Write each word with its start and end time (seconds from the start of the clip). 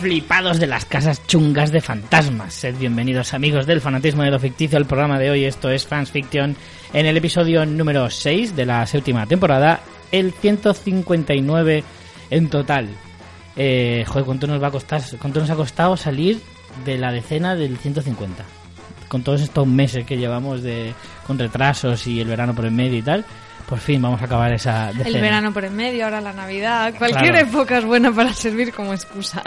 flipados 0.00 0.60
de 0.60 0.66
las 0.66 0.84
casas 0.84 1.26
chungas 1.26 1.72
de 1.72 1.80
fantasmas. 1.80 2.54
Sed 2.54 2.76
bienvenidos, 2.76 3.34
amigos 3.34 3.66
del 3.66 3.80
fanatismo 3.80 4.22
de 4.22 4.30
lo 4.30 4.38
ficticio, 4.38 4.78
al 4.78 4.86
programa 4.86 5.18
de 5.18 5.30
hoy. 5.30 5.44
Esto 5.44 5.70
es 5.70 5.86
Fans 5.86 6.10
Fiction 6.10 6.56
en 6.92 7.06
el 7.06 7.16
episodio 7.16 7.66
número 7.66 8.08
6 8.08 8.54
de 8.54 8.66
la 8.66 8.86
séptima 8.86 9.26
temporada, 9.26 9.80
el 10.12 10.32
159 10.32 11.82
en 12.30 12.48
total. 12.48 12.88
Eh, 13.56 14.04
joder, 14.06 14.24
¿cuánto 14.24 14.46
nos 14.46 14.62
va 14.62 14.68
a 14.68 14.72
costar? 14.72 15.02
¿Cuánto 15.20 15.40
nos 15.40 15.50
ha 15.50 15.56
costado 15.56 15.96
salir 15.96 16.40
de 16.84 16.96
la 16.96 17.10
decena 17.10 17.56
del 17.56 17.76
150? 17.76 18.44
Con 19.08 19.22
todos 19.24 19.40
estos 19.40 19.66
meses 19.66 20.04
que 20.06 20.16
llevamos 20.16 20.62
de 20.62 20.94
con 21.26 21.38
retrasos 21.38 22.06
y 22.06 22.20
el 22.20 22.28
verano 22.28 22.54
por 22.54 22.66
el 22.66 22.70
medio 22.70 22.98
y 22.98 23.02
tal, 23.02 23.24
por 23.68 23.80
fin 23.80 24.00
vamos 24.00 24.22
a 24.22 24.26
acabar 24.26 24.52
esa 24.52 24.92
decena. 24.92 25.08
El 25.08 25.20
verano 25.20 25.52
por 25.52 25.64
en 25.64 25.74
medio, 25.74 26.04
ahora 26.04 26.20
la 26.20 26.32
Navidad. 26.32 26.94
Cualquier 26.96 27.32
Claro. 27.32 27.48
época 27.48 27.78
es 27.78 27.84
buena 27.84 28.12
para 28.12 28.32
servir 28.32 28.72
como 28.72 28.92
excusa. 28.94 29.42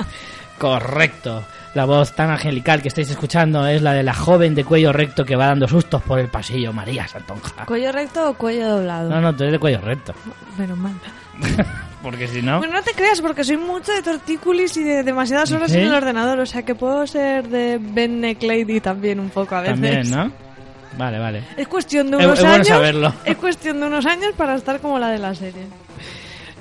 Correcto. 0.61 1.43
La 1.73 1.85
voz 1.85 2.13
tan 2.13 2.29
angelical 2.29 2.81
que 2.83 2.89
estáis 2.89 3.09
escuchando 3.09 3.65
es 3.65 3.81
la 3.81 3.93
de 3.93 4.03
la 4.03 4.13
joven 4.13 4.53
de 4.53 4.63
cuello 4.63 4.93
recto 4.93 5.25
que 5.25 5.35
va 5.35 5.47
dando 5.47 5.67
sustos 5.67 6.01
por 6.03 6.19
el 6.19 6.27
pasillo, 6.27 6.71
María 6.71 7.07
Santonja. 7.07 7.65
¿Cuello 7.65 7.91
recto 7.91 8.29
o 8.29 8.33
cuello 8.35 8.69
doblado? 8.77 9.09
No, 9.09 9.19
no, 9.21 9.35
tú 9.35 9.43
eres 9.43 9.53
de 9.53 9.59
cuello 9.59 9.81
recto. 9.81 10.13
Menos 10.57 10.77
mal. 10.77 10.93
Porque 12.03 12.27
si 12.27 12.41
no... 12.41 12.59
Bueno, 12.59 12.73
no 12.75 12.81
te 12.83 12.93
creas, 12.93 13.21
porque 13.21 13.43
soy 13.43 13.57
mucho 13.57 13.91
de 13.91 14.01
tortícolis 14.01 14.75
y 14.77 14.83
de 14.83 15.03
demasiadas 15.03 15.51
horas 15.51 15.71
¿Sí? 15.71 15.77
en 15.77 15.83
el 15.85 15.93
ordenador. 15.93 16.39
O 16.39 16.45
sea 16.47 16.63
que 16.63 16.73
puedo 16.73 17.05
ser 17.05 17.47
de 17.47 17.77
Ben 17.79 18.21
Lady 18.21 18.79
también 18.81 19.19
un 19.19 19.29
poco 19.29 19.55
a 19.55 19.61
veces. 19.61 19.79
También, 19.79 20.09
¿no? 20.09 20.31
Vale, 20.97 21.19
vale. 21.19 21.43
Es 21.57 21.67
cuestión 21.67 22.09
de 22.09 22.17
Es- 22.17 22.25
unos 22.25 22.39
es 22.39 22.43
bueno 22.45 22.55
años. 22.55 22.67
saberlo. 22.67 23.13
Es 23.23 23.37
cuestión 23.37 23.79
de 23.79 23.85
unos 23.87 24.05
años 24.07 24.31
para 24.35 24.55
estar 24.55 24.79
como 24.79 24.97
la 24.99 25.09
de 25.09 25.19
la 25.19 25.33
serie. 25.35 25.67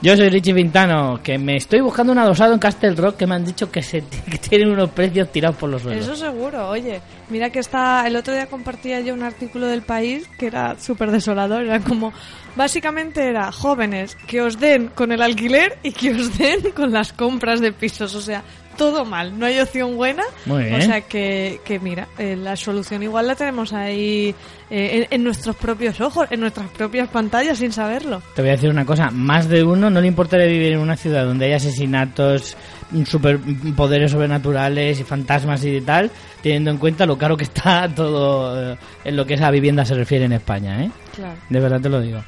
Yo 0.02 0.16
soy 0.16 0.30
Richie 0.30 0.54
Pintano, 0.54 1.20
que 1.22 1.36
me 1.36 1.56
estoy 1.56 1.80
buscando 1.80 2.12
un 2.12 2.18
adosado 2.18 2.54
en 2.54 2.58
Castle 2.58 2.94
Rock 2.94 3.18
que 3.18 3.26
me 3.26 3.34
han 3.34 3.44
dicho 3.44 3.70
que, 3.70 3.82
se, 3.82 4.00
tienen 4.48 4.70
unos 4.70 4.88
precios 4.90 5.30
tirados 5.30 5.58
por 5.58 5.68
los 5.68 5.82
suelos. 5.82 6.02
Eso 6.02 6.16
seguro, 6.16 6.70
oye. 6.70 7.02
Mira 7.28 7.50
que 7.50 7.58
está. 7.58 8.06
El 8.06 8.16
otro 8.16 8.32
día 8.32 8.46
compartía 8.46 9.00
yo 9.00 9.12
un 9.12 9.22
artículo 9.22 9.66
del 9.66 9.82
país 9.82 10.26
que 10.38 10.46
era 10.46 10.78
súper 10.80 11.10
desolador. 11.10 11.64
Era 11.64 11.80
como. 11.80 12.14
Básicamente 12.56 13.28
era 13.28 13.52
jóvenes 13.52 14.16
que 14.26 14.40
os 14.40 14.58
den 14.58 14.88
con 14.88 15.12
el 15.12 15.20
alquiler 15.20 15.78
y 15.82 15.92
que 15.92 16.12
os 16.12 16.36
den 16.38 16.72
con 16.74 16.92
las 16.92 17.12
compras 17.12 17.60
de 17.60 17.72
pisos. 17.72 18.14
O 18.14 18.22
sea, 18.22 18.42
todo 18.80 19.04
mal. 19.04 19.38
No 19.38 19.44
hay 19.44 19.60
opción 19.60 19.94
buena. 19.94 20.22
Muy 20.46 20.64
bien. 20.64 20.80
O 20.80 20.80
sea 20.80 21.02
que, 21.02 21.60
que 21.66 21.78
mira, 21.78 22.08
eh, 22.16 22.34
la 22.34 22.56
solución 22.56 23.02
igual 23.02 23.26
la 23.26 23.34
tenemos 23.34 23.74
ahí 23.74 24.34
eh, 24.70 25.00
en, 25.02 25.06
en 25.10 25.22
nuestros 25.22 25.54
propios 25.54 26.00
ojos, 26.00 26.26
en 26.30 26.40
nuestras 26.40 26.70
propias 26.70 27.06
pantallas 27.10 27.58
sin 27.58 27.72
saberlo. 27.72 28.22
Te 28.34 28.40
voy 28.40 28.48
a 28.48 28.52
decir 28.52 28.70
una 28.70 28.86
cosa, 28.86 29.10
más 29.10 29.50
de 29.50 29.62
uno 29.62 29.90
no 29.90 30.00
le 30.00 30.06
importaría 30.06 30.46
vivir 30.46 30.72
en 30.72 30.78
una 30.78 30.96
ciudad 30.96 31.26
donde 31.26 31.44
hay 31.44 31.52
asesinatos, 31.52 32.56
superpoderes 33.04 34.12
sobrenaturales 34.12 34.98
y 34.98 35.04
fantasmas 35.04 35.62
y 35.62 35.82
tal, 35.82 36.10
teniendo 36.42 36.70
en 36.70 36.78
cuenta 36.78 37.04
lo 37.04 37.18
caro 37.18 37.36
que 37.36 37.44
está 37.44 37.86
todo 37.94 38.72
eh, 38.72 38.78
en 39.04 39.14
lo 39.14 39.26
que 39.26 39.34
es 39.34 39.42
a 39.42 39.50
vivienda 39.50 39.84
se 39.84 39.94
refiere 39.94 40.24
en 40.24 40.32
España, 40.32 40.84
¿eh? 40.84 40.90
Claro. 41.14 41.38
De 41.50 41.60
verdad 41.60 41.82
te 41.82 41.90
lo 41.90 42.00
digo. 42.00 42.22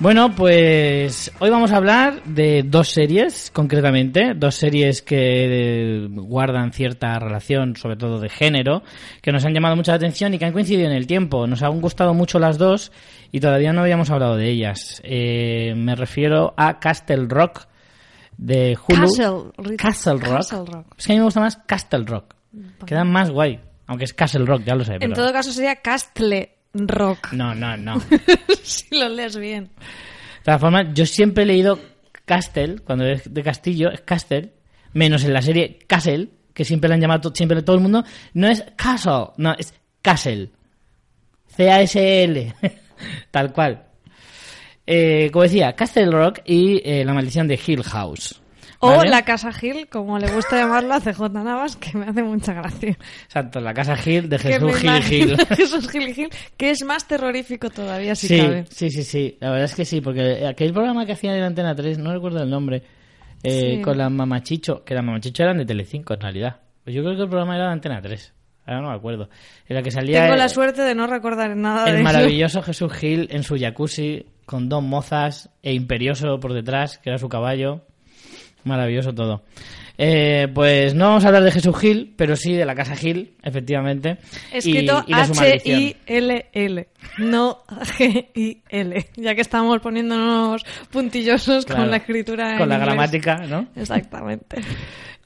Bueno, 0.00 0.32
pues 0.36 1.32
hoy 1.40 1.50
vamos 1.50 1.72
a 1.72 1.76
hablar 1.76 2.22
de 2.22 2.62
dos 2.64 2.88
series, 2.88 3.50
concretamente, 3.52 4.32
dos 4.36 4.54
series 4.54 5.02
que 5.02 6.04
eh, 6.04 6.08
guardan 6.08 6.72
cierta 6.72 7.18
relación, 7.18 7.74
sobre 7.74 7.96
todo 7.96 8.20
de 8.20 8.28
género, 8.28 8.84
que 9.22 9.32
nos 9.32 9.44
han 9.44 9.54
llamado 9.54 9.74
mucha 9.74 9.94
atención 9.94 10.32
y 10.32 10.38
que 10.38 10.44
han 10.44 10.52
coincidido 10.52 10.88
en 10.88 10.94
el 10.96 11.08
tiempo. 11.08 11.48
Nos 11.48 11.64
han 11.64 11.80
gustado 11.80 12.14
mucho 12.14 12.38
las 12.38 12.58
dos 12.58 12.92
y 13.32 13.40
todavía 13.40 13.72
no 13.72 13.80
habíamos 13.80 14.08
hablado 14.10 14.36
de 14.36 14.48
ellas. 14.48 15.00
Eh, 15.02 15.74
me 15.76 15.96
refiero 15.96 16.54
a 16.56 16.78
Castle 16.78 17.26
Rock 17.28 17.62
de 18.36 18.78
Hulu. 18.86 19.00
Castle, 19.00 19.52
Rock. 19.56 19.76
Castle 19.78 20.64
Rock. 20.64 20.86
Es 20.96 21.06
que 21.08 21.12
a 21.12 21.16
mí 21.16 21.18
me 21.18 21.24
gusta 21.24 21.40
más 21.40 21.56
Castle 21.66 22.04
Rock. 22.06 22.36
Queda 22.86 23.02
más 23.02 23.32
guay, 23.32 23.58
aunque 23.88 24.04
es 24.04 24.14
Castle 24.14 24.46
Rock, 24.46 24.62
ya 24.64 24.76
lo 24.76 24.84
sé. 24.84 24.92
En 24.92 24.98
pero- 25.00 25.14
todo 25.14 25.32
caso 25.32 25.50
sería 25.50 25.74
Castle 25.76 26.50
Rock. 26.74 27.32
No, 27.32 27.54
no, 27.54 27.76
no. 27.76 28.00
si 28.62 28.96
lo 28.96 29.08
lees 29.08 29.36
bien. 29.36 29.64
De 29.64 30.44
todas 30.44 30.60
formas, 30.60 30.86
yo 30.94 31.06
siempre 31.06 31.44
he 31.44 31.46
leído 31.46 31.78
Castle, 32.24 32.80
cuando 32.80 33.06
es 33.06 33.32
de 33.32 33.42
castillo, 33.42 33.90
es 33.90 34.02
Castle, 34.02 34.52
menos 34.92 35.24
en 35.24 35.32
la 35.32 35.42
serie 35.42 35.78
Castle, 35.86 36.28
que 36.52 36.64
siempre 36.64 36.88
le 36.88 36.94
han 36.94 37.00
llamado 37.00 37.32
siempre 37.34 37.62
todo 37.62 37.76
el 37.76 37.82
mundo, 37.82 38.04
no 38.34 38.48
es 38.48 38.64
Castle, 38.76 39.32
no, 39.36 39.54
es 39.58 39.74
Castle. 40.02 40.50
C-A-S-L, 41.56 42.54
tal 43.30 43.52
cual. 43.52 43.84
Eh, 44.86 45.30
como 45.32 45.42
decía, 45.42 45.74
Castle 45.74 46.10
Rock 46.10 46.40
y 46.44 46.80
eh, 46.84 47.04
La 47.04 47.12
maldición 47.12 47.48
de 47.48 47.60
Hill 47.64 47.82
House. 47.82 48.40
O 48.80 48.88
¿Vale? 48.96 49.10
la 49.10 49.22
Casa 49.22 49.52
Gil, 49.52 49.88
como 49.88 50.18
le 50.20 50.30
gusta 50.30 50.56
llamarlo 50.56 50.94
a 50.94 51.00
CJ 51.00 51.30
Navas, 51.32 51.76
que 51.76 51.98
me 51.98 52.06
hace 52.06 52.22
mucha 52.22 52.52
gracia. 52.52 52.96
Exacto, 53.24 53.60
la 53.60 53.74
casa 53.74 53.96
Hill 54.04 54.28
de 54.28 54.38
Jesús 54.38 54.76
Gil 54.76 55.02
Gil. 55.02 55.24
imagino 55.30 55.36
Jesús 55.56 55.88
Gil 55.90 56.14
Gil, 56.14 56.28
que 56.56 56.70
es 56.70 56.84
más 56.84 57.06
terrorífico 57.08 57.70
todavía, 57.70 58.14
si 58.14 58.28
Sí, 58.28 58.38
cabe. 58.38 58.66
sí, 58.70 58.90
sí, 58.90 59.02
sí. 59.02 59.36
La 59.40 59.50
verdad 59.50 59.64
es 59.64 59.74
que 59.74 59.84
sí, 59.84 60.00
porque 60.00 60.46
aquel 60.46 60.72
programa 60.72 61.04
que 61.06 61.12
hacía 61.12 61.36
en 61.36 61.42
Antena 61.42 61.74
3, 61.74 61.98
no 61.98 62.12
recuerdo 62.12 62.40
el 62.42 62.48
nombre, 62.50 62.82
eh, 63.42 63.76
Sí. 63.78 63.82
con 63.82 63.98
la 63.98 64.08
Mamachicho, 64.10 64.84
que 64.84 64.94
la 64.94 65.02
Mamachicho 65.02 65.42
eran 65.42 65.58
de 65.58 65.66
Telecinco 65.66 66.14
en 66.14 66.20
realidad. 66.20 66.60
Pues 66.84 66.94
yo 66.94 67.02
creo 67.02 67.16
que 67.16 67.22
el 67.22 67.28
programa 67.28 67.56
era 67.56 67.66
de 67.66 67.72
Antena 67.72 68.00
3. 68.00 68.32
Ahora 68.64 68.80
no 68.82 68.90
me 68.90 68.94
acuerdo. 68.96 69.28
En 69.66 69.74
la 69.76 69.82
que 69.82 69.90
salía 69.90 70.20
Tengo 70.20 70.34
el, 70.34 70.38
la 70.38 70.48
suerte 70.48 70.82
de 70.82 70.94
no 70.94 71.06
recordar 71.08 71.56
nada 71.56 71.84
de 71.84 71.90
el 71.90 71.96
eso. 71.96 72.04
maravilloso 72.04 72.62
Jesús 72.62 72.92
Gil 72.92 73.26
en 73.32 73.42
su 73.42 73.56
jacuzzi 73.58 74.26
con 74.46 74.68
dos 74.68 74.82
mozas 74.84 75.50
e 75.62 75.72
Imperioso 75.72 76.38
por 76.38 76.52
detrás, 76.52 76.98
que 76.98 77.10
era 77.10 77.18
su 77.18 77.28
caballo. 77.28 77.82
Maravilloso 78.64 79.14
todo. 79.14 79.44
Eh, 80.00 80.46
pues 80.54 80.94
no 80.94 81.06
vamos 81.08 81.24
a 81.24 81.28
hablar 81.28 81.42
de 81.42 81.50
Jesús 81.50 81.76
Gil, 81.76 82.14
pero 82.16 82.36
sí 82.36 82.52
de 82.52 82.64
la 82.64 82.74
casa 82.76 82.94
Gil, 82.94 83.32
efectivamente. 83.42 84.18
Escrito. 84.52 85.04
H-I-L-L, 85.12 86.88
no 87.18 87.58
G-I-L. 87.68 89.06
Ya 89.16 89.34
que 89.34 89.40
estamos 89.40 89.80
poniéndonos 89.80 90.64
puntillosos 90.90 91.64
Claro, 91.64 91.82
con 91.82 91.90
la 91.90 91.96
escritura 91.96 92.52
en 92.52 92.58
Con 92.58 92.68
la 92.68 92.76
inglés. 92.76 92.88
gramática, 92.94 93.36
¿no? 93.48 93.66
Exactamente. 93.74 94.58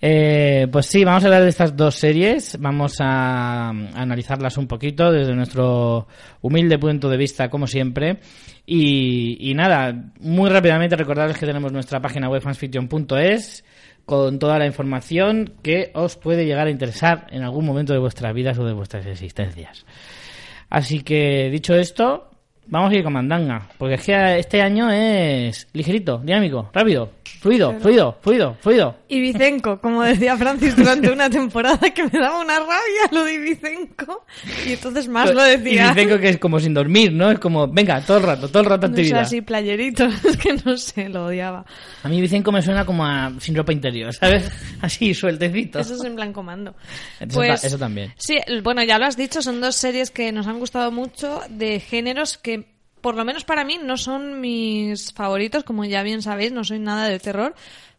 Eh, 0.05 0.67
pues 0.73 0.87
sí, 0.87 1.05
vamos 1.05 1.23
a 1.23 1.27
hablar 1.29 1.45
de 1.45 1.49
estas 1.49 1.77
dos 1.77 1.95
series, 1.95 2.59
vamos 2.59 2.97
a, 3.01 3.69
a 3.69 3.71
analizarlas 3.71 4.59
un 4.59 4.67
poquito 4.67 5.13
desde 5.13 5.33
nuestro 5.33 6.09
humilde 6.41 6.77
punto 6.77 7.09
de 7.09 7.17
vista, 7.17 7.49
como 7.49 7.69
siempre. 7.69 8.19
Y, 8.67 9.53
nada, 9.55 10.13
muy 10.21 10.51
rápidamente 10.51 10.97
recordaros 10.97 11.37
que 11.37 11.47
tenemos 11.47 11.73
nuestra 11.73 12.01
página 12.01 12.29
web 12.29 12.43
fansfiction.es 12.43 13.65
con 14.05 14.41
toda 14.41 14.59
la 14.59 14.67
información 14.67 15.55
que 15.63 15.93
os 15.95 16.17
puede 16.17 16.47
llegar 16.47 16.67
a 16.67 16.71
interesar 16.71 17.29
en 17.31 17.43
algún 17.43 17.65
momento 17.65 17.93
de 17.93 18.01
vuestras 18.01 18.35
vidas 18.35 18.59
o 18.59 18.65
de 18.65 18.73
vuestras 18.73 19.07
existencias. 19.07 19.87
Así 20.69 21.03
que, 21.03 21.49
dicho 21.51 21.75
esto, 21.75 22.32
vamos 22.67 22.93
a 22.93 22.95
ir 22.97 23.03
con 23.05 23.13
mandanga, 23.13 23.69
porque 23.79 23.95
es 23.95 24.03
que 24.03 24.39
este 24.39 24.63
año 24.63 24.91
es 24.91 25.69
ligerito, 25.73 26.19
dinámico, 26.19 26.71
rápido, 26.73 27.11
fluido, 27.41 27.79
fluido, 27.81 28.19
fluido, 28.23 28.57
fluido. 28.61 28.97
Y 29.09 29.21
Vicenco, 29.21 29.81
como 29.81 30.03
decía 30.03 30.37
Francis 30.37 30.77
durante 30.77 31.11
una 31.11 31.29
temporada, 31.29 31.91
que 31.91 32.05
me 32.05 32.19
daba 32.19 32.41
una 32.41 32.59
rabia 32.59 33.09
lo 33.11 33.25
de 33.25 33.39
Vicenco. 33.39 34.25
Y 34.67 34.73
entonces 34.73 35.09
más 35.09 35.35
lo 35.35 35.43
decía. 35.43 35.87
Y 35.87 35.95
dicen 35.95 36.21
que 36.21 36.29
es 36.29 36.39
como 36.39 36.61
sin 36.61 36.73
dormir, 36.73 37.13
¿no? 37.13 37.31
Es 37.31 37.39
como, 37.39 37.69
venga, 37.69 38.01
todo 38.01 38.19
el 38.19 38.23
rato, 38.23 38.49
todo 38.49 38.63
el 38.63 38.69
rato 38.69 38.89
No 38.89 38.95
sé, 38.95 39.01
actividad. 39.03 39.21
así 39.21 39.41
playeritos, 39.43 40.25
es 40.25 40.37
que 40.37 40.55
no 40.65 40.77
sé, 40.77 41.09
lo 41.09 41.27
odiaba. 41.27 41.65
A 42.03 42.09
mí 42.09 42.21
Vicenco 42.21 42.53
me 42.53 42.63
suena 42.63 42.85
como 42.87 43.05
a 43.05 43.33
sin 43.39 43.55
ropa 43.55 43.73
interior, 43.73 44.15
¿sabes? 44.15 44.51
Así, 44.81 45.15
sueltecito. 45.15 45.79
Eso 45.79 45.95
es 45.95 46.05
en 46.05 46.17
plan 46.17 46.33
comando. 46.33 46.75
Eso 47.21 47.35
Pues, 47.35 47.63
eso 47.65 47.79
también. 47.79 48.13
Sí, 48.17 48.39
bueno, 48.63 48.83
ya 48.83 48.99
lo 48.99 49.07
has 49.07 49.17
dicho, 49.17 49.43
son 49.43 49.61
dos 49.61 49.77
series 49.77 50.11
que 50.11 50.33
nos 50.33 50.47
han 50.47 50.59
gustado 50.59 50.91
mucho 50.91 51.41
de 51.49 51.81
géneros 51.81 52.39
que, 52.39 52.52
por 53.03 53.17
lo 53.17 53.25
menos 53.25 53.45
para 53.45 53.65
mí, 53.65 53.79
no 53.83 53.97
son 53.99 54.41
mis 54.41 55.13
favoritos, 55.13 55.65
como 55.65 55.85
ya 55.85 56.03
bien 56.03 56.23
sabéis, 56.23 56.53
no 56.53 56.65
soy 56.65 56.79
nada 56.79 57.09
de 57.09 57.19
terror. 57.19 57.55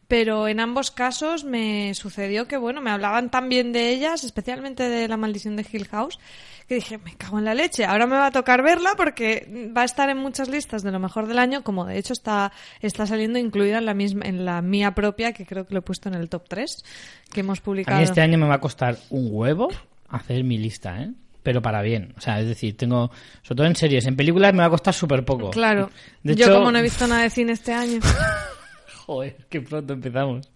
Pero 0.08 0.48
en 0.48 0.60
ambos 0.60 0.92
casos 0.92 1.44
me 1.44 1.94
sucedió 1.96 2.48
que, 2.48 2.58
bueno, 2.58 2.82
me 2.82 2.92
hablaban 2.92 3.32
tan 3.32 3.48
bien 3.50 3.72
de 3.72 3.90
ellas, 3.90 4.24
especialmente 4.24 4.90
de 4.90 5.08
La 5.08 5.16
Maldición 5.18 5.56
de 5.56 5.66
Hill 5.72 5.88
House, 5.88 6.20
que 6.68 6.76
dije, 6.76 6.98
me 6.98 7.16
cago 7.16 7.40
en 7.40 7.46
la 7.46 7.56
leche, 7.56 7.86
ahora 7.86 8.06
me 8.06 8.18
va 8.18 8.28
a 8.28 8.32
tocar 8.32 8.62
verla 8.64 8.92
porque 8.98 9.72
va 9.76 9.82
a 9.82 9.86
estar 9.86 10.10
en 10.10 10.18
muchas 10.18 10.50
listas 10.50 10.84
de 10.84 10.92
lo 10.92 11.00
mejor 11.00 11.28
del 11.28 11.40
año, 11.40 11.64
como 11.64 11.86
de 11.86 11.98
hecho 11.98 12.14
está, 12.14 12.52
está 12.82 13.08
saliendo 13.08 13.40
incluida 13.40 13.78
en 13.78 13.86
la 13.86 13.94
misma, 13.94 14.26
en 14.26 14.46
la 14.46 14.62
mía 14.62 14.94
propia, 14.94 15.32
que 15.32 15.46
creo 15.46 15.66
que 15.66 15.74
lo 15.74 15.80
he 15.80 15.84
puesto 15.84 16.10
en 16.10 16.16
el 16.16 16.30
top 16.30 16.48
3, 16.50 16.84
que 17.32 17.40
hemos 17.40 17.60
A 17.60 17.64
publicado. 17.64 17.98
mí 17.98 18.04
este 18.04 18.22
año 18.22 18.38
me 18.38 18.48
va 18.48 18.56
a 18.56 18.62
costar 18.62 18.98
un 19.10 19.30
huevo 19.32 19.70
hacer 20.10 20.44
mi 20.44 20.58
lista, 20.58 21.02
¿eh? 21.02 21.12
Pero 21.44 21.62
para 21.62 21.82
bien. 21.82 22.14
O 22.18 22.22
sea, 22.22 22.40
es 22.40 22.48
decir, 22.48 22.76
tengo, 22.78 23.12
sobre 23.42 23.58
todo 23.58 23.68
en 23.68 23.76
series, 23.76 24.06
en 24.08 24.16
películas 24.16 24.54
me 24.54 24.60
va 24.60 24.66
a 24.66 24.70
costar 24.70 24.94
súper 24.94 25.24
poco. 25.26 25.50
Claro. 25.52 25.90
De 26.24 26.36
Yo 26.36 26.46
hecho- 26.46 26.56
como 26.56 26.72
no 26.72 26.80
he 26.80 26.82
visto 26.82 27.06
nada 27.06 27.24
de 27.24 27.30
cine 27.30 27.52
este 27.52 27.74
año. 27.74 28.00
Joder, 29.06 29.36
qué 29.50 29.62
pronto 29.62 29.94
empezamos. 29.94 30.50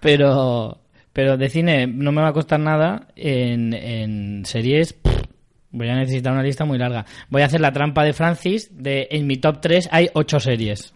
Pero, 0.00 0.78
pero 1.12 1.36
de 1.36 1.48
cine 1.48 1.86
no 1.86 2.12
me 2.12 2.20
va 2.22 2.28
a 2.28 2.32
costar 2.32 2.58
nada. 2.60 3.06
En, 3.14 3.72
en 3.74 4.44
series 4.44 4.92
pff, 4.92 5.22
voy 5.70 5.88
a 5.88 5.94
necesitar 5.96 6.32
una 6.32 6.42
lista 6.42 6.64
muy 6.64 6.78
larga. 6.78 7.04
Voy 7.28 7.42
a 7.42 7.46
hacer 7.46 7.60
la 7.60 7.72
trampa 7.72 8.02
de 8.04 8.12
Francis. 8.12 8.68
De, 8.72 9.06
en 9.12 9.26
mi 9.26 9.36
top 9.36 9.60
3 9.60 9.88
hay 9.92 10.08
8 10.12 10.40
series. 10.40 10.94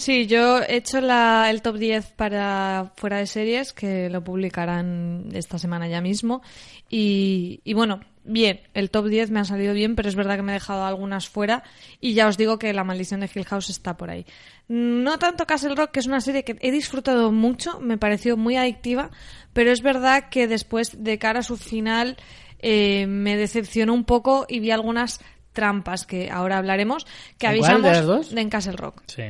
Sí, 0.00 0.26
yo 0.26 0.60
he 0.62 0.76
hecho 0.76 1.02
la, 1.02 1.50
el 1.50 1.60
top 1.60 1.76
10 1.76 2.12
para 2.12 2.90
fuera 2.96 3.18
de 3.18 3.26
series, 3.26 3.74
que 3.74 4.08
lo 4.08 4.24
publicarán 4.24 5.28
esta 5.34 5.58
semana 5.58 5.88
ya 5.88 6.00
mismo. 6.00 6.40
Y, 6.88 7.60
y 7.64 7.74
bueno, 7.74 8.00
bien, 8.24 8.62
el 8.72 8.90
top 8.90 9.08
10 9.08 9.30
me 9.30 9.40
ha 9.40 9.44
salido 9.44 9.74
bien, 9.74 9.96
pero 9.96 10.08
es 10.08 10.14
verdad 10.14 10.36
que 10.36 10.42
me 10.42 10.52
he 10.52 10.54
dejado 10.54 10.86
algunas 10.86 11.28
fuera. 11.28 11.64
Y 12.00 12.14
ya 12.14 12.28
os 12.28 12.38
digo 12.38 12.58
que 12.58 12.72
La 12.72 12.82
Maldición 12.82 13.20
de 13.20 13.28
Hill 13.32 13.44
House 13.44 13.68
está 13.68 13.98
por 13.98 14.08
ahí. 14.08 14.24
No 14.68 15.18
tanto 15.18 15.44
Castle 15.44 15.74
Rock, 15.74 15.90
que 15.90 16.00
es 16.00 16.06
una 16.06 16.22
serie 16.22 16.44
que 16.44 16.56
he 16.60 16.70
disfrutado 16.70 17.30
mucho, 17.30 17.78
me 17.78 17.98
pareció 17.98 18.38
muy 18.38 18.56
adictiva, 18.56 19.10
pero 19.52 19.70
es 19.70 19.82
verdad 19.82 20.30
que 20.30 20.48
después, 20.48 21.04
de 21.04 21.18
cara 21.18 21.40
a 21.40 21.42
su 21.42 21.58
final, 21.58 22.16
eh, 22.60 23.06
me 23.06 23.36
decepcionó 23.36 23.92
un 23.92 24.04
poco 24.04 24.46
y 24.48 24.60
vi 24.60 24.70
algunas 24.70 25.20
trampas 25.52 26.06
que 26.06 26.30
ahora 26.30 26.56
hablaremos, 26.56 27.04
que 27.36 27.48
¿En 27.48 27.58
cuál 27.58 27.70
avisamos 27.72 27.82
de 27.82 27.90
las 27.90 28.06
dos? 28.06 28.32
en 28.32 28.48
Castle 28.48 28.76
Rock 28.76 29.02
Sí. 29.06 29.24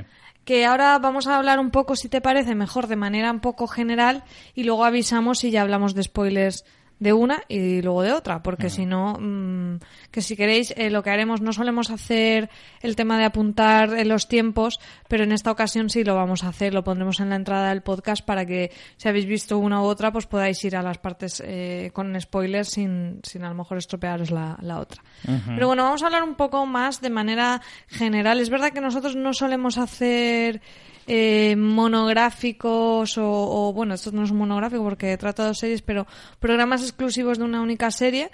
Que 0.45 0.65
ahora 0.67 0.99
vamos 0.99 1.27
a 1.27 1.37
hablar 1.37 1.59
un 1.59 1.71
poco, 1.71 1.97
si 1.97 2.09
te 2.09 2.21
parece, 2.21 2.55
mejor 2.55 2.87
de 2.87 2.97
manera 2.97 3.31
un 3.31 3.41
poco 3.41 3.67
general 3.67 4.25
y 4.55 4.65
luego 4.65 4.85
avisamos 4.85 5.45
y 5.45 5.51
ya 5.51 5.63
hablamos 5.63 5.95
de 5.95 6.03
spoilers 6.03 6.65
de 7.01 7.15
una 7.15 7.43
y 7.49 7.83
luego 7.83 8.03
de 8.03 8.13
otra, 8.13 8.43
porque 8.43 8.69
si 8.69 8.87
no, 8.87 9.15
mm, 9.19 9.81
que 10.11 10.21
si 10.21 10.37
queréis, 10.37 10.73
eh, 10.77 10.91
lo 10.91 11.03
que 11.03 11.11
haremos, 11.11 11.41
no 11.41 11.53
solemos 11.53 11.91
hacer 11.91 12.51
el 12.83 12.95
tema 12.95 13.19
de 13.19 13.25
apuntar 13.25 14.07
los 14.07 14.29
tiempos, 14.29 14.79
pero 15.09 15.25
en 15.25 15.33
esta 15.33 15.51
ocasión 15.51 15.89
sí 15.89 16.05
lo 16.05 16.15
vamos 16.15 16.45
a 16.45 16.49
hacer, 16.49 16.75
lo 16.75 16.85
pondremos 16.85 17.19
en 17.21 17.31
la 17.31 17.37
entrada 17.37 17.71
del 17.71 17.83
podcast 17.83 18.25
para 18.25 18.45
que 18.45 18.71
si 18.99 19.09
habéis 19.09 19.25
visto 19.25 19.59
una 19.59 19.81
u 19.81 19.85
otra, 19.85 20.13
pues 20.13 20.27
podáis 20.27 20.63
ir 20.63 20.77
a 20.77 20.83
las 20.83 20.99
partes 20.99 21.43
eh, 21.45 21.91
con 21.95 22.21
spoilers 22.21 22.69
sin, 22.69 23.21
sin 23.23 23.45
a 23.45 23.49
lo 23.49 23.55
mejor 23.55 23.79
estropearos 23.79 24.31
la, 24.31 24.59
la 24.61 24.79
otra. 24.79 25.03
Pero 25.47 25.67
bueno, 25.67 25.85
vamos 25.85 26.03
a 26.03 26.07
hablar 26.07 26.23
un 26.23 26.35
poco 26.35 26.67
más 26.67 27.01
de 27.01 27.11
manera 27.11 27.63
general. 27.89 28.41
Es 28.41 28.51
verdad 28.51 28.73
que 28.73 28.81
nosotros 28.81 29.17
no 29.17 29.33
solemos 29.33 29.79
hacer 29.79 30.61
eh, 31.07 31.57
monográficos 31.57 33.17
o, 33.19 33.73
bueno, 33.75 33.95
esto 33.95 34.13
no 34.13 34.25
es 34.25 34.31
un 34.31 34.39
monográfico 34.39 34.83
porque 34.83 35.17
trata 35.17 35.47
dos 35.47 35.59
series, 35.59 35.83
pero 35.83 36.07
programas 36.39 36.83
exclusivos 36.83 37.39
de 37.39 37.45
una 37.45 37.63
única 37.63 37.91
serie. 37.91 38.31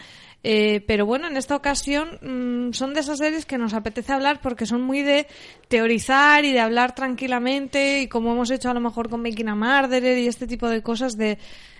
Eh, 0.48 0.84
pero 0.86 1.06
bueno, 1.06 1.26
en 1.26 1.36
esta 1.36 1.56
ocasión 1.56 2.18
mm, 2.22 2.72
son 2.72 2.94
de 2.94 3.00
esas 3.00 3.18
series 3.18 3.46
que 3.46 3.58
nos 3.58 3.74
apetece 3.74 4.12
hablar 4.12 4.40
porque 4.40 4.66
son 4.66 4.82
muy 4.82 5.02
de 5.02 5.26
teorizar 5.68 6.44
y 6.44 6.52
de 6.52 6.60
hablar 6.60 6.94
tranquilamente 6.94 8.02
y 8.02 8.08
como 8.08 8.32
hemos 8.32 8.50
hecho 8.50 8.70
a 8.70 8.74
lo 8.74 8.80
mejor 8.80 9.08
con 9.08 9.22
Making 9.22 9.48
a 9.48 9.54
Murderer 9.56 10.18
y 10.18 10.28
este 10.28 10.46
tipo 10.46 10.68
de 10.68 10.82
cosas 10.82 11.16
de, 11.16 11.38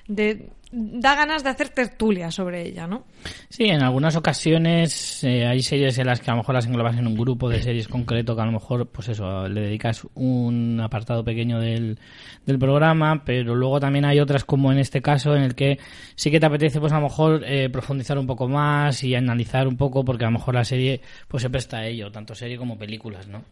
de 0.08 0.50
da 0.78 1.14
ganas 1.14 1.43
de 1.43 1.49
hacer 1.49 1.70
tertulia 1.70 2.31
sobre 2.31 2.69
ella, 2.69 2.87
¿no? 2.87 3.05
Sí, 3.49 3.64
en 3.64 3.82
algunas 3.82 4.14
ocasiones 4.14 5.25
eh, 5.25 5.46
hay 5.46 5.62
series 5.62 5.96
en 5.96 6.06
las 6.06 6.20
que 6.20 6.31
a 6.31 6.34
lo 6.34 6.40
mejor 6.40 6.55
las 6.55 6.67
englobas 6.67 6.99
en 6.99 7.06
un 7.06 7.17
grupo 7.17 7.49
de 7.49 7.62
series 7.62 7.88
concreto 7.88 8.37
que 8.37 8.43
a 8.43 8.44
lo 8.44 8.52
mejor, 8.52 8.87
pues 8.87 9.08
eso, 9.08 9.49
le 9.49 9.62
dedicas 9.62 10.06
un 10.14 10.78
apartado 10.82 11.25
pequeño 11.25 11.61
del, 11.61 11.99
del 12.44 12.58
programa, 12.58 13.25
pero 13.25 13.55
luego 13.55 13.81
también 13.81 14.05
hay 14.05 14.20
otras 14.20 14.44
como 14.44 14.70
en 14.70 14.78
este 14.78 15.00
caso 15.00 15.34
en 15.34 15.44
el 15.44 15.55
que 15.55 15.78
sí 16.14 16.31
que 16.31 16.40
te 16.40 16.46
apetece 16.46 16.78
pues 16.78 16.93
a 16.93 16.96
lo 16.96 17.05
mejor 17.05 17.43
eh, 17.46 17.70
profundizar 17.70 18.19
un 18.19 18.26
poco 18.26 18.46
más 18.46 19.02
y 19.02 19.14
analizar 19.14 19.67
un 19.67 19.78
poco 19.78 20.05
porque 20.05 20.25
a 20.25 20.28
lo 20.28 20.38
mejor 20.38 20.55
la 20.56 20.64
serie 20.64 21.00
pues 21.26 21.43
se 21.43 21.49
presta 21.49 21.78
a 21.78 21.87
ello, 21.87 22.12
tanto 22.12 22.34
serie 22.34 22.58
como 22.58 22.76
películas, 22.76 23.28
¿no? 23.28 23.43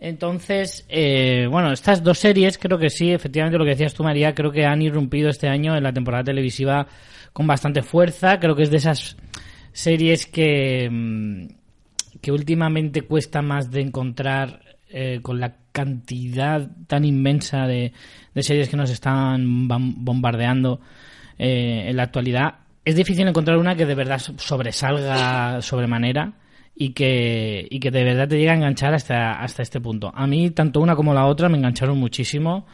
Entonces, 0.00 0.84
eh, 0.88 1.48
bueno, 1.50 1.72
estas 1.72 2.02
dos 2.02 2.18
series 2.18 2.58
creo 2.58 2.78
que 2.78 2.90
sí, 2.90 3.12
efectivamente 3.12 3.58
lo 3.58 3.64
que 3.64 3.70
decías 3.70 3.94
tú, 3.94 4.04
María, 4.04 4.34
creo 4.34 4.52
que 4.52 4.66
han 4.66 4.82
irrumpido 4.82 5.30
este 5.30 5.48
año 5.48 5.76
en 5.76 5.82
la 5.82 5.92
temporada 5.92 6.24
televisiva 6.24 6.86
con 7.32 7.46
bastante 7.46 7.82
fuerza. 7.82 8.38
Creo 8.38 8.54
que 8.54 8.64
es 8.64 8.70
de 8.70 8.76
esas 8.76 9.16
series 9.72 10.26
que, 10.26 10.88
mm, 10.90 11.46
que 12.20 12.32
últimamente 12.32 13.02
cuesta 13.02 13.40
más 13.42 13.70
de 13.70 13.80
encontrar 13.80 14.60
eh, 14.88 15.20
con 15.22 15.40
la 15.40 15.56
cantidad 15.72 16.70
tan 16.86 17.04
inmensa 17.04 17.66
de, 17.66 17.92
de 18.34 18.42
series 18.42 18.68
que 18.68 18.76
nos 18.76 18.90
están 18.90 19.66
bombardeando 19.68 20.80
eh, 21.38 21.86
en 21.88 21.96
la 21.96 22.04
actualidad. 22.04 22.54
Es 22.84 22.94
difícil 22.96 23.26
encontrar 23.26 23.58
una 23.58 23.74
que 23.74 23.84
de 23.84 23.94
verdad 23.94 24.18
so- 24.18 24.38
sobresalga 24.38 25.60
sobremanera 25.60 26.32
y 26.78 26.90
que, 26.90 27.66
y 27.70 27.80
que 27.80 27.90
de 27.90 28.04
verdad 28.04 28.28
te 28.28 28.38
llega 28.38 28.52
a 28.52 28.56
enganchar 28.56 28.92
hasta, 28.92 29.40
hasta 29.40 29.62
este 29.62 29.80
punto. 29.80 30.12
A 30.14 30.26
mí, 30.26 30.50
tanto 30.50 30.80
una 30.80 30.94
como 30.94 31.14
la 31.14 31.26
otra, 31.26 31.48
me 31.48 31.56
engancharon 31.56 31.98
muchísimo. 31.98 32.66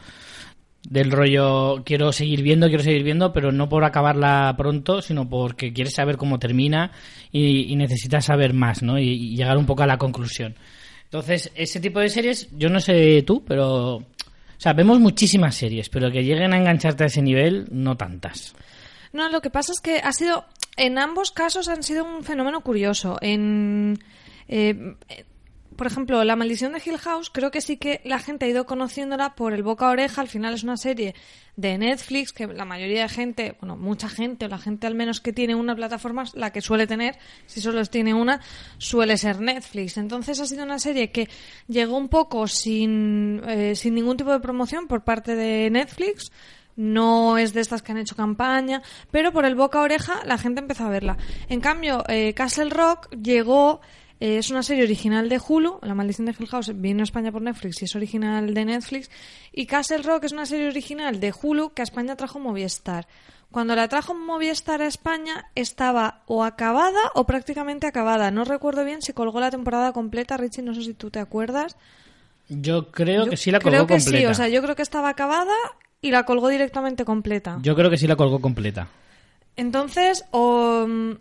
Del 0.89 1.09
rollo, 1.09 1.81
quiero 1.85 2.11
seguir 2.11 2.43
viendo, 2.43 2.67
quiero 2.67 2.83
seguir 2.83 3.03
viendo, 3.03 3.31
pero 3.31 3.53
no 3.53 3.69
por 3.69 3.85
acabarla 3.85 4.53
pronto, 4.57 5.01
sino 5.01 5.29
porque 5.29 5.71
quieres 5.71 5.93
saber 5.93 6.17
cómo 6.17 6.37
termina 6.37 6.91
y, 7.31 7.71
y 7.71 7.75
necesitas 7.77 8.25
saber 8.25 8.53
más, 8.53 8.83
¿no? 8.83 8.99
Y, 8.99 9.09
y 9.09 9.35
llegar 9.37 9.57
un 9.57 9.65
poco 9.65 9.83
a 9.83 9.87
la 9.87 9.97
conclusión. 9.97 10.55
Entonces, 11.05 11.51
ese 11.55 11.79
tipo 11.79 12.01
de 12.01 12.09
series, 12.09 12.49
yo 12.57 12.69
no 12.69 12.81
sé 12.81 13.23
tú, 13.23 13.45
pero. 13.45 13.95
O 13.95 14.05
sea, 14.57 14.73
vemos 14.73 14.99
muchísimas 14.99 15.55
series, 15.55 15.87
pero 15.87 16.11
que 16.11 16.23
lleguen 16.23 16.53
a 16.53 16.57
engancharte 16.57 17.05
a 17.05 17.07
ese 17.07 17.21
nivel, 17.21 17.67
no 17.71 17.95
tantas. 17.95 18.53
No, 19.13 19.29
lo 19.29 19.41
que 19.41 19.51
pasa 19.51 19.71
es 19.71 19.79
que 19.79 19.99
ha 19.99 20.11
sido, 20.11 20.45
en 20.75 20.97
ambos 20.97 21.31
casos 21.31 21.67
han 21.67 21.83
sido 21.83 22.03
un 22.03 22.23
fenómeno 22.23 22.61
curioso. 22.61 23.19
En, 23.21 23.99
eh, 24.47 24.95
por 25.75 25.85
ejemplo, 25.85 26.23
La 26.23 26.35
maldición 26.35 26.73
de 26.73 26.81
Hill 26.83 26.97
House, 26.97 27.29
creo 27.29 27.51
que 27.51 27.61
sí 27.61 27.77
que 27.77 28.01
la 28.05 28.17
gente 28.17 28.45
ha 28.45 28.49
ido 28.49 28.65
conociéndola 28.65 29.35
por 29.35 29.53
el 29.53 29.61
boca 29.61 29.87
a 29.87 29.91
oreja. 29.91 30.21
Al 30.21 30.29
final 30.29 30.55
es 30.55 30.63
una 30.63 30.77
serie 30.77 31.13
de 31.55 31.77
Netflix 31.77 32.33
que 32.33 32.47
la 32.47 32.65
mayoría 32.65 33.03
de 33.03 33.09
gente, 33.09 33.55
bueno, 33.59 33.77
mucha 33.77 34.09
gente, 34.09 34.45
o 34.45 34.49
la 34.49 34.57
gente 34.57 34.87
al 34.87 34.95
menos 34.95 35.21
que 35.21 35.31
tiene 35.31 35.53
una 35.53 35.75
plataforma, 35.75 36.23
la 36.33 36.51
que 36.51 36.61
suele 36.61 36.87
tener, 36.87 37.15
si 37.45 37.61
solo 37.61 37.85
tiene 37.85 38.15
una, 38.15 38.41
suele 38.79 39.17
ser 39.17 39.41
Netflix. 39.41 39.97
Entonces 39.97 40.39
ha 40.39 40.47
sido 40.47 40.63
una 40.63 40.79
serie 40.79 41.11
que 41.11 41.29
llegó 41.67 41.97
un 41.97 42.09
poco 42.09 42.47
sin, 42.47 43.43
eh, 43.47 43.75
sin 43.75 43.93
ningún 43.93 44.17
tipo 44.17 44.31
de 44.31 44.39
promoción 44.39 44.87
por 44.87 45.03
parte 45.03 45.35
de 45.35 45.69
Netflix 45.69 46.31
no 46.75 47.37
es 47.37 47.53
de 47.53 47.61
estas 47.61 47.81
que 47.81 47.91
han 47.91 47.97
hecho 47.97 48.15
campaña, 48.15 48.81
pero 49.11 49.31
por 49.31 49.45
el 49.45 49.55
boca 49.55 49.79
a 49.79 49.83
oreja 49.83 50.21
la 50.25 50.37
gente 50.37 50.59
empezó 50.61 50.85
a 50.85 50.89
verla. 50.89 51.17
En 51.49 51.61
cambio, 51.61 52.03
eh, 52.07 52.33
Castle 52.33 52.69
Rock 52.69 53.09
llegó, 53.15 53.81
eh, 54.19 54.37
es 54.37 54.49
una 54.49 54.63
serie 54.63 54.83
original 54.83 55.29
de 55.29 55.39
Hulu, 55.45 55.79
La 55.81 55.93
maldición 55.95 56.25
de 56.25 56.35
Hill 56.37 56.47
House 56.47 56.71
vino 56.75 57.01
a 57.01 57.03
España 57.03 57.31
por 57.31 57.41
Netflix 57.41 57.81
y 57.81 57.85
es 57.85 57.95
original 57.95 58.53
de 58.53 58.65
Netflix, 58.65 59.09
y 59.51 59.65
Castle 59.65 59.99
Rock 60.03 60.23
es 60.25 60.31
una 60.31 60.45
serie 60.45 60.67
original 60.67 61.19
de 61.19 61.33
Hulu 61.39 61.73
que 61.73 61.81
a 61.81 61.83
España 61.83 62.15
trajo 62.15 62.39
Movistar. 62.39 63.07
Cuando 63.51 63.75
la 63.75 63.87
trajo 63.87 64.15
Movistar 64.15 64.81
a 64.81 64.87
España 64.87 65.45
estaba 65.53 66.23
o 66.25 66.43
acabada 66.43 67.11
o 67.13 67.25
prácticamente 67.27 67.85
acabada. 67.85 68.31
No 68.31 68.45
recuerdo 68.45 68.83
bien 68.83 69.03
si 69.03 69.13
colgó 69.13 69.39
la 69.39 69.51
temporada 69.51 69.91
completa, 69.93 70.37
Richie, 70.37 70.63
no 70.63 70.73
sé 70.73 70.81
si 70.81 70.95
tú 70.95 71.11
te 71.11 71.19
acuerdas. 71.19 71.77
Yo 72.49 72.89
creo 72.89 73.25
Yo 73.25 73.29
que 73.29 73.37
sí 73.37 73.51
la 73.51 73.59
creo 73.59 73.71
colgó 73.73 73.87
que 73.87 73.93
completa. 74.01 74.17
sí, 74.17 74.25
o 74.25 74.33
sea, 74.33 74.47
yo 74.47 74.63
creo 74.63 74.75
que 74.75 74.81
estaba 74.81 75.09
acabada 75.09 75.53
y 76.03 76.11
la 76.11 76.25
colgó 76.25 76.49
directamente 76.49 77.05
completa. 77.05 77.57
Yo 77.63 77.75
creo 77.75 77.89
que 77.89 77.97
sí 77.97 78.05
la 78.07 78.17
colgó 78.17 78.39
completa. 78.39 78.89
Entonces, 79.55 80.25
o, 80.31 80.85
mm, 80.85 81.11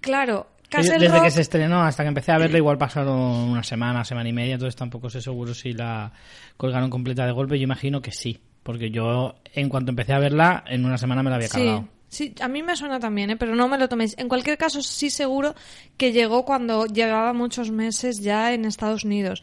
claro, 0.00 0.48
Castle 0.68 0.98
Desde 0.98 1.14
Rock, 1.14 1.24
que 1.24 1.30
se 1.30 1.40
estrenó 1.40 1.82
hasta 1.82 2.02
que 2.02 2.08
empecé 2.08 2.32
a 2.32 2.38
verla, 2.38 2.58
igual 2.58 2.76
pasaron 2.76 3.18
una 3.18 3.62
semana, 3.62 4.04
semana 4.04 4.28
y 4.28 4.34
media, 4.34 4.54
entonces 4.54 4.76
tampoco 4.76 5.08
sé 5.08 5.22
seguro 5.22 5.54
si 5.54 5.72
la 5.72 6.12
colgaron 6.58 6.90
completa 6.90 7.24
de 7.24 7.32
golpe. 7.32 7.58
Yo 7.58 7.64
imagino 7.64 8.02
que 8.02 8.12
sí, 8.12 8.38
porque 8.62 8.90
yo 8.90 9.36
en 9.54 9.70
cuanto 9.70 9.90
empecé 9.90 10.12
a 10.12 10.18
verla, 10.18 10.64
en 10.66 10.84
una 10.84 10.98
semana 10.98 11.22
me 11.22 11.30
la 11.30 11.36
había 11.36 11.48
sí, 11.48 11.54
cargado. 11.54 11.88
sí, 12.08 12.34
a 12.38 12.48
mí 12.48 12.62
me 12.62 12.76
suena 12.76 13.00
también, 13.00 13.30
¿eh? 13.30 13.36
pero 13.36 13.54
no 13.54 13.68
me 13.68 13.78
lo 13.78 13.88
toméis. 13.88 14.14
En 14.18 14.28
cualquier 14.28 14.58
caso, 14.58 14.82
sí 14.82 15.08
seguro 15.08 15.54
que 15.96 16.12
llegó 16.12 16.44
cuando 16.44 16.84
llevaba 16.84 17.32
muchos 17.32 17.70
meses 17.70 18.20
ya 18.20 18.52
en 18.52 18.66
Estados 18.66 19.02
Unidos. 19.04 19.42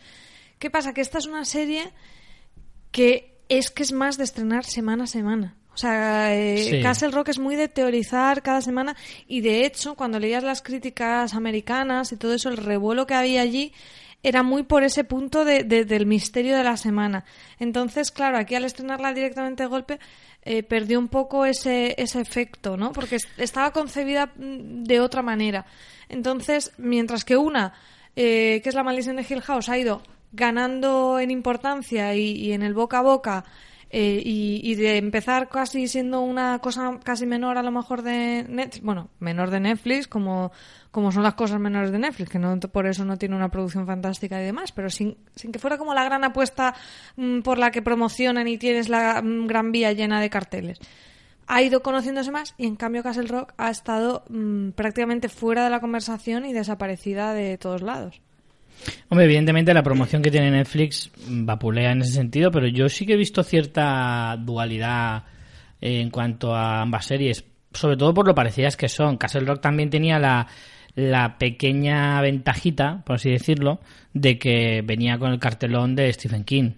¿Qué 0.59 0.69
pasa? 0.69 0.93
Que 0.93 1.01
esta 1.01 1.17
es 1.17 1.25
una 1.25 1.45
serie 1.45 1.91
que 2.91 3.32
es 3.57 3.69
que 3.71 3.83
es 3.83 3.91
más 3.91 4.17
de 4.17 4.23
estrenar 4.23 4.65
semana 4.65 5.05
a 5.05 5.07
semana. 5.07 5.55
O 5.73 5.77
sea, 5.77 6.35
eh, 6.35 6.57
Sí. 6.69 6.81
Castle 6.83 7.09
Rock 7.11 7.29
es 7.29 7.39
muy 7.39 7.55
de 7.55 7.67
teorizar 7.67 8.43
cada 8.43 8.61
semana 8.61 8.95
y 9.27 9.41
de 9.41 9.65
hecho, 9.65 9.95
cuando 9.95 10.19
leías 10.19 10.43
las 10.43 10.61
críticas 10.61 11.33
americanas 11.33 12.11
y 12.11 12.17
todo 12.17 12.33
eso, 12.33 12.49
el 12.49 12.57
revuelo 12.57 13.07
que 13.07 13.15
había 13.15 13.41
allí 13.41 13.73
era 14.21 14.43
muy 14.43 14.63
por 14.63 14.83
ese 14.83 15.03
punto 15.03 15.43
de, 15.45 15.63
de- 15.63 15.83
del 15.83 16.05
misterio 16.05 16.55
de 16.55 16.63
la 16.63 16.77
semana. 16.77 17.25
Entonces, 17.59 18.11
claro, 18.11 18.37
aquí 18.37 18.55
al 18.55 18.63
estrenarla 18.65 19.13
directamente 19.13 19.63
de 19.63 19.67
golpe, 19.69 19.99
eh, 20.43 20.61
perdió 20.63 20.99
un 20.99 21.07
poco 21.09 21.45
ese, 21.45 21.95
ese 21.97 22.21
efecto, 22.21 22.77
¿no? 22.77 22.91
Porque 22.93 23.15
es- 23.15 23.27
estaba 23.37 23.71
concebida 23.71 24.27
mm, 24.35 24.83
de 24.83 24.99
otra 24.99 25.21
manera. 25.23 25.65
Entonces, 26.07 26.71
mientras 26.77 27.25
que 27.25 27.35
una, 27.35 27.73
eh, 28.15 28.61
que 28.63 28.69
es 28.69 28.75
la 28.75 28.83
maldición 28.83 29.15
de 29.15 29.25
Hill 29.27 29.41
House, 29.41 29.67
ha 29.69 29.77
ido 29.77 30.01
ganando 30.33 31.19
en 31.19 31.31
importancia 31.31 32.13
y, 32.15 32.51
en 32.51 32.63
el 32.63 32.73
boca 32.73 32.99
a 32.99 33.01
boca, 33.01 33.45
eh, 33.89 34.19
y, 34.25 34.73
de 34.73 34.97
empezar 34.97 35.47
casi 35.49 35.87
siendo 35.87 36.21
una 36.21 36.57
cosa 36.59 36.99
casi 37.03 37.27
menor 37.27 37.59
a 37.59 37.63
lo 37.63 37.71
mejor 37.71 38.01
de 38.01 38.43
Netflix, 38.49 38.83
bueno, 38.83 39.09
menor 39.19 39.51
de 39.51 39.59
Netflix, 39.59 40.07
como, 40.07 40.51
como 40.89 41.11
son 41.11 41.21
las 41.21 41.35
cosas 41.35 41.59
menores 41.59 41.91
de 41.91 41.99
Netflix, 41.99 42.31
que 42.31 42.39
no 42.39 42.59
por 42.59 42.87
eso 42.87 43.05
no 43.05 43.17
tiene 43.17 43.35
una 43.35 43.49
producción 43.49 43.85
fantástica 43.85 44.41
y 44.41 44.45
demás, 44.45 44.71
pero 44.71 44.89
sin, 44.89 45.15
sin 45.35 45.51
que 45.51 45.59
fuera 45.59 45.77
como 45.77 45.93
la 45.93 46.03
gran 46.03 46.23
apuesta 46.23 46.73
mm, 47.17 47.41
por 47.41 47.59
la 47.59 47.69
que 47.69 47.83
promocionan 47.83 48.47
y 48.47 48.57
tienes 48.57 48.89
la 48.89 49.21
mm, 49.21 49.45
gran 49.45 49.71
vía 49.71 49.93
llena 49.93 50.19
de 50.19 50.31
carteles. 50.31 50.79
Ha 51.45 51.61
ido 51.61 51.83
conociéndose 51.83 52.31
más 52.31 52.55
y 52.57 52.65
en 52.65 52.75
cambio 52.75 53.03
Castle 53.03 53.27
Rock 53.27 53.53
ha 53.57 53.69
estado 53.69 54.23
mm, 54.29 54.69
prácticamente 54.71 55.29
fuera 55.29 55.65
de 55.65 55.69
la 55.69 55.81
conversación 55.81 56.45
y 56.45 56.53
desaparecida 56.53 57.33
de 57.33 57.59
todos 57.59 57.83
lados. 57.83 58.21
Hombre, 59.09 59.25
evidentemente 59.25 59.73
la 59.73 59.83
promoción 59.83 60.21
que 60.21 60.31
tiene 60.31 60.51
Netflix 60.51 61.11
vapulea 61.27 61.91
en 61.91 62.01
ese 62.01 62.13
sentido, 62.13 62.51
pero 62.51 62.67
yo 62.67 62.89
sí 62.89 63.05
que 63.05 63.13
he 63.13 63.17
visto 63.17 63.43
cierta 63.43 64.35
dualidad 64.39 65.23
en 65.81 66.09
cuanto 66.09 66.55
a 66.55 66.81
ambas 66.81 67.05
series, 67.05 67.43
sobre 67.73 67.97
todo 67.97 68.13
por 68.13 68.27
lo 68.27 68.35
parecidas 68.35 68.77
que 68.77 68.89
son. 68.89 69.17
Castle 69.17 69.41
Rock 69.41 69.61
también 69.61 69.89
tenía 69.89 70.19
la, 70.19 70.47
la 70.95 71.37
pequeña 71.37 72.19
ventajita, 72.21 73.03
por 73.05 73.15
así 73.15 73.29
decirlo, 73.29 73.79
de 74.13 74.37
que 74.37 74.81
venía 74.83 75.17
con 75.17 75.31
el 75.31 75.39
cartelón 75.39 75.95
de 75.95 76.11
Stephen 76.13 76.43
King. 76.43 76.71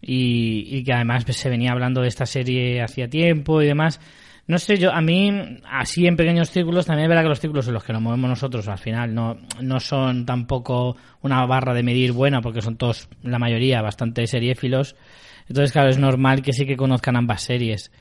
y, 0.00 0.66
y 0.76 0.84
que 0.84 0.92
además 0.92 1.24
se 1.28 1.48
venía 1.48 1.70
hablando 1.72 2.02
de 2.02 2.08
esta 2.08 2.26
serie 2.26 2.82
hacía 2.82 3.08
tiempo 3.08 3.62
y 3.62 3.66
demás. 3.66 4.00
No 4.46 4.58
sé, 4.58 4.76
yo, 4.76 4.92
a 4.92 5.00
mí, 5.00 5.30
así 5.70 6.06
en 6.06 6.16
pequeños 6.16 6.50
círculos, 6.50 6.86
también 6.86 7.04
es 7.04 7.08
verdad 7.08 7.22
que 7.22 7.28
los 7.28 7.40
círculos 7.40 7.68
en 7.68 7.74
los 7.74 7.84
que 7.84 7.92
nos 7.92 8.02
movemos 8.02 8.28
nosotros 8.28 8.66
al 8.66 8.78
final 8.78 9.14
no, 9.14 9.36
no 9.60 9.78
son 9.78 10.26
tampoco 10.26 10.96
una 11.22 11.46
barra 11.46 11.72
de 11.72 11.84
medir 11.84 12.12
buena, 12.12 12.40
porque 12.40 12.60
son 12.60 12.76
todos, 12.76 13.08
la 13.22 13.38
mayoría, 13.38 13.80
bastante 13.82 14.26
seriéfilos. 14.26 14.96
Entonces, 15.48 15.72
claro, 15.72 15.90
es 15.90 15.98
normal 15.98 16.42
que 16.42 16.52
sí 16.52 16.66
que 16.66 16.76
conozcan 16.76 17.16
ambas 17.16 17.42
series. 17.42 17.92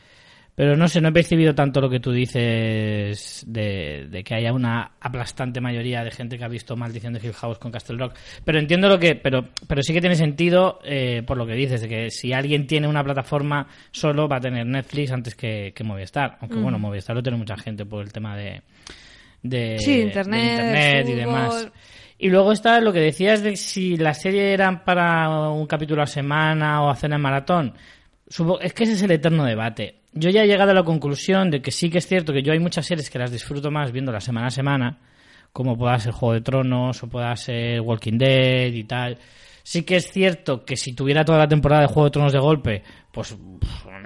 Pero 0.54 0.76
no 0.76 0.88
sé, 0.90 1.00
no 1.00 1.10
he 1.10 1.14
percibido 1.14 1.56
tanto 1.56 1.80
lo 1.80 1.90
que 1.90 2.02
tú 2.02 2.12
dices 2.12 3.46
de, 3.48 4.22
que 4.26 4.36
haya 4.36 4.52
una 4.52 4.92
aplastante 5.00 5.62
mayoría 5.62 6.04
de 6.04 6.12
gente 6.12 6.38
que 6.38 6.44
ha 6.44 6.50
visto 6.50 6.76
Maldición 6.76 7.14
de 7.14 7.22
Hill 7.24 7.34
House 7.34 7.58
con 7.58 7.72
Castle 7.72 7.98
Rock. 7.98 8.16
Pero 8.44 8.60
entiendo 8.60 8.90
lo 8.90 9.00
que. 9.00 9.16
Pero, 9.16 9.48
pero 9.68 9.82
sí 9.82 9.94
que 9.94 10.02
tiene 10.02 10.16
sentido 10.16 10.80
eh, 10.84 11.24
por 11.26 11.38
lo 11.38 11.46
que 11.46 11.54
dices, 11.54 11.82
de 11.82 11.88
que 11.88 12.12
si 12.12 12.34
alguien 12.34 12.68
tiene 12.68 12.88
una 12.88 13.04
plataforma 13.04 13.66
solo 13.92 14.28
va 14.28 14.38
a 14.38 14.42
tener 14.42 14.66
Netflix 14.66 15.12
antes 15.12 15.36
que, 15.36 15.72
que 15.74 15.84
Movistar. 15.86 16.38
Aunque 16.42 16.58
bueno, 16.58 16.78
Movistar 16.78 17.16
lo 17.16 17.24
tiene 17.24 17.38
mucha 17.38 17.56
gente 17.56 17.86
por 17.86 18.04
el 18.04 18.12
tema 18.12 18.36
de. 18.36 18.62
de 19.42 19.78
sí, 19.80 20.02
internet, 20.02 21.08
y 21.08 21.14
demás. 21.14 21.72
Y 22.18 22.30
luego 22.30 22.52
está 22.52 22.82
lo 22.82 22.92
que 22.92 23.00
decías 23.00 23.42
de 23.42 23.56
si 23.56 23.96
la 23.96 24.14
serie 24.14 24.54
era 24.54 24.84
para 24.84 25.50
un 25.50 25.66
capítulo 25.66 26.04
a 26.04 26.08
semana 26.08 26.84
o 26.84 26.90
hacer 26.90 27.12
en 27.14 27.22
maratón. 27.22 27.74
Es 28.62 28.74
que 28.74 28.84
ese 28.84 28.94
es 28.94 29.02
el 29.02 29.12
eterno 29.12 29.44
debate 29.44 30.01
yo 30.14 30.30
ya 30.30 30.44
he 30.44 30.48
llegado 30.48 30.72
a 30.72 30.74
la 30.74 30.84
conclusión 30.84 31.50
de 31.52 31.62
que 31.62 31.72
sí 31.72 31.90
que 31.90 32.00
es 32.00 32.08
cierto 32.08 32.34
que 32.34 32.44
yo 32.44 32.52
hay 32.52 32.60
muchas 32.60 32.86
series 32.86 33.10
que 33.10 33.20
las 33.20 33.32
disfruto 33.32 33.72
más 33.72 33.92
viendo 33.92 34.12
la 34.12 34.20
semana 34.20 34.48
a 34.48 34.52
semana, 34.52 35.00
como 35.54 35.78
pueda 35.78 35.98
ser 36.00 36.12
Juego 36.12 36.34
de 36.34 36.42
Tronos 36.42 37.04
o 37.04 37.10
pueda 37.10 37.36
ser 37.36 37.82
Walking 37.82 38.18
Dead 38.18 38.74
y 38.74 38.84
tal. 38.84 39.18
Sí 39.64 39.84
que 39.84 39.98
es 39.98 40.12
cierto 40.12 40.66
que 40.66 40.76
si 40.76 40.94
tuviera 40.94 41.24
toda 41.24 41.38
la 41.38 41.48
temporada 41.48 41.82
de 41.82 41.88
Juego 41.88 42.06
de 42.06 42.12
Tronos 42.12 42.34
de 42.34 42.40
golpe, 42.40 42.84
pues 43.12 43.38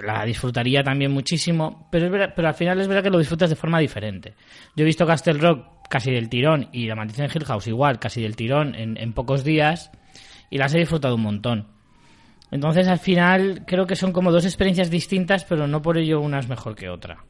la 0.03 0.25
disfrutaría 0.25 0.83
también 0.83 1.11
muchísimo, 1.11 1.87
pero, 1.91 2.05
es 2.07 2.31
pero 2.35 2.47
al 2.47 2.53
final 2.53 2.79
es 2.79 2.87
verdad 2.87 3.03
que 3.03 3.09
lo 3.09 3.19
disfrutas 3.19 3.49
de 3.49 3.55
forma 3.55 3.79
diferente. 3.79 4.33
Yo 4.75 4.83
he 4.83 4.85
visto 4.85 5.07
Castle 5.07 5.39
Rock 5.39 5.87
casi 5.89 6.11
del 6.11 6.29
tirón 6.29 6.69
y 6.71 6.87
La 6.87 6.95
Maldición 6.95 7.27
de 7.27 7.33
Hill 7.33 7.45
House 7.45 7.67
igual, 7.67 7.99
casi 7.99 8.21
del 8.21 8.35
tirón 8.35 8.75
en, 8.75 8.97
en 8.97 9.13
pocos 9.13 9.43
días 9.43 9.91
y 10.49 10.57
las 10.57 10.73
he 10.73 10.79
disfrutado 10.79 11.15
un 11.15 11.21
montón. 11.21 11.74
Entonces, 12.51 12.87
al 12.87 12.99
final, 12.99 13.63
creo 13.65 13.87
que 13.87 13.95
son 13.95 14.11
como 14.11 14.31
dos 14.31 14.45
experiencias 14.45 14.89
distintas, 14.89 15.45
pero 15.45 15.67
no 15.67 15.81
por 15.81 15.97
ello 15.97 16.21
una 16.21 16.39
es 16.39 16.47
mejor 16.47 16.75
que 16.75 16.89
otra. 16.89 17.23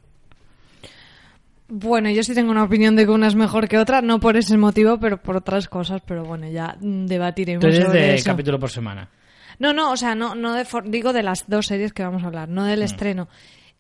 Bueno, 1.68 2.10
yo 2.12 2.22
sí 2.22 2.36
tengo 2.36 2.52
una 2.52 2.64
opinión 2.64 2.96
de 2.96 3.06
que 3.06 3.12
una 3.12 3.28
es 3.28 3.36
mejor 3.36 3.68
que 3.68 3.78
otra, 3.80 4.02
no 4.02 4.20
por 4.20 4.38
ese 4.38 4.56
motivo, 4.56 5.00
pero 5.00 5.22
por 5.22 5.38
otras 5.38 5.68
cosas, 5.68 6.02
pero 6.06 6.24
bueno, 6.24 6.48
ya 6.48 6.78
debatiremos 6.80 7.64
Entonces, 7.64 7.86
sobre 7.86 8.02
de 8.02 8.16
eso. 8.16 8.26
capítulo 8.26 8.60
por 8.60 8.70
semana. 8.70 9.10
No, 9.58 9.74
no, 9.74 9.92
o 9.92 9.98
sea, 9.98 10.16
no, 10.16 10.36
no 10.36 10.54
de 10.54 10.66
digo 10.86 11.14
de 11.14 11.24
las 11.24 11.46
dos 11.48 11.68
series 11.68 11.94
que 11.94 12.04
vamos 12.04 12.24
a 12.24 12.28
hablar, 12.28 12.50
no 12.50 12.66
del 12.66 12.84
estreno. 12.84 13.30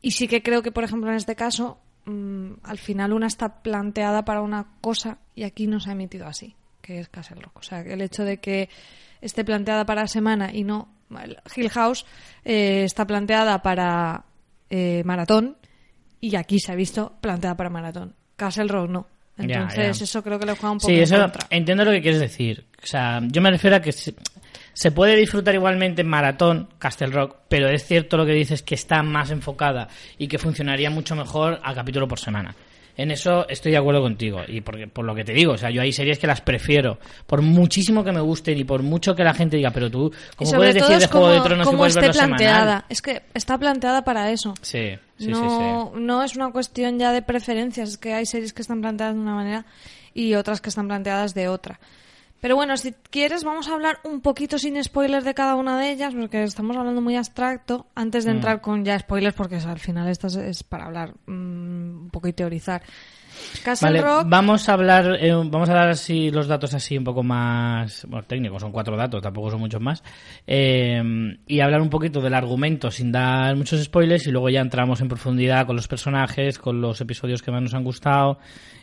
Y 0.01 0.11
sí 0.11 0.27
que 0.27 0.41
creo 0.41 0.63
que, 0.63 0.71
por 0.71 0.83
ejemplo, 0.83 1.11
en 1.11 1.17
este 1.17 1.35
caso, 1.35 1.77
mm, 2.05 2.53
al 2.63 2.77
final 2.79 3.13
una 3.13 3.27
está 3.27 3.61
planteada 3.61 4.25
para 4.25 4.41
una 4.41 4.65
cosa 4.81 5.19
y 5.35 5.43
aquí 5.43 5.67
no 5.67 5.79
se 5.79 5.89
ha 5.89 5.93
emitido 5.93 6.25
así, 6.25 6.55
que 6.81 6.99
es 6.99 7.09
Castle 7.09 7.41
Rock. 7.41 7.57
O 7.57 7.61
sea, 7.61 7.81
el 7.81 8.01
hecho 8.01 8.23
de 8.23 8.37
que 8.37 8.69
esté 9.21 9.43
planteada 9.43 9.85
para 9.85 10.07
semana 10.07 10.51
y 10.53 10.63
no 10.63 10.94
Hill 11.55 11.69
House 11.69 12.05
eh, 12.43 12.83
está 12.85 13.05
planteada 13.07 13.61
para 13.61 14.23
eh, 14.69 15.01
maratón 15.05 15.57
y 16.19 16.35
aquí 16.35 16.59
se 16.59 16.71
ha 16.71 16.75
visto 16.75 17.13
planteada 17.21 17.55
para 17.55 17.69
maratón. 17.69 18.15
Castle 18.35 18.67
Rock 18.67 18.89
no. 18.89 19.07
Entonces 19.37 19.97
ya. 19.99 20.03
eso 20.05 20.23
creo 20.23 20.39
que 20.39 20.45
le 20.45 20.53
juega 20.53 20.71
un 20.71 20.77
poco 20.79 20.87
Sí, 20.87 20.95
en 20.95 21.03
eso 21.03 21.17
contra. 21.19 21.47
entiendo 21.49 21.83
lo 21.85 21.91
que 21.91 22.01
quieres 22.01 22.19
decir. 22.21 22.65
O 22.81 22.85
sea, 22.85 23.19
yo 23.23 23.41
me 23.41 23.51
refiero 23.51 23.75
a 23.75 23.81
que 23.81 23.91
se, 23.91 24.15
se 24.73 24.91
puede 24.91 25.15
disfrutar 25.17 25.53
igualmente 25.55 26.01
en 26.01 26.07
maratón 26.07 26.69
Castle 26.79 27.07
Rock, 27.07 27.35
pero 27.49 27.67
es 27.69 27.83
cierto 27.85 28.15
lo 28.15 28.25
que 28.25 28.31
dices 28.31 28.63
que 28.63 28.75
está 28.75 29.03
más 29.03 29.31
enfocada 29.31 29.89
y 30.17 30.27
que 30.29 30.37
funcionaría 30.37 30.89
mucho 30.89 31.15
mejor 31.15 31.59
a 31.63 31.73
capítulo 31.75 32.07
por 32.07 32.19
semana. 32.19 32.55
En 32.97 33.11
eso 33.11 33.47
estoy 33.49 33.73
de 33.73 33.77
acuerdo 33.77 34.01
contigo 34.01 34.41
y 34.47 34.61
porque, 34.61 34.87
por 34.87 35.05
lo 35.05 35.13
que 35.13 35.25
te 35.25 35.33
digo, 35.33 35.53
o 35.53 35.57
sea, 35.57 35.69
yo 35.69 35.81
hay 35.81 35.91
series 35.91 36.17
que 36.17 36.27
las 36.27 36.41
prefiero, 36.41 36.97
por 37.27 37.41
muchísimo 37.41 38.03
que 38.03 38.11
me 38.11 38.21
gusten 38.21 38.57
y 38.57 38.63
por 38.63 38.83
mucho 38.83 39.15
que 39.15 39.23
la 39.23 39.33
gente 39.33 39.57
diga, 39.57 39.71
pero 39.71 39.91
tú, 39.91 40.13
¿cómo 40.35 40.51
puedes 40.51 40.75
decir 40.75 40.97
de 40.97 41.07
Juego 41.07 41.27
como, 41.27 41.33
de 41.33 41.41
Tronos 41.41 41.67
que 41.67 41.71
como 41.73 41.85
esté 41.85 41.99
verlo 41.99 42.13
planteada. 42.13 42.59
semanal? 42.59 42.85
Es 42.89 43.01
que 43.01 43.21
está 43.33 43.57
planteada 43.57 44.03
para 44.03 44.31
eso. 44.31 44.53
Sí, 44.61 44.97
sí, 45.17 45.27
no, 45.27 45.37
sí, 45.37 45.93
sí. 45.93 46.01
no 46.01 46.23
es 46.23 46.35
una 46.35 46.51
cuestión 46.51 46.97
ya 46.97 47.11
de 47.11 47.21
preferencias, 47.21 47.89
es 47.89 47.97
que 47.97 48.13
hay 48.13 48.25
series 48.25 48.53
que 48.53 48.61
están 48.61 48.81
planteadas 48.81 49.15
de 49.15 49.21
una 49.21 49.35
manera 49.35 49.65
y 50.13 50.35
otras 50.35 50.61
que 50.61 50.69
están 50.69 50.87
planteadas 50.87 51.33
de 51.33 51.49
otra. 51.49 51.79
Pero 52.45 52.57
bueno, 52.57 52.77
si 52.77 52.93
quieres 53.09 53.43
vamos 53.43 53.67
a 53.67 53.73
hablar 53.73 53.97
un 54.03 54.21
poquito 54.21 54.59
sin 54.59 54.83
spoilers 54.83 55.25
de 55.25 55.33
cada 55.33 55.55
una 55.55 55.79
de 55.79 55.91
ellas, 55.91 56.13
porque 56.13 56.43
estamos 56.43 56.77
hablando 56.77 57.01
muy 57.01 57.15
abstracto, 57.15 57.87
antes 57.95 58.23
Mm. 58.23 58.27
de 58.27 58.31
entrar 58.35 58.61
con 58.61 58.85
ya 58.85 58.99
spoilers, 58.99 59.35
porque 59.35 59.55
al 59.55 59.79
final 59.79 60.07
esto 60.09 60.27
es, 60.27 60.61
para 60.61 60.85
hablar 60.85 61.15
mm, 61.25 62.03
un 62.03 62.09
poco 62.11 62.27
y 62.27 62.33
teorizar. 62.33 62.83
Castle 63.63 63.87
Vale, 63.87 64.01
Rock, 64.03 64.25
vamos 64.29 64.69
a 64.69 64.73
hablar, 64.73 65.17
eh, 65.19 65.33
vamos 65.33 65.69
a 65.69 65.73
dar 65.73 65.89
así 65.89 66.29
los 66.29 66.45
datos 66.45 66.75
así 66.75 66.95
un 66.95 67.03
poco 67.03 67.23
más 67.23 68.05
bueno, 68.07 68.27
técnicos, 68.27 68.61
son 68.61 68.71
cuatro 68.71 68.95
datos, 68.95 69.23
tampoco 69.23 69.49
son 69.49 69.61
muchos 69.61 69.81
más, 69.81 70.03
eh, 70.45 71.01
y 71.47 71.59
hablar 71.61 71.81
un 71.81 71.89
poquito 71.89 72.21
del 72.21 72.35
argumento 72.35 72.91
sin 72.91 73.11
dar 73.11 73.55
muchos 73.55 73.83
spoilers 73.83 74.27
y 74.27 74.31
luego 74.31 74.51
ya 74.51 74.61
entramos 74.61 75.01
en 75.01 75.07
profundidad 75.07 75.65
con 75.65 75.75
los 75.75 75.87
personajes, 75.87 76.59
con 76.59 76.79
los 76.79 77.01
episodios 77.01 77.41
que 77.41 77.49
más 77.49 77.63
nos 77.63 77.73
han 77.73 77.83
gustado 77.83 78.37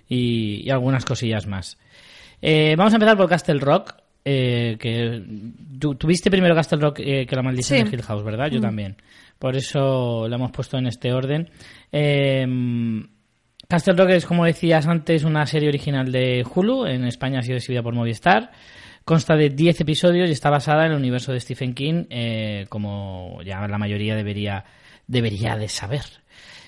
y, 0.08 0.64
y 0.66 0.70
algunas 0.70 1.04
cosillas 1.04 1.46
más. 1.46 1.78
Eh, 2.42 2.74
vamos 2.76 2.92
a 2.92 2.96
empezar 2.96 3.16
por 3.16 3.28
Castle 3.28 3.60
Rock, 3.60 3.94
eh, 4.24 4.76
que 4.78 5.22
tú 5.80 5.94
tuviste 5.94 6.30
primero 6.30 6.54
Castle 6.54 6.78
Rock 6.80 6.98
eh, 7.00 7.24
que 7.26 7.36
la 7.36 7.42
maldición 7.42 7.78
Sí. 7.78 7.84
de 7.84 7.96
Hill 7.96 8.02
House, 8.02 8.24
¿verdad? 8.24 8.50
Yo 8.50 8.60
también. 8.60 8.96
Por 9.38 9.56
eso 9.56 10.26
lo 10.28 10.34
hemos 10.34 10.50
puesto 10.52 10.76
en 10.78 10.86
este 10.86 11.12
orden. 11.12 11.48
Eh, 11.90 12.46
Castle 13.68 13.94
Rock 13.94 14.10
es, 14.10 14.26
como 14.26 14.44
decías 14.44 14.86
antes, 14.86 15.24
una 15.24 15.46
serie 15.46 15.68
original 15.68 16.10
de 16.12 16.44
Hulu. 16.52 16.86
En 16.86 17.04
España 17.04 17.38
ha 17.38 17.42
sido 17.42 17.56
exhibida 17.56 17.82
por 17.82 17.94
Movistar. 17.94 18.50
Consta 19.04 19.34
de 19.34 19.48
10 19.48 19.80
episodios 19.80 20.28
y 20.28 20.32
está 20.32 20.50
basada 20.50 20.84
en 20.86 20.92
el 20.92 20.98
universo 20.98 21.32
de 21.32 21.40
Stephen 21.40 21.74
King, 21.74 22.04
como 22.68 23.40
ya 23.44 23.66
la 23.66 23.78
mayoría 23.78 24.14
debería, 24.14 24.64
debería 25.08 25.56
de 25.56 25.68
saber. 25.68 26.02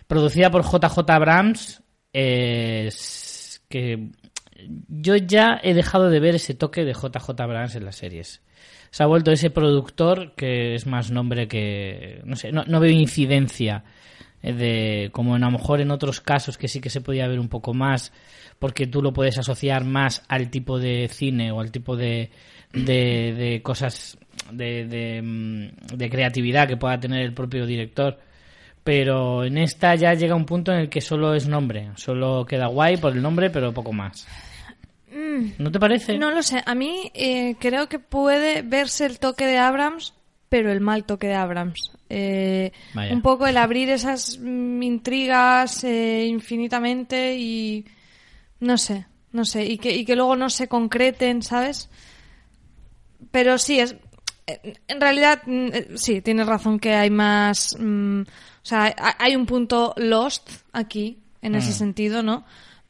Producida 0.08 0.50
por 0.50 0.64
JJ 0.64 0.98
Abrams, 1.10 1.82
que 2.12 4.08
yo 4.88 5.16
ya 5.16 5.60
he 5.62 5.74
dejado 5.74 6.10
de 6.10 6.20
ver 6.20 6.34
ese 6.34 6.54
toque 6.54 6.84
de 6.84 6.92
JJ 6.92 7.40
Abrams 7.40 7.74
en 7.74 7.84
las 7.84 7.96
series. 7.96 8.42
Se 8.90 9.02
ha 9.02 9.06
vuelto 9.06 9.32
ese 9.32 9.50
productor 9.50 10.34
que 10.36 10.74
es 10.74 10.86
más 10.86 11.10
nombre 11.10 11.48
que... 11.48 12.20
No 12.24 12.36
sé, 12.36 12.52
no, 12.52 12.80
veo 12.80 12.90
incidencia 12.90 13.84
eh, 14.40 14.52
de 14.52 15.10
como 15.10 15.34
a 15.34 15.38
lo 15.38 15.50
mejor 15.50 15.80
en 15.80 15.90
otros 15.90 16.20
casos 16.20 16.56
que 16.58 16.68
sí 16.68 16.80
que 16.80 16.90
se 16.90 17.00
podía 17.00 17.26
ver 17.26 17.40
un 17.40 17.48
poco 17.48 17.74
más 17.74 18.12
porque 18.58 18.86
tú 18.86 19.02
lo 19.02 19.12
puedes 19.12 19.38
asociar 19.38 19.84
más 19.84 20.22
al 20.28 20.50
tipo 20.50 20.78
de 20.78 21.08
cine 21.08 21.50
o 21.50 21.60
al 21.60 21.72
tipo 21.72 21.96
de, 21.96 22.30
de, 22.72 23.34
de 23.34 23.62
cosas 23.62 24.16
de, 24.52 24.86
de, 24.86 25.22
mm, 25.22 25.96
de 25.96 26.10
creatividad 26.10 26.68
que 26.68 26.76
pueda 26.76 27.00
tener 27.00 27.22
el 27.22 27.34
propio 27.34 27.66
director 27.66 28.18
pero 28.84 29.44
en 29.44 29.58
esta 29.58 29.94
ya 29.94 30.14
llega 30.14 30.34
un 30.34 30.44
punto 30.44 30.72
en 30.72 30.78
el 30.78 30.88
que 30.88 31.00
solo 31.00 31.34
es 31.34 31.48
nombre 31.48 31.90
solo 31.96 32.44
queda 32.46 32.66
guay 32.66 32.98
por 32.98 33.12
el 33.12 33.22
nombre 33.22 33.50
pero 33.50 33.72
poco 33.72 33.92
más 33.92 34.28
¿no 35.58 35.70
te 35.70 35.78
parece? 35.80 36.14
Mm. 36.16 36.20
no 36.20 36.30
lo 36.30 36.42
sé, 36.42 36.62
a 36.64 36.74
mí 36.74 37.10
eh, 37.14 37.56
creo 37.60 37.88
que 37.88 37.98
puede 37.98 38.62
verse 38.62 39.06
el 39.06 39.18
toque 39.18 39.46
de 39.46 39.58
Abrams, 39.58 40.14
pero 40.48 40.70
el 40.72 40.80
mal 40.80 41.04
toque 41.04 41.28
de 41.28 41.34
Abrams. 41.34 41.90
Eh, 42.08 42.72
un 43.12 43.22
poco 43.22 43.46
el 43.46 43.56
abrir 43.56 43.90
esas 43.90 44.38
mm, 44.40 44.82
intrigas 44.82 45.82
eh, 45.84 46.26
infinitamente 46.26 47.36
y 47.36 47.84
no 48.60 48.76
sé, 48.78 49.06
no 49.32 49.44
sé, 49.44 49.64
y 49.64 49.78
que, 49.78 49.94
y 49.94 50.04
que 50.04 50.14
luego 50.16 50.36
no 50.36 50.48
se 50.50 50.68
concreten, 50.68 51.42
¿sabes? 51.42 51.88
Pero 53.30 53.58
sí, 53.58 53.80
es, 53.80 53.96
eh, 54.46 54.74
en 54.88 55.00
realidad 55.00 55.42
mm, 55.46 55.68
sí, 55.96 56.20
tienes 56.20 56.46
razón 56.46 56.78
que 56.78 56.94
hay 56.94 57.10
más, 57.10 57.76
mm, 57.78 58.20
o 58.22 58.26
sea, 58.66 58.94
ha- 58.96 59.16
hay 59.18 59.34
un 59.36 59.46
punto 59.46 59.94
lost 59.96 60.48
aquí, 60.72 61.18
en 61.42 61.54
ese 61.56 61.70
Mm. 61.70 61.74
sentido, 61.74 62.22
¿no? 62.22 62.44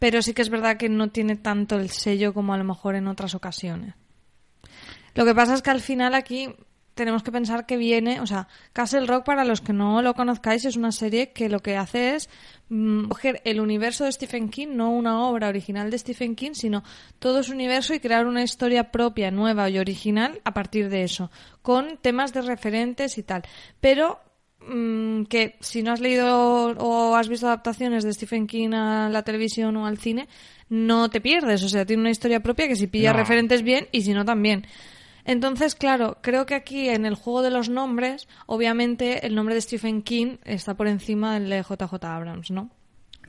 Pero 0.05 0.21
sí 0.21 0.35
que 0.35 0.43
es 0.43 0.51
verdad 0.51 0.77
que 0.77 0.91
no 0.91 1.09
tiene 1.09 1.35
tanto 1.35 1.77
el 1.77 1.89
sello 1.89 2.35
como 2.35 2.53
a 2.53 2.59
lo 2.59 2.65
mejor 2.65 2.95
en 2.95 3.09
otras 3.09 3.35
ocasiones. 3.35 3.95
Lo 5.15 5.25
que 5.25 5.35
pasa 5.35 5.55
es 5.55 5.63
que 5.63 5.71
al 5.71 5.81
final 5.81 6.13
aquí 6.13 6.55
tenemos 6.93 7.23
que 7.23 7.33
pensar 7.33 7.65
que 7.65 7.79
viene, 7.79 8.21
o 8.21 8.27
sea, 8.27 8.47
Castle 8.75 9.07
Rock, 9.07 9.25
para 9.25 9.47
los 9.47 9.63
que 9.63 9.73
no 9.73 10.03
lo 10.03 10.13
conozcáis, 10.13 10.67
es 10.67 10.77
una 10.77 10.93
serie 10.93 11.33
que 11.33 11.49
lo 11.49 11.61
que 11.61 11.79
hace 11.79 12.17
es 12.17 12.29
mm, 12.69 13.07
coger 13.07 13.41
el 13.47 13.63
universo 13.63 14.05
de 14.05 14.13
Stephen 14.13 14.51
King, 14.51 14.69
no 14.73 14.91
una 14.91 15.27
obra 15.27 15.49
original 15.49 15.91
de 15.91 15.97
Stephen 15.97 16.37
King, 16.37 16.53
sino 16.53 16.85
todo 17.19 17.43
su 17.43 17.53
universo 17.53 17.95
y 17.95 18.01
crear 18.01 18.27
una 18.27 18.43
historia 18.43 18.91
propia, 18.91 19.31
nueva 19.31 19.71
y 19.71 19.79
original 19.79 20.39
a 20.45 20.53
partir 20.53 20.91
de 20.91 21.05
eso, 21.05 21.31
con 21.63 21.97
temas 21.97 22.35
de 22.35 22.43
referentes 22.43 23.17
y 23.17 23.23
tal. 23.23 23.43
Pero 23.81 24.21
mm, 24.69 25.25
que 25.25 25.57
si 25.61 25.83
no 25.83 25.93
has 25.93 26.01
leído 26.01 26.73
o 26.79 27.15
has 27.17 27.29
visto 27.29 27.47
adaptaciones 27.47 28.05
de 28.05 28.13
Stephen 28.13 28.47
King 28.47 28.73
a 28.75 29.09
la 29.09 29.23
televisión 29.23 29.77
o 29.77 29.87
al 29.87 29.99
cine, 29.99 30.29
no 30.69 31.09
te 31.11 31.21
pierdes. 31.21 31.63
O 31.63 31.69
sea, 31.69 31.85
tiene 31.85 32.01
una 32.03 32.11
historia 32.11 32.41
propia 32.41 32.69
que 32.69 32.77
si 32.77 32.87
pilla 32.87 33.13
No. 33.13 33.19
referentes 33.19 33.63
bien 33.63 33.89
y 33.93 34.03
si 34.03 34.13
no 34.13 34.25
también. 34.25 34.67
Entonces, 35.27 35.75
claro, 35.75 36.19
creo 36.21 36.45
que 36.47 36.55
aquí 36.55 36.89
en 36.89 37.07
el 37.07 37.15
juego 37.15 37.43
de 37.43 37.51
los 37.51 37.69
nombres, 37.71 38.29
obviamente 38.47 39.27
el 39.27 39.35
nombre 39.35 39.55
de 39.55 39.63
Stephen 39.63 40.03
King 40.03 40.37
está 40.45 40.75
por 40.75 40.87
encima 40.87 41.35
del 41.35 41.49
de 41.49 41.63
JJ 41.63 41.95
Abrams, 42.05 42.51
¿no? 42.51 42.71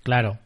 Claro, 0.04 0.38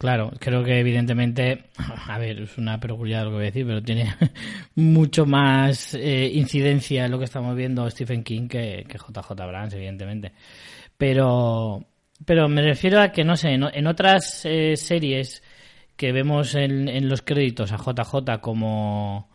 claro. 0.00 0.32
Creo 0.40 0.64
que 0.64 0.80
evidentemente, 0.80 1.66
a 2.08 2.18
ver, 2.18 2.40
es 2.40 2.56
una 2.56 2.80
perogrullada 2.80 3.24
lo 3.24 3.30
que 3.30 3.36
voy 3.36 3.42
a 3.42 3.46
decir, 3.46 3.66
pero 3.66 3.82
tiene 3.82 4.14
mucho 4.74 5.26
más 5.26 5.94
eh, 5.94 6.30
incidencia 6.32 7.04
en 7.04 7.10
lo 7.10 7.18
que 7.18 7.26
estamos 7.26 7.54
viendo 7.54 7.88
Stephen 7.90 8.24
King 8.24 8.48
que, 8.48 8.86
que 8.88 8.98
JJ 8.98 9.38
Abrams, 9.38 9.74
evidentemente. 9.74 10.32
Pero, 10.96 11.86
pero 12.24 12.48
me 12.48 12.62
refiero 12.62 13.00
a 13.00 13.12
que, 13.12 13.24
no 13.24 13.36
sé, 13.36 13.50
en, 13.50 13.64
en 13.72 13.86
otras 13.86 14.44
eh, 14.46 14.76
series 14.76 15.42
que 15.96 16.12
vemos 16.12 16.54
en, 16.54 16.88
en 16.88 17.08
los 17.10 17.20
créditos 17.20 17.72
a 17.72 17.76
JJ 17.76 18.40
como, 18.40 19.29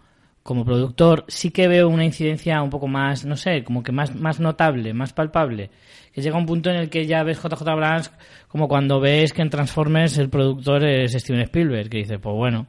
como 0.45 0.63
productor, 0.63 1.25
sí 1.27 1.49
que 1.49 1.67
veo 1.67 1.89
una 1.89 2.05
incidencia 2.05 2.61
un 2.61 2.69
poco 2.69 2.87
más, 2.87 3.25
no 3.25 3.35
sé, 3.35 3.63
como 3.63 3.81
que 3.81 3.91
más, 3.91 4.13
más 4.13 4.39
notable, 4.39 4.93
más 4.93 5.11
palpable. 5.11 5.71
Que 6.13 6.21
llega 6.21 6.37
un 6.37 6.45
punto 6.45 6.69
en 6.69 6.75
el 6.75 6.91
que 6.91 7.07
ya 7.07 7.23
ves 7.23 7.41
JJ 7.41 7.67
Abrams 7.67 8.11
como 8.47 8.67
cuando 8.67 8.99
ves 8.99 9.33
que 9.33 9.41
en 9.41 9.49
Transformers 9.49 10.19
el 10.19 10.29
productor 10.29 10.85
es 10.85 11.13
Steven 11.13 11.41
Spielberg, 11.41 11.89
que 11.89 11.97
dice, 11.97 12.19
pues 12.19 12.35
bueno, 12.35 12.67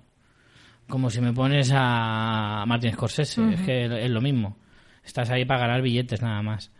como 0.88 1.10
si 1.10 1.20
me 1.20 1.34
pones 1.34 1.70
a 1.74 2.64
Martin 2.66 2.94
Scorsese, 2.94 3.42
es 3.52 3.60
que 3.60 3.84
es 3.84 4.10
lo 4.10 4.22
mismo. 4.22 4.56
Estás 5.04 5.28
ahí 5.28 5.44
para 5.44 5.60
ganar 5.60 5.82
billetes 5.82 6.22
nada 6.22 6.40
más. 6.40 6.72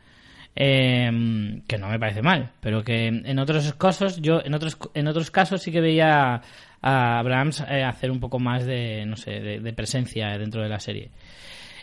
Eh, 0.59 1.61
que 1.69 1.76
no 1.76 1.91
me 1.91 1.99
parece 1.99 2.23
mal, 2.23 2.53
pero 2.61 2.83
que 2.83 3.09
en 3.09 3.38
otros 3.38 3.71
casos, 3.75 4.23
yo 4.23 4.41
en 4.43 4.55
otros 4.55 4.79
en 4.95 5.07
otros 5.07 5.31
casos 5.31 5.61
sí 5.61 5.71
que 5.71 5.83
veía 5.83 6.41
a 6.87 7.19
Abrams 7.19 7.64
eh, 7.69 7.83
hacer 7.83 8.12
un 8.12 8.21
poco 8.21 8.38
más 8.38 8.64
de, 8.64 9.05
no 9.07 9.16
sé, 9.16 9.40
de, 9.40 9.73
presencia 9.73 10.38
dentro 10.38 10.62
de 10.62 10.69
la 10.69 10.78
serie. 10.78 11.11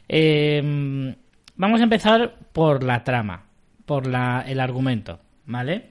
Eh, 0.08 0.62
vamos 1.58 1.82
a 1.82 1.84
empezar 1.84 2.36
por 2.54 2.84
la 2.84 3.04
trama, 3.04 3.48
por 3.86 4.08
la, 4.08 4.46
el 4.48 4.62
argumento, 4.62 5.20
¿vale? 5.46 5.90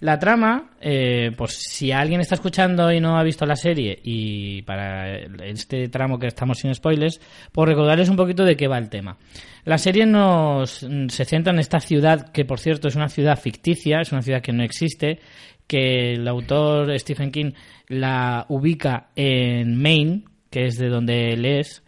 La 0.00 0.18
trama, 0.18 0.70
eh, 0.80 1.30
pues 1.36 1.52
si 1.52 1.92
alguien 1.92 2.22
está 2.22 2.34
escuchando 2.34 2.90
y 2.90 3.00
no 3.00 3.18
ha 3.18 3.22
visto 3.22 3.44
la 3.44 3.54
serie 3.54 3.98
y 4.02 4.62
para 4.62 5.18
este 5.44 5.90
tramo 5.90 6.18
que 6.18 6.26
estamos 6.26 6.58
sin 6.58 6.74
spoilers, 6.74 7.20
pues 7.52 7.68
recordarles 7.68 8.08
un 8.08 8.16
poquito 8.16 8.44
de 8.44 8.56
qué 8.56 8.66
va 8.66 8.78
el 8.78 8.88
tema. 8.88 9.18
La 9.64 9.76
serie 9.76 10.06
nos 10.06 10.86
se 11.08 11.24
centra 11.26 11.52
en 11.52 11.58
esta 11.58 11.80
ciudad 11.80 12.32
que, 12.32 12.46
por 12.46 12.60
cierto, 12.60 12.88
es 12.88 12.96
una 12.96 13.10
ciudad 13.10 13.38
ficticia, 13.38 14.00
es 14.00 14.10
una 14.10 14.22
ciudad 14.22 14.40
que 14.40 14.54
no 14.54 14.62
existe, 14.62 15.20
que 15.66 16.14
el 16.14 16.26
autor 16.26 16.98
Stephen 16.98 17.30
King 17.30 17.52
la 17.88 18.46
ubica 18.48 19.10
en 19.14 19.76
Maine, 19.76 20.24
que 20.48 20.64
es 20.64 20.78
de 20.78 20.88
donde 20.88 21.34
él 21.34 21.44
es, 21.44 21.84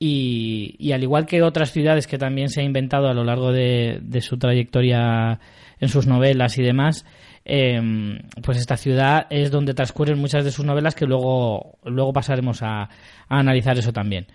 y, 0.00 0.74
y 0.80 0.90
al 0.90 1.04
igual 1.04 1.26
que 1.26 1.42
otras 1.42 1.70
ciudades 1.70 2.08
que 2.08 2.18
también 2.18 2.48
se 2.48 2.60
ha 2.60 2.64
inventado 2.64 3.06
a 3.08 3.14
lo 3.14 3.22
largo 3.22 3.52
de, 3.52 4.00
de 4.02 4.20
su 4.20 4.36
trayectoria 4.36 5.38
en 5.78 5.88
sus 5.88 6.08
novelas 6.08 6.58
y 6.58 6.62
demás, 6.62 7.06
eh, 7.44 8.20
pues 8.42 8.58
esta 8.58 8.76
ciudad 8.76 9.26
es 9.30 9.50
donde 9.50 9.74
transcurren 9.74 10.18
muchas 10.18 10.44
de 10.44 10.50
sus 10.50 10.64
novelas 10.64 10.94
que 10.94 11.06
luego, 11.06 11.78
luego 11.84 12.12
pasaremos 12.12 12.62
a, 12.62 12.88
analizar 13.28 13.78
eso 13.78 13.92
también. 13.92 14.26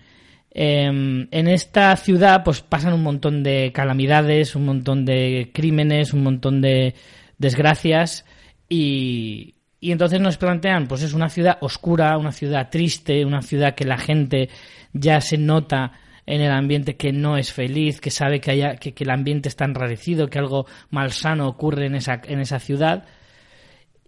Eh, 0.50 0.86
en 0.86 1.48
esta 1.48 1.94
ciudad 1.96 2.42
pues 2.42 2.62
pasan 2.62 2.94
un 2.94 3.02
montón 3.02 3.42
de 3.42 3.70
calamidades, 3.72 4.56
un 4.56 4.64
montón 4.64 5.04
de 5.04 5.50
crímenes, 5.52 6.12
un 6.12 6.22
montón 6.22 6.60
de 6.60 6.94
desgracias 7.38 8.24
y, 8.68 9.54
y 9.80 9.92
entonces 9.92 10.20
nos 10.20 10.36
plantean 10.38 10.88
pues 10.88 11.02
es 11.02 11.12
una 11.12 11.28
ciudad 11.28 11.58
oscura, 11.60 12.16
una 12.18 12.32
ciudad 12.32 12.70
triste, 12.70 13.24
una 13.24 13.42
ciudad 13.42 13.74
que 13.74 13.84
la 13.84 13.98
gente 13.98 14.48
ya 14.92 15.20
se 15.20 15.38
nota 15.38 15.92
en 16.30 16.42
el 16.42 16.52
ambiente 16.52 16.96
que 16.96 17.10
no 17.12 17.36
es 17.38 17.52
feliz, 17.52 18.00
que 18.00 18.10
sabe 18.10 18.40
que, 18.40 18.50
haya, 18.50 18.76
que, 18.76 18.92
que 18.92 19.04
el 19.04 19.10
ambiente 19.10 19.48
está 19.48 19.64
enrarecido, 19.64 20.28
que 20.28 20.38
algo 20.38 20.66
malsano 20.90 21.48
ocurre 21.48 21.86
en 21.86 21.94
esa, 21.94 22.20
en 22.24 22.40
esa 22.40 22.58
ciudad. 22.58 23.04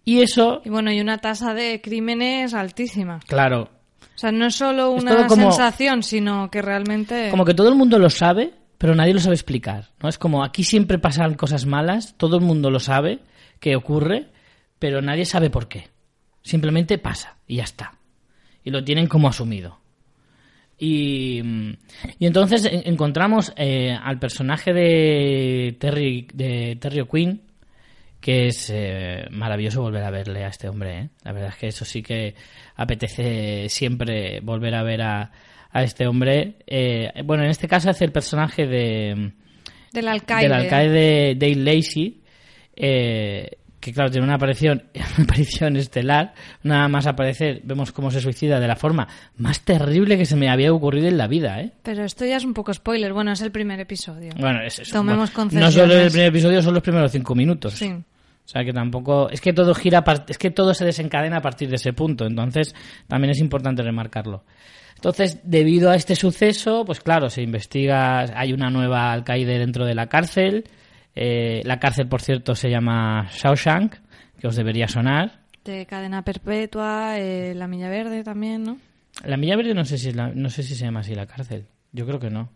Y 0.05 0.21
eso, 0.21 0.61
Y 0.65 0.69
bueno, 0.69 0.93
y 0.93 1.01
una 1.01 1.19
tasa 1.19 1.55
de 1.55 1.81
crímenes 1.81 2.53
altísima. 2.55 3.21
claro, 3.27 3.71
O 4.15 4.19
sea, 4.19 4.33
no 4.33 4.47
es 4.47 4.55
solo 4.55 4.91
una 4.91 5.27
como- 5.27 5.51
sensación, 5.51 6.03
sino 6.03 6.51
que 6.51 6.61
realmente... 6.63 7.29
como 7.31 7.45
que 7.45 7.55
todo 7.55 7.69
el 7.71 7.75
mundo 7.75 7.99
lo 7.99 8.11
sabe, 8.11 8.53
pero 8.77 8.95
nadie 8.95 9.15
lo 9.15 9.21
sabe 9.21 9.35
explicar. 9.35 9.89
¿no? 10.03 10.09
Es 10.09 10.19
como 10.19 10.45
aquí 10.45 10.63
siempre 10.65 10.99
pasan 10.99 11.35
cosas 11.35 11.65
malas, 11.67 12.15
todo 12.19 12.37
el 12.37 12.43
mundo 12.43 12.71
lo 12.71 12.81
sabe 12.81 13.21
que 13.61 13.77
ocurre, 13.77 14.29
pero 14.79 15.01
nadie 15.03 15.25
sabe 15.25 15.49
por 15.51 15.69
qué. 15.69 15.89
Simplemente 16.43 16.99
pasa 16.99 17.37
y 17.47 17.57
ya 17.57 17.65
está. 17.65 17.93
Y 18.65 18.71
lo 18.71 18.85
tienen 18.85 19.07
como 19.07 19.29
asumido. 19.29 19.80
Y, 20.83 21.43
y 22.19 22.27
entonces 22.27 22.65
en- 22.65 22.83
encontramos 22.87 23.53
eh, 23.57 23.95
al 24.03 24.19
personaje 24.19 24.73
de 24.73 25.77
Terry, 25.79 26.27
de 26.33 26.77
Terry 26.81 27.01
O'Quinn, 27.01 27.43
que 28.19 28.47
es 28.47 28.71
eh, 28.75 29.27
maravilloso 29.31 29.83
volver 29.83 30.03
a 30.05 30.11
verle 30.11 30.43
a 30.45 30.49
este 30.49 30.69
hombre. 30.69 30.99
¿eh? 30.99 31.09
La 31.23 31.33
verdad 31.33 31.51
es 31.51 31.57
que 31.57 31.67
eso 31.69 31.85
sí 31.85 32.03
que 32.03 32.35
apetece 32.77 33.69
siempre 33.69 34.41
volver 34.41 34.75
a 34.75 34.83
ver 34.83 35.03
a, 35.03 35.31
a 35.71 35.83
este 35.83 36.07
hombre. 36.07 36.55
Eh, 36.67 37.11
bueno, 37.25 37.45
en 37.45 37.51
este 37.51 37.69
caso 37.69 37.91
hace 37.91 38.07
el 38.07 38.13
personaje 38.13 38.67
de, 38.67 39.33
Del 39.93 40.09
alcaide. 40.09 40.43
del 40.49 40.53
alcaide 40.53 41.35
Dale 41.35 41.57
Lacey, 41.57 42.21
eh, 42.75 43.51
que 43.81 43.93
claro, 43.93 44.11
tiene 44.11 44.27
una 44.27 44.37
aparición, 44.37 44.85
una 44.95 45.25
aparición 45.25 45.77
estelar, 45.77 46.35
nada 46.63 46.87
más 46.89 47.07
aparecer, 47.07 47.63
vemos 47.65 47.93
cómo 47.93 48.11
se 48.11 48.21
suicida 48.21 48.61
de 48.61 48.69
la 48.69 48.77
forma 48.77 49.09
más 49.37 49.61
terrible 49.63 50.19
que 50.19 50.27
se 50.27 50.37
me 50.37 50.51
había 50.51 50.73
ocurrido 50.73 51.09
en 51.09 51.17
la 51.17 51.27
vida, 51.27 51.61
¿eh? 51.61 51.73
Pero 51.83 52.05
esto 52.05 52.25
ya 52.27 52.37
es 52.37 52.45
un 52.45 52.55
poco 52.55 52.73
spoiler. 52.73 53.13
Bueno, 53.13 53.33
es 53.33 53.41
el 53.41 53.51
primer 53.51 53.81
episodio. 53.81 54.33
Bueno, 54.39 54.63
es 54.63 54.79
eso. 54.79 54.93
Tomemos 54.93 55.33
Bueno, 55.33 55.61
no 55.61 55.71
solo 55.71 55.95
el 55.95 56.11
primer 56.11 56.29
episodio, 56.29 56.63
son 56.63 56.75
los 56.75 56.83
primeros 56.83 57.11
cinco 57.11 57.35
minutos. 57.35 57.75
Sí. 57.75 57.91
O 58.51 58.53
sea 58.53 58.65
que 58.65 58.73
tampoco. 58.73 59.31
Es 59.31 59.41
que 59.41 59.53
todo 59.53 59.75
gira. 59.75 60.05
Es 60.27 60.37
que 60.37 60.51
todo 60.51 60.75
se 60.75 60.85
desencadena 60.85 61.37
a 61.37 61.41
partir 61.41 61.69
de 61.69 61.77
ese 61.77 61.93
punto. 61.93 62.27
Entonces, 62.27 62.75
también 63.07 63.31
es 63.31 63.39
importante 63.39 63.83
remarcarlo. 63.83 64.45
Entonces, 64.97 65.39
debido 65.45 65.91
a 65.91 65.95
este 65.95 66.17
suceso, 66.17 66.85
pues 66.85 67.01
claro, 67.01 67.31
se 67.31 67.43
investiga. 67.43 68.23
Hay 68.39 68.53
una 68.53 68.69
nueva 68.69 69.13
alcaide 69.13 69.59
dentro 69.59 69.87
de 69.87 69.95
la 69.95 70.09
cárcel. 70.09 70.65
Eh, 71.15 71.63
la 71.65 71.79
cárcel, 71.79 72.09
por 72.09 72.23
cierto, 72.23 72.55
se 72.55 72.71
llama 72.71 73.29
Shawshank, 73.33 73.95
que 74.39 74.47
os 74.47 74.57
debería 74.57 74.89
sonar. 74.89 75.41
De 75.65 75.85
cadena 75.87 76.23
perpetua, 76.25 77.19
eh, 77.19 77.55
la 77.55 77.67
milla 77.67 77.89
verde 77.89 78.23
también, 78.25 78.63
¿no? 78.65 78.79
La 79.25 79.37
Milla 79.37 79.57
Verde 79.57 79.75
no 79.75 79.85
sé 79.85 79.99
si 79.99 80.09
es 80.11 80.17
la- 80.17 80.33
no 80.35 80.49
sé 80.51 80.63
si 80.63 80.75
se 80.75 80.85
llama 80.85 81.01
así 81.01 81.15
la 81.15 81.27
cárcel. 81.27 81.67
Yo 81.93 82.07
creo 82.07 82.21
que 82.21 82.31
no. 82.31 82.51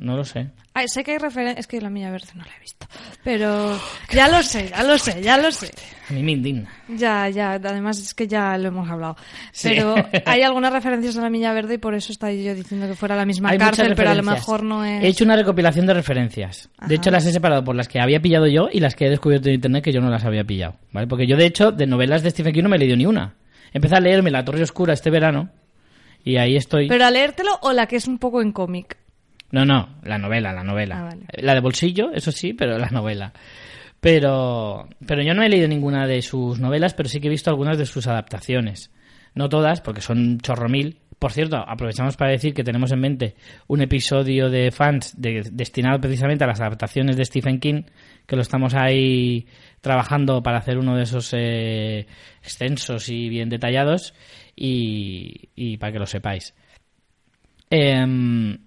No 0.00 0.16
lo 0.16 0.24
sé. 0.24 0.48
Ah, 0.74 0.86
sé 0.86 1.02
que 1.02 1.12
hay 1.12 1.18
referencia... 1.18 1.58
Es 1.58 1.66
que 1.66 1.80
la 1.80 1.90
milla 1.90 2.10
verde 2.10 2.28
no 2.36 2.44
la 2.44 2.50
he 2.56 2.60
visto. 2.60 2.86
Pero 3.24 3.76
ya 4.12 4.28
lo 4.28 4.42
sé, 4.42 4.68
ya 4.68 4.84
lo 4.84 4.96
sé, 4.96 5.20
ya 5.22 5.36
lo 5.36 5.50
sé. 5.50 5.72
A 6.08 6.12
mí 6.12 6.22
me 6.22 6.32
indigna. 6.32 6.70
Ya, 6.88 7.28
ya. 7.28 7.54
Además 7.54 7.98
es 7.98 8.14
que 8.14 8.28
ya 8.28 8.56
lo 8.58 8.68
hemos 8.68 8.88
hablado. 8.88 9.16
Sí. 9.50 9.70
Pero 9.70 9.96
hay 10.24 10.42
algunas 10.42 10.72
referencias 10.72 11.16
a 11.16 11.22
la 11.22 11.30
milla 11.30 11.52
verde 11.52 11.74
y 11.74 11.78
por 11.78 11.94
eso 11.94 12.12
estaba 12.12 12.32
yo 12.32 12.54
diciendo 12.54 12.86
que 12.86 12.94
fuera 12.94 13.16
la 13.16 13.26
misma 13.26 13.50
Hay 13.50 13.58
cárcel, 13.58 13.94
pero 13.96 14.10
a 14.10 14.14
lo 14.14 14.20
referencias. 14.20 14.48
mejor 14.48 14.62
no 14.62 14.84
es... 14.84 15.02
He 15.02 15.08
hecho 15.08 15.24
una 15.24 15.34
recopilación 15.36 15.86
de 15.86 15.94
referencias. 15.94 16.68
Ajá. 16.78 16.88
De 16.88 16.94
hecho, 16.94 17.10
las 17.10 17.26
he 17.26 17.32
separado 17.32 17.64
por 17.64 17.74
las 17.74 17.88
que 17.88 18.00
había 18.00 18.20
pillado 18.20 18.46
yo 18.46 18.68
y 18.72 18.78
las 18.78 18.94
que 18.94 19.06
he 19.06 19.10
descubierto 19.10 19.48
en 19.48 19.56
internet 19.56 19.82
que 19.82 19.92
yo 19.92 20.00
no 20.00 20.10
las 20.10 20.24
había 20.24 20.44
pillado. 20.44 20.76
¿vale? 20.92 21.08
Porque 21.08 21.26
yo, 21.26 21.36
de 21.36 21.46
hecho, 21.46 21.72
de 21.72 21.86
novelas 21.88 22.22
de 22.22 22.30
Stephen 22.30 22.52
King 22.52 22.62
no 22.62 22.68
me 22.68 22.76
he 22.76 22.78
leído 22.78 22.96
ni 22.96 23.04
una. 23.06 23.34
Empecé 23.72 23.96
a 23.96 24.00
leerme 24.00 24.30
La 24.30 24.44
Torre 24.44 24.62
Oscura 24.62 24.94
este 24.94 25.10
verano 25.10 25.50
y 26.24 26.36
ahí 26.36 26.56
estoy. 26.56 26.88
Pero 26.88 27.04
a 27.04 27.10
leértelo 27.10 27.58
o 27.62 27.72
la 27.72 27.86
que 27.86 27.96
es 27.96 28.06
un 28.06 28.18
poco 28.18 28.40
en 28.42 28.52
cómic. 28.52 28.96
No, 29.50 29.64
no, 29.64 29.88
la 30.02 30.18
novela, 30.18 30.52
la 30.52 30.62
novela. 30.62 30.98
Ah, 31.00 31.04
vale. 31.04 31.22
La 31.38 31.54
de 31.54 31.60
bolsillo, 31.60 32.10
eso 32.12 32.32
sí, 32.32 32.52
pero 32.52 32.78
la 32.78 32.90
novela. 32.90 33.32
Pero, 34.00 34.88
pero 35.06 35.22
yo 35.22 35.34
no 35.34 35.42
he 35.42 35.48
leído 35.48 35.66
ninguna 35.68 36.06
de 36.06 36.22
sus 36.22 36.60
novelas, 36.60 36.94
pero 36.94 37.08
sí 37.08 37.20
que 37.20 37.26
he 37.28 37.30
visto 37.30 37.50
algunas 37.50 37.78
de 37.78 37.86
sus 37.86 38.06
adaptaciones. 38.06 38.92
No 39.34 39.48
todas, 39.48 39.80
porque 39.80 40.00
son 40.00 40.38
chorro 40.40 40.68
mil. 40.68 40.98
Por 41.18 41.32
cierto, 41.32 41.56
aprovechamos 41.56 42.16
para 42.16 42.30
decir 42.30 42.54
que 42.54 42.62
tenemos 42.62 42.92
en 42.92 43.00
mente 43.00 43.34
un 43.66 43.80
episodio 43.82 44.50
de 44.50 44.70
fans 44.70 45.20
de- 45.20 45.48
destinado 45.50 46.00
precisamente 46.00 46.44
a 46.44 46.46
las 46.46 46.60
adaptaciones 46.60 47.16
de 47.16 47.24
Stephen 47.24 47.58
King, 47.58 47.82
que 48.26 48.36
lo 48.36 48.42
estamos 48.42 48.74
ahí 48.74 49.46
trabajando 49.80 50.42
para 50.44 50.58
hacer 50.58 50.78
uno 50.78 50.94
de 50.96 51.02
esos 51.02 51.30
eh, 51.36 52.06
extensos 52.40 53.08
y 53.08 53.28
bien 53.28 53.48
detallados, 53.48 54.14
y, 54.54 55.48
y 55.56 55.76
para 55.78 55.92
que 55.92 55.98
lo 55.98 56.06
sepáis. 56.06 56.54
Em, 57.70 58.58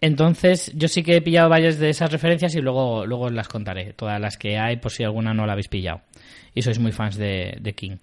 Entonces, 0.00 0.72
yo 0.76 0.86
sí 0.86 1.02
que 1.02 1.16
he 1.16 1.20
pillado 1.20 1.48
varias 1.48 1.78
de 1.78 1.90
esas 1.90 2.12
referencias 2.12 2.54
y 2.54 2.60
luego, 2.60 3.04
luego 3.04 3.30
las 3.30 3.48
contaré, 3.48 3.92
todas 3.94 4.20
las 4.20 4.36
que 4.36 4.56
hay, 4.56 4.76
por 4.76 4.92
si 4.92 5.02
alguna 5.02 5.34
no 5.34 5.44
la 5.44 5.52
habéis 5.52 5.68
pillado. 5.68 6.02
Y 6.54 6.62
sois 6.62 6.78
muy 6.78 6.92
fans 6.92 7.16
de, 7.16 7.56
de 7.60 7.72
King. 7.74 7.96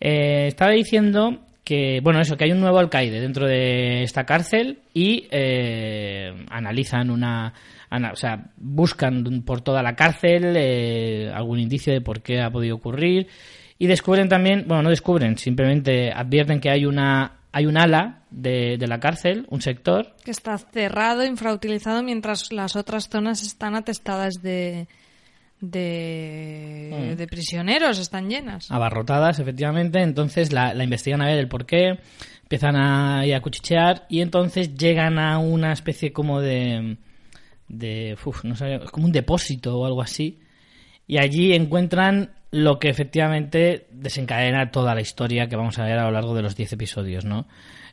Eh, 0.00 0.46
estaba 0.46 0.72
diciendo 0.72 1.40
que, 1.64 2.00
bueno, 2.00 2.20
eso, 2.20 2.36
que 2.36 2.44
hay 2.44 2.52
un 2.52 2.60
nuevo 2.60 2.78
alcaide 2.78 3.20
dentro 3.20 3.46
de 3.46 4.02
esta 4.02 4.24
cárcel 4.24 4.78
y 4.94 5.26
eh, 5.32 6.32
analizan 6.48 7.10
una. 7.10 7.52
o 7.90 8.16
sea, 8.16 8.50
buscan 8.56 9.42
por 9.42 9.62
toda 9.62 9.82
la 9.82 9.96
cárcel 9.96 10.54
eh, 10.56 11.30
algún 11.34 11.58
indicio 11.58 11.92
de 11.92 12.00
por 12.00 12.22
qué 12.22 12.40
ha 12.40 12.50
podido 12.50 12.76
ocurrir. 12.76 13.26
Y 13.78 13.88
descubren 13.88 14.28
también, 14.28 14.64
bueno, 14.66 14.84
no 14.84 14.90
descubren, 14.90 15.36
simplemente 15.36 16.10
advierten 16.12 16.60
que 16.60 16.70
hay 16.70 16.86
una 16.86 17.35
hay 17.56 17.64
un 17.64 17.78
ala 17.78 18.20
de, 18.30 18.76
de 18.78 18.86
la 18.86 19.00
cárcel, 19.00 19.46
un 19.48 19.62
sector, 19.62 20.14
Que 20.22 20.30
está 20.30 20.58
cerrado, 20.58 21.24
infrautilizado, 21.24 22.02
mientras 22.02 22.52
las 22.52 22.76
otras 22.76 23.08
zonas 23.08 23.40
están 23.42 23.74
atestadas 23.74 24.42
de, 24.42 24.88
de, 25.60 26.90
Mm. 27.14 27.16
de 27.16 27.26
prisioneros, 27.26 27.98
están 27.98 28.28
llenas. 28.28 28.70
abarrotadas, 28.70 29.38
efectivamente. 29.38 30.02
Entonces 30.02 30.52
la, 30.52 30.74
la 30.74 30.84
investigan 30.84 31.22
a 31.22 31.26
ver 31.26 31.38
el 31.38 31.48
por 31.48 31.64
qué, 31.66 31.98
empiezan 32.42 32.76
a, 32.76 33.20
a 33.22 33.40
cuchichear 33.40 34.06
y 34.08 34.20
entonces 34.20 34.74
llegan 34.76 35.18
a 35.18 35.38
una 35.38 35.72
especie 35.72 36.12
como 36.12 36.40
de. 36.40 36.98
de 37.68 38.16
uf, 38.24 38.44
no 38.44 38.54
sé, 38.54 38.80
como 38.92 39.06
un 39.06 39.12
depósito 39.12 39.78
o 39.78 39.86
algo 39.86 40.02
así. 40.02 40.38
Y 41.06 41.18
allí 41.18 41.54
encuentran 41.54 42.34
lo 42.50 42.78
que 42.78 42.88
efectivamente 42.88 43.86
desencadena 43.90 44.70
toda 44.70 44.94
la 44.94 45.00
historia 45.00 45.48
que 45.48 45.56
vamos 45.56 45.78
a 45.78 45.84
ver 45.84 45.98
a 45.98 46.04
lo 46.04 46.10
largo 46.10 46.34
de 46.34 46.42
los 46.42 46.56
10 46.56 46.72
episodios, 46.72 47.24
¿no? 47.24 47.46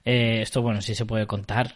Eh, 0.06 0.40
esto, 0.42 0.62
bueno, 0.62 0.82
sí 0.82 0.96
se 0.96 1.06
puede 1.06 1.28
contar. 1.28 1.76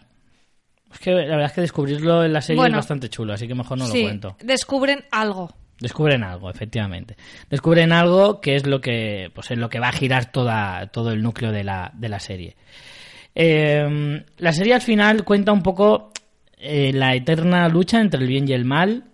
Es 0.92 0.98
que 1.00 1.10
la 1.12 1.24
verdad 1.36 1.46
es 1.46 1.52
que 1.52 1.60
descubrirlo 1.60 2.24
en 2.24 2.32
la 2.32 2.40
serie 2.40 2.58
Bueno, 2.60 2.76
es 2.76 2.84
bastante 2.84 3.08
chulo, 3.08 3.34
así 3.34 3.46
que 3.46 3.54
mejor 3.54 3.78
no 3.78 3.86
sí, 3.86 3.98
lo 4.02 4.08
cuento. 4.08 4.36
descubren 4.42 5.04
algo. 5.10 5.54
Descubren 5.80 6.24
algo, 6.24 6.50
efectivamente. 6.50 7.16
Descubren 7.50 7.92
algo 7.92 8.40
que 8.40 8.56
es 8.56 8.66
lo 8.66 8.80
que, 8.80 9.30
pues, 9.34 9.50
en 9.50 9.60
lo 9.60 9.68
que 9.68 9.78
va 9.78 9.88
a 9.88 9.92
girar 9.92 10.32
toda, 10.32 10.86
todo 10.88 11.12
el 11.12 11.22
núcleo 11.22 11.52
de 11.52 11.62
la, 11.62 11.92
de 11.94 12.08
la 12.08 12.18
serie. 12.18 12.56
Eh, 13.34 14.24
la 14.38 14.52
serie 14.52 14.74
al 14.74 14.80
final 14.80 15.24
cuenta 15.24 15.52
un 15.52 15.62
poco 15.62 16.10
eh, 16.56 16.92
la 16.92 17.14
eterna 17.14 17.68
lucha 17.68 18.00
entre 18.00 18.20
el 18.20 18.26
bien 18.26 18.48
y 18.48 18.52
el 18.52 18.64
mal, 18.64 19.04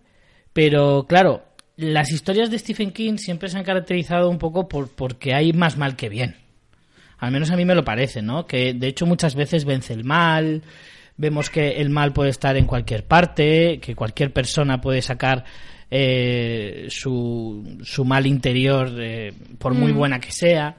pero 0.55 1.05
claro, 1.07 1.43
las 1.77 2.13
historias 2.13 2.51
de 2.51 2.59
Stephen 2.59 2.93
King 2.93 3.17
siempre 3.17 3.49
se 3.49 3.59
han 3.59 3.65
caracterizado 3.65 4.31
un 4.31 4.39
poco 4.39 4.69
por 4.69 4.91
porque 4.91 5.35
hay 5.35 5.53
más 5.53 5.77
mal 5.77 5.97
que 5.97 6.09
bien. 6.09 6.37
Al 7.19 7.31
menos 7.33 7.51
a 7.51 7.57
mí 7.57 7.65
me 7.65 7.75
lo 7.75 7.85
parece, 7.85 8.23
¿no? 8.23 8.47
Que 8.47 8.75
de 8.75 8.87
hecho 8.87 9.07
muchas 9.07 9.35
veces 9.35 9.65
vence 9.65 9.93
el 9.93 10.05
mal, 10.05 10.63
vemos 11.17 11.51
que 11.51 11.81
el 11.81 11.91
mal 11.91 12.13
puede 12.13 12.31
estar 12.31 12.57
en 12.57 12.67
cualquier 12.67 13.05
parte, 13.05 13.79
que 13.81 13.95
cualquier 13.95 14.33
persona 14.33 14.81
puede 14.81 15.01
sacar 15.03 15.45
eh, 15.91 16.87
su, 16.91 17.79
su 17.83 18.05
mal 18.05 18.27
interior 18.27 18.91
eh, 18.99 19.33
por 19.59 19.75
muy 19.75 19.93
buena 19.93 20.21
que 20.21 20.33
sea. 20.33 20.77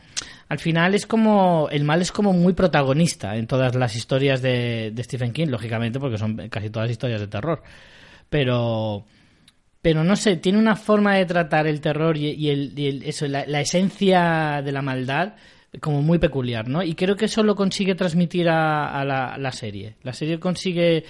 Al 0.47 0.60
final 0.60 0.93
es 0.93 1.08
como, 1.08 1.67
el 1.71 1.84
mal 1.84 2.01
es 2.01 2.12
como 2.12 2.31
muy 2.31 2.53
protagonista 2.53 3.36
en 3.36 3.47
todas 3.47 3.73
las 3.75 3.95
historias 3.95 4.41
de, 4.41 4.91
de 4.93 5.03
Stephen 5.03 5.31
King, 5.31 5.47
lógicamente 5.47 5.99
porque 5.99 6.17
son 6.17 6.49
casi 6.49 6.69
todas 6.69 6.91
historias 6.91 7.21
de 7.21 7.27
terror. 7.27 7.63
Pero, 8.29 9.05
pero 9.86 10.04
no 10.04 10.15
sé, 10.15 10.38
tiene 10.38 10.58
una 10.58 10.76
forma 10.76 11.13
de 11.15 11.28
tratar 11.28 11.67
el 11.67 11.80
terror 11.80 12.17
y, 12.17 12.32
y 12.32 12.50
el, 12.50 12.74
y 12.76 12.88
el- 12.88 13.04
eso, 13.04 13.28
la, 13.28 13.45
la 13.45 13.62
esencia 13.62 14.63
de 14.65 14.71
la 14.71 14.82
maldad 14.82 15.36
como 15.80 16.02
muy 16.02 16.17
peculiar, 16.17 16.67
¿no? 16.67 16.82
Y 16.82 16.95
creo 16.95 17.15
que 17.15 17.26
eso 17.26 17.43
lo 17.43 17.54
consigue 17.56 17.93
transmitir 17.93 18.50
a, 18.50 19.00
a 19.00 19.06
la, 19.38 19.52
serie. 19.52 19.93
La 20.02 20.12
serie 20.13 20.39
consigue 20.39 21.04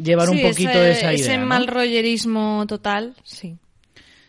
llevar 0.00 0.30
un 0.30 0.40
poquito 0.42 0.70
ese, 0.70 0.78
de 0.78 0.90
esa 0.92 1.12
idea. 1.12 1.24
Ese 1.24 1.38
¿no? 1.38 1.46
mal 1.46 1.66
rollerismo 1.66 2.64
total, 2.68 3.16
sí. 3.24 3.56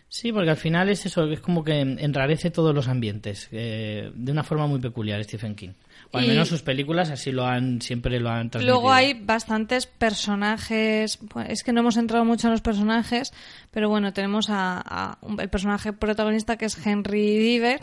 Sí, 0.09 0.31
porque 0.31 0.49
al 0.49 0.57
final 0.57 0.89
es 0.89 1.05
eso, 1.05 1.29
es 1.31 1.39
como 1.39 1.63
que 1.63 1.79
enrarece 1.79 2.49
todos 2.49 2.73
los 2.73 2.87
ambientes 2.87 3.49
eh, 3.51 4.09
de 4.15 4.31
una 4.31 4.41
forma 4.43 4.65
muy 4.65 4.79
peculiar 4.79 5.23
Stephen 5.23 5.53
King. 5.53 5.73
O 6.11 6.17
al 6.17 6.27
menos 6.27 6.47
sus 6.47 6.61
películas 6.61 7.09
así 7.09 7.31
lo 7.31 7.45
han, 7.45 7.81
siempre 7.81 8.19
lo 8.19 8.29
han 8.29 8.49
transmitido. 8.49 8.75
Luego 8.75 8.93
hay 8.93 9.13
bastantes 9.13 9.85
personajes. 9.87 11.19
Es 11.47 11.63
que 11.63 11.73
no 11.73 11.81
hemos 11.81 11.97
entrado 11.97 12.23
mucho 12.25 12.47
en 12.47 12.51
los 12.51 12.61
personajes, 12.61 13.33
pero 13.71 13.89
bueno, 13.89 14.13
tenemos 14.13 14.49
a, 14.49 14.81
a 14.85 15.17
un- 15.21 15.39
el 15.39 15.49
personaje 15.49 15.93
protagonista 15.93 16.57
que 16.57 16.65
es 16.65 16.85
Henry 16.85 17.37
Diver, 17.37 17.79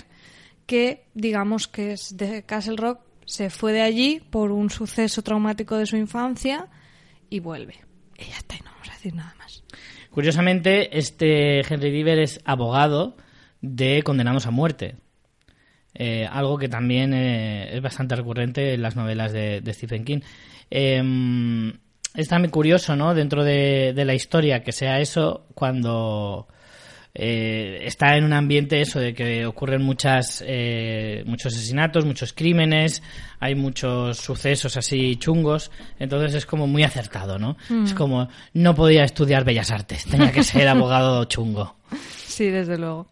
que 0.67 1.05
digamos 1.15 1.69
que 1.69 1.93
es 1.93 2.17
de 2.17 2.45
Castle 2.45 2.77
Rock, 2.77 3.01
se 3.27 3.51
fue 3.51 3.73
de 3.73 3.83
allí 3.83 4.21
por 4.31 4.51
un 4.53 4.71
suceso 4.71 5.23
traumático 5.23 5.77
de 5.77 5.87
su 5.87 5.97
infancia 5.97 6.69
y 7.31 7.41
vuelve. 7.41 7.75
Y 8.19 8.25
ya 8.31 8.37
está, 8.39 8.57
y 8.57 8.61
no 8.61 8.71
vamos 8.73 8.89
a 8.89 8.93
decir 8.93 9.15
nada 9.15 9.35
más. 9.39 9.63
Curiosamente, 10.11 10.99
este 10.99 11.61
Henry 11.61 11.91
Diver 11.91 12.19
es 12.19 12.41
abogado 12.45 13.17
de 13.61 14.03
condenados 14.03 14.47
a 14.47 14.51
muerte. 14.51 14.97
Eh, 15.95 16.27
algo 16.31 16.59
que 16.59 16.69
también 16.69 17.13
eh, 17.13 17.77
es 17.77 17.83
bastante 17.83 18.17
recurrente 18.17 18.75
en 18.75 18.83
las 18.83 18.97
novelas 18.97 19.33
de, 19.33 19.61
de 19.61 19.73
Stephen 19.75 20.05
King. 20.05 20.21
Eh, 20.71 21.73
es 22.15 22.29
también 22.29 22.51
curioso, 22.51 22.97
¿no? 22.97 23.15
Dentro 23.15 23.45
de, 23.45 23.93
de 23.95 24.05
la 24.05 24.15
historia 24.15 24.63
que 24.63 24.73
sea 24.73 25.01
eso 25.01 25.47
cuando 25.55 26.47
eh, 27.15 27.81
está 27.83 28.17
en 28.17 28.25
un 28.25 28.33
ambiente 28.33 28.81
eso 28.81 28.99
de 28.99 29.13
que 29.13 29.45
ocurren 29.45 29.83
muchas 29.83 30.43
eh, 30.47 31.23
muchos 31.27 31.55
asesinatos, 31.55 32.07
muchos 32.07 32.33
crímenes, 32.33 33.03
hay 33.39 33.55
muchos 33.55 34.19
sucesos 34.19 34.77
así 34.79 35.17
chungos, 35.17 35.71
entonces 35.99 36.35
es 36.35 36.47
como 36.47 36.67
muy 36.67 36.85
acertado, 36.85 37.39
¿no? 37.39 37.57
Es 37.85 37.93
como 37.93 38.29
no 38.55 38.75
podía 38.75 39.05
estudiar 39.05 39.45
bellas 39.45 39.71
artes, 39.71 40.07
tenía 40.07 40.33
que 40.33 40.43
ser 40.43 40.69
abogado 40.69 41.25
chungo. 41.27 41.77
Sí, 42.27 42.47
desde 42.47 42.79
luego. 42.79 43.09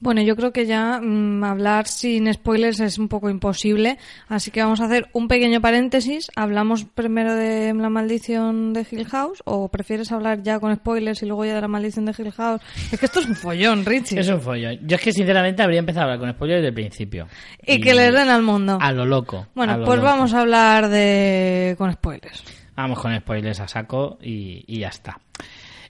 Bueno, 0.00 0.22
yo 0.22 0.36
creo 0.36 0.52
que 0.52 0.66
ya 0.66 1.00
mm, 1.00 1.42
hablar 1.42 1.88
sin 1.88 2.32
spoilers 2.32 2.78
es 2.80 2.98
un 2.98 3.08
poco 3.08 3.30
imposible, 3.30 3.98
así 4.28 4.50
que 4.52 4.62
vamos 4.62 4.80
a 4.80 4.84
hacer 4.84 5.08
un 5.12 5.26
pequeño 5.26 5.60
paréntesis. 5.60 6.30
¿Hablamos 6.36 6.84
primero 6.84 7.34
de 7.34 7.74
la 7.74 7.90
maldición 7.90 8.72
de 8.72 8.86
Hill 8.88 9.06
House 9.06 9.42
o 9.44 9.68
prefieres 9.68 10.12
hablar 10.12 10.42
ya 10.42 10.60
con 10.60 10.74
spoilers 10.74 11.22
y 11.22 11.26
luego 11.26 11.44
ya 11.44 11.54
de 11.54 11.60
la 11.60 11.68
maldición 11.68 12.04
de 12.04 12.14
Hill 12.16 12.32
House? 12.32 12.60
Es 12.92 12.98
que 12.98 13.06
esto 13.06 13.20
es 13.20 13.26
un 13.26 13.34
follón, 13.34 13.84
Richie. 13.84 14.20
Es 14.20 14.28
un 14.28 14.40
follón. 14.40 14.78
Yo 14.82 14.96
es 14.96 15.02
que 15.02 15.12
sinceramente 15.12 15.62
habría 15.62 15.80
empezado 15.80 16.02
a 16.02 16.04
hablar 16.04 16.20
con 16.20 16.30
spoilers 16.30 16.58
desde 16.58 16.68
el 16.68 16.74
principio. 16.74 17.26
Y, 17.66 17.80
que 17.80 17.92
le 17.92 18.12
den 18.12 18.28
al 18.28 18.42
mundo. 18.42 18.78
a 18.80 18.92
lo 18.92 19.04
loco. 19.04 19.48
Bueno, 19.54 19.78
lo 19.78 19.84
pues 19.84 19.98
loco. 19.98 20.10
vamos 20.10 20.32
a 20.32 20.40
hablar 20.40 20.88
de 20.88 21.74
con 21.76 21.92
spoilers. 21.92 22.44
Vamos 22.76 23.00
con 23.00 23.18
spoilers 23.18 23.60
a 23.60 23.68
saco 23.68 24.18
y, 24.22 24.64
y 24.66 24.78
ya 24.80 24.88
está. 24.88 25.18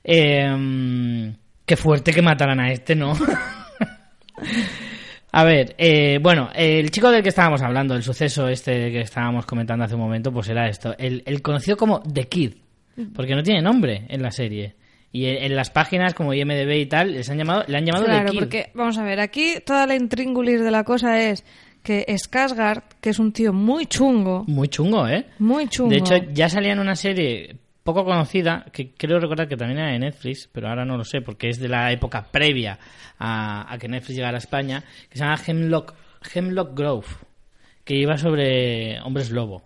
Eh, 0.02 1.34
qué 1.66 1.76
fuerte 1.76 2.12
que 2.12 2.22
mataran 2.22 2.60
a 2.60 2.72
este, 2.72 2.94
¿no? 2.94 3.12
a 5.32 5.44
ver, 5.44 5.74
eh, 5.78 6.18
bueno, 6.22 6.50
el 6.54 6.90
chico 6.90 7.10
del 7.10 7.22
que 7.22 7.28
estábamos 7.28 7.62
hablando, 7.62 7.94
el 7.94 8.02
suceso 8.02 8.48
este 8.48 8.90
que 8.90 9.00
estábamos 9.00 9.44
comentando 9.46 9.84
hace 9.84 9.94
un 9.94 10.00
momento, 10.00 10.32
pues 10.32 10.48
era 10.48 10.68
esto. 10.68 10.94
El, 10.98 11.22
el 11.26 11.42
conocido 11.42 11.76
como 11.76 12.00
The 12.00 12.24
Kid, 12.28 12.54
porque 13.14 13.34
no 13.34 13.42
tiene 13.42 13.62
nombre 13.62 14.06
en 14.08 14.22
la 14.22 14.30
serie. 14.30 14.74
Y 15.12 15.26
en, 15.26 15.44
en 15.44 15.56
las 15.56 15.70
páginas 15.70 16.12
como 16.14 16.34
IMDB 16.34 16.72
y 16.80 16.86
tal, 16.86 17.12
les 17.12 17.28
han 17.30 17.38
llamado, 17.38 17.64
le 17.66 17.78
han 17.78 17.84
llamado 17.86 18.04
Claro, 18.06 18.26
The 18.26 18.30
Kid. 18.32 18.38
porque 18.38 18.70
vamos 18.74 18.98
a 18.98 19.04
ver, 19.04 19.20
aquí 19.20 19.54
toda 19.64 19.86
la 19.86 19.94
intríngulis 19.94 20.60
de 20.60 20.70
la 20.70 20.84
cosa 20.84 21.20
es 21.20 21.44
que 21.82 22.04
Skarsgård, 22.08 22.82
que 23.00 23.10
es 23.10 23.18
un 23.18 23.32
tío 23.32 23.52
muy 23.52 23.86
chungo, 23.86 24.44
Muy 24.46 24.68
chungo, 24.68 25.06
¿eh? 25.08 25.24
muy 25.38 25.68
chungo. 25.68 25.90
De 25.90 25.98
hecho, 25.98 26.14
ya 26.32 26.48
salía 26.48 26.72
en 26.72 26.80
una 26.80 26.96
serie 26.96 27.56
poco 27.94 28.04
conocida, 28.04 28.66
que 28.70 28.92
creo 28.92 29.18
recordar 29.18 29.48
que 29.48 29.56
también 29.56 29.78
era 29.78 29.92
de 29.92 29.98
Netflix, 29.98 30.46
pero 30.52 30.68
ahora 30.68 30.84
no 30.84 30.98
lo 30.98 31.04
sé, 31.04 31.22
porque 31.22 31.48
es 31.48 31.58
de 31.58 31.68
la 31.68 31.90
época 31.90 32.26
previa 32.30 32.78
a, 33.18 33.72
a 33.72 33.78
que 33.78 33.88
Netflix 33.88 34.16
llegara 34.16 34.36
a 34.36 34.38
España, 34.38 34.84
que 35.08 35.16
se 35.16 35.24
llama 35.24 35.40
Hemlock, 35.46 35.94
Hemlock 36.34 36.76
Grove, 36.76 37.06
que 37.84 37.94
iba 37.96 38.18
sobre 38.18 39.00
hombres 39.00 39.30
lobo. 39.30 39.62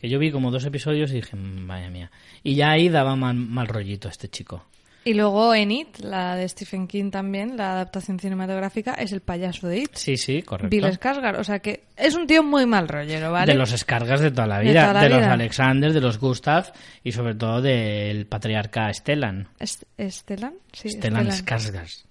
Que 0.00 0.08
yo 0.08 0.18
vi 0.18 0.32
como 0.32 0.50
dos 0.50 0.64
episodios 0.64 1.12
y 1.12 1.16
dije, 1.16 1.36
"Mm, 1.36 1.68
vaya 1.68 1.88
mía. 1.90 2.10
Y 2.42 2.56
ya 2.56 2.70
ahí 2.72 2.88
daba 2.88 3.14
mal, 3.14 3.36
mal 3.36 3.68
rollito 3.68 4.08
este 4.08 4.28
chico. 4.28 4.64
Y 5.08 5.14
luego 5.14 5.54
en 5.54 5.70
It, 5.70 6.00
la 6.00 6.36
de 6.36 6.46
Stephen 6.46 6.86
King 6.86 7.10
también, 7.10 7.56
la 7.56 7.72
adaptación 7.72 8.18
cinematográfica, 8.20 8.92
es 8.92 9.10
el 9.12 9.22
payaso 9.22 9.66
de 9.66 9.78
It. 9.78 9.94
Sí, 9.94 10.18
sí, 10.18 10.42
correcto. 10.42 10.68
Bill 10.68 10.84
Skarsgård, 10.84 11.38
o 11.38 11.44
sea 11.44 11.60
que 11.60 11.84
es 11.96 12.14
un 12.14 12.26
tío 12.26 12.42
muy 12.42 12.66
mal 12.66 12.86
rollero, 12.86 13.32
¿vale? 13.32 13.50
De 13.52 13.58
los 13.58 13.72
escargas 13.72 14.20
de 14.20 14.30
toda 14.30 14.46
la 14.46 14.58
vida, 14.58 14.82
de, 14.82 14.88
toda 14.88 15.02
la 15.04 15.08
los 15.08 15.18
vida. 15.18 15.32
Alexander, 15.32 15.92
de 15.94 16.00
los 16.02 16.18
Gustav 16.18 16.70
y 17.02 17.12
sobre 17.12 17.36
todo 17.36 17.62
del 17.62 18.26
patriarca 18.26 18.92
Stellan. 18.92 19.48
Est- 19.58 19.84
¿Estelan? 19.96 20.56
Sí, 20.74 20.90
Stellan 20.90 21.32
Stellan. 21.32 21.46
Skarsgård. 21.46 22.04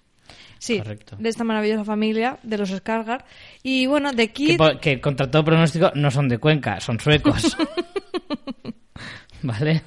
Sí, 0.58 0.78
correcto. 0.78 1.14
de 1.20 1.28
esta 1.28 1.44
maravillosa 1.44 1.84
familia, 1.84 2.40
de 2.42 2.58
los 2.58 2.72
Skarsgård. 2.72 3.22
Y 3.62 3.86
bueno, 3.86 4.12
de 4.12 4.32
Kid... 4.32 4.60
que 4.80 5.00
contra 5.00 5.30
todo 5.30 5.44
pronóstico 5.44 5.92
no 5.94 6.10
son 6.10 6.28
de 6.28 6.38
Cuenca, 6.38 6.80
son 6.80 6.98
suecos. 6.98 7.56
¿Vale? 9.42 9.82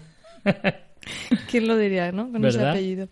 ¿Quién 1.50 1.68
lo 1.68 1.78
diría, 1.78 2.12
no? 2.12 2.32
Con 2.32 2.46
ese 2.46 2.66
apellido. 2.66 3.08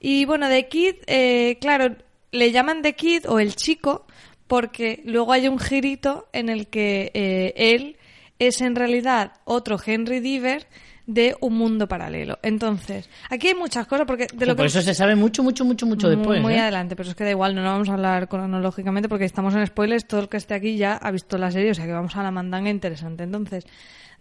Y 0.00 0.24
bueno, 0.24 0.48
de 0.48 0.68
Kid, 0.68 0.96
eh, 1.06 1.56
claro, 1.60 1.96
le 2.30 2.52
llaman 2.52 2.82
de 2.82 2.94
Kid 2.94 3.28
o 3.28 3.38
el 3.38 3.54
chico 3.54 4.06
porque 4.46 5.00
luego 5.04 5.32
hay 5.32 5.48
un 5.48 5.58
girito 5.58 6.28
en 6.32 6.48
el 6.48 6.66
que 6.66 7.10
eh, 7.14 7.54
él 7.56 7.96
es 8.38 8.60
en 8.60 8.74
realidad 8.74 9.32
otro 9.44 9.78
Henry 9.84 10.20
Diver 10.20 10.66
de 11.06 11.36
un 11.40 11.54
mundo 11.54 11.86
paralelo. 11.86 12.38
Entonces, 12.42 13.10
aquí 13.28 13.48
hay 13.48 13.54
muchas 13.54 13.86
cosas 13.86 14.06
porque 14.06 14.26
de 14.32 14.46
lo 14.46 14.56
Por 14.56 14.64
que 14.64 14.68
eso 14.68 14.82
se 14.82 14.94
sabe 14.94 15.14
mucho, 15.14 15.42
mucho, 15.42 15.64
mucho, 15.64 15.86
mucho 15.86 16.08
después. 16.08 16.40
muy 16.40 16.54
¿eh? 16.54 16.60
adelante, 16.60 16.96
pero 16.96 17.08
es 17.08 17.14
que 17.14 17.24
da 17.24 17.30
igual, 17.30 17.54
no 17.54 17.62
lo 17.62 17.68
vamos 17.68 17.88
a 17.88 17.94
hablar 17.94 18.28
cronológicamente 18.28 19.08
porque 19.08 19.24
estamos 19.26 19.54
en 19.54 19.66
spoilers, 19.66 20.06
todo 20.06 20.20
el 20.20 20.28
que 20.28 20.38
esté 20.38 20.54
aquí 20.54 20.76
ya 20.76 20.96
ha 20.96 21.10
visto 21.10 21.36
la 21.36 21.50
serie, 21.50 21.72
o 21.72 21.74
sea 21.74 21.84
que 21.84 21.92
vamos 21.92 22.16
a 22.16 22.22
la 22.22 22.30
mandanga 22.30 22.70
interesante. 22.70 23.22
Entonces, 23.24 23.66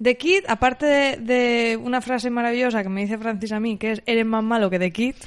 The 0.03 0.17
Kid, 0.17 0.43
aparte 0.47 0.85
de, 0.85 1.17
de 1.17 1.77
una 1.77 2.01
frase 2.01 2.29
maravillosa 2.29 2.83
que 2.83 2.89
me 2.89 3.01
dice 3.01 3.17
Francis 3.17 3.51
a 3.53 3.59
mí, 3.59 3.77
que 3.77 3.91
es 3.93 4.01
eres 4.05 4.25
más 4.25 4.43
malo 4.43 4.69
que 4.69 4.77
The 4.79 4.91
Kid, 4.91 5.15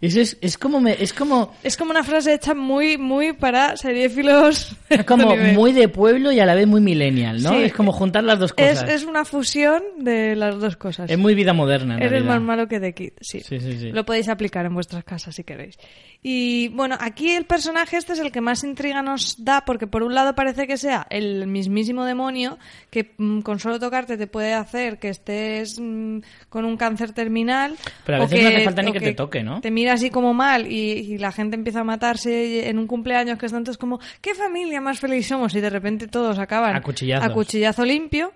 Eso 0.00 0.20
es, 0.20 0.38
es 0.40 0.56
como 0.56 0.80
me- 0.80 1.02
es 1.02 1.12
como 1.12 1.52
es 1.64 1.76
como 1.76 1.90
una 1.90 2.04
frase 2.04 2.32
hecha 2.32 2.54
muy, 2.54 2.96
muy 2.98 3.32
para 3.32 3.76
seriéfilos. 3.76 4.76
es 4.90 5.04
como 5.04 5.34
muy 5.34 5.72
de 5.72 5.88
pueblo 5.88 6.30
y 6.30 6.38
a 6.38 6.46
la 6.46 6.54
vez 6.54 6.68
muy 6.68 6.80
millennial, 6.80 7.42
¿no? 7.42 7.50
Sí. 7.50 7.62
es 7.64 7.72
como 7.72 7.90
juntar 7.90 8.22
las 8.22 8.38
dos 8.38 8.54
es, 8.56 8.74
cosas. 8.78 8.90
es 8.90 9.04
una 9.04 9.24
fusión 9.24 9.82
de 9.98 10.36
las 10.36 10.56
dos 10.60 10.76
cosas. 10.76 11.10
Es 11.10 11.18
muy 11.18 11.34
vida 11.34 11.52
moderna, 11.52 11.94
en 11.94 12.00
Eres 12.00 12.10
realidad. 12.12 12.34
más 12.34 12.42
malo 12.42 12.68
que 12.68 12.78
The 12.78 12.92
Kid, 12.92 13.12
sí. 13.20 13.40
Sí, 13.40 13.58
sí, 13.58 13.76
sí. 13.80 13.90
Lo 13.90 14.04
podéis 14.06 14.28
aplicar 14.28 14.64
en 14.66 14.74
vuestras 14.74 15.02
casas 15.02 15.34
si 15.34 15.42
queréis. 15.42 15.76
Y 16.20 16.68
bueno, 16.70 16.96
aquí 16.98 17.30
el 17.30 17.44
personaje 17.44 17.96
este 17.96 18.12
es 18.12 18.18
el 18.18 18.32
que 18.32 18.40
más 18.40 18.64
intriga 18.64 19.02
nos 19.02 19.44
da 19.44 19.64
porque 19.64 19.86
por 19.86 20.02
un 20.02 20.14
lado 20.14 20.34
parece 20.34 20.66
que 20.66 20.76
sea 20.76 21.06
el 21.10 21.46
mismísimo 21.46 22.04
demonio 22.04 22.58
que 22.90 23.14
mm, 23.18 23.40
con 23.40 23.60
solo 23.60 23.78
tocarte 23.78 24.16
te 24.16 24.26
puede 24.26 24.52
hacer 24.52 24.98
que 24.98 25.10
estés 25.10 25.78
mm, 25.80 26.18
con 26.48 26.64
un 26.64 26.76
cáncer 26.76 27.12
terminal. 27.12 27.76
Pero 28.04 28.18
a 28.18 28.20
o 28.22 28.28
veces 28.28 28.42
no 28.42 28.48
hace 28.48 28.64
falta 28.64 28.82
ni 28.82 28.92
que 28.92 29.00
te 29.00 29.14
toque, 29.14 29.44
¿no? 29.44 29.60
Te 29.60 29.70
mira 29.70 29.92
así 29.92 30.10
como 30.10 30.34
mal 30.34 30.66
y, 30.66 30.90
y 30.90 31.18
la 31.18 31.30
gente 31.30 31.54
empieza 31.54 31.80
a 31.80 31.84
matarse 31.84 32.68
en 32.68 32.80
un 32.80 32.88
cumpleaños 32.88 33.38
que 33.38 33.46
es 33.46 33.52
tanto 33.52 33.70
es 33.70 33.78
como 33.78 34.00
¿qué 34.20 34.34
familia 34.34 34.80
más 34.80 34.98
feliz 34.98 35.28
somos? 35.28 35.54
Y 35.54 35.60
de 35.60 35.70
repente 35.70 36.08
todos 36.08 36.40
acaban 36.40 36.74
A 36.74 36.82
cuchillazo 37.32 37.84
limpio. 37.84 38.32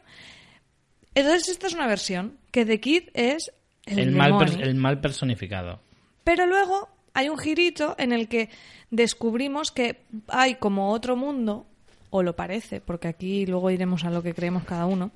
Entonces 1.17 1.49
esta 1.49 1.67
es 1.67 1.75
una 1.75 1.89
versión 1.89 2.39
que 2.53 2.65
The 2.65 2.79
Kid 2.79 3.03
es 3.15 3.51
el, 3.87 3.99
el, 3.99 4.11
mal 4.13 4.61
el 4.61 4.77
mal 4.77 5.01
personificado. 5.01 5.81
Pero 6.23 6.47
luego 6.47 6.92
hay 7.15 7.29
un 7.29 7.39
girito 7.39 7.95
en 7.99 8.13
el 8.13 8.29
que 8.29 8.49
descubrimos 8.91 9.71
que 9.71 10.01
hay 10.29 10.57
como 10.57 10.91
otro 10.91 11.17
mundo, 11.17 11.67
o 12.11 12.23
lo 12.23 12.37
parece, 12.37 12.81
porque 12.81 13.09
aquí 13.09 13.47
luego 13.47 13.71
iremos 13.71 14.05
a 14.05 14.11
lo 14.11 14.23
que 14.23 14.35
creemos 14.35 14.65
cada 14.65 14.87
uno, 14.87 15.11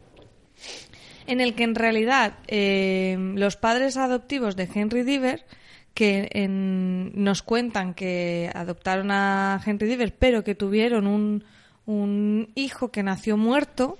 en 1.26 1.40
el 1.40 1.54
que 1.54 1.64
en 1.64 1.74
realidad 1.74 2.35
eh, 2.46 3.16
los 3.35 3.56
padres 3.56 3.96
adoptivos 3.96 4.56
de 4.56 4.68
Henry 4.72 5.02
Diver, 5.02 5.44
que 5.92 6.28
en- 6.32 7.12
nos 7.14 7.42
cuentan 7.42 7.94
que 7.94 8.50
adoptaron 8.54 9.11
a 9.11 9.61
Henry 9.64 9.88
Diver, 9.88 10.14
pero 10.18 10.44
que 10.44 10.54
tuvieron 10.54 11.06
un, 11.06 11.44
un 11.87 12.50
hijo 12.54 12.90
que 12.90 13.02
nació 13.02 13.37
muerto, 13.37 13.98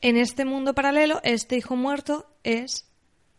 en 0.00 0.16
este 0.16 0.44
mundo 0.44 0.74
paralelo, 0.74 1.20
este 1.22 1.56
hijo 1.56 1.76
muerto 1.76 2.26
es 2.44 2.88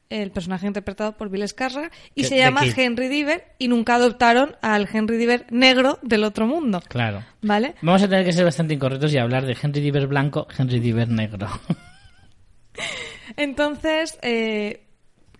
el 0.09 0.31
personaje 0.31 0.67
interpretado 0.67 1.17
por 1.17 1.29
Bill 1.29 1.43
Skarsgård 1.43 1.91
y 2.15 2.23
se 2.25 2.37
llama. 2.37 2.61
Henry 2.75 3.07
Diver 3.07 3.45
y 3.57 3.67
nunca 3.67 3.95
adoptaron 3.95 4.55
al 4.61 4.87
Henry 4.91 5.17
Diver 5.17 5.45
negro 5.51 5.99
del 6.01 6.23
otro 6.23 6.47
mundo, 6.47 6.81
Claro. 6.87 7.23
¿vale? 7.41 7.75
Vamos 7.81 8.03
a 8.03 8.07
tener 8.07 8.23
que 8.25 8.33
ser 8.33 8.45
bastante 8.45 8.73
incorrectos 8.73 9.13
y 9.13 9.17
hablar 9.17 9.45
de 9.45 9.57
Henry 9.61 9.81
Diver 9.81 10.07
blanco, 10.07 10.47
Henry 10.57 10.79
Diver 10.79 11.09
negro. 11.09 11.47
Entonces, 13.35 14.17
eh, 14.21 14.83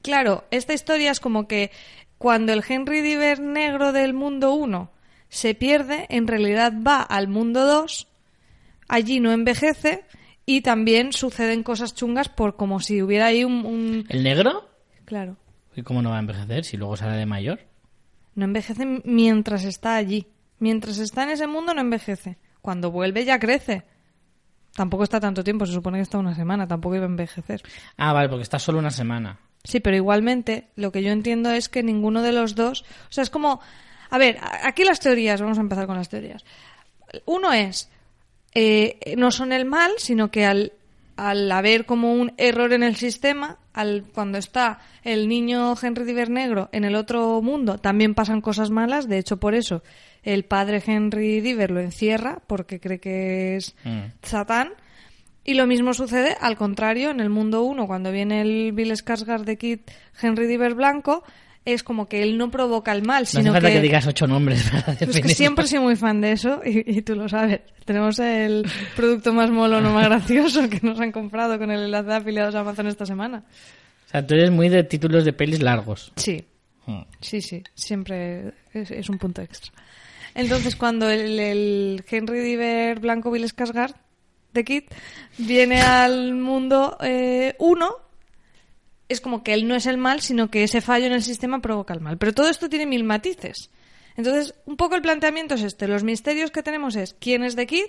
claro, 0.02 0.46
esta 0.52 0.74
historia 0.74 1.12
es 1.12 1.20
como 1.20 1.48
que 1.48 1.72
cuando 2.18 2.54
el 2.54 2.64
Henry 2.68 3.02
Diver 3.02 3.40
negro 3.40 3.92
del 3.92 4.14
mundo 4.14 4.54
1 4.54 4.92
se 5.30 5.56
pierde, 5.56 6.06
en 6.10 6.28
realidad 6.28 6.74
va 6.86 7.02
al 7.02 7.28
mundo 7.28 7.66
2, 7.66 8.08
allí 8.88 9.20
no 9.20 9.32
envejece 9.32 10.06
y 10.48 10.62
también 10.62 11.14
suceden 11.14 11.62
cosas 11.62 11.94
chungas 11.94 12.30
por 12.30 12.56
como 12.56 12.80
si 12.80 13.04
hubiera 13.04 13.28
ahí 13.28 13.44
un... 13.44 13.66
un- 13.66 14.06
¿El 14.10 14.24
negro? 14.24 14.68
Claro. 15.06 15.36
¿Y 15.76 15.84
cómo 15.84 16.02
no 16.02 16.10
va 16.10 16.16
a 16.16 16.20
envejecer 16.22 16.64
si 16.66 16.78
luego 16.78 16.96
sale 16.98 17.18
de 17.18 17.26
mayor? 17.28 17.60
No 18.34 18.46
envejece 18.46 19.02
mientras 19.04 19.64
está 19.66 19.96
allí. 19.96 20.26
Mientras 20.60 20.98
está 20.98 21.24
en 21.24 21.30
ese 21.30 21.46
mundo 21.48 21.74
no 21.76 21.82
envejece. 21.82 22.38
Cuando 22.62 22.90
vuelve 22.90 23.26
ya 23.26 23.38
crece. 23.40 23.84
Tampoco 24.76 25.04
está 25.04 25.20
tanto 25.20 25.44
tiempo, 25.44 25.66
se 25.66 25.74
supone 25.74 25.98
que 25.98 26.04
está 26.04 26.18
una 26.18 26.34
semana, 26.36 26.68
tampoco 26.68 26.96
iba 26.96 27.06
a 27.06 27.10
envejecer. 27.10 27.62
Ah, 27.98 28.14
vale, 28.14 28.30
porque 28.30 28.44
está 28.44 28.58
solo 28.60 28.80
una 28.80 28.92
semana. 28.92 29.40
Sí, 29.64 29.80
pero 29.80 29.96
igualmente 29.98 30.68
lo 30.76 30.92
que 30.92 31.04
yo 31.04 31.12
entiendo 31.12 31.52
es 31.52 31.68
que 31.68 31.84
ninguno 31.84 32.22
de 32.22 32.32
los 32.32 32.56
dos... 32.56 32.84
O 32.84 33.12
sea, 33.12 33.24
es 33.24 33.30
como... 33.30 33.60
A 34.10 34.18
ver, 34.18 34.38
aquí 34.64 34.84
las 34.86 35.00
teorías, 35.00 35.42
vamos 35.42 35.58
a 35.58 35.62
empezar 35.62 35.88
con 35.88 35.98
las 35.98 36.10
teorías. 36.10 36.46
Uno 37.26 37.52
es, 37.54 37.90
eh, 38.60 39.14
no 39.18 39.30
son 39.30 39.52
el 39.52 39.66
mal, 39.66 39.92
sino 39.98 40.32
que 40.32 40.44
al, 40.44 40.74
al 41.16 41.52
haber 41.52 41.86
como 41.86 42.16
un 42.16 42.34
error 42.38 42.74
en 42.74 42.82
el 42.82 42.96
sistema, 42.96 43.60
al, 43.72 44.06
cuando 44.12 44.40
está 44.40 44.80
el 45.04 45.28
niño 45.28 45.76
Henry 45.80 46.06
Diver 46.06 46.32
negro 46.32 46.68
en 46.72 46.84
el 46.84 46.96
otro 46.96 47.40
mundo, 47.44 47.78
también 47.78 48.16
pasan 48.16 48.42
cosas 48.42 48.72
malas. 48.72 49.08
De 49.08 49.20
hecho, 49.20 49.38
por 49.38 49.54
eso 49.54 49.84
el 50.24 50.44
padre 50.44 50.82
Henry 50.84 51.40
Diver 51.40 51.70
lo 51.70 51.82
encierra, 51.82 52.42
porque 52.48 52.80
cree 52.80 53.00
que 53.00 53.58
es 53.58 53.76
Mm. 53.84 54.14
Satán. 54.24 54.70
Y 55.44 55.54
lo 55.54 55.68
mismo 55.68 55.94
sucede 55.94 56.36
al 56.42 56.58
contrario 56.58 57.12
en 57.12 57.20
el 57.20 57.30
mundo 57.30 57.62
1, 57.62 57.86
cuando 57.86 58.12
viene 58.12 58.42
el 58.42 58.72
Bill 58.72 58.92
Skarsgård 58.92 59.44
de 59.44 59.58
Kid 59.60 59.80
Henry 60.20 60.48
Diver 60.48 60.74
blanco, 60.74 61.24
es 61.74 61.84
como 61.84 62.08
que 62.08 62.24
él 62.24 62.38
no 62.38 62.50
provoca 62.52 62.92
el 62.92 63.04
mal, 63.04 63.24
No 63.24 63.24
hace 63.24 63.38
sino 63.38 63.52
falta 63.54 63.68
que... 63.68 63.76
que, 63.76 63.82
digas 63.82 64.08
ocho 64.08 64.28
nombres 64.28 64.64
para 64.70 64.96
Pues 65.00 65.20
que 65.22 65.30
siempre 65.30 65.66
he 65.66 65.68
sido 65.68 65.82
muy 65.84 65.96
fan 65.96 66.22
de 66.22 66.32
eso 66.32 66.62
y, 66.66 66.98
y 66.98 67.02
tú 67.02 67.16
lo 67.16 67.28
sabes. 67.30 67.62
Tenemos 67.86 68.20
el 68.20 68.66
producto 68.96 69.34
más 69.34 69.50
molono, 69.50 69.94
más 69.94 70.06
gracioso 70.06 70.70
que 70.70 70.80
nos 70.82 71.00
han 71.00 71.12
comprado 71.12 71.58
con 71.60 71.72
el 71.72 71.86
enlace 71.86 72.08
de 72.10 72.16
afiliados 72.16 72.56
a 72.56 72.62
Amazon 72.62 72.88
esta 72.88 73.06
semana. 73.06 73.44
O 74.08 74.10
sea, 74.10 74.26
tú 74.26 74.34
eres 74.36 74.52
muy 74.52 74.70
de 74.70 74.84
títulos 74.84 75.26
de 75.26 75.34
pelis 75.34 75.62
largos. 75.62 76.12
Sí, 76.16 76.46
Mm. 76.88 77.02
sí, 77.20 77.42
sí, 77.42 77.62
siempre 77.76 78.54
es, 78.74 78.92
es 78.92 79.10
un 79.10 79.18
punto 79.18 79.42
extra. 79.42 79.74
Entonces, 80.34 80.78
cuando 80.78 81.10
el, 81.10 81.38
el 81.38 82.06
Henry 82.10 82.40
Diver 82.40 83.00
Blanco 83.02 83.30
Bill 83.30 83.44
Skarsgård 83.44 83.94
de 84.54 84.64
Kid 84.64 84.84
viene 85.38 85.82
al 85.82 86.34
mundo 86.36 86.98
1, 87.60 87.90
es 89.10 89.22
como 89.22 89.44
que 89.44 89.54
él 89.54 89.68
no 89.68 89.76
es 89.76 89.86
el 89.86 89.98
mal, 89.98 90.22
sino 90.22 90.50
que 90.50 90.64
ese 90.64 90.82
fallo 90.82 91.06
en 91.06 91.14
el 91.14 91.24
sistema 91.24 91.60
provoca 91.60 91.94
el 91.94 92.02
mal. 92.02 92.18
Pero 92.18 92.34
todo 92.34 92.50
esto 92.50 92.70
tiene 92.70 92.86
mil 92.86 93.04
matices. 93.04 93.70
Entonces, 94.16 94.56
un 94.66 94.78
poco 94.78 94.96
el 94.96 95.02
planteamiento 95.02 95.56
es 95.56 95.62
este. 95.62 95.88
Los 95.88 96.04
misterios 96.04 96.52
que 96.52 96.64
tenemos 96.64 96.96
es 96.96 97.14
quién 97.14 97.44
es 97.44 97.56
de 97.56 97.68
Kid, 97.68 97.86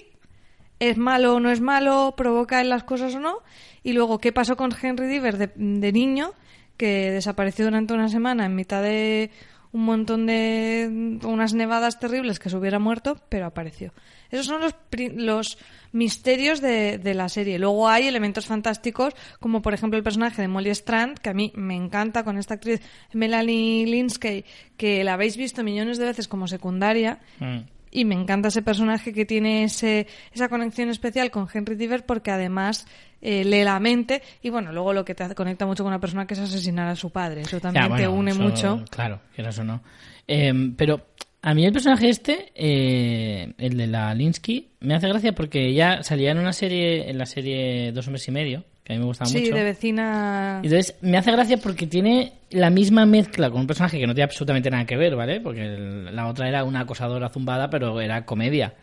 es 0.78 0.96
malo 0.96 1.34
o 1.34 1.40
no 1.40 1.50
es 1.50 1.60
malo, 1.60 2.14
provoca 2.16 2.60
en 2.60 2.68
las 2.68 2.84
cosas 2.84 3.14
o 3.14 3.20
no, 3.20 3.38
y 3.82 3.92
luego 3.92 4.18
qué 4.18 4.32
pasó 4.32 4.56
con 4.56 4.70
Henry 4.80 5.08
Diver 5.08 5.38
de, 5.38 5.50
de 5.56 5.92
niño, 5.92 6.34
que 6.76 7.10
desapareció 7.10 7.64
durante 7.64 7.94
una 7.94 8.08
semana 8.08 8.46
en 8.46 8.54
mitad 8.54 8.82
de 8.82 9.30
un 9.72 9.84
montón 9.84 10.26
de 10.26 11.18
unas 11.24 11.54
nevadas 11.54 11.98
terribles 12.00 12.38
que 12.38 12.50
se 12.50 12.56
hubiera 12.56 12.78
muerto, 12.78 13.20
pero 13.28 13.46
apareció. 13.46 13.92
Esos 14.30 14.46
son 14.46 14.60
los, 14.60 14.74
los 15.14 15.58
misterios 15.92 16.60
de, 16.60 16.98
de 16.98 17.14
la 17.14 17.28
serie. 17.28 17.58
Luego 17.58 17.88
hay 17.88 18.06
elementos 18.06 18.46
fantásticos, 18.46 19.14
como 19.40 19.62
por 19.62 19.74
ejemplo 19.74 19.96
el 19.96 20.04
personaje 20.04 20.42
de 20.42 20.48
Molly 20.48 20.70
Strand, 20.70 21.18
que 21.18 21.30
a 21.30 21.34
mí 21.34 21.52
me 21.54 21.74
encanta 21.76 22.24
con 22.24 22.38
esta 22.38 22.54
actriz 22.54 22.80
Melanie 23.12 23.86
Linsky, 23.86 24.44
que 24.76 25.04
la 25.04 25.14
habéis 25.14 25.36
visto 25.36 25.62
millones 25.64 25.98
de 25.98 26.04
veces 26.06 26.28
como 26.28 26.46
secundaria, 26.48 27.20
Mm. 27.40 27.58
y 27.90 28.04
me 28.04 28.14
encanta 28.14 28.48
ese 28.48 28.60
personaje 28.60 29.14
que 29.14 29.24
tiene 29.24 29.64
ese, 29.64 30.06
esa 30.34 30.48
conexión 30.50 30.90
especial 30.90 31.30
con 31.30 31.48
Henry 31.52 31.74
Diver 31.74 32.04
porque 32.04 32.30
además 32.30 32.86
eh, 33.20 33.44
lee 33.44 33.64
la 33.64 33.78
mente 33.80 34.22
y 34.42 34.50
bueno, 34.50 34.72
luego 34.72 34.92
lo 34.92 35.04
que 35.04 35.14
te 35.14 35.34
conecta 35.34 35.66
mucho 35.66 35.82
con 35.82 35.90
una 35.92 36.00
persona 36.00 36.26
que 36.26 36.34
es 36.34 36.40
asesinar 36.40 36.88
a 36.88 36.96
su 36.96 37.10
padre. 37.10 37.42
Eso 37.42 37.60
también 37.60 37.88
Ya, 37.88 37.96
te 37.96 38.08
une 38.08 38.30
eso, 38.30 38.42
mucho. 38.42 38.84
Claro, 38.90 39.20
quieras 39.34 39.58
o 39.58 39.64
no. 39.64 39.82
Eh, 40.26 40.52
pero 40.76 41.06
a 41.42 41.54
mí 41.54 41.64
el 41.64 41.72
personaje 41.72 42.08
este, 42.08 42.52
eh, 42.54 43.52
el 43.58 43.76
de 43.76 43.86
la 43.86 44.14
Linsky, 44.14 44.68
me 44.80 44.94
hace 44.94 45.08
gracia 45.08 45.32
porque 45.32 45.72
ya 45.72 46.02
salía 46.02 46.30
en 46.32 46.38
una 46.38 46.52
serie, 46.52 47.08
en 47.10 47.18
la 47.18 47.26
serie 47.26 47.92
Dos 47.92 48.06
hombres 48.06 48.26
y 48.28 48.30
medio, 48.32 48.64
que 48.84 48.92
a 48.92 48.96
mí 48.96 49.00
me 49.00 49.06
gustaba 49.06 49.28
Sí, 49.30 49.40
mucho. 49.40 49.54
de 49.54 49.64
vecina. 49.64 50.60
Entonces, 50.62 50.96
me 51.00 51.16
hace 51.16 51.32
gracia 51.32 51.56
porque 51.58 51.86
tiene 51.86 52.32
la 52.50 52.70
misma 52.70 53.06
mezcla 53.06 53.50
con 53.50 53.60
un 53.60 53.66
personaje 53.66 53.98
que 53.98 54.06
no 54.06 54.14
tiene 54.14 54.24
absolutamente 54.24 54.70
nada 54.70 54.84
que 54.86 54.96
ver, 54.96 55.14
¿vale? 55.16 55.40
Porque 55.40 55.62
el- 55.64 56.14
la 56.14 56.26
otra 56.28 56.48
era 56.48 56.64
una 56.64 56.80
acosadora 56.80 57.28
zumbada, 57.28 57.68
pero 57.70 58.00
era 58.00 58.24
comedia. 58.24 58.74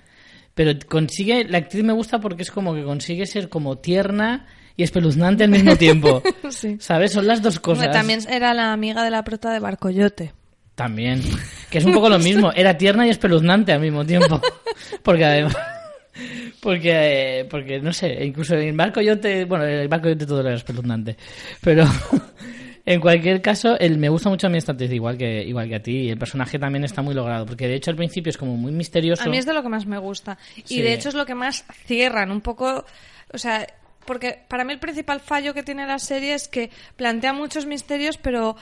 Pero 0.56 0.72
consigue, 0.88 1.44
la 1.44 1.60
actriz 1.60 1.84
me 1.84 1.94
gusta 1.94 2.20
porque 2.20 2.44
es 2.44 2.50
como 2.50 2.74
que 2.74 2.84
consigue 2.84 3.26
ser 3.28 3.50
como 3.50 3.78
tierna 3.78 4.48
y 4.78 4.84
espeluznante 4.84 5.44
al 5.44 5.52
mismo 5.52 5.76
tiempo. 5.76 6.24
Sí. 6.50 6.78
¿Sabes? 6.80 7.12
Son 7.12 7.28
las 7.28 7.42
dos 7.42 7.60
cosas. 7.60 7.92
También 7.92 8.20
era 8.30 8.54
la 8.54 8.72
amiga 8.72 9.04
de 9.04 9.10
la 9.10 9.24
prota 9.24 9.52
de 9.52 9.60
Barcoyote. 9.60 10.34
También. 10.76 11.22
Que 11.70 11.80
es 11.80 11.86
un 11.86 11.94
poco 11.94 12.08
lo 12.08 12.20
mismo. 12.20 12.52
Era 12.54 12.78
tierna 12.78 13.06
y 13.06 13.10
espeluznante 13.10 13.74
al 13.74 13.82
mismo 13.82 14.06
tiempo. 14.06 14.40
Porque 15.04 15.26
además. 15.26 15.58
Porque, 16.62 17.40
eh, 17.42 17.46
porque 17.46 17.80
no 17.80 17.94
sé, 17.94 18.26
incluso 18.26 18.56
en 18.56 18.76
Barco 18.76 19.02
Yote, 19.02 19.46
bueno, 19.46 19.66
en 19.66 19.82
el 19.82 19.88
Barco 19.88 20.08
Yote 20.08 20.26
todo 20.26 20.40
era 20.40 20.56
espeluznante. 20.56 21.18
Pero 21.62 21.86
en 22.86 23.00
cualquier 23.02 23.42
caso, 23.42 23.80
el, 23.80 23.98
me 23.98 24.10
gusta 24.10 24.30
mucho 24.30 24.48
a 24.48 24.50
mí 24.50 24.58
esta 24.58 24.74
actriz, 24.74 24.92
igual 24.92 25.18
que, 25.18 25.44
igual 25.44 25.68
que 25.68 25.76
a 25.76 25.82
ti. 25.82 25.92
Y 26.02 26.10
el 26.10 26.18
personaje 26.18 26.60
también 26.60 26.84
está 26.84 27.02
muy 27.02 27.16
logrado. 27.16 27.46
Porque 27.46 27.68
de 27.68 27.76
hecho 27.76 27.90
al 27.92 27.98
principio 27.98 28.30
es 28.30 28.38
como 28.38 28.56
muy 28.58 28.72
misterioso. 28.72 29.24
A 29.24 29.28
mí 29.28 29.38
es 29.38 29.46
de 29.46 29.54
lo 29.54 29.64
que 29.64 29.70
más 29.70 29.86
me 29.86 29.98
gusta. 29.98 30.38
Y 30.56 30.62
Sí. 30.66 30.82
de 30.82 30.94
hecho 30.94 31.10
es 31.10 31.16
lo 31.16 31.26
que 31.26 31.34
más 31.36 31.66
cierran 31.86 32.32
un 32.32 32.42
poco. 32.42 32.86
O 33.34 33.38
sea, 33.38 33.66
porque 34.06 34.40
para 34.48 34.64
mí 34.64 34.72
el 34.74 34.80
principal 34.80 35.20
fallo 35.20 35.54
que 35.56 35.64
tiene 35.64 35.88
la 35.88 35.98
serie 35.98 36.36
es 36.36 36.48
que 36.48 36.70
plantea 36.96 37.34
muchos 37.34 37.66
misterios, 37.66 38.18
pero 38.18 38.56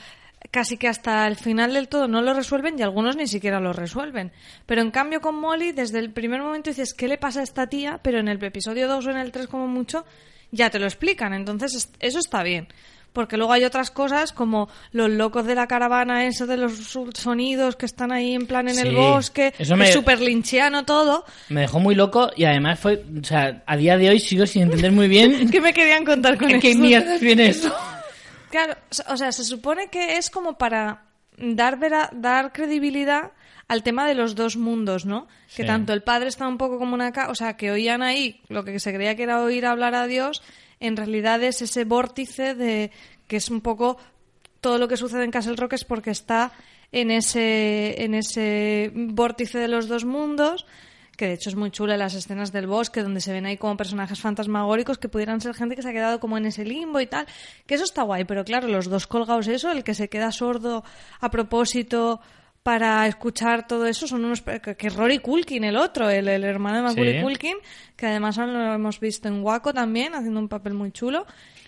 casi 0.50 0.76
que 0.78 0.88
hasta 0.88 1.26
el 1.26 1.36
final 1.36 1.74
del 1.74 1.88
todo 1.88 2.06
no 2.08 2.22
lo 2.22 2.32
resuelven 2.34 2.78
y 2.78 2.82
algunos 2.82 3.16
ni 3.16 3.26
siquiera 3.26 3.60
lo 3.60 3.72
resuelven. 3.74 4.32
Pero 4.66 4.80
en 4.82 4.90
cambio 4.90 5.20
con 5.20 5.34
Molly, 5.38 5.72
desde 5.72 5.98
el 5.98 6.10
primer 6.12 6.40
momento 6.42 6.70
dices, 6.70 6.94
¿qué 6.94 7.08
le 7.08 7.18
pasa 7.18 7.40
a 7.40 7.44
esta 7.44 7.66
tía? 7.66 8.00
Pero 8.02 8.18
en 8.20 8.28
el 8.28 8.42
episodio 8.42 8.88
2 8.88 9.06
o 9.06 9.10
en 9.10 9.18
el 9.18 9.32
3 9.32 9.46
como 9.48 9.66
mucho, 9.68 10.04
ya 10.50 10.70
te 10.70 10.78
lo 10.78 10.86
explican. 10.86 11.34
Entonces 11.34 11.74
es- 11.74 11.90
eso 12.00 12.18
está 12.18 12.42
bien. 12.42 12.68
Porque 13.14 13.38
luego 13.38 13.52
hay 13.54 13.64
otras 13.64 13.90
cosas 13.90 14.32
como 14.32 14.68
los 14.92 15.08
locos 15.08 15.46
de 15.46 15.54
la 15.54 15.66
caravana, 15.66 16.26
eso 16.26 16.46
de 16.46 16.58
los 16.58 16.72
sonidos 17.14 17.76
que 17.76 17.86
están 17.86 18.12
ahí 18.12 18.34
en 18.34 18.46
plan 18.46 18.68
en 18.68 18.78
el 18.78 18.94
bosque, 18.94 19.54
eso 19.58 19.76
me- 19.76 19.86
es 19.88 19.94
súper 19.94 20.20
linchiano 20.20 20.84
todo. 20.84 21.24
Me 21.48 21.62
dejó 21.62 21.80
muy 21.80 21.94
loco 21.94 22.30
y 22.36 22.44
además 22.44 22.78
fue, 22.78 23.02
o 23.20 23.24
sea, 23.24 23.62
a 23.66 23.76
día 23.78 23.96
de 23.96 24.10
hoy 24.10 24.20
sigo 24.20 24.44
sin 24.46 24.62
entender 24.64 24.92
muy 24.92 25.08
bien 25.08 25.48
¿Qué 25.50 25.60
me 25.62 25.72
querían 25.72 26.04
contar 26.04 26.36
con 26.36 26.48
¿Qué, 26.48 26.58
qué 26.58 26.70
esto? 26.72 26.82
mierdas 26.82 27.20
viene 27.20 27.46
eso. 27.48 27.74
Claro, 28.50 28.76
o 29.08 29.16
sea, 29.16 29.32
se 29.32 29.42
supone 29.44 29.88
que 29.88 30.16
es 30.16 30.30
como 30.30 30.56
para 30.58 31.02
dar, 31.38 31.76
vera- 31.78 32.10
dar 32.12 32.52
credibilidad 32.52 33.32
al 33.66 33.82
tema 33.82 34.06
de 34.06 34.14
los 34.14 34.34
dos 34.36 34.56
mundos, 34.56 35.06
¿no? 35.06 35.26
Que 35.56 35.64
tanto 35.64 35.92
el 35.92 36.02
padre 36.04 36.28
está 36.28 36.46
un 36.46 36.56
poco 36.58 36.78
como 36.78 36.94
una... 36.94 37.10
ca- 37.10 37.30
O 37.30 37.34
sea, 37.34 37.56
que 37.56 37.70
oían 37.72 38.02
ahí 38.02 38.40
lo 38.48 38.64
que 38.64 38.78
se 38.78 38.94
creía 38.94 39.16
que 39.16 39.24
era 39.24 39.40
oír 39.40 39.66
hablar 39.66 39.94
a 39.96 40.06
Dios, 40.06 40.40
en 40.86 40.96
realidad 40.96 41.42
es 41.42 41.62
ese 41.62 41.84
vórtice 41.84 42.54
de 42.54 42.90
que 43.26 43.36
es 43.36 43.50
un 43.50 43.60
poco 43.60 43.96
todo 44.60 44.78
lo 44.78 44.88
que 44.88 44.96
sucede 44.96 45.24
en 45.24 45.30
Castle 45.30 45.56
Rock 45.56 45.74
es 45.74 45.84
porque 45.84 46.10
está 46.10 46.52
en 46.92 47.10
ese, 47.10 48.02
en 48.02 48.14
ese 48.14 48.92
vórtice 48.94 49.58
de 49.58 49.68
los 49.68 49.88
dos 49.88 50.04
mundos, 50.04 50.66
que 51.16 51.26
de 51.26 51.34
hecho 51.34 51.50
es 51.50 51.56
muy 51.56 51.70
chula 51.70 51.96
las 51.96 52.14
escenas 52.14 52.52
del 52.52 52.66
bosque 52.66 53.02
donde 53.02 53.20
se 53.20 53.32
ven 53.32 53.46
ahí 53.46 53.56
como 53.56 53.76
personajes 53.76 54.20
fantasmagóricos 54.20 54.98
que 54.98 55.08
pudieran 55.08 55.40
ser 55.40 55.54
gente 55.54 55.76
que 55.76 55.82
se 55.82 55.88
ha 55.88 55.92
quedado 55.92 56.20
como 56.20 56.38
en 56.38 56.46
ese 56.46 56.64
limbo 56.64 57.00
y 57.00 57.06
tal, 57.06 57.26
que 57.66 57.74
eso 57.74 57.84
está 57.84 58.02
guay, 58.02 58.24
pero 58.24 58.44
claro, 58.44 58.68
los 58.68 58.88
dos 58.88 59.06
colgados 59.06 59.48
eso, 59.48 59.70
el 59.70 59.84
que 59.84 59.94
se 59.94 60.08
queda 60.08 60.32
sordo 60.32 60.84
a 61.20 61.30
propósito 61.30 62.20
para 62.64 63.06
escuchar 63.06 63.68
todo 63.68 63.86
eso 63.86 64.08
son 64.08 64.24
unos 64.24 64.40
que 64.42 64.88
Rory 64.88 65.18
Culkin 65.20 65.62
el 65.64 65.76
otro 65.76 66.08
el, 66.10 66.26
el 66.26 66.42
hermano 66.42 66.78
de 66.78 66.82
Macaulay 66.82 67.16
Sí. 67.18 67.22
Culkin 67.22 67.56
que 67.94 68.06
además 68.06 68.36
lo 68.38 68.72
hemos 68.74 68.98
visto 68.98 69.28
en 69.28 69.42
Waco 69.44 69.72
también 69.72 70.14
haciendo 70.14 70.40
un 70.40 70.48
papel 70.48 70.72
muy 70.74 70.90
chulo 70.90 71.26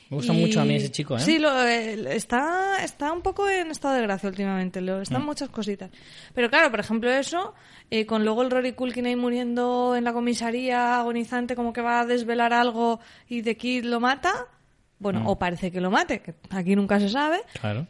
Me 0.08 0.16
gusta 0.16 0.32
mucho 0.32 0.60
a 0.60 0.64
mí 0.64 0.76
ese 0.76 0.90
chico, 0.90 1.16
¿eh? 1.16 1.20
Sí, 1.20 1.38
lo- 1.38 1.62
eh, 1.64 2.16
está, 2.16 2.82
está 2.82 3.12
un 3.12 3.20
poco 3.22 3.48
en 3.48 3.70
estado 3.72 3.94
de 3.96 4.02
gracia 4.02 4.28
últimamente. 4.28 4.80
Lo, 4.80 5.02
están 5.02 5.22
Mm. 5.22 5.26
muchas 5.26 5.48
cositas. 5.50 5.90
Pero 6.32 6.48
claro, 6.48 6.70
por 6.70 6.78
ejemplo, 6.80 7.10
eso, 7.10 7.54
eh, 7.90 8.06
con 8.06 8.24
luego 8.24 8.42
el 8.42 8.50
Rory 8.52 8.72
Culkin 8.72 9.04
ahí 9.06 9.16
muriendo 9.16 9.96
en 9.96 10.04
la 10.04 10.12
comisaría, 10.12 11.00
agonizante, 11.00 11.56
como 11.56 11.72
que 11.72 11.80
va 11.82 12.00
a 12.00 12.06
desvelar 12.06 12.52
algo 12.52 13.00
y 13.28 13.42
The 13.42 13.56
Kid 13.56 13.84
lo 13.84 13.98
mata. 13.98 14.46
Bueno, 15.00 15.20
Mm. 15.22 15.26
o 15.26 15.38
parece 15.40 15.70
que 15.72 15.80
lo 15.80 15.90
mate, 15.90 16.20
que 16.22 16.34
aquí 16.50 16.74
nunca 16.76 17.00
se 17.00 17.08
sabe. 17.08 17.40
Claro. 17.60 17.86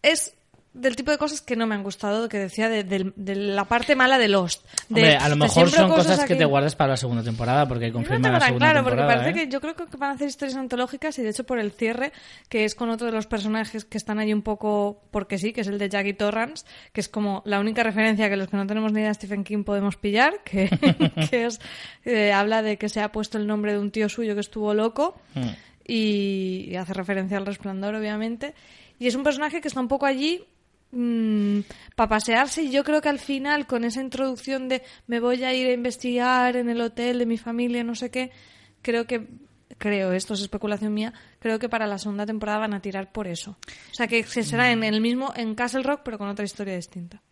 Es 0.00 0.34
del 0.74 0.96
tipo 0.96 1.10
de 1.10 1.18
cosas 1.18 1.40
que 1.42 1.54
no 1.54 1.66
me 1.66 1.74
han 1.74 1.82
gustado, 1.82 2.28
que 2.28 2.38
decía 2.38 2.68
de, 2.70 2.82
del- 2.82 3.12
de 3.16 3.34
la 3.36 3.64
parte 3.66 3.94
mala 3.94 4.16
de 4.18 4.28
Lost. 4.28 4.64
De, 4.88 5.00
Hombre, 5.02 5.16
a 5.16 5.28
lo 5.28 5.34
de 5.34 5.40
mejor 5.40 5.70
son 5.70 5.90
cosas 5.90 6.18
que 6.20 6.32
aquí. 6.32 6.38
te 6.38 6.44
guardas 6.46 6.74
para 6.76 6.90
la 6.92 6.96
segunda 6.96 7.22
temporada 7.22 7.68
porque 7.68 7.88
No 7.88 7.94
confirma 7.94 8.16
tengo 8.28 8.32
la 8.38 8.40
segunda 8.46 8.66
claro, 8.66 8.82
porque 8.84 8.96
temporada. 8.96 9.22
parece 9.24 9.38
¿eh? 9.40 9.44
que 9.46 9.52
yo 9.52 9.60
creo 9.60 9.74
que 9.74 9.84
van 9.98 10.10
a 10.10 10.14
hacer 10.14 10.28
historias 10.28 10.56
antológicas 10.56 11.18
y 11.18 11.22
de 11.22 11.28
hecho 11.28 11.44
por 11.44 11.58
el 11.58 11.72
cierre, 11.72 12.12
que 12.48 12.64
es 12.64 12.74
con 12.74 12.88
otro 12.90 13.06
de 13.06 13.12
los 13.12 13.26
personajes 13.26 13.84
que 13.84 13.98
están 13.98 14.18
ahí 14.18 14.32
un 14.32 14.42
poco 14.42 15.02
porque 15.10 15.36
sí, 15.38 15.52
que 15.52 15.60
es 15.60 15.66
el 15.68 15.78
de 15.78 15.88
Jackie 15.90 16.14
Torrance, 16.14 16.64
que 16.92 17.00
es 17.02 17.08
como 17.10 17.42
la 17.44 17.60
única 17.60 17.82
referencia 17.82 18.30
que 18.30 18.36
los 18.36 18.48
que 18.48 18.56
no 18.56 18.66
tenemos 18.66 18.92
ni 18.92 19.00
idea 19.00 19.08
de 19.10 19.14
Stephen 19.14 19.44
King 19.44 19.64
podemos 19.64 19.96
pillar, 19.96 20.42
que, 20.44 20.70
que 21.30 21.46
es 21.46 21.60
eh, 22.06 22.32
habla 22.32 22.62
de 22.62 22.78
que 22.78 22.88
se 22.88 23.00
ha 23.02 23.12
puesto 23.12 23.36
el 23.36 23.46
nombre 23.46 23.72
de 23.72 23.78
un 23.78 23.90
tío 23.90 24.08
suyo 24.08 24.34
que 24.34 24.40
estuvo 24.40 24.72
loco 24.74 25.16
Mm. 25.34 25.48
y, 25.86 26.66
y 26.70 26.76
hace 26.76 26.94
referencia 26.94 27.36
al 27.38 27.46
resplandor, 27.46 27.94
obviamente. 27.94 28.54
Y 28.98 29.06
es 29.08 29.14
un 29.14 29.22
personaje 29.24 29.60
que 29.60 29.68
está 29.68 29.80
un 29.80 29.88
poco 29.88 30.06
allí 30.06 30.44
para 30.92 32.08
pasearse 32.08 32.64
y 32.64 32.70
yo 32.70 32.84
creo 32.84 33.00
que 33.00 33.08
al 33.08 33.18
final 33.18 33.66
con 33.66 33.84
esa 33.84 34.02
introducción 34.02 34.68
de 34.68 34.82
me 35.06 35.20
voy 35.20 35.42
a 35.42 35.54
ir 35.54 35.66
a 35.68 35.72
investigar 35.72 36.56
en 36.56 36.68
el 36.68 36.82
hotel 36.82 37.18
de 37.18 37.26
mi 37.26 37.38
familia, 37.38 37.82
no 37.82 37.94
sé 37.94 38.10
qué, 38.10 38.30
creo 38.82 39.06
que 39.06 39.26
creo, 39.78 40.12
esto 40.12 40.34
es 40.34 40.42
especulación 40.42 40.92
mía, 40.92 41.14
creo 41.38 41.58
que 41.58 41.70
para 41.70 41.86
la 41.86 41.96
segunda 41.96 42.26
temporada 42.26 42.58
van 42.58 42.74
a 42.74 42.80
tirar 42.80 43.10
por 43.10 43.26
eso. 43.26 43.56
O 43.90 43.94
sea 43.94 44.06
que 44.06 44.22
se 44.24 44.42
será 44.42 44.70
en 44.70 44.84
el 44.84 45.00
mismo 45.00 45.32
en 45.34 45.54
Castle 45.54 45.82
Rock 45.82 46.02
pero 46.04 46.18
con 46.18 46.28
otra 46.28 46.44
historia 46.44 46.76
distinta. 46.76 47.22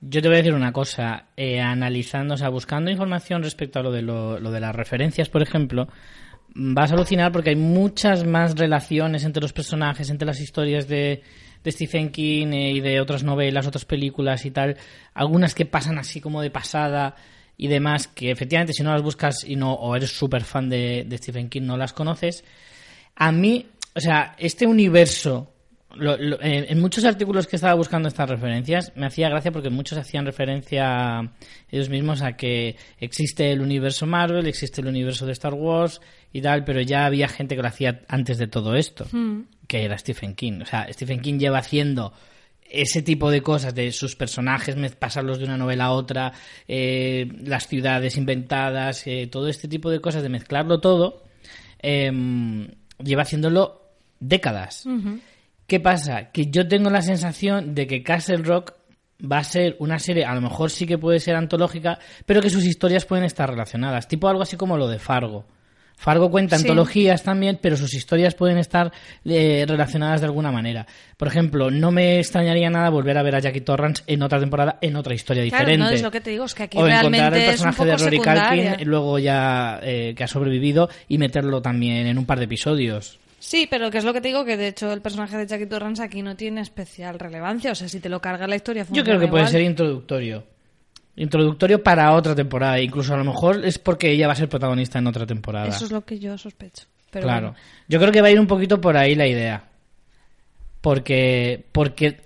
Yo 0.00 0.22
te 0.22 0.28
voy 0.28 0.36
a 0.36 0.38
decir 0.38 0.54
una 0.54 0.72
cosa, 0.72 1.26
eh, 1.36 1.60
analizando, 1.60 2.32
o 2.32 2.36
sea, 2.38 2.48
buscando 2.48 2.90
información 2.90 3.42
respecto 3.42 3.80
a 3.80 3.82
lo 3.82 3.92
de, 3.92 4.00
lo, 4.00 4.40
lo 4.40 4.50
de 4.50 4.60
las 4.60 4.74
referencias, 4.74 5.28
por 5.28 5.42
ejemplo, 5.42 5.88
vas 6.54 6.90
a 6.90 6.94
alucinar 6.94 7.32
porque 7.32 7.50
hay 7.50 7.56
muchas 7.56 8.26
más 8.26 8.58
relaciones 8.58 9.24
entre 9.24 9.42
los 9.42 9.52
personajes, 9.52 10.08
entre 10.08 10.24
las 10.24 10.40
historias 10.40 10.88
de, 10.88 11.22
de 11.62 11.72
Stephen 11.72 12.10
King 12.10 12.48
eh, 12.52 12.72
y 12.72 12.80
de 12.80 13.00
otras 13.00 13.22
novelas, 13.22 13.66
otras 13.66 13.84
películas 13.84 14.44
y 14.44 14.50
tal, 14.50 14.76
algunas 15.14 15.54
que 15.54 15.66
pasan 15.66 15.98
así 15.98 16.20
como 16.20 16.42
de 16.42 16.50
pasada 16.50 17.16
y 17.56 17.68
demás, 17.68 18.08
que 18.08 18.30
efectivamente 18.30 18.72
si 18.72 18.82
no 18.82 18.92
las 18.92 19.02
buscas 19.02 19.44
y 19.44 19.56
no, 19.56 19.74
o 19.74 19.94
eres 19.94 20.10
súper 20.10 20.44
fan 20.44 20.70
de, 20.70 21.04
de 21.06 21.18
Stephen 21.18 21.48
King, 21.48 21.62
no 21.62 21.76
las 21.76 21.92
conoces. 21.92 22.44
A 23.16 23.32
mí, 23.32 23.66
o 23.94 24.00
sea, 24.00 24.34
este 24.38 24.66
universo 24.66 25.52
lo- 25.94 26.16
lo- 26.16 26.40
en, 26.42 26.66
en 26.68 26.80
muchos 26.80 27.04
artículos 27.04 27.46
que 27.46 27.56
estaba 27.56 27.74
buscando 27.74 28.08
estas 28.08 28.28
referencias 28.30 28.92
me 28.96 29.06
hacía 29.06 29.28
gracia 29.28 29.50
porque 29.52 29.70
muchos 29.70 29.98
hacían 29.98 30.24
referencia 30.26 31.32
ellos 31.70 31.88
mismos 31.88 32.22
a 32.22 32.36
que 32.36 32.76
existe 32.98 33.50
el 33.52 33.60
universo 33.60 34.06
Marvel, 34.06 34.46
existe 34.46 34.80
el 34.80 34.86
universo 34.88 35.26
de 35.26 35.32
Star 35.32 35.54
Wars 35.54 36.00
y 36.32 36.40
tal, 36.42 36.64
pero 36.64 36.80
ya 36.80 37.06
había 37.06 37.28
gente 37.28 37.56
que 37.56 37.62
lo 37.62 37.68
hacía 37.68 38.02
antes 38.08 38.38
de 38.38 38.46
todo 38.46 38.76
esto, 38.76 39.06
que 39.66 39.84
era 39.84 39.98
Stephen 39.98 40.34
King. 40.34 40.60
O 40.62 40.66
sea, 40.66 40.86
Stephen 40.92 41.20
King 41.20 41.38
lleva 41.38 41.58
haciendo 41.58 42.12
ese 42.72 43.02
tipo 43.02 43.32
de 43.32 43.42
cosas 43.42 43.74
de 43.74 43.90
sus 43.90 44.14
personajes, 44.14 44.76
pasarlos 44.94 45.38
de 45.38 45.44
una 45.44 45.56
novela 45.56 45.86
a 45.86 45.90
otra, 45.92 46.32
eh, 46.68 47.26
las 47.44 47.66
ciudades 47.66 48.16
inventadas, 48.16 49.04
eh, 49.08 49.26
todo 49.30 49.48
este 49.48 49.66
tipo 49.66 49.90
de 49.90 50.00
cosas, 50.00 50.22
de 50.22 50.28
mezclarlo 50.28 50.80
todo, 50.80 51.24
em, 51.80 52.68
lleva 53.02 53.22
haciéndolo 53.22 53.80
décadas. 54.20 54.84
¿Qué 55.70 55.78
pasa? 55.78 56.32
Que 56.32 56.46
yo 56.50 56.66
tengo 56.66 56.90
la 56.90 57.00
sensación 57.00 57.76
de 57.76 57.86
que 57.86 58.02
Castle 58.02 58.38
Rock 58.38 58.72
va 59.22 59.38
a 59.38 59.44
ser 59.44 59.76
una 59.78 60.00
serie, 60.00 60.24
a 60.24 60.34
lo 60.34 60.40
mejor 60.40 60.68
sí 60.68 60.84
que 60.84 60.98
puede 60.98 61.20
ser 61.20 61.36
antológica, 61.36 62.00
pero 62.26 62.40
que 62.42 62.50
sus 62.50 62.64
historias 62.64 63.04
pueden 63.04 63.24
estar 63.24 63.48
relacionadas. 63.48 64.08
Tipo 64.08 64.28
algo 64.28 64.42
así 64.42 64.56
como 64.56 64.76
lo 64.76 64.88
de 64.88 64.98
Fargo. 64.98 65.46
Fargo 65.96 66.28
cuenta 66.28 66.56
Sí. 66.56 66.62
antologías 66.64 67.22
también, 67.22 67.60
pero 67.62 67.76
sus 67.76 67.94
historias 67.94 68.34
pueden 68.34 68.58
estar 68.58 68.90
eh, 69.24 69.64
relacionadas 69.68 70.22
de 70.22 70.26
alguna 70.26 70.50
manera. 70.50 70.88
Por 71.16 71.28
ejemplo, 71.28 71.70
no 71.70 71.92
me 71.92 72.18
extrañaría 72.18 72.68
nada 72.68 72.90
volver 72.90 73.16
a 73.16 73.22
ver 73.22 73.36
a 73.36 73.38
Jackie 73.38 73.60
Torrance 73.60 74.02
en 74.08 74.24
otra 74.24 74.40
temporada, 74.40 74.76
en 74.82 74.96
otra 74.96 75.14
historia 75.14 75.44
Claro, 75.44 75.66
diferente. 75.66 75.84
no 75.84 75.90
es 75.90 76.02
lo 76.02 76.10
que 76.10 76.20
te 76.20 76.30
digo, 76.30 76.46
es 76.46 76.54
que 76.56 76.64
aquí 76.64 76.78
o 76.78 76.88
encontrar 76.88 77.32
el 77.32 77.44
personaje 77.46 77.84
de 77.84 77.96
Rory 77.96 78.16
secundaria. 78.16 78.68
Culkin, 78.70 78.88
luego 78.88 79.20
ya 79.20 79.78
eh, 79.84 80.14
que 80.16 80.24
ha 80.24 80.26
sobrevivido, 80.26 80.88
y 81.06 81.18
meterlo 81.18 81.62
también 81.62 82.08
en 82.08 82.18
un 82.18 82.26
par 82.26 82.38
de 82.38 82.46
episodios. 82.46 83.19
Sí, 83.40 83.66
pero 83.68 83.90
que 83.90 83.98
es 83.98 84.04
lo 84.04 84.12
que 84.12 84.20
te 84.20 84.28
digo, 84.28 84.44
que 84.44 84.58
de 84.58 84.68
hecho 84.68 84.92
el 84.92 85.00
personaje 85.00 85.36
de 85.38 85.46
Jackie 85.46 85.64
Torrance 85.64 86.02
aquí 86.02 86.20
no 86.20 86.36
tiene 86.36 86.60
especial 86.60 87.18
relevancia. 87.18 87.72
O 87.72 87.74
sea, 87.74 87.88
si 87.88 87.98
te 87.98 88.10
lo 88.10 88.20
carga 88.20 88.46
la 88.46 88.54
historia, 88.54 88.86
Yo 88.90 89.02
creo 89.02 89.18
que 89.18 89.28
puede 89.28 89.46
ser 89.46 89.62
introductorio. 89.62 90.44
Introductorio 91.16 91.82
para 91.82 92.12
otra 92.12 92.34
temporada. 92.34 92.78
Incluso 92.80 93.14
a 93.14 93.16
lo 93.16 93.24
mejor 93.24 93.64
es 93.64 93.78
porque 93.78 94.10
ella 94.10 94.26
va 94.26 94.34
a 94.34 94.36
ser 94.36 94.48
protagonista 94.48 94.98
en 94.98 95.06
otra 95.06 95.26
temporada. 95.26 95.68
Eso 95.68 95.86
es 95.86 95.90
lo 95.90 96.04
que 96.04 96.18
yo 96.18 96.36
sospecho. 96.36 96.84
Pero 97.10 97.24
claro. 97.24 97.48
bueno. 97.48 97.64
Yo 97.88 97.98
creo 97.98 98.12
que 98.12 98.20
va 98.20 98.28
a 98.28 98.30
ir 98.30 98.38
un 98.38 98.46
poquito 98.46 98.78
por 98.78 98.96
ahí 98.98 99.14
la 99.14 99.26
idea. 99.26 99.64
Porque, 100.82 101.64
porque 101.72 102.20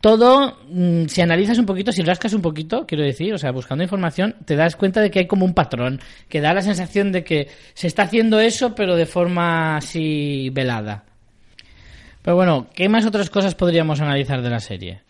todo, 0.00 0.58
mm, 0.70 1.06
si 1.06 1.20
analizas 1.20 1.58
un 1.58 1.66
poquito, 1.66 1.92
si 1.92 2.02
rascas 2.02 2.32
un 2.32 2.42
poquito, 2.42 2.86
quiero 2.86 3.04
decir, 3.04 3.34
o 3.34 3.38
sea, 3.38 3.52
buscando 3.52 3.84
información, 3.84 4.36
te 4.44 4.56
das 4.56 4.76
cuenta 4.76 5.00
de 5.00 5.10
que 5.10 5.20
hay 5.20 5.26
como 5.26 5.44
un 5.44 5.54
patrón, 5.54 6.00
que 6.28 6.40
da 6.40 6.54
la 6.54 6.62
sensación 6.62 7.12
de 7.12 7.24
que 7.24 7.48
se 7.74 7.86
está 7.86 8.02
haciendo 8.02 8.40
eso, 8.40 8.74
pero 8.74 8.96
de 8.96 9.06
forma 9.06 9.76
así 9.76 10.50
velada. 10.50 11.04
Pero 12.22 12.36
bueno, 12.36 12.68
¿qué 12.74 12.88
más 12.88 13.06
otras 13.06 13.30
cosas 13.30 13.54
podríamos 13.54 14.00
analizar 14.00 14.42
de 14.42 14.50
la 14.50 14.60
serie? 14.60 15.05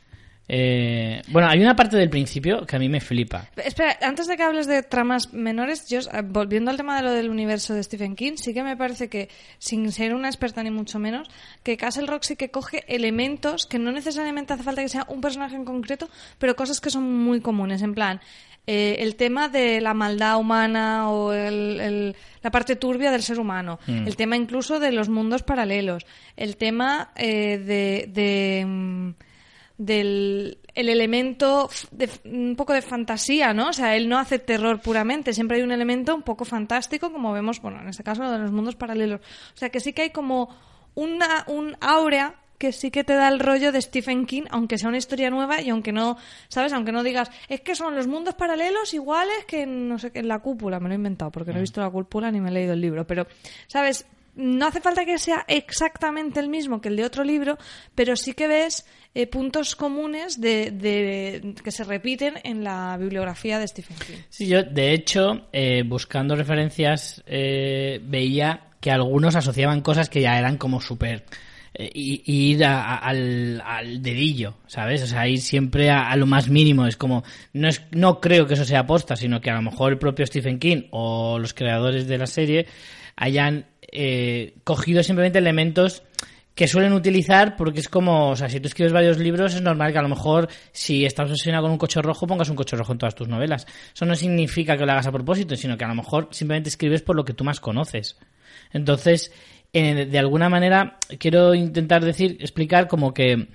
Eh, 0.48 1.22
bueno, 1.28 1.48
hay 1.48 1.60
una 1.60 1.74
parte 1.74 1.96
del 1.96 2.08
principio 2.08 2.64
que 2.66 2.76
a 2.76 2.78
mí 2.78 2.88
me 2.88 3.00
flipa. 3.00 3.48
Espera, 3.56 3.98
antes 4.02 4.26
de 4.28 4.36
que 4.36 4.42
hables 4.44 4.66
de 4.68 4.82
tramas 4.82 5.32
menores, 5.32 5.88
yo, 5.88 5.98
eh, 5.98 6.22
volviendo 6.24 6.70
al 6.70 6.76
tema 6.76 6.96
de 6.96 7.02
lo 7.02 7.10
del 7.10 7.30
universo 7.30 7.74
de 7.74 7.82
Stephen 7.82 8.14
King, 8.14 8.34
sí 8.36 8.54
que 8.54 8.62
me 8.62 8.76
parece 8.76 9.08
que, 9.08 9.28
sin 9.58 9.90
ser 9.90 10.14
una 10.14 10.28
experta 10.28 10.62
ni 10.62 10.70
mucho 10.70 10.98
menos, 11.00 11.28
que 11.64 11.76
Castle 11.76 12.06
Rock 12.06 12.22
sí 12.22 12.36
que 12.36 12.50
coge 12.50 12.84
elementos 12.86 13.66
que 13.66 13.78
no 13.80 13.90
necesariamente 13.90 14.52
hace 14.52 14.62
falta 14.62 14.82
que 14.82 14.88
sea 14.88 15.04
un 15.08 15.20
personaje 15.20 15.56
en 15.56 15.64
concreto, 15.64 16.08
pero 16.38 16.54
cosas 16.54 16.80
que 16.80 16.90
son 16.90 17.02
muy 17.24 17.40
comunes. 17.40 17.82
En 17.82 17.94
plan, 17.94 18.20
eh, 18.68 18.96
el 19.00 19.16
tema 19.16 19.48
de 19.48 19.80
la 19.80 19.94
maldad 19.94 20.38
humana 20.38 21.10
o 21.10 21.32
el- 21.32 21.80
el- 21.80 22.16
la 22.42 22.50
parte 22.52 22.76
turbia 22.76 23.10
del 23.10 23.22
ser 23.22 23.40
humano, 23.40 23.78
Mm. 23.88 24.06
el 24.06 24.16
tema 24.16 24.36
incluso 24.36 24.78
de 24.78 24.92
los 24.92 25.08
mundos 25.08 25.42
paralelos, 25.42 26.04
el 26.36 26.56
tema 26.56 27.10
eh, 27.16 27.58
de... 27.58 28.08
de 28.12 28.64
mm, 28.64 29.10
del 29.78 30.58
el 30.74 30.88
elemento 30.88 31.70
de, 31.90 32.10
un 32.24 32.54
poco 32.54 32.72
de 32.72 32.82
fantasía, 32.82 33.54
¿no? 33.54 33.70
O 33.70 33.72
sea, 33.72 33.96
él 33.96 34.08
no 34.08 34.18
hace 34.18 34.38
terror 34.38 34.80
puramente, 34.80 35.32
siempre 35.32 35.56
hay 35.56 35.62
un 35.62 35.72
elemento 35.72 36.14
un 36.14 36.22
poco 36.22 36.44
fantástico, 36.44 37.12
como 37.12 37.32
vemos, 37.32 37.60
bueno, 37.60 37.80
en 37.80 37.88
este 37.88 38.02
caso 38.02 38.22
lo 38.22 38.30
de 38.30 38.38
los 38.38 38.52
mundos 38.52 38.76
paralelos. 38.76 39.20
O 39.20 39.56
sea, 39.56 39.70
que 39.70 39.80
sí 39.80 39.92
que 39.92 40.02
hay 40.02 40.10
como 40.10 40.54
una 40.94 41.44
un 41.46 41.76
áurea 41.80 42.34
que 42.58 42.72
sí 42.72 42.90
que 42.90 43.04
te 43.04 43.14
da 43.14 43.28
el 43.28 43.38
rollo 43.38 43.72
de 43.72 43.80
Stephen 43.80 44.26
King, 44.26 44.44
aunque 44.50 44.78
sea 44.78 44.88
una 44.88 44.98
historia 44.98 45.30
nueva 45.30 45.60
y 45.60 45.70
aunque 45.70 45.92
no, 45.92 46.16
¿sabes? 46.48 46.72
Aunque 46.72 46.92
no 46.92 47.02
digas, 47.02 47.30
es 47.48 47.60
que 47.60 47.74
son 47.74 47.94
los 47.94 48.06
mundos 48.06 48.34
paralelos 48.34 48.94
iguales 48.94 49.44
que 49.46 49.62
en, 49.62 49.88
no 49.88 49.98
sé, 49.98 50.10
que 50.10 50.20
en 50.20 50.28
la 50.28 50.38
cúpula, 50.38 50.80
me 50.80 50.88
lo 50.88 50.94
he 50.94 50.96
inventado 50.96 51.30
porque 51.30 51.50
no 51.50 51.58
he 51.58 51.60
mm. 51.60 51.64
visto 51.64 51.80
la 51.80 51.90
cúpula 51.90 52.30
ni 52.30 52.40
me 52.40 52.48
he 52.48 52.52
leído 52.52 52.72
el 52.72 52.80
libro, 52.80 53.06
pero, 53.06 53.26
¿sabes? 53.66 54.06
No 54.36 54.66
hace 54.66 54.80
falta 54.80 55.04
que 55.04 55.18
sea 55.18 55.44
exactamente 55.48 56.40
el 56.40 56.48
mismo 56.48 56.80
que 56.80 56.88
el 56.88 56.96
de 56.96 57.04
otro 57.04 57.24
libro, 57.24 57.58
pero 57.94 58.16
sí 58.16 58.34
que 58.34 58.46
ves 58.46 58.86
eh, 59.14 59.26
puntos 59.26 59.74
comunes 59.74 60.40
de, 60.40 61.54
que 61.64 61.70
se 61.70 61.84
repiten 61.84 62.34
en 62.44 62.62
la 62.62 62.96
bibliografía 62.98 63.58
de 63.58 63.66
Stephen 63.66 63.96
King. 63.96 64.18
Sí, 64.28 64.46
yo, 64.46 64.62
de 64.62 64.92
hecho, 64.92 65.48
eh, 65.52 65.82
buscando 65.86 66.36
referencias, 66.36 67.22
eh, 67.26 67.98
veía 68.04 68.72
que 68.80 68.90
algunos 68.90 69.34
asociaban 69.34 69.80
cosas 69.80 70.10
que 70.10 70.20
ya 70.20 70.38
eran 70.38 70.58
como 70.58 70.80
súper 70.80 71.24
eh, 71.78 71.90
y, 71.92 72.52
ir 72.52 72.64
al, 72.64 74.02
dedillo, 74.02 74.54
¿sabes? 74.66 75.02
O 75.02 75.06
sea, 75.06 75.28
ir 75.28 75.40
siempre 75.40 75.90
a, 75.90 76.14
lo 76.16 76.26
más 76.26 76.48
mínimo. 76.48 76.86
Es 76.86 76.96
como, 76.96 77.22
no, 77.52 77.68
es, 77.68 77.82
no 77.90 78.20
creo 78.20 78.46
que 78.46 78.54
eso 78.54 78.64
sea 78.64 78.80
aposta, 78.80 79.16
sino 79.16 79.40
que 79.40 79.50
a 79.50 79.54
lo 79.54 79.62
mejor 79.62 79.92
el 79.92 79.98
propio 79.98 80.26
Stephen 80.26 80.58
King 80.58 80.84
o 80.90 81.38
los 81.38 81.52
creadores 81.52 82.06
de 82.06 82.18
la 82.18 82.26
serie 82.26 82.66
hayan 83.16 83.66
eh, 83.92 84.54
cogido 84.64 85.02
simplemente 85.02 85.38
elementos 85.38 86.02
que 86.54 86.66
suelen 86.66 86.94
utilizar 86.94 87.54
porque 87.54 87.80
es 87.80 87.88
como, 87.88 88.30
o 88.30 88.36
sea, 88.36 88.48
si 88.48 88.60
tú 88.60 88.68
escribes 88.68 88.92
varios 88.92 89.18
libros 89.18 89.54
es 89.54 89.60
normal 89.60 89.92
que 89.92 89.98
a 89.98 90.02
lo 90.02 90.08
mejor 90.08 90.48
si 90.72 91.04
estás 91.04 91.30
obsesionado 91.30 91.64
con 91.64 91.72
un 91.72 91.78
coche 91.78 92.00
rojo 92.00 92.26
pongas 92.26 92.48
un 92.48 92.56
coche 92.56 92.76
rojo 92.76 92.92
en 92.92 92.98
todas 92.98 93.14
tus 93.14 93.28
novelas. 93.28 93.66
Eso 93.94 94.06
no 94.06 94.14
significa 94.14 94.76
que 94.76 94.86
lo 94.86 94.92
hagas 94.92 95.06
a 95.06 95.12
propósito, 95.12 95.54
sino 95.54 95.76
que 95.76 95.84
a 95.84 95.88
lo 95.88 95.94
mejor 95.94 96.28
simplemente 96.30 96.70
escribes 96.70 97.02
por 97.02 97.14
lo 97.14 97.24
que 97.24 97.34
tú 97.34 97.44
más 97.44 97.60
conoces. 97.60 98.16
Entonces, 98.72 99.32
de 99.72 100.18
alguna 100.18 100.48
manera 100.48 100.96
quiero 101.18 101.54
intentar 101.54 102.02
decir, 102.02 102.38
explicar 102.40 102.88
como 102.88 103.12
que 103.12 103.48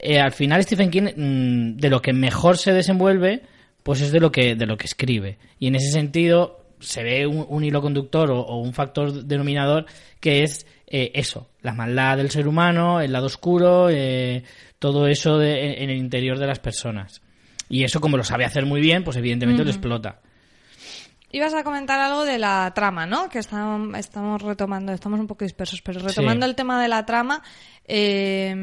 eh, 0.00 0.18
al 0.18 0.32
final 0.32 0.62
Stephen 0.62 0.90
King 0.90 1.10
mm, 1.14 1.76
de 1.76 1.90
lo 1.90 2.00
que 2.00 2.12
mejor 2.12 2.56
se 2.56 2.72
desenvuelve, 2.72 3.42
pues 3.82 4.00
es 4.00 4.12
de 4.12 4.20
lo 4.20 4.32
que, 4.32 4.54
de 4.54 4.66
lo 4.66 4.76
que 4.76 4.86
escribe. 4.86 5.38
Y 5.58 5.66
en 5.66 5.74
ese 5.74 5.90
sentido 5.90 6.64
se 6.80 7.02
ve 7.02 7.26
un, 7.26 7.64
hilo 7.64 7.80
conductor 7.80 8.30
o, 8.30 8.56
un 8.56 8.72
factor 8.72 9.24
denominador 9.24 9.86
que 10.20 10.42
es 10.42 10.66
eh, 10.86 11.12
eso, 11.14 11.48
la 11.62 11.74
maldad 11.74 12.16
del 12.16 12.30
ser 12.30 12.48
humano, 12.48 13.00
el 13.00 13.12
lado 13.12 13.26
oscuro, 13.26 13.88
eh, 13.90 14.44
todo 14.78 15.06
eso 15.06 15.42
en, 15.42 15.90
el 15.90 15.96
interior 15.96 16.38
de 16.38 16.46
las 16.46 16.58
personas. 16.58 17.22
Y 17.68 17.84
eso 17.84 18.00
como 18.00 18.16
lo 18.16 18.24
sabe 18.24 18.44
hacer 18.44 18.64
muy 18.64 18.80
bien, 18.80 19.04
pues 19.04 19.16
evidentemente 19.16 19.64
lo 19.64 19.70
explota. 19.70 20.20
Ibas 21.30 21.52
a 21.52 21.62
comentar 21.62 22.00
algo 22.00 22.24
de 22.24 22.38
la 22.38 22.72
trama, 22.74 23.04
¿no? 23.04 23.28
Que 23.28 23.38
estamos, 23.38 23.98
estamos 23.98 24.40
retomando, 24.40 24.92
estamos 24.92 25.20
un 25.20 25.26
poco 25.26 25.44
dispersos, 25.44 25.82
pero 25.82 26.00
retomando 26.00 26.46
el 26.46 26.54
tema 26.54 26.80
de 26.80 26.88
la 26.88 27.04
trama, 27.04 27.42
eh, 27.84 28.54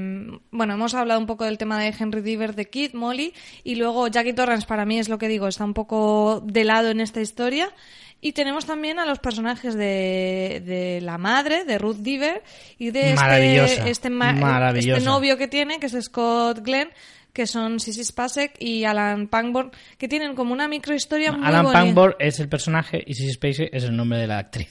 bueno, 0.50 0.74
hemos 0.74 0.96
hablado 0.96 1.20
un 1.20 1.28
poco 1.28 1.46
del 1.46 1.60
tema 1.60 1.80
de 1.80 1.94
Henry 1.98 2.22
Diver, 2.22 2.56
de 2.56 2.68
Kid, 2.68 2.94
Molly, 2.94 3.36
y 3.64 3.76
luego 3.76 4.08
Jackie 4.08 4.34
Torrance, 4.34 4.66
para 4.66 4.86
mí 4.86 4.98
es 4.98 5.10
lo 5.10 5.20
que 5.20 5.28
digo, 5.28 5.48
está 5.48 5.64
un 5.64 5.76
poco 5.76 6.42
de 6.44 6.64
lado 6.64 6.90
en 6.90 7.02
esta 7.02 7.22
historia. 7.22 7.72
Y 8.26 8.32
tenemos 8.32 8.66
también 8.66 8.98
a 8.98 9.06
los 9.06 9.20
personajes 9.20 9.76
de, 9.76 10.64
de 10.66 11.00
la 11.00 11.20
madre, 11.20 11.64
de 11.64 11.78
Ruth 11.78 11.98
Diver, 11.98 12.42
y 12.80 12.90
de 12.90 13.12
este, 13.12 13.92
este, 13.92 14.10
este 14.80 15.00
novio 15.02 15.38
que 15.38 15.48
tiene, 15.48 15.80
que 15.80 15.86
es 15.86 16.06
Scott 16.06 16.62
Glenn, 16.64 16.90
que 17.36 17.46
son 17.46 17.82
Sissy 17.82 18.06
Spacek 18.06 18.56
y 18.60 18.86
Alan 18.86 19.28
Pangborn, 19.28 19.70
que 19.98 20.08
tienen 20.08 20.36
como 20.36 20.54
una 20.54 20.70
microhistoria 20.70 21.34
muy 21.34 21.46
Alan 21.46 21.70
Pangborn 21.70 22.16
es 22.18 22.40
el 22.40 22.48
personaje 22.48 23.04
y 23.06 23.14
Sissy 23.14 23.34
Spacek 23.34 23.70
es 23.74 23.84
el 23.84 23.96
nombre 23.96 24.18
de 24.20 24.28
la 24.28 24.40
actriz. 24.40 24.70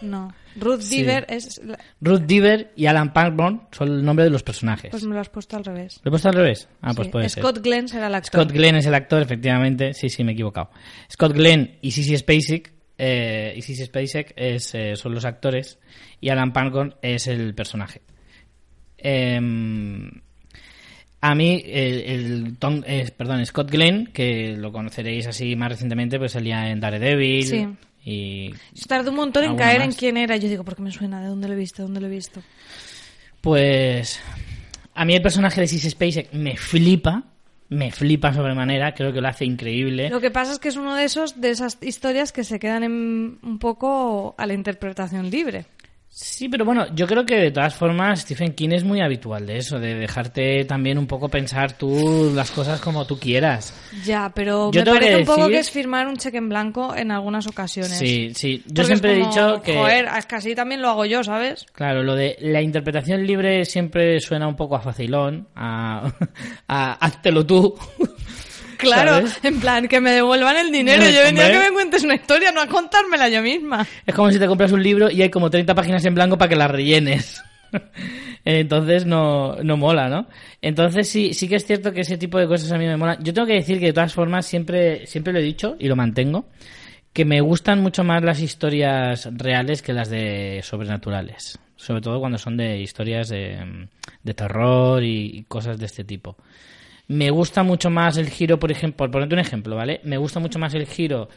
No. 0.00 0.32
Ruth 0.54 0.82
Diver 0.82 1.26
es... 1.28 1.60
Ruth 2.00 2.20
Diver 2.20 2.72
y 2.76 2.86
Alan 2.86 3.12
Pangborn 3.12 3.62
son 3.72 3.88
el 3.88 4.04
nombre 4.04 4.24
de 4.24 4.30
los 4.30 4.44
personajes. 4.44 4.92
Pues 4.92 5.02
me 5.04 5.14
lo 5.14 5.20
has 5.20 5.28
puesto 5.28 5.56
al 5.56 5.64
revés. 5.64 6.00
¿Lo 6.04 6.10
he 6.10 6.12
puesto 6.12 6.28
al 6.28 6.34
revés? 6.36 6.68
Ah, 6.80 6.94
pues 6.94 7.08
puede 7.08 7.28
Scott 7.28 7.58
Glenn 7.60 7.88
será 7.88 8.06
el 8.06 8.14
actor. 8.14 8.42
Scott 8.42 8.52
Glenn 8.52 8.76
es 8.76 8.86
el 8.86 8.94
actor, 8.94 9.20
efectivamente. 9.20 9.94
Sí, 9.94 10.08
sí, 10.08 10.22
me 10.22 10.30
he 10.30 10.34
equivocado. 10.34 10.70
Scott 11.10 11.32
Glenn 11.32 11.78
y 11.82 11.90
Sissy 11.90 12.16
Spacek, 12.16 12.72
eh, 12.96 13.54
y 13.56 13.62
Sissy 13.62 13.84
Spacek 13.84 14.34
es, 14.36 14.72
eh, 14.76 14.94
son 14.94 15.12
los 15.12 15.24
actores 15.24 15.80
y 16.20 16.28
Alan 16.28 16.52
Pangborn 16.52 16.94
es 17.02 17.26
el 17.26 17.56
personaje. 17.56 18.02
Eh, 18.96 19.40
a 21.20 21.34
mí, 21.34 21.62
el, 21.66 22.56
Tom, 22.58 22.82
eh, 22.86 23.10
perdón, 23.16 23.44
Scott 23.44 23.70
Glenn, 23.70 24.06
que 24.06 24.56
lo 24.56 24.70
conoceréis 24.70 25.26
así 25.26 25.56
más 25.56 25.70
recientemente, 25.70 26.18
pues 26.18 26.32
salía 26.32 26.70
en 26.70 26.80
Daredevil. 26.80 27.44
Sí. 27.44 27.66
Y 28.04 28.54
tardó 28.86 29.10
un 29.10 29.16
montón 29.16 29.44
en 29.44 29.56
caer 29.56 29.82
en 29.82 29.92
quién 29.92 30.16
era. 30.16 30.36
Yo 30.36 30.48
digo, 30.48 30.64
¿por 30.64 30.76
qué 30.76 30.82
me 30.82 30.92
suena? 30.92 31.20
¿De 31.20 31.26
dónde 31.26 31.48
lo 31.48 31.54
he 31.54 31.56
visto? 31.56 31.82
¿Dónde 31.82 32.00
lo 32.00 32.06
he 32.06 32.10
visto? 32.10 32.40
Pues 33.40 34.20
a 34.94 35.04
mí 35.04 35.14
el 35.14 35.22
personaje 35.22 35.60
de 35.60 35.66
Sissy 35.66 35.90
Spacek 35.90 36.32
me 36.32 36.56
flipa, 36.56 37.24
me 37.68 37.90
flipa 37.90 38.32
sobremanera, 38.32 38.94
creo 38.94 39.12
que 39.12 39.20
lo 39.20 39.28
hace 39.28 39.44
increíble. 39.44 40.08
Lo 40.10 40.20
que 40.20 40.30
pasa 40.30 40.52
es 40.52 40.58
que 40.58 40.68
es 40.68 40.76
uno 40.76 40.94
de 40.94 41.04
esos 41.04 41.40
de 41.40 41.50
esas 41.50 41.78
historias 41.82 42.32
que 42.32 42.44
se 42.44 42.58
quedan 42.58 42.82
en, 42.82 43.38
un 43.42 43.58
poco 43.58 44.34
a 44.38 44.46
la 44.46 44.54
interpretación 44.54 45.30
libre. 45.30 45.66
Sí, 46.20 46.48
pero 46.48 46.64
bueno, 46.64 46.92
yo 46.96 47.06
creo 47.06 47.24
que 47.24 47.36
de 47.36 47.52
todas 47.52 47.76
formas 47.76 48.22
Stephen 48.22 48.52
King 48.52 48.70
es 48.72 48.82
muy 48.82 49.00
habitual 49.00 49.46
de 49.46 49.58
eso, 49.58 49.78
de 49.78 49.94
dejarte 49.94 50.64
también 50.64 50.98
un 50.98 51.06
poco 51.06 51.28
pensar 51.28 51.78
tú 51.78 52.32
las 52.34 52.50
cosas 52.50 52.80
como 52.80 53.06
tú 53.06 53.20
quieras. 53.20 53.72
Ya, 54.04 54.32
pero 54.34 54.72
me 54.74 54.84
parece 54.84 55.18
un 55.18 55.24
poco 55.24 55.46
que 55.46 55.60
es 55.60 55.70
firmar 55.70 56.08
un 56.08 56.16
cheque 56.16 56.38
en 56.38 56.48
blanco 56.48 56.92
en 56.92 57.12
algunas 57.12 57.46
ocasiones. 57.46 57.96
Sí, 57.96 58.32
sí. 58.34 58.64
Yo 58.66 58.82
siempre 58.82 59.12
he 59.12 59.26
dicho 59.26 59.62
que... 59.62 59.76
Joder, 59.76 60.08
es 60.18 60.26
que 60.26 60.34
así 60.34 60.56
también 60.56 60.82
lo 60.82 60.88
hago 60.88 61.04
yo, 61.04 61.22
¿sabes? 61.22 61.64
Claro, 61.72 62.02
lo 62.02 62.16
de 62.16 62.36
la 62.40 62.62
interpretación 62.62 63.24
libre 63.24 63.64
siempre 63.64 64.18
suena 64.18 64.48
un 64.48 64.56
poco 64.56 64.74
a 64.74 64.80
facilón, 64.80 65.46
a, 65.54 66.12
a 66.66 66.94
háztelo 66.94 67.46
tú. 67.46 67.76
Claro, 68.78 69.26
en 69.42 69.60
plan, 69.60 69.88
que 69.88 70.00
me 70.00 70.12
devuelvan 70.12 70.56
el 70.56 70.70
dinero. 70.70 71.02
Yo 71.02 71.22
venía 71.22 71.46
a 71.46 71.50
que 71.50 71.58
me 71.58 71.72
cuentes 71.72 72.04
una 72.04 72.14
historia, 72.14 72.52
no 72.52 72.60
a 72.60 72.66
contármela 72.66 73.28
yo 73.28 73.42
misma. 73.42 73.86
Es 74.06 74.14
como 74.14 74.30
si 74.30 74.38
te 74.38 74.46
compras 74.46 74.72
un 74.72 74.82
libro 74.82 75.10
y 75.10 75.20
hay 75.20 75.30
como 75.30 75.50
30 75.50 75.74
páginas 75.74 76.04
en 76.04 76.14
blanco 76.14 76.38
para 76.38 76.48
que 76.48 76.56
las 76.56 76.70
rellenes. 76.70 77.42
Entonces 78.44 79.04
no, 79.04 79.56
no 79.62 79.76
mola, 79.76 80.08
¿no? 80.08 80.26
Entonces 80.62 81.08
sí, 81.08 81.34
sí 81.34 81.48
que 81.48 81.56
es 81.56 81.66
cierto 81.66 81.92
que 81.92 82.00
ese 82.00 82.16
tipo 82.16 82.38
de 82.38 82.46
cosas 82.46 82.72
a 82.72 82.78
mí 82.78 82.86
me 82.86 82.96
mola. 82.96 83.18
Yo 83.20 83.34
tengo 83.34 83.46
que 83.46 83.54
decir 83.54 83.78
que 83.78 83.86
de 83.86 83.92
todas 83.92 84.14
formas 84.14 84.46
siempre, 84.46 85.06
siempre 85.06 85.32
lo 85.32 85.40
he 85.40 85.42
dicho 85.42 85.76
y 85.78 85.88
lo 85.88 85.96
mantengo, 85.96 86.46
que 87.12 87.24
me 87.24 87.40
gustan 87.40 87.82
mucho 87.82 88.04
más 88.04 88.22
las 88.22 88.40
historias 88.40 89.28
reales 89.32 89.82
que 89.82 89.92
las 89.92 90.08
de 90.08 90.60
sobrenaturales. 90.62 91.58
Sobre 91.76 92.00
todo 92.00 92.20
cuando 92.20 92.38
son 92.38 92.56
de 92.56 92.78
historias 92.78 93.28
de, 93.28 93.88
de 94.22 94.34
terror 94.34 95.02
y 95.02 95.44
cosas 95.48 95.78
de 95.78 95.86
este 95.86 96.04
tipo. 96.04 96.36
Me 97.08 97.30
gusta 97.30 97.62
mucho 97.62 97.90
más 97.90 98.16
el 98.18 98.28
giro, 98.28 98.58
por 98.58 98.70
ejemplo, 98.70 98.98
por 98.98 99.10
ponerte 99.10 99.34
un 99.34 99.40
ejemplo, 99.40 99.74
¿vale? 99.76 100.00
Me 100.04 100.18
gusta 100.18 100.40
mucho 100.40 100.58
más 100.58 100.74
el 100.74 100.86
giro 100.86 101.28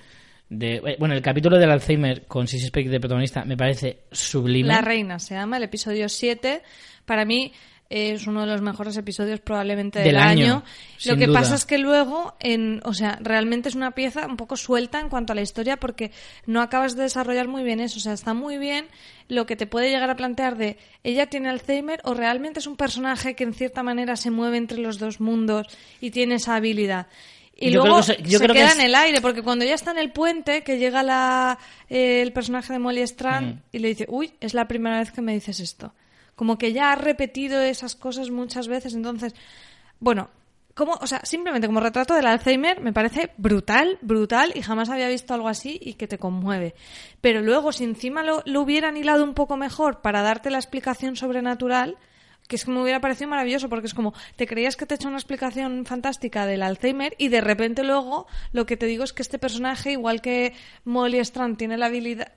de. 0.50 0.76
Eh, 0.76 0.96
bueno, 1.00 1.16
el 1.16 1.22
capítulo 1.22 1.58
del 1.58 1.72
Alzheimer 1.72 2.26
con 2.28 2.48
Sissy 2.48 2.68
Spacek 2.68 2.90
de 2.90 3.00
protagonista 3.00 3.46
me 3.46 3.56
parece 3.56 4.04
sublime. 4.12 4.68
La 4.68 4.82
Reina 4.82 5.18
se 5.18 5.34
llama, 5.34 5.58
el 5.58 5.64
episodio 5.64 6.10
7. 6.10 6.62
Para 7.06 7.24
mí, 7.26 7.54
es 7.92 8.26
uno 8.26 8.42
de 8.42 8.48
los 8.48 8.62
mejores 8.62 8.96
episodios 8.96 9.42
probablemente 9.42 10.00
del, 10.00 10.16
año. 10.16 10.64
Lo 11.04 11.18
que 11.18 11.28
pasa 11.28 11.56
es 11.56 11.66
que 11.66 11.78
luego, 11.78 12.36
en, 12.40 12.80
o 12.86 12.94
sea, 12.94 13.20
realmente 13.22 13.68
es 13.68 13.76
una 13.76 13.92
pieza 13.92 14.26
un 14.28 14.38
poco 14.38 14.56
suelta 14.56 15.02
en 15.02 15.10
cuanto 15.10 15.34
a 15.34 15.36
la 15.36 15.42
historia 15.42 15.78
porque 15.78 16.12
no 16.46 16.62
acabas 16.62 16.96
de 16.96 17.04
desarrollar 17.04 17.50
muy 17.50 17.64
bien 17.64 17.82
eso. 17.82 17.98
O 17.98 18.02
sea, 18.02 18.14
está 18.14 18.34
muy 18.34 18.58
bien 18.58 18.86
lo 19.28 19.46
que 19.46 19.58
te 19.58 19.68
puede 19.68 19.90
llegar 19.90 20.10
a 20.10 20.16
plantear 20.16 20.58
de 20.58 20.78
ella 21.04 21.26
tiene 21.26 21.50
Alzheimer 21.50 22.00
o 22.06 22.14
realmente 22.14 22.60
es 22.60 22.68
un 22.68 22.78
personaje 22.78 23.36
que 23.36 23.44
en 23.44 23.54
cierta 23.54 23.84
manera 23.84 24.16
se 24.16 24.32
mueve 24.32 24.56
entre 24.56 24.78
los 24.78 24.98
dos 24.98 25.20
mundos 25.20 25.68
y 26.00 26.12
tiene 26.12 26.36
esa 26.36 26.56
habilidad. 26.56 27.08
Y 27.58 27.72
luego 27.72 28.02
se, 28.02 28.16
queda 28.16 28.72
en 28.72 28.82
el 28.82 28.96
aire, 28.96 29.22
porque 29.22 29.44
cuando 29.44 29.66
ya 29.66 29.76
está 29.76 29.92
en 29.92 30.00
el 30.00 30.12
puente, 30.12 30.64
que 30.64 30.80
llega 30.80 31.04
la, 31.04 31.60
eh, 31.90 32.22
el 32.22 32.32
personaje 32.32 32.72
de 32.74 32.80
Molly 32.80 33.02
Strand 33.02 33.62
y 33.72 33.80
le 33.80 33.90
dice, 33.90 34.06
uy, 34.08 34.32
es 34.40 34.54
la 34.54 34.68
primera 34.68 34.98
vez 34.98 35.12
que 35.12 35.22
me 35.22 35.34
dices 35.34 35.60
esto 35.60 35.94
como 36.42 36.58
que 36.58 36.74
ya 36.74 36.92
ha 36.92 36.96
repetido 36.96 37.62
esas 37.62 37.96
cosas 37.96 38.32
muchas 38.32 38.68
veces, 38.68 38.96
entonces, 38.96 39.36
bueno, 40.00 40.32
como, 40.74 40.94
o 40.94 41.06
sea, 41.06 41.22
simplemente 41.24 41.68
como 41.68 41.80
retrato 41.80 42.16
del 42.16 42.26
Alzheimer 42.26 42.82
me 42.82 42.94
parece 42.94 43.30
brutal, 43.38 44.00
brutal 44.02 44.52
y 44.56 44.64
jamás 44.64 44.90
había 44.90 45.08
visto 45.08 45.36
algo 45.36 45.48
así 45.48 45.78
y 45.80 45.94
que 45.94 46.08
te 46.08 46.18
conmueve. 46.18 46.74
Pero 47.22 47.44
luego, 47.44 47.72
si 47.72 47.84
encima 47.84 48.24
lo, 48.24 48.42
lo 48.48 48.62
hubieran 48.62 48.98
hilado 48.98 49.24
un 49.24 49.36
poco 49.36 49.56
mejor 49.56 50.02
para 50.02 50.24
darte 50.24 50.50
la 50.50 50.58
explicación 50.58 51.16
sobrenatural, 51.16 52.00
que 52.48 52.56
es 52.56 52.66
que 52.66 52.72
me 52.72 52.82
hubiera 52.82 53.02
parecido 53.02 53.30
maravilloso 53.30 53.70
porque 53.70 53.86
es 53.86 53.94
como 53.94 54.16
te 54.36 54.48
creías 54.48 54.76
que 54.76 54.88
te 54.88 54.96
he 54.96 54.98
hecho 54.98 55.10
una 55.10 55.18
explicación 55.18 55.86
fantástica 55.86 56.48
del 56.48 56.64
Alzheimer 56.64 57.14
y 57.20 57.28
de 57.28 57.42
repente 57.42 57.84
luego 57.84 58.26
lo 58.52 58.66
que 58.66 58.78
te 58.78 58.88
digo 58.88 59.04
es 59.04 59.14
que 59.14 59.22
este 59.22 59.38
personaje 59.38 59.92
igual 59.92 60.22
que 60.22 60.56
Molly 60.86 61.20
Strand 61.20 61.58
tiene 61.58 61.78
la 61.78 61.86
habilidad 61.86 62.32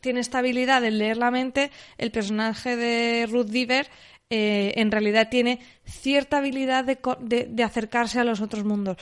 tiene 0.00 0.20
esta 0.20 0.38
habilidad 0.38 0.82
de 0.82 0.90
leer 0.90 1.16
la 1.16 1.30
mente, 1.30 1.70
el 1.98 2.10
personaje 2.10 2.76
de 2.76 3.26
Ruth 3.26 3.46
Diver 3.48 3.88
eh, 4.28 4.72
en 4.76 4.90
realidad 4.92 5.28
tiene 5.30 5.58
cierta 5.84 6.38
habilidad 6.38 6.84
de, 6.84 6.98
de- 7.20 7.46
de 7.50 7.62
acercarse 7.64 8.20
a 8.20 8.24
los 8.24 8.40
otros 8.40 8.64
mundos. 8.64 8.96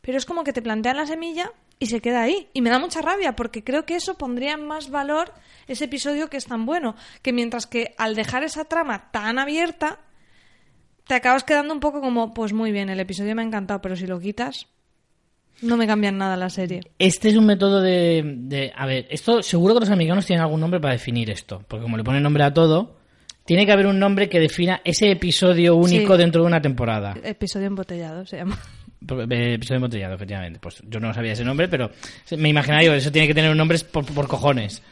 Pero 0.00 0.16
es 0.18 0.24
como 0.24 0.44
que 0.44 0.52
te 0.52 0.62
plantean 0.62 0.96
la 0.96 1.06
semilla 1.06 1.52
y 1.78 1.86
se 1.86 2.00
queda 2.00 2.22
ahí. 2.22 2.48
Y 2.54 2.62
me 2.62 2.70
da 2.70 2.78
mucha 2.78 3.02
rabia 3.02 3.36
porque 3.36 3.64
creo 3.64 3.84
que 3.84 3.96
eso 3.96 4.16
pondría 4.16 4.56
más 4.56 4.88
valor 4.90 5.32
ese 5.66 5.84
episodio 5.86 6.30
que 6.30 6.36
es 6.38 6.46
tan 6.46 6.64
bueno. 6.64 6.94
Que 7.22 7.32
mientras 7.32 7.66
que 7.66 7.94
al 7.98 8.14
dejar 8.14 8.44
esa 8.44 8.64
trama 8.64 9.10
tan 9.10 9.38
abierta, 9.38 9.98
te 11.06 11.14
acabas 11.14 11.44
quedando 11.44 11.74
un 11.74 11.80
poco 11.80 12.00
como, 12.00 12.32
pues 12.32 12.52
muy 12.52 12.72
bien, 12.72 12.88
el 12.88 13.00
episodio 13.00 13.34
me 13.34 13.42
ha 13.42 13.44
encantado, 13.44 13.80
pero 13.82 13.96
si 13.96 14.06
lo 14.06 14.18
quitas, 14.20 14.68
no 15.62 15.76
me 15.76 15.86
cambian 15.86 16.18
nada 16.18 16.36
la 16.36 16.50
serie. 16.50 16.80
Este 16.98 17.28
es 17.28 17.36
un 17.36 17.46
método 17.46 17.80
de, 17.80 18.22
de- 18.24 18.72
A 18.76 18.86
ver, 18.86 19.06
esto 19.10 19.42
seguro 19.42 19.74
que 19.74 19.80
los 19.80 19.90
americanos 19.90 20.26
tienen 20.26 20.42
algún 20.42 20.60
nombre 20.60 20.80
para 20.80 20.92
definir 20.94 21.30
esto. 21.30 21.62
Porque 21.68 21.82
como 21.82 21.96
le 21.96 22.04
ponen 22.04 22.22
nombre 22.22 22.44
a 22.44 22.52
todo, 22.54 22.96
tiene 23.44 23.64
que 23.66 23.72
haber 23.72 23.86
un 23.86 23.98
nombre 23.98 24.28
que 24.28 24.40
defina 24.40 24.80
ese 24.84 25.10
episodio 25.10 25.76
único 25.76 26.14
Sí. 26.14 26.18
dentro 26.18 26.42
de 26.42 26.46
una 26.48 26.60
temporada. 26.60 27.14
Episodio 27.22 27.66
embotellado 27.68 28.26
se 28.26 28.36
llama. 28.38 28.58
Eh, 29.30 29.54
Episodio 29.54 29.76
embotellado, 29.76 30.14
efectivamente. 30.14 30.58
Pues 30.60 30.82
yo 30.88 31.00
no 31.00 31.12
sabía 31.14 31.32
ese 31.32 31.44
nombre, 31.44 31.68
pero 31.68 31.90
me 32.36 32.48
imaginaba 32.48 32.82
yo, 32.82 32.94
eso 32.94 33.10
tiene 33.12 33.28
que 33.28 33.34
tener 33.34 33.50
un 33.50 33.56
nombre 33.58 33.78
por, 33.80 34.04
por 34.06 34.26
cojones. 34.28 34.82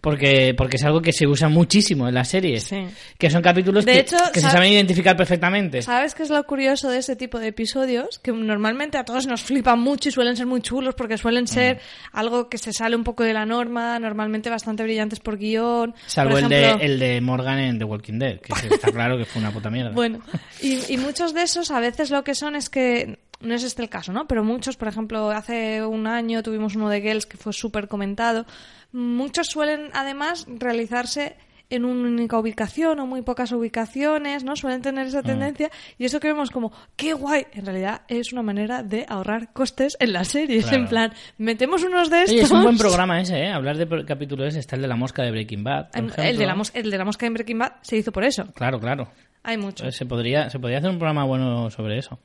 Porque, 0.00 0.52
porque 0.54 0.76
es 0.76 0.84
algo 0.84 1.00
que 1.00 1.12
se 1.14 1.26
usa 1.26 1.48
muchísimo 1.48 2.06
en 2.06 2.14
las 2.14 2.28
series. 2.28 2.64
Sí. 2.64 2.84
Que 3.16 3.30
son 3.30 3.40
capítulos 3.40 3.86
De 3.86 3.92
que, 3.92 3.98
hecho, 4.00 4.18
que 4.34 4.40
se 4.40 4.42
¿sabes- 4.42 4.52
saben 4.52 4.72
identificar 4.74 5.16
perfectamente. 5.16 5.80
¿Sabes 5.80 6.14
qué 6.14 6.24
es 6.24 6.28
lo 6.28 6.44
curioso 6.44 6.90
de 6.90 6.98
ese 6.98 7.16
tipo 7.16 7.38
de 7.38 7.46
episodios? 7.48 8.18
Que 8.18 8.30
normalmente 8.30 8.98
a 8.98 9.04
todos 9.06 9.26
nos 9.26 9.40
flipan 9.42 9.80
mucho 9.80 10.10
y 10.10 10.12
suelen 10.12 10.36
ser 10.36 10.44
muy 10.44 10.60
chulos 10.60 10.94
porque 10.94 11.16
suelen 11.16 11.46
ser 11.46 11.76
Mm. 11.76 12.16
algo 12.18 12.50
que 12.50 12.58
se 12.58 12.74
sale 12.74 12.96
un 12.96 13.02
poco 13.04 13.24
de 13.24 13.32
la 13.32 13.46
norma, 13.46 13.98
normalmente 13.98 14.50
bastante 14.50 14.82
brillantes 14.82 15.20
por 15.20 15.38
guion. 15.38 15.94
Salvo 16.04 16.32
por 16.32 16.40
el, 16.42 16.48
de, 16.50 16.70
el 16.82 16.98
de 16.98 17.20
Morgan 17.22 17.58
en 17.60 17.78
The 17.78 17.84
Walking 17.84 18.18
Dead, 18.18 18.40
que 18.40 18.52
está 18.74 18.92
claro 18.92 19.16
que 19.16 19.24
fue 19.24 19.40
una 19.40 19.52
puta 19.52 19.70
mierda. 19.70 19.90
Bueno, 19.94 20.20
y, 20.60 20.80
y 20.92 20.98
muchos 20.98 21.32
de 21.32 21.44
esos 21.44 21.70
a 21.70 21.80
veces 21.80 22.10
lo 22.10 22.22
que 22.24 22.34
son 22.34 22.56
es 22.56 22.68
que, 22.68 23.20
no 23.40 23.54
es 23.54 23.62
este 23.64 23.82
el 23.82 23.88
caso, 23.88 24.12
¿no? 24.12 24.26
Pero 24.26 24.44
muchos, 24.44 24.76
por 24.76 24.88
ejemplo, 24.88 25.30
hace 25.30 25.84
un 25.84 26.06
año 26.06 26.42
tuvimos 26.42 26.76
uno 26.76 26.88
de 26.88 27.00
Girls 27.00 27.26
que 27.26 27.36
fue 27.36 27.52
súper 27.52 27.88
comentado. 27.88 28.46
Muchos 28.92 29.48
suelen 29.48 29.90
además 29.92 30.46
realizarse 30.48 31.36
en 31.70 31.86
una 31.86 32.08
única 32.08 32.38
ubicación 32.38 33.00
o 33.00 33.06
muy 33.06 33.22
pocas 33.22 33.50
ubicaciones, 33.50 34.44
¿no? 34.44 34.54
Suelen 34.54 34.82
tener 34.82 35.06
Mm. 35.06 35.08
esa 35.08 35.22
tendencia 35.22 35.70
y 35.98 36.04
eso 36.04 36.20
que 36.20 36.28
vemos 36.28 36.50
como, 36.50 36.70
qué 36.94 37.14
guay. 37.14 37.46
En 37.52 37.64
realidad 37.66 38.02
es 38.06 38.32
una 38.32 38.42
manera 38.42 38.82
de 38.82 39.06
ahorrar 39.08 39.52
costes 39.52 39.96
en 39.98 40.12
las 40.12 40.28
series. 40.28 40.64
Claro. 40.66 40.78
En 40.82 40.88
plan, 40.88 41.12
metemos 41.38 41.82
unos 41.82 42.10
de 42.10 42.18
estos. 42.24 42.32
Oye, 42.34 42.42
es 42.42 42.50
un 42.50 42.62
buen 42.62 42.76
programa 42.78 43.20
ese, 43.20 43.38
¿eh? 43.38 43.50
Hablar 43.50 43.78
de 43.78 44.04
capítulos 44.04 44.48
ese. 44.48 44.60
Está 44.60 44.76
el 44.76 44.82
de 44.82 44.88
la 44.88 44.96
mosca 44.96 45.22
de 45.22 45.30
Breaking 45.30 45.64
Bad. 45.64 45.90
por 45.90 46.20
El 46.20 46.36
de, 46.36 46.46
la 46.46 46.54
mos- 46.54 46.70
el 46.74 46.90
de 46.90 46.98
la 46.98 47.04
mosca 47.06 47.26
en 47.26 47.34
Breaking 47.34 47.58
Bad 47.58 47.72
se 47.80 47.96
hizo 47.96 48.12
por 48.12 48.24
eso. 48.24 48.46
Claro, 48.54 48.78
claro. 48.78 49.08
Hay 49.42 49.56
muchos. 49.56 49.88
Eh, 49.88 49.92
Se 49.92 50.06
podría, 50.06 50.50
se 50.50 50.58
podría 50.58 50.78
hacer 50.78 50.90
un 50.90 50.98
programa 50.98 51.24
bueno 51.24 51.70
sobre 51.70 51.98
eso. 51.98 52.18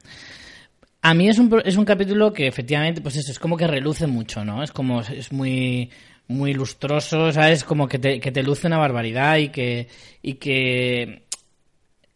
A 1.01 1.13
mí 1.13 1.29
es 1.29 1.39
un, 1.39 1.61
es 1.63 1.77
un 1.77 1.85
capítulo 1.85 2.33
que 2.33 2.47
efectivamente, 2.47 3.01
pues 3.01 3.15
eso, 3.15 3.31
es 3.31 3.39
como 3.39 3.55
que 3.55 3.67
reluce 3.67 4.05
mucho, 4.05 4.43
¿no? 4.43 4.63
Es 4.63 4.71
como, 4.71 5.01
es 5.01 5.31
muy, 5.31 5.89
muy 6.27 6.53
lustroso, 6.53 7.31
¿sabes? 7.31 7.63
Como 7.63 7.87
que 7.87 7.99
te, 7.99 8.19
que 8.19 8.31
te 8.31 8.43
luce 8.43 8.67
una 8.67 8.77
barbaridad 8.77 9.37
y 9.37 9.49
que, 9.49 9.87
y 10.21 10.33
que 10.35 11.23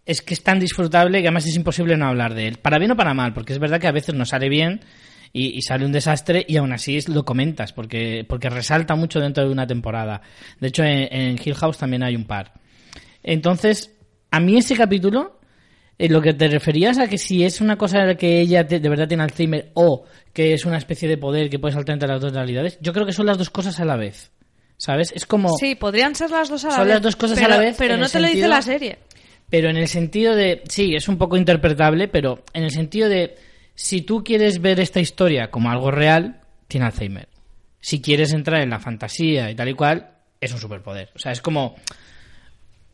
es 0.06 0.22
que 0.22 0.34
es 0.34 0.44
tan 0.44 0.60
disfrutable 0.60 1.22
que 1.22 1.28
además 1.28 1.48
es 1.48 1.56
imposible 1.56 1.98
no 1.98 2.08
hablar 2.08 2.34
de 2.34 2.48
él. 2.48 2.58
Para 2.58 2.78
bien 2.78 2.92
o 2.92 2.96
para 2.96 3.14
mal, 3.14 3.34
porque 3.34 3.54
es 3.54 3.60
verdad 3.60 3.80
que 3.80 3.88
a 3.88 3.92
veces 3.92 4.16
no 4.16 4.26
sale 4.26 4.50
bien 4.50 4.82
y, 5.32 5.62
sale 5.62 5.86
un 5.86 5.92
desastre 5.92 6.46
y 6.48 6.58
aún 6.58 6.74
así 6.74 7.00
lo 7.08 7.26
comentas, 7.26 7.74
porque, 7.74 8.26
porque 8.28 8.50
resalta 8.50 8.96
mucho 8.96 9.20
dentro 9.20 9.44
de 9.44 9.52
una 9.52 9.66
temporada. 9.66 10.22
De 10.60 10.68
hecho, 10.68 10.84
en, 10.84 11.08
en 11.12 11.40
Hill 11.44 11.56
House 11.56 11.78
también 11.78 12.04
hay 12.04 12.16
un 12.16 12.26
par. 12.26 12.54
Entonces, 13.24 13.96
a 14.30 14.40
mí 14.40 14.58
ese 14.58 14.76
capítulo, 14.76 15.40
en 15.98 16.12
lo 16.14 16.22
que 16.22 16.34
te 16.34 16.48
referías 16.48 16.98
a 16.98 17.08
que 17.08 17.18
si 17.18 17.44
es 17.44 17.62
una 17.62 17.78
cosa 17.78 18.16
que 18.16 18.40
ella 18.42 18.66
te- 18.68 18.80
de 18.80 18.90
verdad 18.90 19.08
tiene 19.08 19.24
Alzheimer 19.24 19.72
o 19.76 20.06
que 20.34 20.54
es 20.54 20.66
una 20.66 20.78
especie 20.78 21.08
de 21.08 21.18
poder 21.18 21.50
que 21.50 21.60
puede 21.60 21.74
saltar 21.74 21.94
entre 21.94 22.10
las 22.10 22.20
dos 22.22 22.34
realidades, 22.34 22.78
yo 22.82 22.94
creo 22.94 23.06
que 23.06 23.14
son 23.14 23.26
las 23.28 23.38
dos 23.38 23.50
cosas 23.50 23.80
a 23.80 23.86
la 23.86 23.96
vez. 23.96 24.32
¿Sabes? 24.78 25.14
Es 25.16 25.26
como... 25.26 25.56
Sí, 25.58 25.76
podrían 25.76 26.16
ser 26.16 26.32
las 26.32 26.50
dos 26.50 26.66
a 26.66 26.70
la 26.70 26.76
Son 26.76 26.86
vez. 26.86 26.94
las 26.96 27.02
dos 27.04 27.16
cosas 27.16 27.38
a 27.42 27.48
la 27.48 27.58
vez 27.58 27.76
Pero 27.78 27.96
no 27.96 28.10
te 28.10 28.20
lo 28.20 28.28
dice 28.28 28.40
sentido- 28.40 28.50
la 28.50 28.62
serie. 28.62 28.98
Pero 29.50 29.70
en 29.70 29.78
el 29.78 29.88
sentido 29.88 30.36
de, 30.36 30.64
sí, 30.68 30.96
es 30.96 31.08
un 31.08 31.18
poco 31.18 31.38
interpretable, 31.38 32.08
pero 32.08 32.44
en 32.54 32.64
el 32.64 32.72
sentido 32.72 33.08
de, 33.08 33.36
si 33.76 34.02
tú 34.02 34.24
quieres 34.24 34.60
ver 34.62 34.80
esta 34.80 35.00
historia 35.00 35.52
como 35.52 35.70
algo 35.70 35.92
real, 35.92 36.42
tiene 36.68 36.88
Alzheimer. 36.88 37.30
Si 37.80 38.02
quieres 38.02 38.34
entrar 38.34 38.62
en 38.62 38.72
la 38.72 38.80
fantasía 38.80 39.52
y 39.52 39.56
tal 39.56 39.70
y 39.70 39.74
cual, 39.76 40.10
es 40.42 40.52
un 40.52 40.60
superpoder. 40.60 41.12
O 41.16 41.20
sea, 41.20 41.32
es 41.32 41.40
como, 41.42 41.76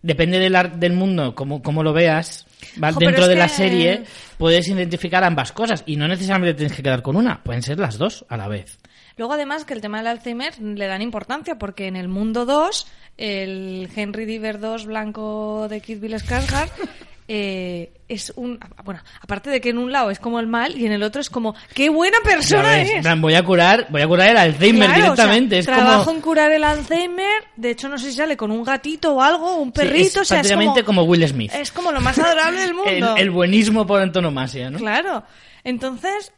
depende 0.02 0.38
del, 0.40 0.56
del 0.80 0.94
mundo, 0.94 1.34
como, 1.36 1.62
como 1.62 1.82
lo 1.82 1.94
veas, 1.94 2.46
dentro 3.00 3.28
de 3.28 3.36
la 3.36 3.48
serie, 3.48 4.04
puedes 4.38 4.68
identificar 4.68 5.24
ambas 5.24 5.52
cosas 5.52 5.84
y 5.86 5.96
no 5.96 6.08
necesariamente 6.08 6.56
tienes 6.56 6.76
que 6.76 6.84
quedar 6.84 7.02
con 7.02 7.16
una, 7.16 7.44
pueden 7.44 7.62
ser 7.62 7.80
las 7.80 7.98
dos 7.98 8.26
a 8.30 8.38
la 8.38 8.48
vez. 8.48 8.80
Luego, 9.18 9.34
además, 9.34 9.66
que 9.66 9.74
el 9.74 9.82
tema 9.82 9.98
del 9.98 10.08
Alzheimer 10.08 10.58
le 10.60 10.88
dan 10.88 11.02
importancia 11.02 11.56
porque 11.56 11.88
en 11.88 11.98
el 11.98 12.08
mundo 12.08 12.46
2, 12.46 12.88
el 13.18 13.90
Henry 13.94 14.26
Diver 14.26 14.60
2 14.60 14.86
blanco 14.86 15.68
de 15.70 15.82
Kid 15.82 16.00
Bill 16.00 16.14
Skarsgård 16.14 16.70
eh, 17.32 17.94
es 18.08 18.34
un. 18.36 18.60
Bueno, 18.84 19.02
aparte 19.22 19.52
de 19.52 19.62
que 19.62 19.70
en 19.70 19.78
un 19.78 19.92
lado 19.92 20.10
es 20.10 20.20
como 20.20 20.40
el 20.40 20.48
mal 20.48 20.76
y 20.76 20.88
en 20.88 20.92
el 20.94 21.04
otro 21.04 21.22
es 21.22 21.30
como, 21.30 21.54
¡qué 21.76 21.90
buena 21.90 22.18
persona 22.24 22.70
ves, 22.70 23.06
es! 23.06 23.22
voy 23.22 23.36
a 23.36 23.44
curar, 23.44 23.86
voy 23.92 24.02
a 24.02 24.08
curar 24.08 24.30
el 24.32 24.38
Alzheimer 24.38 24.88
Claro, 24.88 25.04
directamente. 25.04 25.60
o 25.60 25.62
sea, 25.64 25.74
es 25.76 25.80
trabajo 25.80 26.06
como, 26.06 26.16
en 26.18 26.22
curar 26.24 26.52
el 26.52 26.64
Alzheimer. 26.64 27.44
De 27.56 27.70
hecho, 27.70 27.88
no 27.88 28.00
sé 28.00 28.10
si 28.10 28.18
sale 28.18 28.36
con 28.36 28.50
un 28.50 28.64
gatito 28.64 29.14
o 29.14 29.22
algo, 29.22 29.58
un 29.58 29.68
Sí, 29.68 29.74
perrito. 29.74 30.06
es 30.06 30.18
o 30.22 30.26
sea, 30.26 30.40
es 30.42 30.48
prácticamente 30.48 30.84
como, 30.84 31.02
como 31.02 31.12
Will 31.12 31.28
Smith. 31.28 31.52
es 31.54 31.72
como 31.72 31.92
lo 31.92 32.02
más 32.02 32.18
adorable 32.18 32.62
del 32.62 32.70
el, 32.88 33.02
mundo. 33.02 33.16
el 33.16 33.30
buenismo 33.30 33.86
por 33.86 34.02
antonomasia, 34.02 34.72
¿no? 34.72 34.80
Claro. 34.80 35.24
Entonces, 35.64 36.34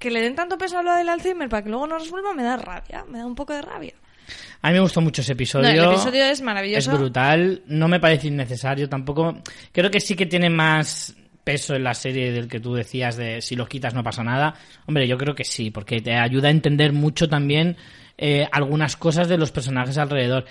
que 0.00 0.10
le 0.10 0.20
den 0.20 0.34
tanto 0.34 0.58
peso 0.58 0.78
a 0.78 0.82
lo 0.82 0.92
del 0.94 1.08
Alzheimer 1.08 1.48
para 1.48 1.62
que 1.62 1.70
luego 1.70 1.86
no 1.86 1.96
resuelva 1.96 2.34
me 2.34 2.42
da 2.42 2.56
rabia, 2.56 3.04
me 3.08 3.18
da 3.18 3.26
un 3.26 3.36
poco 3.36 3.52
de 3.52 3.62
rabia. 3.62 3.94
A 4.62 4.68
mí 4.68 4.74
me 4.74 4.80
gustó 4.80 5.00
mucho 5.00 5.22
ese 5.22 5.32
episodio. 5.32 5.68
No, 5.68 5.82
el 5.90 5.94
episodio 5.94 6.24
es 6.24 6.40
maravilloso. 6.42 6.90
Es 6.90 6.98
brutal. 6.98 7.62
No 7.66 7.88
me 7.88 8.00
parece 8.00 8.28
innecesario 8.28 8.88
tampoco. 8.88 9.36
Creo 9.72 9.90
que 9.90 10.00
sí 10.00 10.14
que 10.16 10.26
tiene 10.26 10.50
más 10.50 11.14
peso 11.44 11.76
en 11.76 11.84
la 11.84 11.94
serie 11.94 12.32
del 12.32 12.48
que 12.48 12.58
tú 12.58 12.74
decías 12.74 13.16
de 13.16 13.40
si 13.40 13.54
los 13.54 13.68
quitas 13.68 13.94
no 13.94 14.02
pasa 14.02 14.24
nada. 14.24 14.54
Hombre, 14.86 15.06
yo 15.06 15.16
creo 15.16 15.34
que 15.34 15.44
sí, 15.44 15.70
porque 15.70 16.00
te 16.00 16.14
ayuda 16.14 16.48
a 16.48 16.50
entender 16.50 16.92
mucho 16.92 17.28
también 17.28 17.76
eh, 18.18 18.48
algunas 18.50 18.96
cosas 18.96 19.28
de 19.28 19.38
los 19.38 19.52
personajes 19.52 19.96
alrededor. 19.98 20.44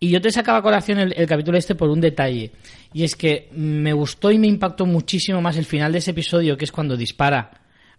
Y 0.00 0.08
yo 0.10 0.20
te 0.20 0.32
sacaba 0.32 0.58
a 0.58 0.62
colación 0.62 0.98
el, 0.98 1.12
el 1.16 1.26
capítulo 1.28 1.56
este 1.58 1.74
por 1.76 1.90
un 1.90 2.00
detalle. 2.00 2.50
Y 2.92 3.04
es 3.04 3.14
que 3.14 3.48
me 3.52 3.92
gustó 3.92 4.32
y 4.32 4.38
me 4.38 4.46
impactó 4.48 4.86
muchísimo 4.86 5.40
más 5.40 5.56
el 5.58 5.66
final 5.66 5.92
de 5.92 5.98
ese 5.98 6.10
episodio, 6.12 6.56
que 6.56 6.64
es 6.64 6.72
cuando 6.72 6.96
dispara 6.96 7.50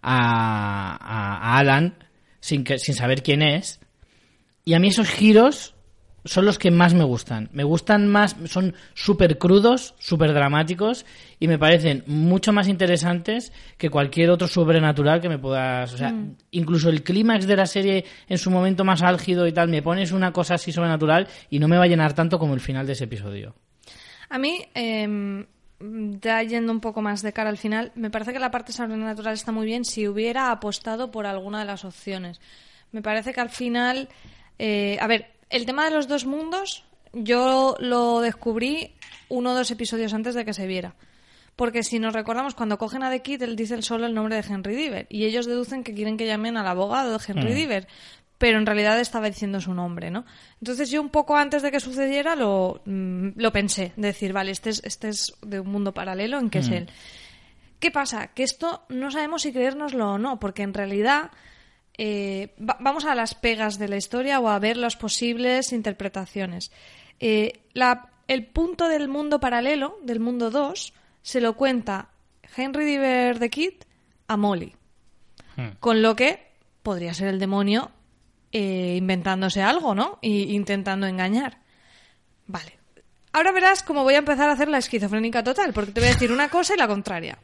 a, 0.02 0.96
a- 1.00 1.54
a 1.54 1.58
Alan 1.58 1.94
sin, 2.40 2.64
que, 2.64 2.78
sin 2.78 2.94
saber 2.94 3.22
quién 3.22 3.40
es. 3.42 3.80
Y 4.64 4.74
a 4.74 4.78
mí 4.78 4.88
esos 4.88 5.08
giros 5.08 5.74
son 6.24 6.44
los 6.44 6.58
que 6.58 6.70
más 6.70 6.94
me 6.94 7.04
gustan. 7.04 7.48
Me 7.52 7.64
gustan 7.64 8.06
más, 8.06 8.36
son 8.44 8.74
súper 8.94 9.38
crudos, 9.38 9.94
súper 9.98 10.32
dramáticos 10.32 11.04
y 11.40 11.48
me 11.48 11.58
parecen 11.58 12.04
mucho 12.06 12.52
más 12.52 12.68
interesantes 12.68 13.52
que 13.76 13.90
cualquier 13.90 14.30
otro 14.30 14.46
sobrenatural 14.46 15.20
que 15.20 15.28
me 15.28 15.38
puedas... 15.38 15.92
O 15.92 15.96
sea, 15.96 16.14
incluso 16.52 16.90
el 16.90 17.02
clímax 17.02 17.46
de 17.46 17.56
la 17.56 17.66
serie 17.66 18.04
en 18.28 18.38
su 18.38 18.50
momento 18.50 18.84
más 18.84 19.02
álgido 19.02 19.46
y 19.48 19.52
tal, 19.52 19.68
me 19.68 19.82
pones 19.82 20.12
una 20.12 20.32
cosa 20.32 20.54
así 20.54 20.70
sobrenatural 20.70 21.26
y 21.50 21.58
no 21.58 21.66
me 21.66 21.76
va 21.76 21.84
a 21.84 21.88
llenar 21.88 22.14
tanto 22.14 22.38
como 22.38 22.54
el 22.54 22.60
final 22.60 22.86
de 22.86 22.92
ese 22.92 23.04
episodio. 23.04 23.54
A 24.28 24.38
mí, 24.38 24.64
eh, 24.74 25.44
ya 26.20 26.42
yendo 26.42 26.72
un 26.72 26.80
poco 26.80 27.02
más 27.02 27.22
de 27.22 27.32
cara 27.32 27.50
al 27.50 27.58
final, 27.58 27.92
me 27.94 28.10
parece 28.10 28.32
que 28.32 28.38
la 28.38 28.50
parte 28.50 28.72
sobrenatural 28.72 29.34
está 29.34 29.52
muy 29.52 29.66
bien 29.66 29.84
si 29.84 30.06
hubiera 30.06 30.50
apostado 30.50 31.10
por 31.10 31.26
alguna 31.26 31.60
de 31.60 31.64
las 31.64 31.84
opciones. 31.84 32.40
Me 32.92 33.02
parece 33.02 33.32
que 33.32 33.40
al 33.40 33.50
final, 33.50 34.08
eh, 34.58 34.98
a 35.00 35.06
ver, 35.06 35.30
el 35.50 35.66
tema 35.66 35.84
de 35.84 35.90
los 35.90 36.08
dos 36.08 36.24
mundos, 36.26 36.84
yo 37.12 37.76
lo 37.78 38.20
descubrí 38.20 38.94
uno 39.28 39.52
o 39.52 39.54
dos 39.54 39.70
episodios 39.70 40.14
antes 40.14 40.34
de 40.34 40.44
que 40.44 40.54
se 40.54 40.66
viera. 40.66 40.94
Porque 41.56 41.82
si 41.82 41.98
nos 41.98 42.14
recordamos, 42.14 42.54
cuando 42.54 42.78
cogen 42.78 43.02
a 43.02 43.10
The 43.10 43.20
Kid, 43.20 43.42
él 43.42 43.56
dice 43.56 43.80
solo 43.82 44.06
el 44.06 44.14
nombre 44.14 44.36
de 44.36 44.42
Henry 44.48 44.74
Diver. 44.74 45.06
Y 45.10 45.24
ellos 45.26 45.46
deducen 45.46 45.84
que 45.84 45.92
quieren 45.94 46.16
que 46.16 46.26
llamen 46.26 46.56
al 46.56 46.66
abogado 46.66 47.18
de 47.18 47.24
Henry 47.26 47.52
Mm. 47.52 47.54
Diver. 47.54 47.88
Pero 48.38 48.58
en 48.58 48.66
realidad 48.66 48.98
estaba 48.98 49.28
diciendo 49.28 49.60
su 49.60 49.72
nombre, 49.74 50.10
¿no? 50.10 50.24
Entonces 50.60 50.90
yo 50.90 51.00
un 51.00 51.10
poco 51.10 51.36
antes 51.36 51.62
de 51.62 51.70
que 51.70 51.78
sucediera 51.78 52.34
lo, 52.34 52.80
mm, 52.86 53.28
lo 53.36 53.52
pensé. 53.52 53.92
De 53.96 54.08
decir, 54.08 54.32
vale, 54.32 54.50
este 54.50 54.70
es, 54.70 54.82
este 54.84 55.10
es 55.10 55.34
de 55.42 55.60
un 55.60 55.70
mundo 55.70 55.92
paralelo 55.92 56.38
en 56.38 56.48
que 56.50 56.58
es 56.60 56.68
Mm. 56.70 56.72
él. 56.72 56.90
¿Qué 57.78 57.90
pasa? 57.90 58.28
Que 58.28 58.42
esto 58.44 58.84
no 58.88 59.10
sabemos 59.10 59.42
si 59.42 59.52
creérnoslo 59.52 60.12
o 60.14 60.18
no, 60.18 60.40
porque 60.40 60.62
en 60.62 60.72
realidad 60.74 61.30
eh, 61.98 62.54
va- 62.58 62.76
vamos 62.80 63.04
a 63.04 63.14
las 63.14 63.34
pegas 63.34 63.78
de 63.78 63.88
la 63.88 63.96
historia 63.96 64.40
o 64.40 64.48
a 64.48 64.58
ver 64.58 64.76
las 64.76 64.96
posibles 64.96 65.72
interpretaciones. 65.72 66.70
Eh, 67.20 67.60
la- 67.74 68.10
el 68.28 68.46
punto 68.46 68.88
del 68.88 69.08
mundo 69.08 69.40
paralelo, 69.40 69.98
del 70.02 70.20
mundo 70.20 70.50
2, 70.50 70.92
se 71.22 71.40
lo 71.40 71.54
cuenta 71.56 72.08
Henry 72.56 72.84
Diver 72.84 73.38
the 73.38 73.50
Kid 73.50 73.74
a 74.28 74.36
Molly. 74.36 74.74
Hmm. 75.56 75.68
Con 75.80 76.02
lo 76.02 76.16
que 76.16 76.52
podría 76.82 77.14
ser 77.14 77.28
el 77.28 77.38
demonio 77.38 77.90
eh, 78.52 78.96
inventándose 78.98 79.62
algo, 79.62 79.94
¿no? 79.94 80.18
Y 80.20 80.54
intentando 80.54 81.06
engañar. 81.06 81.58
Vale. 82.46 82.78
ahora 83.34 83.50
verás 83.52 83.82
cómo 83.82 84.02
voy 84.02 84.12
a 84.14 84.18
empezar 84.18 84.48
a 84.50 84.52
hacer 84.52 84.68
la 84.68 84.76
esquizofrénica 84.76 85.42
total, 85.42 85.72
porque 85.72 85.90
te 85.92 86.00
voy 86.00 86.10
a 86.10 86.12
decir 86.12 86.30
una 86.32 86.50
cosa 86.50 86.74
y 86.74 86.76
la 86.76 86.86
contraria. 86.86 87.38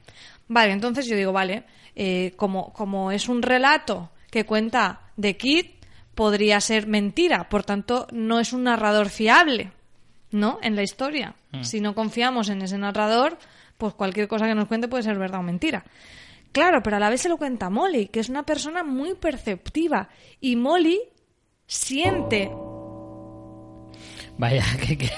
Vale, 0.49 0.73
entonces 0.73 1.07
yo 1.07 1.17
digo, 1.17 1.33
vale, 1.33 1.65
eh, 1.97 2.35
como, 2.37 2.73
como 2.75 3.11
es 3.11 3.27
un 3.29 3.41
relato 3.41 4.11
que 4.31 4.45
cuenta 4.45 5.01
de 5.17 5.37
Kid, 5.37 5.67
podría 6.15 6.61
ser 6.61 6.87
mentira, 6.87 7.49
por 7.49 7.65
tanto, 7.65 8.07
no 8.11 8.41
es 8.41 8.53
un 8.53 8.65
narrador 8.65 9.09
fiable, 9.09 9.73
¿no? 10.31 10.59
En 10.63 10.75
la 10.75 10.83
historia. 10.83 11.37
Mm. 11.53 11.63
Si 11.63 11.81
no 11.81 11.95
confiamos 11.95 12.49
en 12.49 12.63
ese 12.63 12.77
narrador, 12.77 13.39
pues 13.77 13.95
cualquier 13.95 14.27
cosa 14.27 14.47
que 14.47 14.55
nos 14.55 14.67
cuente 14.69 14.89
puede 14.89 15.05
ser 15.05 15.19
verdad 15.19 15.41
o 15.41 15.45
mentira. 15.45 15.85
Claro, 16.53 16.83
pero 16.83 16.97
a 16.97 17.01
la 17.01 17.11
vez 17.11 17.21
se 17.21 17.29
lo 17.29 17.37
cuenta 17.37 17.71
Molly, 17.71 18.09
que 18.09 18.21
es 18.21 18.29
una 18.29 18.43
persona 18.43 18.83
muy 18.83 19.15
perceptiva. 19.15 20.09
Y 20.41 20.57
Molly 20.57 21.01
siente. 21.67 22.51
Vaya, 24.39 24.65
qué, 24.81 25.11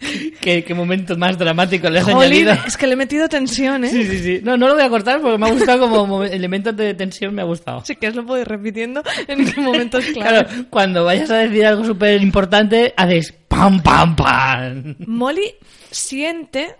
qué- 0.40 0.64
qué 0.64 0.74
momento 0.74 1.16
más 1.16 1.36
dramático 1.38 1.88
le 1.90 1.98
has 2.00 2.04
Jolín, 2.06 2.48
añadido. 2.48 2.66
es 2.66 2.76
que 2.76 2.86
le 2.86 2.94
he 2.94 2.96
metido 2.96 3.28
tensión, 3.28 3.84
¿eh? 3.84 3.88
Sí, 3.90 4.04
sí, 4.04 4.18
sí. 4.22 4.40
No, 4.42 4.56
no 4.56 4.68
lo 4.68 4.74
voy 4.74 4.82
a 4.84 4.88
cortar 4.88 5.20
porque 5.20 5.38
me 5.38 5.48
ha 5.48 5.52
gustado 5.52 5.88
como 5.90 6.24
elemento 6.24 6.72
de 6.72 6.94
tensión, 6.94 7.34
me 7.34 7.42
ha 7.42 7.44
gustado. 7.44 7.78
Así 7.78 7.96
que 7.96 8.08
os 8.08 8.14
lo 8.14 8.24
puedo 8.24 8.40
ir 8.40 8.48
repitiendo 8.48 9.02
en 9.28 9.44
qué 9.50 9.60
momentos 9.60 10.04
clave. 10.14 10.44
Claro, 10.46 10.66
cuando 10.70 11.04
vayas 11.04 11.30
a 11.30 11.36
decir 11.38 11.66
algo 11.66 11.84
súper 11.84 12.22
importante, 12.22 12.94
haces 12.96 13.32
pam, 13.48 13.82
pam, 13.82 14.16
pam. 14.16 14.96
Molly 15.06 15.54
siente 15.90 16.76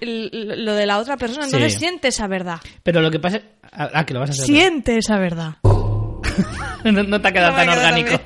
el- 0.00 0.64
lo 0.64 0.74
de 0.74 0.86
la 0.86 0.98
otra 0.98 1.16
persona, 1.16 1.46
entonces 1.46 1.72
Sí. 1.74 1.78
siente 1.80 2.08
esa 2.08 2.26
verdad. 2.26 2.58
Pero 2.82 3.00
lo 3.00 3.10
que 3.10 3.18
pasa... 3.18 3.40
Ah, 3.72 4.04
que 4.06 4.14
lo 4.14 4.20
vas 4.20 4.30
a 4.30 4.32
hacer. 4.34 4.44
Siente 4.46 4.96
esa 4.98 5.18
verdad. 5.18 5.56
no, 6.84 7.02
no 7.02 7.20
te 7.20 7.28
ha 7.28 7.32
quedado 7.32 7.50
No 7.52 7.56
tan 7.58 7.68
orgánico. 7.70 8.20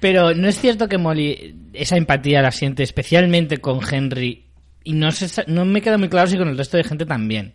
Pero 0.00 0.34
no 0.34 0.48
es 0.48 0.58
cierto 0.60 0.88
que 0.88 0.98
Molly 0.98 1.54
esa 1.78 1.96
empatía 1.96 2.42
la 2.42 2.50
siente 2.52 2.82
especialmente 2.82 3.58
con 3.58 3.80
Henry 3.88 4.44
y 4.84 4.92
no, 4.92 5.10
se 5.12 5.44
no 5.46 5.64
me 5.64 5.82
queda 5.82 5.98
muy 5.98 6.08
claro 6.08 6.28
si 6.28 6.36
con 6.38 6.48
el 6.48 6.56
resto 6.58 6.76
de 6.76 6.84
gente 6.84 7.06
también. 7.06 7.54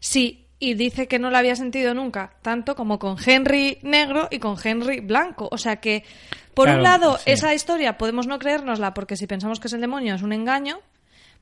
Sí, 0.00 0.46
y 0.58 0.74
dice 0.74 1.06
que 1.08 1.18
no 1.18 1.30
la 1.30 1.38
había 1.38 1.56
sentido 1.56 1.94
nunca, 1.94 2.32
tanto 2.42 2.74
como 2.76 2.98
con 2.98 3.16
Henry 3.24 3.78
negro 3.82 4.28
y 4.30 4.38
con 4.38 4.56
Henry 4.62 5.00
blanco. 5.00 5.48
O 5.50 5.58
sea 5.58 5.76
que, 5.76 6.04
por 6.54 6.64
Claro, 6.66 6.78
un 6.78 6.82
lado, 6.84 7.18
sí. 7.18 7.30
esa 7.30 7.54
historia 7.54 7.98
podemos 7.98 8.26
no 8.26 8.38
creérnosla 8.38 8.94
porque 8.94 9.16
si 9.16 9.26
pensamos 9.26 9.60
que 9.60 9.68
es 9.68 9.72
el 9.74 9.80
demonio 9.80 10.14
es 10.14 10.22
un 10.22 10.32
engaño. 10.32 10.78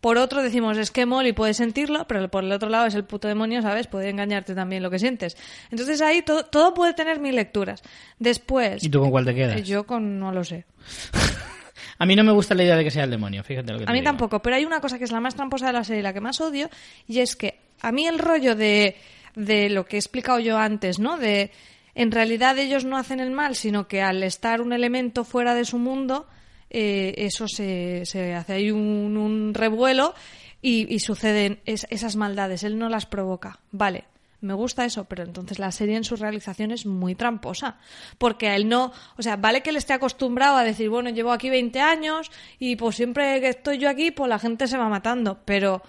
Por 0.00 0.18
otro 0.18 0.42
decimos, 0.42 0.76
es 0.76 0.90
que 0.90 1.06
Molly 1.06 1.32
puede 1.32 1.54
sentirlo, 1.54 2.06
pero 2.06 2.28
por 2.28 2.44
el 2.44 2.52
otro 2.52 2.68
lado 2.68 2.84
es 2.86 2.94
el 2.94 3.04
puto 3.04 3.26
demonio, 3.26 3.62
¿sabes? 3.62 3.86
Puede 3.86 4.10
engañarte 4.10 4.54
también 4.54 4.82
lo 4.82 4.90
que 4.90 4.98
sientes. 4.98 5.34
Entonces 5.70 6.02
ahí 6.02 6.20
todo, 6.20 6.44
todo 6.44 6.74
puede 6.74 6.92
tener 6.92 7.20
mil 7.20 7.34
lecturas. 7.36 7.82
Después, 8.18 8.84
¿Y 8.84 8.90
tú 8.90 9.00
con 9.00 9.10
cuál 9.10 9.24
te 9.24 9.34
quedas? 9.34 9.62
yo 9.62 9.86
con 9.86 10.18
no 10.18 10.30
lo 10.32 10.44
sé. 10.44 10.66
A 11.98 12.06
mí 12.06 12.16
no 12.16 12.24
me 12.24 12.32
gusta 12.32 12.54
la 12.54 12.64
idea 12.64 12.76
de 12.76 12.84
que 12.84 12.90
sea 12.90 13.04
el 13.04 13.10
demonio, 13.10 13.42
fíjate 13.44 13.72
lo 13.72 13.78
que 13.78 13.84
te 13.84 13.90
A 13.90 13.92
mí 13.92 14.00
digo. 14.00 14.10
tampoco, 14.10 14.40
pero 14.42 14.56
hay 14.56 14.64
una 14.64 14.80
cosa 14.80 14.98
que 14.98 15.04
es 15.04 15.12
la 15.12 15.20
más 15.20 15.34
tramposa 15.34 15.66
de 15.68 15.72
la 15.74 15.84
serie 15.84 16.00
y 16.00 16.02
la 16.02 16.12
que 16.12 16.20
más 16.20 16.40
odio, 16.40 16.68
y 17.06 17.20
es 17.20 17.36
que 17.36 17.60
a 17.80 17.92
mí 17.92 18.06
el 18.06 18.18
rollo 18.18 18.54
de, 18.56 18.96
de 19.36 19.70
lo 19.70 19.84
que 19.86 19.96
he 19.96 19.98
explicado 19.98 20.38
yo 20.40 20.58
antes, 20.58 20.98
¿no? 20.98 21.16
De 21.18 21.50
en 21.94 22.10
realidad 22.10 22.58
ellos 22.58 22.84
no 22.84 22.96
hacen 22.96 23.20
el 23.20 23.30
mal, 23.30 23.54
sino 23.54 23.86
que 23.86 24.02
al 24.02 24.22
estar 24.24 24.60
un 24.60 24.72
elemento 24.72 25.22
fuera 25.24 25.54
de 25.54 25.64
su 25.64 25.78
mundo, 25.78 26.26
eh, 26.70 27.14
eso 27.18 27.46
se, 27.46 28.02
se 28.04 28.34
hace 28.34 28.52
ahí 28.54 28.70
un, 28.72 29.16
un 29.16 29.54
revuelo 29.54 30.12
y, 30.60 30.92
y 30.92 30.98
suceden 30.98 31.60
es- 31.66 31.86
esas 31.90 32.16
maldades. 32.16 32.64
Él 32.64 32.78
no 32.78 32.88
las 32.88 33.06
provoca. 33.06 33.60
Vale. 33.70 34.04
Me 34.40 34.54
gusta 34.54 34.84
eso, 34.84 35.04
pero 35.04 35.22
entonces 35.22 35.58
la 35.58 35.72
serie 35.72 35.96
en 35.96 36.04
su 36.04 36.16
realización 36.16 36.70
es 36.70 36.86
muy 36.86 37.14
tramposa. 37.14 37.78
Porque 38.18 38.48
a 38.48 38.56
él 38.56 38.68
no. 38.68 38.92
O 39.16 39.22
sea, 39.22 39.36
vale 39.36 39.62
que 39.62 39.70
él 39.70 39.76
esté 39.76 39.92
acostumbrado 39.92 40.56
a 40.56 40.64
decir, 40.64 40.90
bueno, 40.90 41.10
llevo 41.10 41.32
aquí 41.32 41.50
20 41.50 41.80
años 41.80 42.30
y 42.58 42.76
pues 42.76 42.96
siempre 42.96 43.40
que 43.40 43.48
estoy 43.48 43.78
yo 43.78 43.88
aquí, 43.88 44.10
pues 44.10 44.28
la 44.28 44.38
gente 44.38 44.66
se 44.66 44.76
va 44.76 44.88
matando. 44.88 45.40
Pero 45.44 45.82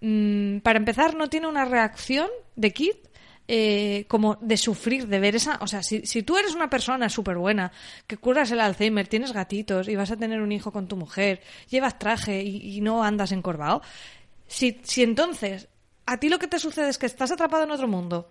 mm, 0.00 0.58
para 0.58 0.78
empezar, 0.78 1.14
no 1.14 1.28
tiene 1.28 1.46
una 1.46 1.64
reacción 1.64 2.28
de 2.56 2.72
Kid 2.72 2.94
eh, 3.52 4.04
como 4.06 4.36
de 4.40 4.56
sufrir, 4.56 5.08
de 5.08 5.18
ver 5.18 5.34
esa... 5.34 5.58
O 5.60 5.66
sea, 5.66 5.82
si, 5.82 6.06
si 6.06 6.22
tú 6.22 6.36
eres 6.36 6.54
una 6.54 6.70
persona 6.70 7.08
súper 7.08 7.36
buena, 7.36 7.72
que 8.06 8.16
curas 8.16 8.50
el 8.52 8.60
Alzheimer, 8.60 9.08
tienes 9.08 9.32
gatitos 9.32 9.88
y 9.88 9.96
vas 9.96 10.12
a 10.12 10.16
tener 10.16 10.40
un 10.40 10.52
hijo 10.52 10.70
con 10.70 10.86
tu 10.86 10.96
mujer, 10.96 11.40
llevas 11.68 11.98
traje 11.98 12.42
y, 12.42 12.76
y 12.76 12.80
no 12.80 13.02
andas 13.02 13.32
encorvado, 13.32 13.82
si, 14.46 14.80
si 14.84 15.02
entonces 15.02 15.68
a 16.06 16.16
ti 16.16 16.28
lo 16.28 16.38
que 16.38 16.48
te 16.48 16.58
sucede 16.58 16.88
es 16.88 16.98
que 16.98 17.06
estás 17.06 17.30
atrapado 17.30 17.64
en 17.64 17.70
otro 17.70 17.88
mundo, 17.88 18.30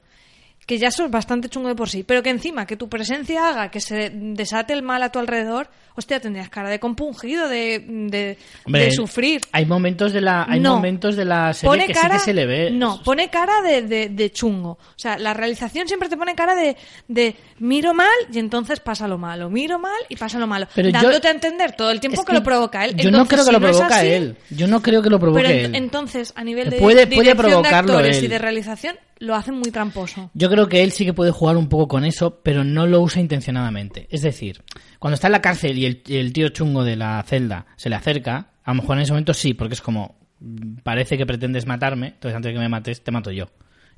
que 0.70 0.78
ya 0.78 0.90
eso 0.90 1.04
es 1.04 1.10
bastante 1.10 1.50
chungo 1.50 1.68
de 1.68 1.74
por 1.74 1.90
sí, 1.90 2.04
pero 2.04 2.22
que 2.22 2.30
encima 2.30 2.68
que 2.68 2.78
tu 2.78 2.88
presencia 2.88 3.50
haga 3.50 3.72
que 3.72 3.82
se 3.82 4.12
desate 4.14 4.72
el 4.74 4.84
mal 4.84 5.02
a 5.02 5.12
tu 5.12 5.18
alrededor, 5.18 5.68
hostia, 5.96 6.20
tendrías 6.20 6.48
cara 6.50 6.70
de 6.70 6.80
compungido, 6.80 7.50
de, 7.50 7.80
de, 7.80 8.38
Hombre, 8.66 8.86
de 8.86 8.92
sufrir. 8.92 9.42
Hay 9.52 9.66
momentos 9.66 10.14
de 10.14 10.22
la, 10.22 10.44
hay 10.48 10.60
No. 10.60 10.76
momentos 10.76 11.16
de 11.16 11.26
la 11.26 11.54
serie 11.56 11.70
Pone 11.72 11.88
que 11.88 11.94
cara, 11.94 12.20
sí 12.20 12.20
que 12.20 12.26
se 12.26 12.34
le 12.36 12.46
ve. 12.46 12.70
No, 12.70 13.02
pone 13.04 13.30
cara 13.32 13.64
de, 13.64 13.82
de- 13.82 14.10
de 14.10 14.32
chungo. 14.32 14.74
O 14.74 14.94
sea, 14.96 15.18
la 15.18 15.34
realización 15.34 15.88
siempre 15.88 16.08
te 16.08 16.16
pone 16.18 16.36
cara 16.36 16.54
de, 16.54 16.78
de 17.08 17.36
miro 17.58 17.96
mal 17.96 18.08
y 18.32 18.38
entonces 18.38 18.80
pasa 18.80 19.08
lo 19.08 19.18
malo. 19.18 19.50
Miro 19.50 19.80
mal 19.80 19.98
y 20.08 20.18
pasa 20.18 20.38
lo 20.38 20.46
malo. 20.46 20.68
Pero 20.76 20.90
yo- 20.90 21.02
dándote 21.02 21.30
a 21.30 21.32
entender 21.32 21.72
todo 21.76 21.90
el 21.90 22.00
tiempo 22.00 22.24
que, 22.24 22.34
lo 22.34 22.44
provoca 22.44 22.86
él. 22.86 22.96
Yo 22.96 23.10
no 23.10 23.26
creo 23.26 23.40
que 23.40 23.46
si 23.48 23.52
lo 23.54 23.60
no 23.60 23.66
provoca 23.68 23.98
así, 23.98 24.08
él. 24.08 24.38
Yo 24.52 24.68
no 24.68 24.84
creo 24.84 25.02
que 25.02 25.10
lo 25.10 25.20
provoque 25.20 25.42
Pero 25.42 25.66
él. 25.66 25.76
entonces, 25.76 26.32
a 26.36 26.44
nivel 26.44 26.70
de 26.70 26.78
Puede- 26.78 27.08
puede 27.08 27.24
dirección 27.24 27.38
provocarlo 27.38 27.94
de 27.94 27.98
actores 27.98 28.22
y 28.24 28.28
de 28.28 28.38
realización, 28.38 28.96
lo 29.20 29.36
hacen 29.36 29.56
muy 29.56 29.72
tramposo. 29.72 30.32
Yo 30.34 30.50
creo 30.50 30.68
que 30.68 30.84
él 30.84 30.92
sí 30.92 31.06
que 31.06 31.14
puede 31.14 31.32
jugar 31.32 31.58
un 31.58 31.68
poco 31.68 31.88
con 31.88 32.06
eso, 32.06 32.42
pero 32.42 32.64
no 32.64 32.88
lo 32.88 33.02
usa 33.02 33.22
intencionadamente. 33.22 34.08
Es 34.10 34.22
decir, 34.22 34.64
cuando 34.98 35.16
está 35.16 35.28
en 35.28 35.34
la 35.34 35.42
cárcel 35.42 35.78
y 35.78 35.86
el, 35.86 36.02
el 36.08 36.34
tío 36.34 36.50
chungo 36.50 36.84
de 36.84 36.96
la 36.96 37.22
celda 37.24 37.68
se 37.76 37.90
le 37.90 37.96
acerca, 37.96 38.52
a 38.64 38.72
lo 38.72 38.82
mejor 38.82 38.98
en 38.98 39.04
ese 39.04 39.12
momento 39.12 39.34
sí, 39.34 39.54
porque 39.54 39.74
es 39.74 39.82
como, 39.82 40.16
mm, 40.40 40.78
parece 40.84 41.18
que 41.18 41.26
pretendes 41.26 41.66
matarme, 41.66 42.08
entonces 42.08 42.36
antes 42.36 42.50
de 42.50 42.54
que 42.54 42.60
me 42.60 42.70
mates, 42.70 43.04
te 43.04 43.12
mato 43.12 43.32
yo. 43.32 43.50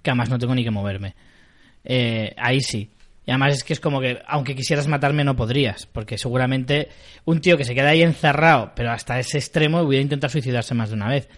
Que 0.02 0.10
además 0.10 0.30
no 0.30 0.40
tengo 0.40 0.56
ni 0.56 0.64
que 0.64 0.72
moverme. 0.72 1.16
Eh, 1.84 2.34
ahí 2.38 2.62
sí. 2.62 2.90
Y 3.24 3.30
además 3.30 3.58
es 3.58 3.64
que 3.64 3.74
es 3.74 3.80
como 3.80 4.02
que, 4.02 4.20
aunque 4.28 4.56
quisieras 4.56 4.88
matarme, 4.88 5.24
no 5.24 5.36
podrías. 5.36 5.86
Porque 5.86 6.18
seguramente 6.18 6.90
un 7.26 7.40
tío 7.40 7.58
que 7.58 7.66
se 7.66 7.76
queda 7.76 7.90
ahí 7.90 8.02
encerrado, 8.02 8.72
pero 8.76 8.92
hasta 8.92 9.20
ese 9.20 9.38
extremo, 9.38 9.82
hubiera 9.82 10.02
intentado 10.02 10.32
suicidarse 10.32 10.74
más 10.74 10.90
de 10.90 10.96
una 10.96 11.08
vez. 11.08 11.30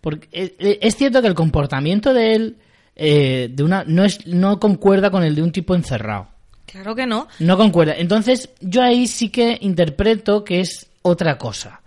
Porque 0.00 0.28
eh, 0.30 0.54
eh, 0.60 0.78
es 0.82 0.96
cierto 0.96 1.20
que 1.20 1.28
el 1.28 1.34
comportamiento 1.34 2.14
de 2.14 2.34
él 2.34 2.56
eh, 2.96 3.48
de 3.50 3.62
una, 3.62 3.84
no, 3.86 4.04
es, 4.04 4.26
no 4.26 4.58
concuerda 4.60 5.10
con 5.10 5.22
el 5.24 5.34
de 5.34 5.42
un 5.42 5.52
tipo 5.52 5.74
encerrado. 5.74 6.28
Claro 6.66 6.94
que 6.94 7.06
no. 7.06 7.28
No 7.38 7.56
concuerda. 7.56 7.94
Entonces, 7.96 8.48
yo 8.60 8.82
ahí 8.82 9.06
sí 9.06 9.28
que 9.28 9.58
interpreto 9.60 10.44
que 10.44 10.60
es 10.60 10.86
otra 11.02 11.36
cosa. 11.38 11.80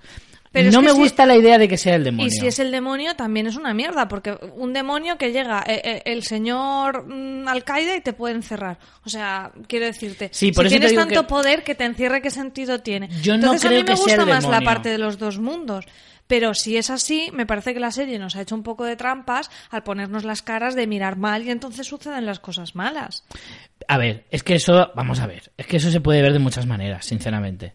Pero 0.51 0.71
no 0.71 0.81
me 0.81 0.91
si- 0.91 0.97
gusta 0.97 1.25
la 1.25 1.35
idea 1.35 1.57
de 1.57 1.67
que 1.67 1.75
sea 1.77 1.95
el 1.95 2.05
demonio. 2.05 2.27
Y 2.27 2.31
si 2.31 2.47
es 2.47 2.59
el 2.59 2.71
demonio, 2.71 3.13
también 3.15 3.45
es 3.45 3.57
una 3.57 3.73
mierda, 3.73 4.07
porque 4.07 4.37
un 4.55 4.71
demonio 4.71 5.17
que 5.17 5.33
llega 5.33 5.61
eh, 5.67 5.81
eh, 5.83 6.01
el 6.05 6.23
señor 6.23 7.05
mm, 7.07 7.45
alcaide 7.49 7.97
y 7.97 8.01
te 8.01 8.13
puede 8.13 8.35
encerrar. 8.35 8.77
O 9.05 9.09
sea, 9.09 9.51
quiero 9.67 9.85
decirte, 9.85 10.29
Sí, 10.31 10.53
por 10.53 10.63
si 10.69 10.75
eso 10.75 10.79
tienes 10.79 10.95
tanto 10.95 11.23
que- 11.23 11.27
poder 11.27 11.63
que 11.63 11.75
te 11.75 11.83
encierre, 11.83 12.21
¿qué 12.21 12.29
sentido 12.29 12.79
tiene? 12.79 13.09
Yo 13.21 13.33
no 13.33 13.35
Entonces 13.43 13.65
a 13.65 13.67
creo 13.67 13.79
mí 13.81 13.83
me 13.83 13.91
que 13.91 13.97
sea 13.97 14.03
gusta 14.17 14.21
el 14.23 14.29
más 14.29 14.47
la 14.47 14.61
parte 14.61 14.87
de 14.89 14.97
los 14.97 15.17
dos 15.17 15.39
mundos. 15.39 15.83
Pero 16.27 16.53
si 16.53 16.77
es 16.77 16.89
así, 16.89 17.29
me 17.33 17.45
parece 17.45 17.73
que 17.73 17.79
la 17.79 17.91
serie 17.91 18.17
nos 18.19 18.35
ha 18.35 18.41
hecho 18.41 18.55
un 18.55 18.63
poco 18.63 18.83
de 18.83 18.95
trampas 18.95 19.51
al 19.69 19.83
ponernos 19.83 20.23
las 20.23 20.41
caras 20.41 20.75
de 20.75 20.87
mirar 20.87 21.17
mal 21.17 21.43
y 21.43 21.51
entonces 21.51 21.87
suceden 21.87 22.25
las 22.25 22.39
cosas 22.39 22.75
malas. 22.75 23.23
A 23.87 23.97
ver, 23.97 24.25
es 24.31 24.43
que 24.43 24.55
eso, 24.55 24.91
vamos 24.95 25.19
a 25.19 25.27
ver, 25.27 25.51
es 25.57 25.67
que 25.67 25.77
eso 25.77 25.91
se 25.91 26.01
puede 26.01 26.21
ver 26.21 26.33
de 26.33 26.39
muchas 26.39 26.65
maneras, 26.65 27.05
sinceramente. 27.05 27.73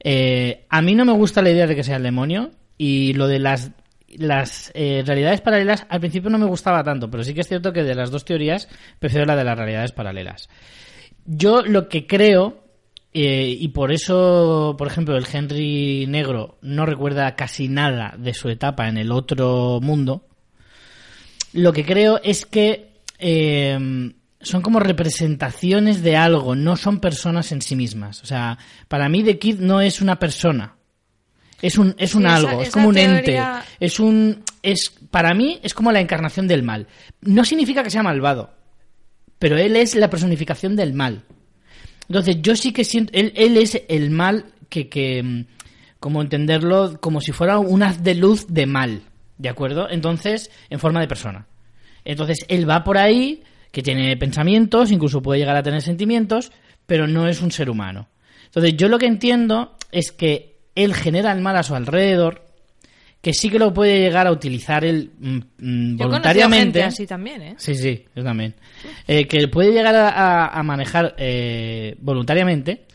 Eh, 0.00 0.66
a 0.68 0.82
mí 0.82 0.94
no 0.94 1.04
me 1.04 1.12
gusta 1.12 1.42
la 1.42 1.50
idea 1.50 1.66
de 1.66 1.76
que 1.76 1.84
sea 1.84 1.96
el 1.96 2.02
demonio 2.02 2.50
y 2.76 3.12
lo 3.14 3.26
de 3.26 3.38
las, 3.38 3.72
las 4.08 4.70
eh, 4.74 5.02
realidades 5.04 5.40
paralelas 5.40 5.86
al 5.88 6.00
principio 6.00 6.30
no 6.30 6.38
me 6.38 6.46
gustaba 6.46 6.82
tanto, 6.84 7.10
pero 7.10 7.24
sí 7.24 7.34
que 7.34 7.40
es 7.40 7.48
cierto 7.48 7.72
que 7.72 7.82
de 7.82 7.94
las 7.94 8.10
dos 8.10 8.24
teorías 8.24 8.68
prefiero 8.98 9.26
la 9.26 9.36
de 9.36 9.44
las 9.44 9.58
realidades 9.58 9.92
paralelas. 9.92 10.48
Yo 11.26 11.62
lo 11.62 11.88
que 11.88 12.06
creo, 12.06 12.64
eh, 13.14 13.56
y 13.58 13.68
por 13.68 13.90
eso, 13.92 14.74
por 14.78 14.86
ejemplo, 14.88 15.16
el 15.16 15.26
Henry 15.32 16.06
negro 16.06 16.58
no 16.62 16.86
recuerda 16.86 17.34
casi 17.36 17.68
nada 17.68 18.14
de 18.18 18.34
su 18.34 18.48
etapa 18.48 18.88
en 18.88 18.98
el 18.98 19.10
otro 19.12 19.80
mundo, 19.82 20.26
lo 21.52 21.72
que 21.72 21.84
creo 21.84 22.20
es 22.22 22.44
que 22.46 22.92
eh, 23.18 24.12
son 24.40 24.62
como 24.62 24.80
representaciones 24.80 26.02
de 26.02 26.16
algo, 26.16 26.54
no 26.54 26.76
son 26.76 27.00
personas 27.00 27.50
en 27.52 27.62
sí 27.62 27.74
mismas. 27.76 28.22
O 28.22 28.26
sea, 28.26 28.58
para 28.86 29.08
mí 29.08 29.24
The 29.24 29.38
Kid 29.38 29.58
no 29.60 29.80
es 29.80 30.00
una 30.00 30.18
persona. 30.18 30.74
Es 31.60 31.76
un, 31.76 31.94
es 31.98 32.14
un 32.14 32.22
Sí, 32.22 32.28
esa- 32.28 32.36
algo, 32.36 32.62
es 32.62 32.70
como 32.70 32.88
un 32.88 32.94
teoría- 32.94 33.18
ente. 33.18 33.66
Es 33.80 33.98
un. 33.98 34.44
Es, 34.62 34.90
para 35.10 35.34
mí 35.34 35.58
es 35.62 35.74
como 35.74 35.90
la 35.90 36.00
encarnación 36.00 36.46
del 36.46 36.62
mal. 36.62 36.86
No 37.22 37.44
significa 37.44 37.82
que 37.82 37.90
sea 37.90 38.02
malvado. 38.04 38.52
Pero 39.40 39.56
él 39.56 39.74
es 39.76 39.94
la 39.96 40.08
personificación 40.10 40.76
del 40.76 40.92
mal. 40.94 41.24
Entonces, 42.08 42.38
yo 42.40 42.56
sí 42.56 42.72
que 42.72 42.84
siento. 42.84 43.12
Él, 43.14 43.56
es 43.56 43.82
el 43.88 44.10
mal 44.10 44.46
que, 44.68 44.88
que. 44.88 45.22
mm, 45.22 45.44
Como 46.00 46.22
entenderlo, 46.22 47.00
como 47.00 47.20
si 47.20 47.32
fuera 47.32 47.58
un 47.58 47.82
haz 47.82 48.02
de 48.02 48.14
luz 48.14 48.46
de 48.48 48.66
mal. 48.66 49.02
¿De 49.36 49.48
acuerdo? 49.48 49.88
Entonces, 49.90 50.50
en 50.70 50.78
forma 50.78 51.00
de 51.00 51.08
persona. 51.08 51.46
Entonces, 52.04 52.38
él 52.48 52.68
va 52.68 52.82
por 52.84 52.98
ahí, 52.98 53.42
que 53.70 53.82
tiene 53.82 54.16
pensamientos, 54.16 54.90
incluso 54.90 55.22
puede 55.22 55.40
llegar 55.40 55.56
a 55.56 55.62
tener 55.62 55.82
sentimientos, 55.82 56.50
pero 56.86 57.06
no 57.06 57.28
es 57.28 57.42
un 57.42 57.52
ser 57.52 57.68
humano. 57.68 58.08
Entonces, 58.46 58.76
yo 58.76 58.88
lo 58.88 58.98
que 58.98 59.06
entiendo 59.06 59.76
es 59.92 60.10
que 60.10 60.56
él 60.74 60.94
genera 60.94 61.32
el 61.32 61.40
mal 61.40 61.56
a 61.56 61.62
su 61.62 61.74
alrededor, 61.74 62.46
que 63.20 63.32
sí 63.34 63.50
que 63.50 63.58
lo 63.58 63.74
puede 63.74 63.98
llegar 64.00 64.26
a 64.26 64.32
utilizar 64.32 64.84
él 64.84 65.10
mm, 65.18 65.36
mm, 65.58 65.96
Yo 65.98 66.06
voluntariamente. 66.06 66.80
gente 66.80 66.84
así 66.84 67.06
también, 67.06 67.42
¿eh? 67.42 67.54
Sí, 67.58 67.74
sí, 67.74 68.04
yo 68.14 68.22
también. 68.22 68.54
Eh, 69.06 69.26
que 69.26 69.48
puede 69.48 69.72
llegar 69.72 69.94
a, 69.94 70.08
a- 70.08 70.46
a 70.58 70.62
manejar 70.62 71.14
eh, 71.18 71.96
voluntariamente, 72.00 72.86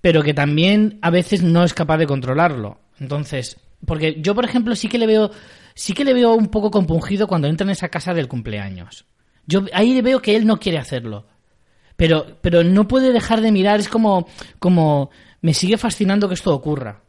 pero 0.00 0.22
que 0.22 0.34
también 0.34 0.98
a 1.02 1.10
veces 1.10 1.42
no 1.42 1.64
es 1.64 1.74
capaz 1.74 1.98
de 1.98 2.06
controlarlo. 2.06 2.78
Entonces, 3.00 3.56
porque 3.84 4.16
yo, 4.20 4.34
por 4.34 4.44
ejemplo, 4.44 4.76
sí 4.76 4.88
que 4.88 4.98
le 4.98 5.06
veo, 5.06 5.30
sí 5.74 5.92
que 5.92 6.04
le 6.04 6.14
veo 6.14 6.34
un 6.34 6.48
poco 6.48 6.70
compungido 6.70 7.26
cuando 7.26 7.48
entra 7.48 7.64
en 7.64 7.70
esa 7.70 7.88
casa 7.88 8.14
del 8.14 8.28
cumpleaños. 8.28 9.06
Yo 9.46 9.64
ahí 9.72 9.92
le 9.92 10.02
veo 10.02 10.22
que 10.22 10.36
él 10.36 10.46
no 10.46 10.58
quiere 10.58 10.78
hacerlo. 10.78 11.26
Pero, 11.96 12.38
pero 12.40 12.64
no 12.64 12.88
puede 12.88 13.12
dejar 13.12 13.40
de 13.40 13.52
mirar, 13.52 13.78
es 13.78 13.88
como, 13.88 14.26
como, 14.58 15.10
me 15.42 15.54
sigue 15.54 15.78
fascinando 15.78 16.28
que 16.28 16.34
esto 16.34 16.52
ocurra. 16.54 17.02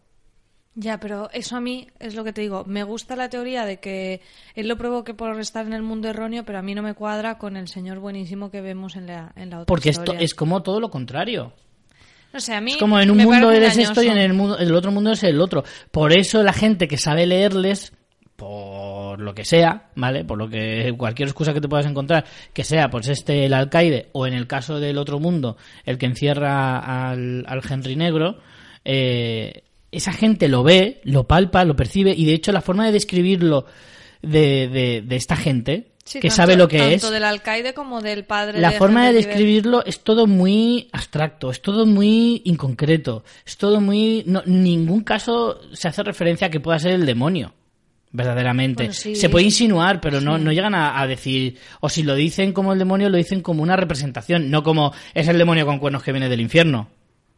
Ya, 0.76 0.99
pero 0.99 1.30
eso 1.32 1.55
a 1.55 1.61
mí 1.61 1.88
es 1.99 2.15
lo 2.15 2.26
que 2.26 2.34
te 2.34 2.41
digo. 2.41 2.65
Me 2.65 2.84
gusta 2.84 3.15
la 3.15 3.30
teoría 3.30 3.65
de 3.65 3.78
que 3.80 4.21
él 4.55 4.67
lo 4.67 4.78
provoque 4.78 5.13
por 5.13 5.39
estar 5.39 5.65
en 5.65 5.71
el 5.71 5.82
mundo 5.82 6.09
erróneo, 6.09 6.43
pero 6.43 6.59
a 6.59 6.61
mí 6.61 6.76
no 6.76 6.82
me 6.82 6.93
cuadra 6.93 7.38
con 7.38 7.55
el 7.55 7.69
señor 7.69 7.99
buenísimo 7.99 8.51
que 8.51 8.59
vemos 8.59 8.97
en 8.97 9.07
la, 9.07 9.32
en 9.38 9.51
la 9.51 9.57
otra 9.57 9.65
Porque 9.67 9.89
esto 9.89 10.13
es 10.13 10.36
como 10.36 10.61
todo 10.63 10.82
lo 10.82 10.89
contrario. 10.89 11.53
No 12.34 12.41
sé, 12.41 12.53
a 12.53 12.59
mí 12.59 12.71
Es 12.71 12.78
como 12.78 12.99
en 12.99 13.09
un 13.09 13.19
mundo 13.19 13.51
eres 13.51 13.78
esto 13.78 14.03
y 14.03 14.07
en 14.07 14.17
el, 14.17 14.34
mundo, 14.34 14.57
el 14.57 14.76
otro 14.76 14.91
mundo 14.91 15.13
es 15.13 15.23
el 15.23 15.39
otro. 15.39 15.63
Por 15.91 16.11
eso 16.11 16.43
la 16.43 16.51
gente 16.51 16.89
que 16.89 16.97
sabe 16.97 17.26
leerles, 17.26 17.93
por 18.36 19.21
lo 19.21 19.34
que 19.34 19.45
sea, 19.45 19.91
¿vale? 19.95 20.26
Por 20.26 20.38
lo 20.38 20.49
que 20.49 20.93
cualquier 20.97 21.30
excusa 21.30 21.53
que 21.53 21.61
te 21.61 21.69
puedas 21.69 21.86
encontrar, 21.86 22.26
que 22.51 22.65
sea 22.65 22.89
pues 22.89 23.07
este 23.07 23.45
el 23.45 23.53
alcaide 23.53 24.09
o 24.11 24.28
en 24.28 24.34
el 24.34 24.45
caso 24.45 24.82
del 24.82 24.97
otro 24.97 25.21
mundo 25.21 25.55
el 25.86 25.97
que 25.97 26.07
encierra 26.07 26.80
al, 27.09 27.45
al 27.47 27.61
Henry 27.69 27.95
Negro, 27.95 28.39
eh, 28.84 29.63
esa 29.95 30.13
gente 30.13 30.47
lo 30.47 30.63
ve, 30.63 31.01
lo 31.03 31.25
palpa, 31.25 31.63
lo 31.65 31.75
percibe 31.75 32.13
y 32.15 32.25
de 32.25 32.33
hecho 32.33 32.51
la 32.51 32.61
forma 32.61 32.85
de 32.85 32.91
describirlo 32.91 33.65
de, 34.21 34.67
de, 34.67 35.03
de 35.05 35.15
esta 35.15 35.35
gente 35.35 35.91
Sí, 36.07 36.19
que 36.19 36.27
tanto- 36.27 36.35
sabe 36.35 36.55
lo 36.55 36.67
que 36.67 36.77
tanto 36.77 37.07
es 37.07 37.11
del 37.11 37.23
alcaide 37.23 37.73
como 37.73 37.99
del 37.99 38.25
padre 38.25 38.59
la 38.61 38.69
de 38.69 38.77
forma 38.77 39.05
de 39.05 39.11
River. 39.13 39.25
describirlo 39.25 39.83
es 39.85 40.01
todo 40.01 40.27
muy 40.27 40.87
abstracto, 40.91 41.49
es 41.49 41.61
todo 41.63 41.87
muy 41.87 42.43
inconcreto, 42.45 43.23
es 43.43 43.57
todo 43.57 43.81
muy... 43.81 44.23
No, 44.27 44.43
ningún 44.45 45.01
caso 45.01 45.59
se 45.73 45.87
hace 45.87 46.03
referencia 46.03 46.45
a 46.45 46.49
que 46.51 46.59
pueda 46.59 46.77
ser 46.77 46.91
el 46.91 47.07
demonio, 47.07 47.53
verdaderamente. 48.11 48.83
Bueno, 48.83 48.93
sí. 48.93 49.15
Se 49.15 49.29
puede 49.29 49.45
insinuar, 49.45 49.99
pero 49.99 50.21
no, 50.21 50.37
no 50.37 50.51
llegan 50.51 50.75
a, 50.75 51.01
a 51.01 51.07
decir... 51.07 51.57
O 51.79 51.89
si 51.89 52.03
lo 52.03 52.13
dicen 52.15 52.53
como 52.53 52.73
el 52.73 52.77
demonio, 52.79 53.09
lo 53.09 53.17
dicen 53.17 53.41
como 53.41 53.63
una 53.63 53.75
representación, 53.75 54.51
no 54.51 54.61
como 54.61 54.93
es 55.15 55.27
el 55.27 55.37
demonio 55.39 55.65
con 55.65 55.79
cuernos 55.79 56.03
que 56.03 56.11
viene 56.11 56.29
del 56.29 56.41
infierno. 56.41 56.87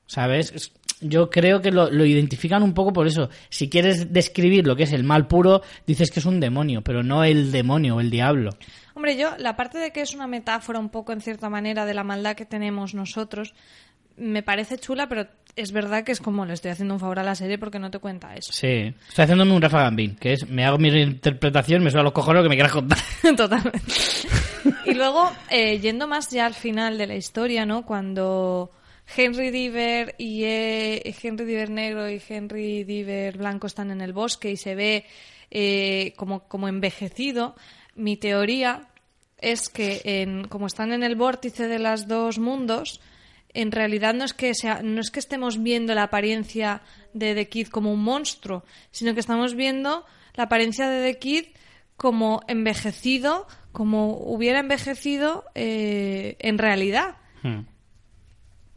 ¿Sabes? 0.07 0.51
Es- 0.53 0.71
Yo 1.01 1.29
creo 1.29 1.61
que 1.61 1.71
lo, 1.71 1.91
lo 1.91 2.05
identifican 2.05 2.63
un 2.63 2.73
poco 2.73 2.91
por 2.91 3.07
eso. 3.07 3.29
Si 3.49 3.69
quieres 3.69 4.11
describir 4.11 4.65
lo 4.65 4.75
que 4.75 4.83
es 4.83 4.93
el 4.93 5.03
mal 5.03 5.27
puro, 5.27 5.61
dices 5.85 6.09
que 6.11 6.19
es 6.19 6.25
un 6.25 6.39
demonio, 6.39 6.81
pero 6.81 7.03
no 7.03 7.23
el 7.23 7.51
demonio 7.51 7.97
o 7.97 7.99
el 7.99 8.09
diablo. 8.09 8.51
Hombre, 8.95 9.15
yo, 9.15 9.37
la 9.37 9.55
parte 9.55 9.77
de 9.77 9.91
que 9.91 10.01
es 10.01 10.15
una 10.15 10.25
metáfora 10.25 10.79
un 10.79 10.89
poco, 10.89 11.13
en 11.13 11.21
cierta 11.21 11.49
manera, 11.49 11.85
de 11.85 11.93
la 11.93 12.03
maldad 12.03 12.35
que 12.35 12.45
tenemos 12.45 12.95
nosotros, 12.95 13.53
me 14.17 14.41
parece 14.41 14.79
chula, 14.79 15.07
pero 15.07 15.27
es 15.55 15.71
verdad 15.71 16.03
que 16.03 16.11
es 16.11 16.19
como 16.19 16.45
le 16.45 16.53
estoy 16.53 16.71
haciendo 16.71 16.95
un 16.95 16.99
favor 16.99 17.19
a 17.19 17.23
la 17.23 17.35
serie 17.35 17.59
porque 17.59 17.77
no 17.77 17.91
te 17.91 17.99
cuenta 17.99 18.33
eso. 18.33 18.51
Sí, 18.51 18.93
estoy 19.07 19.23
haciéndome 19.23 19.53
un 19.53 19.61
Rafa 19.61 19.83
Gambín, 19.83 20.15
que 20.15 20.33
es 20.33 20.49
me 20.49 20.65
hago 20.65 20.79
mi 20.79 20.89
interpretación, 20.89 21.83
me 21.83 21.91
suena 21.91 22.01
a 22.01 22.03
los 22.05 22.13
cojones 22.13 22.39
lo 22.39 22.43
que 22.43 22.49
me 22.49 22.55
quieras 22.55 22.73
contar. 22.73 22.97
Totalmente. 23.37 23.81
Y 24.85 24.95
luego, 24.95 25.31
eh, 25.49 25.79
yendo 25.79 26.07
más 26.07 26.29
ya 26.29 26.47
al 26.47 26.55
final 26.55 26.97
de 26.97 27.07
la 27.07 27.15
historia, 27.15 27.65
¿no? 27.65 27.85
Cuando 27.85 28.71
Henry 29.15 29.51
Diver 29.51 30.15
y 30.17 30.43
eh, 30.43 31.15
Henry 31.21 31.45
Diver 31.45 31.69
negro 31.69 32.09
y 32.09 32.21
Henry 32.27 32.83
Diver 32.83 33.37
blanco 33.37 33.67
están 33.67 33.91
en 33.91 34.01
el 34.01 34.13
bosque 34.13 34.51
y 34.51 34.57
se 34.57 34.75
ve 34.75 35.05
eh, 35.49 36.13
como, 36.17 36.47
como 36.47 36.67
envejecido, 36.67 37.55
mi 37.95 38.17
teoría 38.17 38.89
es 39.39 39.69
que 39.69 40.01
en, 40.03 40.47
como 40.47 40.67
están 40.67 40.91
en 40.91 41.03
el 41.03 41.15
vórtice 41.15 41.67
de 41.67 41.79
los 41.79 42.07
dos 42.07 42.39
mundos, 42.39 42.99
en 43.53 43.71
realidad 43.71 44.13
no 44.13 44.25
es 44.25 44.33
que 44.33 44.53
sea, 44.53 44.81
no 44.83 44.99
es 44.99 45.09
que 45.09 45.19
estemos 45.19 45.61
viendo 45.61 45.95
la 45.95 46.03
apariencia 46.03 46.81
de 47.13 47.33
The 47.33 47.47
Kid 47.47 47.67
como 47.67 47.93
un 47.93 48.03
monstruo, 48.03 48.63
sino 48.91 49.13
que 49.13 49.19
estamos 49.19 49.55
viendo 49.55 50.05
la 50.35 50.43
apariencia 50.43 50.89
de 50.89 51.13
The 51.13 51.19
Kid 51.19 51.45
como 51.95 52.41
envejecido, 52.47 53.47
como 53.71 54.17
hubiera 54.17 54.59
envejecido 54.59 55.45
eh, 55.55 56.35
en 56.39 56.57
realidad. 56.57 57.17
Hmm. 57.41 57.61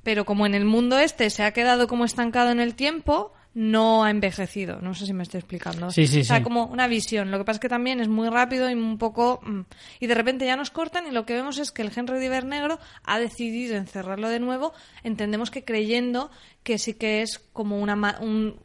Pero 0.03 0.25
como 0.25 0.47
en 0.47 0.55
el 0.55 0.65
mundo 0.65 0.99
este 0.99 1.29
se 1.31 1.43
ha 1.43 1.53
quedado 1.53 1.87
como 1.87 2.05
estancado 2.05 2.51
en 2.51 2.61
el 2.61 2.75
tiempo, 2.75 3.33
no 3.53 4.05
ha 4.05 4.11
envejecido. 4.11 4.81
No 4.81 4.95
sé 4.95 5.07
si 5.07 5.13
me 5.13 5.25
estoy 5.25 5.39
explicando. 5.39 5.91
Sí, 5.91 6.07
sí, 6.07 6.21
o 6.21 6.25
sea, 6.25 6.37
sí. 6.39 6.43
como 6.43 6.67
una 6.67 6.87
visión. 6.87 7.31
Lo 7.31 7.39
que 7.39 7.45
pasa 7.45 7.57
es 7.57 7.61
que 7.61 7.69
también 7.69 8.01
es 8.01 8.09
muy 8.09 8.29
rápido 8.29 8.71
y 8.71 8.75
un 8.75 8.97
poco... 8.97 9.41
mm, 9.43 9.61
Y 9.99 10.07
de 10.07 10.15
repente 10.15 10.47
ya 10.47 10.57
nos 10.57 10.71
cortan 10.71 11.07
y 11.07 11.11
lo 11.11 11.27
que 11.27 11.35
vemos 11.35 11.59
es 11.59 11.73
que 11.73 11.83
el 11.83 11.91
Henry 11.95 12.19
Diver 12.21 12.45
negro 12.45 12.79
ha 13.05 13.19
decidido 13.19 13.77
encerrarlo 13.77 14.29
de 14.29 14.39
nuevo. 14.41 14.73
Entendemos 15.03 15.51
que 15.51 15.65
creyendo 15.65 16.31
que 16.63 16.79
sí 16.79 16.95
que 16.95 17.23
es 17.23 17.39
como 17.53 17.79
una, 17.81 17.97
ma- 17.97 18.19
un, 18.21 18.61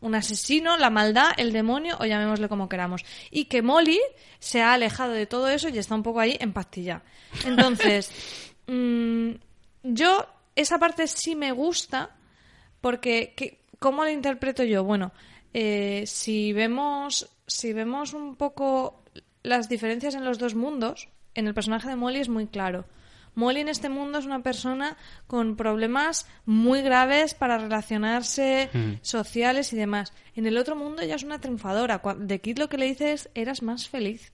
un 0.00 0.14
asesino, 0.14 0.78
la 0.78 0.88
maldad, 0.88 1.32
el 1.36 1.52
demonio 1.52 1.96
o 2.00 2.06
llamémosle 2.06 2.48
como 2.48 2.68
queramos. 2.68 3.04
Y 3.30 3.44
que 3.44 3.60
Molly 3.60 4.00
se 4.38 4.62
ha 4.62 4.72
alejado 4.72 5.12
de 5.12 5.26
todo 5.26 5.48
eso 5.50 5.68
y 5.68 5.76
está 5.78 5.94
un 5.94 6.02
poco 6.02 6.18
ahí 6.20 6.36
en 6.40 6.54
pastilla. 6.54 7.02
Entonces, 7.44 8.10
mm, 8.66 9.32
yo 9.82 10.26
esa 10.56 10.78
parte 10.78 11.06
sí 11.06 11.34
me 11.36 11.52
gusta 11.52 12.16
porque 12.80 13.34
¿qué- 13.36 13.60
¿cómo 13.78 14.04
lo 14.04 14.10
interpreto 14.10 14.62
yo? 14.64 14.84
Bueno, 14.84 15.12
eh, 15.54 16.04
si 16.06 16.52
vemos 16.52 17.28
si 17.46 17.72
vemos 17.72 18.12
un 18.14 18.36
poco 18.36 19.02
las 19.42 19.68
diferencias 19.68 20.14
en 20.14 20.24
los 20.24 20.38
dos 20.38 20.54
mundos, 20.54 21.08
en 21.34 21.46
el 21.48 21.54
personaje 21.54 21.88
de 21.88 21.96
Molly 21.96 22.20
es 22.20 22.28
muy 22.28 22.46
claro. 22.46 22.84
Molly 23.34 23.60
en 23.60 23.68
este 23.68 23.88
mundo 23.88 24.18
es 24.18 24.26
una 24.26 24.42
persona 24.42 24.96
con 25.26 25.56
problemas 25.56 26.26
muy 26.46 26.82
graves 26.82 27.34
para 27.34 27.58
relacionarse, 27.58 28.68
sociales 29.02 29.72
y 29.72 29.76
demás. 29.76 30.12
En 30.34 30.46
el 30.46 30.58
otro 30.58 30.74
mundo 30.76 31.02
ella 31.02 31.14
es 31.14 31.22
una 31.22 31.40
triunfadora. 31.40 32.02
De 32.18 32.40
Kid 32.40 32.58
lo 32.58 32.68
que 32.68 32.76
le 32.78 32.86
dice 32.86 33.12
es, 33.12 33.30
eras 33.34 33.62
más 33.62 33.88
feliz 33.88 34.32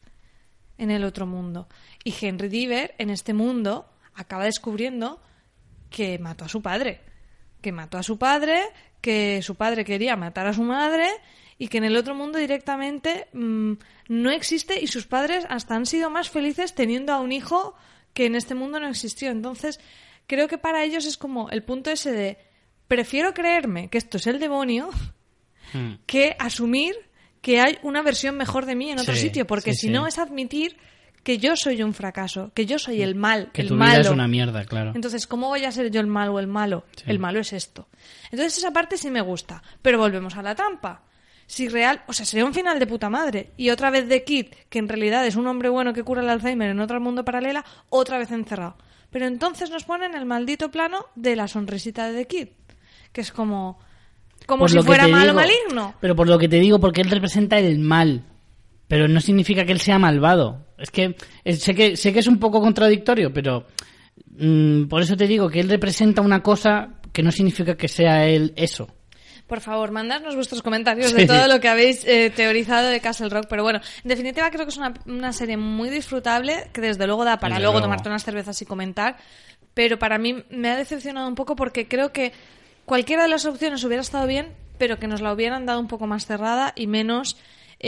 en 0.78 0.90
el 0.90 1.04
otro 1.04 1.26
mundo. 1.26 1.68
Y 2.04 2.14
Henry 2.20 2.48
Diver 2.48 2.94
en 2.98 3.10
este 3.10 3.32
mundo 3.34 3.86
acaba 4.14 4.44
descubriendo 4.44 5.20
que 5.90 6.18
mató 6.18 6.44
a 6.44 6.48
su 6.48 6.62
padre. 6.62 7.00
Que 7.60 7.72
mató 7.72 7.98
a 7.98 8.02
su 8.02 8.18
padre, 8.18 8.62
que 9.00 9.40
su 9.42 9.54
padre 9.54 9.84
quería 9.84 10.16
matar 10.16 10.46
a 10.46 10.52
su 10.52 10.62
madre 10.62 11.08
y 11.58 11.68
que 11.68 11.78
en 11.78 11.84
el 11.84 11.96
otro 11.96 12.14
mundo 12.14 12.38
directamente 12.38 13.28
mm, 13.32 13.72
no 14.08 14.30
existe 14.30 14.80
y 14.80 14.86
sus 14.88 15.06
padres 15.06 15.46
hasta 15.48 15.74
han 15.74 15.86
sido 15.86 16.10
más 16.10 16.28
felices 16.30 16.74
teniendo 16.74 17.12
a 17.12 17.20
un 17.20 17.32
hijo 17.32 17.74
que 18.12 18.26
en 18.26 18.34
este 18.34 18.54
mundo 18.54 18.78
no 18.80 18.88
existió. 18.88 19.30
Entonces, 19.30 19.80
creo 20.26 20.48
que 20.48 20.58
para 20.58 20.84
ellos 20.84 21.06
es 21.06 21.16
como 21.16 21.50
el 21.50 21.62
punto 21.62 21.90
ese 21.90 22.12
de 22.12 22.38
prefiero 22.88 23.32
creerme 23.34 23.88
que 23.88 23.98
esto 23.98 24.16
es 24.18 24.26
el 24.26 24.38
demonio 24.38 24.90
Hmm. 25.72 25.94
que 26.06 26.36
asumir 26.38 26.94
que 27.42 27.60
hay 27.60 27.76
una 27.82 28.00
versión 28.00 28.36
mejor 28.36 28.66
de 28.66 28.76
mí 28.76 28.90
en 28.92 29.00
otro 29.00 29.14
Sí, 29.16 29.22
sitio, 29.22 29.48
porque 29.48 29.72
sí, 29.72 29.78
si 29.80 29.86
sí. 29.88 29.92
no 29.92 30.06
es 30.06 30.16
admitir 30.16 30.76
que 31.26 31.38
yo 31.38 31.56
soy 31.56 31.82
un 31.82 31.92
fracaso, 31.92 32.52
que 32.54 32.66
yo 32.66 32.78
soy 32.78 33.02
el 33.02 33.16
mal, 33.16 33.50
Que 33.52 33.62
el 33.62 33.68
tu 33.68 33.74
malo. 33.74 33.90
vida 33.90 34.00
es 34.02 34.10
una 34.10 34.28
mierda, 34.28 34.64
claro. 34.64 34.92
Entonces, 34.94 35.26
¿cómo 35.26 35.48
voy 35.48 35.64
a 35.64 35.72
ser 35.72 35.90
yo 35.90 36.00
el 36.00 36.06
malo 36.06 36.34
o 36.34 36.38
el 36.38 36.46
malo? 36.46 36.84
Sí. 36.94 37.02
El 37.08 37.18
malo 37.18 37.40
es 37.40 37.52
esto. 37.52 37.88
Entonces, 38.30 38.56
esa 38.58 38.70
parte 38.70 38.96
sí 38.96 39.10
me 39.10 39.20
gusta. 39.22 39.60
Pero 39.82 39.98
volvemos 39.98 40.36
a 40.36 40.42
la 40.42 40.54
trampa. 40.54 41.02
Si 41.48 41.68
real, 41.68 42.02
o 42.06 42.12
sea, 42.12 42.24
sería 42.24 42.44
un 42.44 42.54
final 42.54 42.78
de 42.78 42.86
puta 42.86 43.10
madre. 43.10 43.50
Y 43.56 43.70
otra 43.70 43.90
vez 43.90 44.08
de 44.08 44.22
Kid, 44.22 44.46
que 44.70 44.78
en 44.78 44.88
realidad 44.88 45.26
es 45.26 45.34
un 45.34 45.48
hombre 45.48 45.68
bueno 45.68 45.92
que 45.92 46.04
cura 46.04 46.22
el 46.22 46.28
Alzheimer 46.28 46.70
en 46.70 46.78
otro 46.78 47.00
mundo 47.00 47.24
paralela, 47.24 47.64
otra 47.88 48.18
vez 48.18 48.30
encerrado. 48.30 48.76
Pero 49.10 49.26
entonces 49.26 49.68
nos 49.68 49.82
ponen 49.82 50.14
el 50.14 50.26
maldito 50.26 50.70
plano 50.70 51.06
de 51.16 51.34
la 51.34 51.48
sonrisita 51.48 52.06
de 52.08 52.18
The 52.20 52.26
Kid. 52.28 52.48
Que 53.12 53.20
es 53.22 53.32
como. 53.32 53.80
Como 54.46 54.60
Por 54.60 54.70
si 54.70 54.80
fuera 54.82 55.08
malo 55.08 55.32
digo- 55.32 55.40
maligno. 55.40 55.94
Pero 56.00 56.14
por 56.14 56.28
lo 56.28 56.38
que 56.38 56.48
te 56.48 56.60
digo, 56.60 56.78
porque 56.78 57.00
él 57.00 57.10
representa 57.10 57.58
el 57.58 57.80
mal. 57.80 58.22
Pero 58.88 59.08
no 59.08 59.20
significa 59.20 59.64
que 59.64 59.72
él 59.72 59.80
sea 59.80 59.98
malvado. 59.98 60.64
Es 60.78 60.90
que 60.90 61.16
sé 61.56 61.74
que, 61.74 61.96
sé 61.96 62.12
que 62.12 62.20
es 62.20 62.26
un 62.26 62.38
poco 62.38 62.60
contradictorio, 62.60 63.32
pero 63.32 63.66
mm, 64.38 64.84
por 64.86 65.02
eso 65.02 65.16
te 65.16 65.26
digo 65.26 65.48
que 65.48 65.60
él 65.60 65.68
representa 65.68 66.22
una 66.22 66.42
cosa 66.42 66.90
que 67.12 67.22
no 67.22 67.32
significa 67.32 67.76
que 67.76 67.88
sea 67.88 68.26
él 68.26 68.52
eso. 68.56 68.88
Por 69.46 69.60
favor, 69.60 69.92
mandadnos 69.92 70.34
vuestros 70.34 70.60
comentarios 70.60 71.10
Sí. 71.10 71.16
de 71.16 71.26
todo 71.26 71.46
lo 71.46 71.60
que 71.60 71.68
habéis 71.68 72.04
eh, 72.04 72.30
teorizado 72.34 72.88
de 72.88 73.00
Castle 73.00 73.28
Rock. 73.28 73.46
Pero 73.48 73.62
bueno, 73.62 73.80
en 74.02 74.08
definitiva 74.08 74.50
creo 74.50 74.64
que 74.64 74.70
es 74.70 74.76
una, 74.76 74.92
una 75.06 75.32
serie 75.32 75.56
muy 75.56 75.88
disfrutable, 75.88 76.68
que 76.72 76.80
desde 76.80 77.06
luego 77.06 77.24
da 77.24 77.38
para 77.38 77.54
Desde 77.54 77.62
luego 77.62 77.74
luego. 77.78 77.86
tomarte 77.86 78.08
unas 78.08 78.24
cervezas 78.24 78.60
y 78.60 78.66
comentar. 78.66 79.16
Pero 79.72 79.98
para 79.98 80.18
mí 80.18 80.42
me 80.50 80.68
ha 80.70 80.76
decepcionado 80.76 81.28
un 81.28 81.36
poco 81.36 81.54
porque 81.54 81.86
creo 81.86 82.12
que 82.12 82.32
cualquiera 82.86 83.22
de 83.22 83.28
las 83.28 83.46
opciones 83.46 83.84
hubiera 83.84 84.00
estado 84.02 84.26
bien, 84.26 84.52
pero 84.78 84.98
que 84.98 85.06
nos 85.06 85.20
la 85.20 85.32
hubieran 85.32 85.64
dado 85.64 85.78
un 85.80 85.86
poco 85.88 86.06
más 86.08 86.26
cerrada 86.26 86.72
y 86.74 86.86
menos 86.88 87.36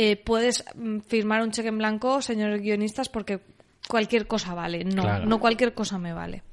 eh, 0.01 0.14
puedes 0.16 0.64
mm, 0.76 1.01
firmar 1.01 1.42
un 1.42 1.51
cheque 1.51 1.68
en 1.70 1.78
blanco, 1.78 2.22
señores 2.22 2.62
guionistas, 2.62 3.09
porque 3.09 3.40
cualquier 3.88 4.28
cosa 4.28 4.55
vale. 4.55 4.84
No, 4.84 5.03
Claro. 5.03 5.26
no 5.26 5.40
cualquier 5.40 5.74
cosa 5.74 5.99
me 5.99 6.12
vale. 6.12 6.44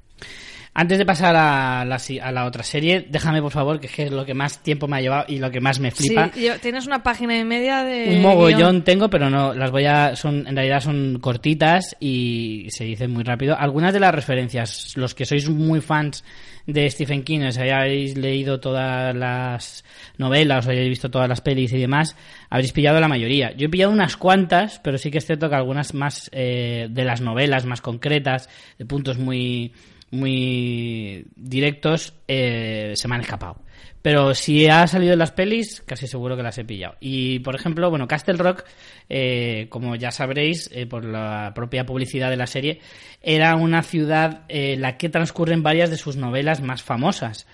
Antes 0.77 0.97
de 0.97 1.05
pasar 1.05 1.33
a 1.37 1.85
la, 1.85 1.97
a 2.21 2.31
la 2.33 2.45
otra 2.45 2.61
serie, 2.61 3.07
déjame 3.09 3.41
por 3.41 3.53
favor, 3.53 3.79
que 3.79 3.87
es 3.87 3.93
que 3.93 4.03
es 4.03 4.11
lo 4.11 4.25
que 4.25 4.33
más 4.33 4.61
tiempo 4.61 4.89
me 4.89 4.97
ha 4.97 5.01
llevado 5.01 5.23
y 5.29 5.39
lo 5.39 5.49
que 5.49 5.61
más 5.61 5.79
me 5.79 5.89
flipa. 5.89 6.29
Sí, 6.33 6.43
yo- 6.47 6.59
tienes 6.59 6.85
una 6.85 7.01
página 7.01 7.37
y 7.39 7.45
media 7.45 7.83
de. 7.85 8.09
Un 8.17 8.21
mogollón 8.21 8.57
guion. 8.57 8.81
tengo, 8.83 9.09
pero 9.09 9.29
no, 9.29 9.53
las 9.53 9.71
voy 9.71 9.85
a, 9.85 10.17
son, 10.17 10.45
en 10.45 10.53
realidad 10.53 10.81
son 10.81 11.19
cortitas 11.21 11.95
y 12.01 12.67
se 12.71 12.83
dicen 12.83 13.11
muy 13.11 13.23
rápido. 13.23 13.55
Algunas 13.57 13.93
de 13.93 14.01
las 14.01 14.13
referencias, 14.13 14.91
los 14.97 15.15
que 15.15 15.23
sois 15.25 15.47
muy 15.49 15.79
fans 15.79 16.25
de 16.67 16.89
Stephen 16.89 17.23
King, 17.23 17.41
os 17.47 17.57
hayáis 17.57 18.17
leído 18.17 18.59
todas 18.59 19.15
las 19.15 19.85
novelas, 20.17 20.65
os 20.65 20.71
hayáis 20.71 20.89
visto 20.89 21.09
todas 21.09 21.29
las 21.29 21.39
pelis 21.39 21.71
y 21.71 21.77
demás, 21.79 22.17
habréis 22.49 22.73
pillado 22.73 22.99
la 22.99 23.07
mayoría. 23.07 23.53
Yo 23.55 23.67
he 23.67 23.69
pillado 23.69 23.93
unas 23.93 24.17
cuantas, 24.17 24.81
pero 24.83 24.97
sí 24.97 25.09
que 25.09 25.19
es 25.19 25.25
cierto 25.25 25.47
que 25.47 25.55
algunas 25.55 25.93
más 25.93 26.29
eh, 26.33 26.87
de 26.89 27.05
las 27.05 27.21
novelas 27.21 27.65
más 27.65 27.79
concretas, 27.81 28.49
de 28.77 28.85
puntos 28.85 29.17
muy, 29.19 29.71
muy 30.15 31.27
directos, 31.35 32.13
eh, 32.27 32.93
se 32.95 33.07
me 33.07 33.15
han 33.15 33.21
escapado. 33.21 33.61
Pero 34.01 34.35
si 34.35 34.67
ha 34.67 34.85
salido 34.87 35.13
en 35.13 35.19
las 35.19 35.31
pelis, 35.31 35.81
casi 35.85 36.07
seguro 36.07 36.37
que 36.37 36.43
las 36.43 36.57
he 36.57 36.65
pillado. 36.65 36.95
Y, 36.99 37.39
por 37.39 37.55
ejemplo, 37.55 37.89
bueno, 37.89 38.07
Castle 38.07 38.35
Rock, 38.37 38.63
eh, 39.09 39.65
como 39.69 39.95
ya 39.95 40.11
sabréis, 40.11 40.69
eh, 40.71 40.85
por 40.85 41.05
la 41.05 41.53
propia 41.55 41.85
publicidad 41.85 42.29
de 42.29 42.37
la 42.37 42.45
serie, 42.45 42.79
era 43.21 43.55
una 43.55 43.81
ciudad 43.81 44.43
en 44.47 44.81
la 44.81 44.97
que 44.97 45.09
transcurren 45.09 45.63
varias 45.63 45.89
de 45.89 45.97
sus 45.97 46.17
novelas 46.17 46.61
más 46.61 46.83
famosas. 46.83 47.47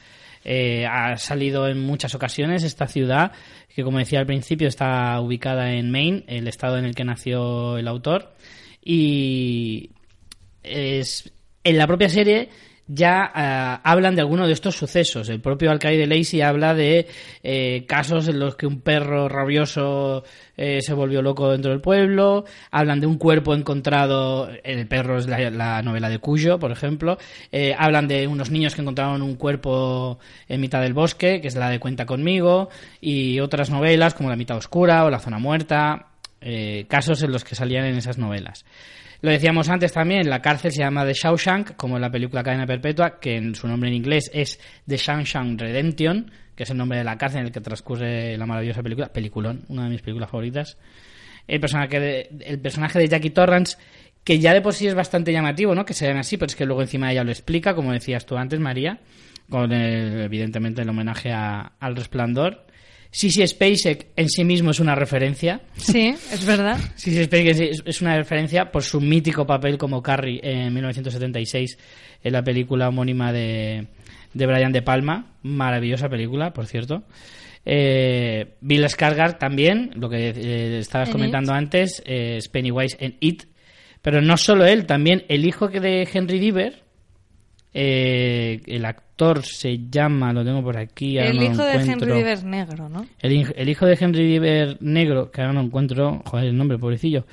Ha 0.44 1.18
salido 1.18 1.68
en 1.68 1.80
muchas 1.80 2.16
ocasiones 2.16 2.64
esta 2.64 2.88
ciudad, 2.88 3.32
que 3.74 3.84
como 3.84 4.00
decía 4.00 4.20
al 4.20 4.26
principio 4.26 4.68
está 4.68 5.22
ubicada 5.22 5.72
en 5.74 5.92
Maine, 5.92 6.24
el 6.28 6.48
estado 6.48 6.80
en 6.80 6.86
el 6.86 6.96
que 6.96 7.06
nació 7.06 7.78
el 7.78 7.88
autor. 7.88 8.34
Y 8.84 9.92
es, 10.64 11.32
en 11.64 11.78
la 11.78 11.88
propia 11.88 12.10
serie 12.10 12.50
ya 12.94 13.32
ah, 13.34 13.82
hablan 13.84 14.16
de 14.16 14.22
alguno 14.22 14.48
de 14.48 14.54
estos 14.54 14.76
sucesos. 14.76 15.30
El 15.30 15.40
propio 15.40 15.72
alcaide 15.72 16.08
Lacey 16.08 16.42
habla 16.42 16.74
de 16.74 17.08
eh, 17.42 17.86
casos 17.88 18.28
en 18.28 18.40
los 18.40 18.56
que 18.56 18.68
un 18.68 18.82
perro 18.82 19.30
rabioso 19.30 20.24
eh, 20.58 20.82
se 20.82 20.94
volvió 20.94 21.22
loco 21.22 21.50
dentro 21.52 21.72
del 21.72 21.80
pueblo. 21.80 22.44
Hablan 22.70 23.00
de 23.00 23.08
un 23.08 23.18
cuerpo 23.18 23.54
encontrado. 23.54 24.50
El 24.64 24.88
perro 24.88 25.18
es 25.18 25.28
la, 25.28 25.50
la 25.52 25.82
novela 25.82 26.10
de 26.10 26.20
Cuyo, 26.20 26.60
por 26.60 26.72
ejemplo. 26.72 27.18
Eh, 27.52 27.74
hablan 27.78 28.08
de 28.10 28.28
unos 28.28 28.52
niños 28.52 28.76
que 28.76 28.82
encontraron 28.82 29.22
un 29.22 29.36
cuerpo 29.36 30.20
en 30.50 30.60
mitad 30.60 30.82
del 30.82 30.94
bosque, 30.94 31.40
que 31.40 31.48
es 31.48 31.56
la 31.56 31.70
de 31.70 31.80
Cuenta 31.80 32.06
conmigo. 32.06 32.70
Y 33.00 33.40
otras 33.40 33.70
novelas 33.70 34.14
como 34.16 34.30
La 34.30 34.36
mitad 34.36 34.58
oscura 34.58 35.06
o 35.06 35.10
La 35.10 35.20
zona 35.20 35.40
muerta. 35.40 36.08
eh, 36.42 36.88
casos 36.90 37.22
en 37.24 37.32
los 37.32 37.44
que 37.44 37.56
salían 37.56 37.86
en 37.86 37.96
esas 37.96 38.18
novelas. 38.18 38.66
Lo 39.22 39.30
decíamos 39.30 39.70
antes 39.70 39.92
también, 39.94 40.28
la 40.30 40.42
cárcel 40.42 40.72
se 40.72 40.80
llama 40.80 41.06
The 41.06 41.14
Shawshank, 41.14 41.76
como 41.76 41.96
en 41.98 42.02
la 42.02 42.10
película 42.12 42.42
Cadena 42.44 42.66
Perpetua, 42.66 43.20
que 43.20 43.36
en 43.38 43.54
su 43.54 43.68
nombre 43.68 43.90
en 43.90 43.96
inglés 43.96 44.32
es 44.34 44.60
The 44.88 44.98
Shawshank 44.98 45.62
Redemption, 45.62 46.32
que 46.56 46.64
es 46.64 46.70
el 46.72 46.78
nombre 46.78 46.98
de 46.98 47.04
la 47.04 47.18
cárcel 47.18 47.42
en 47.42 47.46
el 47.48 47.52
que 47.52 47.62
transcurre 47.62 48.36
la 48.38 48.46
maravillosa 48.48 48.82
película, 48.82 49.14
peliculón, 49.14 49.64
una 49.68 49.84
de 49.84 49.90
mis 49.92 50.02
películas 50.02 50.30
favoritas. 50.30 50.78
El 51.48 51.60
personaje 51.60 52.00
de, 52.00 52.30
el 52.46 52.60
personaje 52.60 52.98
de 52.98 53.08
Jackie 53.08 53.30
Torrance, 53.30 53.78
que 54.24 54.40
ya 54.40 54.54
de 54.54 54.62
por 54.62 54.74
sí 54.74 54.88
es 54.88 54.96
bastante 54.96 55.32
llamativo, 55.32 55.76
¿no? 55.76 55.86
Que 55.86 55.94
se 55.94 56.08
llame 56.08 56.20
así, 56.22 56.38
pero 56.38 56.48
es 56.48 56.56
que 56.56 56.66
luego 56.66 56.82
encima 56.82 57.12
ella 57.12 57.24
lo 57.24 57.32
explica, 57.32 57.76
como 57.76 57.92
decías 57.94 58.26
tú 58.26 58.38
antes, 58.38 58.60
María, 58.60 59.00
con 59.50 59.72
el- 59.72 60.22
evidentemente 60.22 60.82
el 60.82 60.90
homenaje 60.90 61.32
al 61.32 61.96
resplandor. 61.96 62.66
Sissy 63.12 63.46
Spacek 63.46 64.08
en 64.16 64.30
sí 64.30 64.44
mismo 64.46 64.72
es 64.72 64.80
una 64.80 64.96
referencia. 64.96 65.62
Sí, 65.76 66.08
es 66.32 66.46
verdad. 66.46 66.78
Sí, 66.96 67.12
sí, 67.14 67.28
que 67.28 67.50
es- 67.86 68.02
una 68.02 68.16
referencia 68.16 68.72
por 68.72 68.84
su 68.84 69.02
mítico 69.02 69.46
papel 69.46 69.78
como 69.78 70.02
Carrie 70.02 70.40
en 70.42 70.74
1976 70.74 71.78
en 72.24 72.32
la 72.34 72.44
película 72.44 72.88
homónima 72.88 73.34
de, 73.34 73.88
de 74.34 74.46
Brian 74.48 74.72
De 74.72 74.82
Palma. 74.82 75.34
Maravillosa 75.44 76.08
película, 76.10 76.54
por 76.54 76.68
cierto. 76.68 77.04
Eh, 77.66 78.56
Bill 78.62 78.84
Skarsgård 78.86 79.38
también, 79.38 79.92
lo 79.96 80.10
que 80.10 80.30
eh, 80.30 80.80
estabas 80.80 81.10
En 81.10 81.14
comentando 81.14 81.54
antes, 81.54 82.02
eh, 82.06 82.38
es 82.38 82.48
Pennywise 82.48 82.98
en 83.00 83.18
It. 83.20 83.44
Pero 84.02 84.22
no 84.22 84.36
solo 84.38 84.66
él, 84.66 84.86
también 84.88 85.26
el 85.28 85.46
hijo 85.46 85.70
que 85.70 85.80
de 85.80 86.08
Henry 86.12 86.40
Diver, 86.40 86.81
eh, 87.74 88.62
el 88.66 88.84
actor 88.86 89.44
se 89.46 89.80
llama, 89.90 90.34
lo 90.34 90.44
tengo 90.44 90.62
por 90.64 90.78
aquí. 90.78 91.18
El 91.18 91.38
no 91.38 91.44
hijo 91.44 91.64
de 91.64 91.78
Henry. 91.92 92.14
Diver 92.18 92.44
negro, 92.44 92.90
¿no? 92.90 93.06
El, 93.20 93.32
hij- 93.34 93.54
el 93.56 93.70
hijo 93.70 93.86
de 93.86 93.98
Henry 94.00 94.26
Diver 94.26 94.78
negro, 94.82 95.32
que 95.32 95.42
ahora 95.42 95.54
no 95.54 95.62
encuentro, 95.62 96.22
joder, 96.26 96.48
el 96.48 96.58
nombre, 96.58 96.78
pobrecillo, 96.78 97.26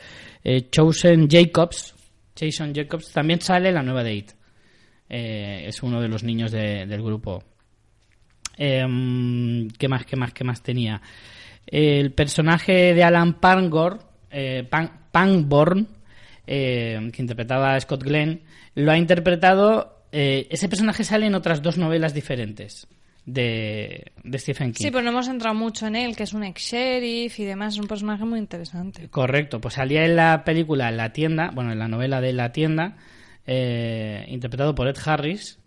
eh, 0.44 0.68
Chosen 0.70 1.28
Jacobs, 1.28 1.94
Jason 2.38 2.72
Jacobs, 2.74 3.10
también 3.12 3.40
sale 3.40 3.68
en 3.70 3.74
la 3.74 3.82
nueva 3.82 4.08
It. 4.10 4.30
Eh, 5.08 5.64
es 5.66 5.82
uno 5.82 6.00
de 6.00 6.08
los 6.08 6.22
niños 6.22 6.52
de- 6.52 6.86
del 6.86 7.02
grupo. 7.02 7.42
Em, 8.56 9.68
¿Qué 9.70 9.88
más, 9.88 10.04
qué 10.04 10.16
más, 10.16 10.32
qué 10.32 10.44
más 10.44 10.62
tenía? 10.62 11.00
El 11.66 12.12
personaje 12.12 12.94
de 12.94 13.02
Alan 13.04 13.34
Pangor, 13.40 14.00
Pan- 14.68 15.00
Pangborn, 15.12 15.86
que 16.46 17.12
interpretaba 17.18 17.74
a 17.74 17.80
Scott 17.80 18.02
Glenn, 18.04 18.42
lo 18.74 18.90
ha 18.92 18.98
interpretado. 18.98 19.97
Eh, 20.12 20.46
ese 20.50 20.68
personaje 20.68 21.04
sale 21.04 21.26
en 21.26 21.34
otras 21.34 21.62
dos 21.62 21.78
novelas 21.78 22.14
diferentes 22.14 22.86
de, 23.26 24.12
de 24.24 24.38
Stephen 24.38 24.72
King. 24.72 24.84
Sí, 24.84 24.90
pero 24.90 25.02
no 25.02 25.10
hemos 25.10 25.28
entrado 25.28 25.54
mucho 25.54 25.86
en 25.86 25.96
él, 25.96 26.16
que 26.16 26.22
es 26.22 26.32
un 26.32 26.44
ex-sheriff 26.44 27.38
y 27.38 27.44
demás. 27.44 27.74
Es 27.74 27.80
un 27.80 27.86
personaje 27.86 28.24
muy 28.24 28.38
interesante. 28.38 29.08
Correcto, 29.08 29.60
pues 29.60 29.74
salía 29.74 30.04
en 30.04 30.16
la 30.16 30.44
película 30.44 30.90
La 30.90 31.12
tienda, 31.12 31.50
bueno, 31.54 31.72
en 31.72 31.78
la 31.78 31.88
novela 31.88 32.20
de 32.20 32.32
La 32.32 32.52
tienda, 32.52 32.96
eh, 33.46 34.24
interpretado 34.28 34.74
por 34.74 34.88
Ed 34.88 34.96
Harris, 35.04 35.58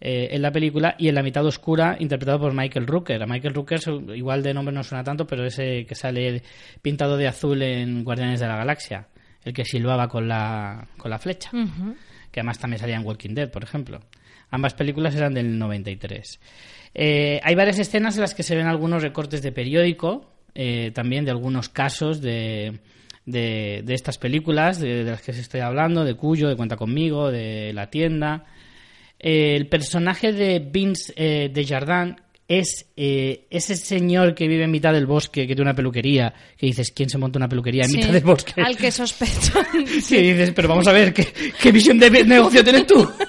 eh, 0.00 0.28
en 0.32 0.42
la 0.42 0.50
película, 0.50 0.96
y 0.98 1.08
en 1.08 1.14
La 1.14 1.22
mitad 1.22 1.46
oscura, 1.46 1.96
interpretado 2.00 2.40
por 2.40 2.54
Michael 2.54 2.86
Rooker. 2.86 3.22
A 3.22 3.26
Michael 3.26 3.54
Rooker, 3.54 3.80
igual 4.14 4.42
de 4.42 4.52
nombre 4.52 4.74
no 4.74 4.82
suena 4.82 5.04
tanto, 5.04 5.26
pero 5.26 5.46
ese 5.46 5.86
que 5.86 5.94
sale 5.94 6.42
pintado 6.82 7.16
de 7.16 7.28
azul 7.28 7.62
en 7.62 8.02
Guardianes 8.02 8.40
de 8.40 8.48
la 8.48 8.56
Galaxia, 8.56 9.06
el 9.44 9.52
que 9.52 9.64
silbaba 9.64 10.08
con 10.08 10.26
la, 10.26 10.88
con 10.98 11.10
la 11.10 11.18
flecha. 11.18 11.50
Que 12.36 12.40
además 12.40 12.58
también 12.58 12.80
salía 12.80 12.96
en 12.96 13.06
Walking 13.06 13.30
Dead, 13.30 13.50
por 13.50 13.64
ejemplo. 13.64 13.98
Ambas 14.50 14.74
películas 14.74 15.14
eran 15.14 15.32
del 15.32 15.58
93. 15.58 16.38
Eh, 16.92 17.40
hay 17.42 17.54
varias 17.54 17.78
escenas 17.78 18.16
en 18.16 18.20
las 18.20 18.34
que 18.34 18.42
se 18.42 18.54
ven 18.54 18.66
algunos 18.66 19.02
recortes 19.02 19.40
de 19.40 19.52
periódico, 19.52 20.30
eh, 20.54 20.90
también 20.92 21.24
de 21.24 21.30
algunos 21.30 21.70
casos 21.70 22.20
de, 22.20 22.78
de, 23.24 23.80
de 23.86 23.94
estas 23.94 24.18
películas 24.18 24.78
de, 24.78 25.02
de 25.02 25.10
las 25.12 25.22
que 25.22 25.30
os 25.30 25.38
estoy 25.38 25.60
hablando, 25.60 26.04
de 26.04 26.12
Cuyo, 26.12 26.50
de 26.50 26.56
Cuenta 26.56 26.76
conmigo, 26.76 27.30
de 27.30 27.72
La 27.72 27.88
tienda. 27.88 28.44
Eh, 29.18 29.56
el 29.56 29.66
personaje 29.68 30.34
de 30.34 30.58
Vince 30.58 31.14
eh, 31.16 31.50
Desjardins 31.50 32.16
es 32.48 32.86
eh, 32.96 33.46
ese 33.50 33.76
señor 33.76 34.34
que 34.34 34.46
vive 34.46 34.64
en 34.64 34.70
mitad 34.70 34.92
del 34.92 35.06
bosque, 35.06 35.42
que 35.42 35.54
tiene 35.54 35.62
una 35.62 35.74
peluquería, 35.74 36.32
que 36.56 36.66
dices, 36.66 36.92
¿quién 36.92 37.10
se 37.10 37.18
monta 37.18 37.38
una 37.38 37.48
peluquería 37.48 37.84
en 37.84 37.90
Sí, 37.90 37.96
mitad 37.96 38.12
del 38.12 38.24
bosque? 38.24 38.60
Al 38.60 38.76
que 38.76 38.90
sospecho. 38.90 39.60
Sí, 40.00 40.16
dices, 40.18 40.52
pero 40.54 40.68
vamos 40.68 40.86
a 40.86 40.92
ver, 40.92 41.12
¿qué, 41.12 41.26
qué 41.60 41.72
visión 41.72 41.98
de 41.98 42.24
negocio 42.24 42.62
tienes 42.62 42.86
tú? 42.86 43.10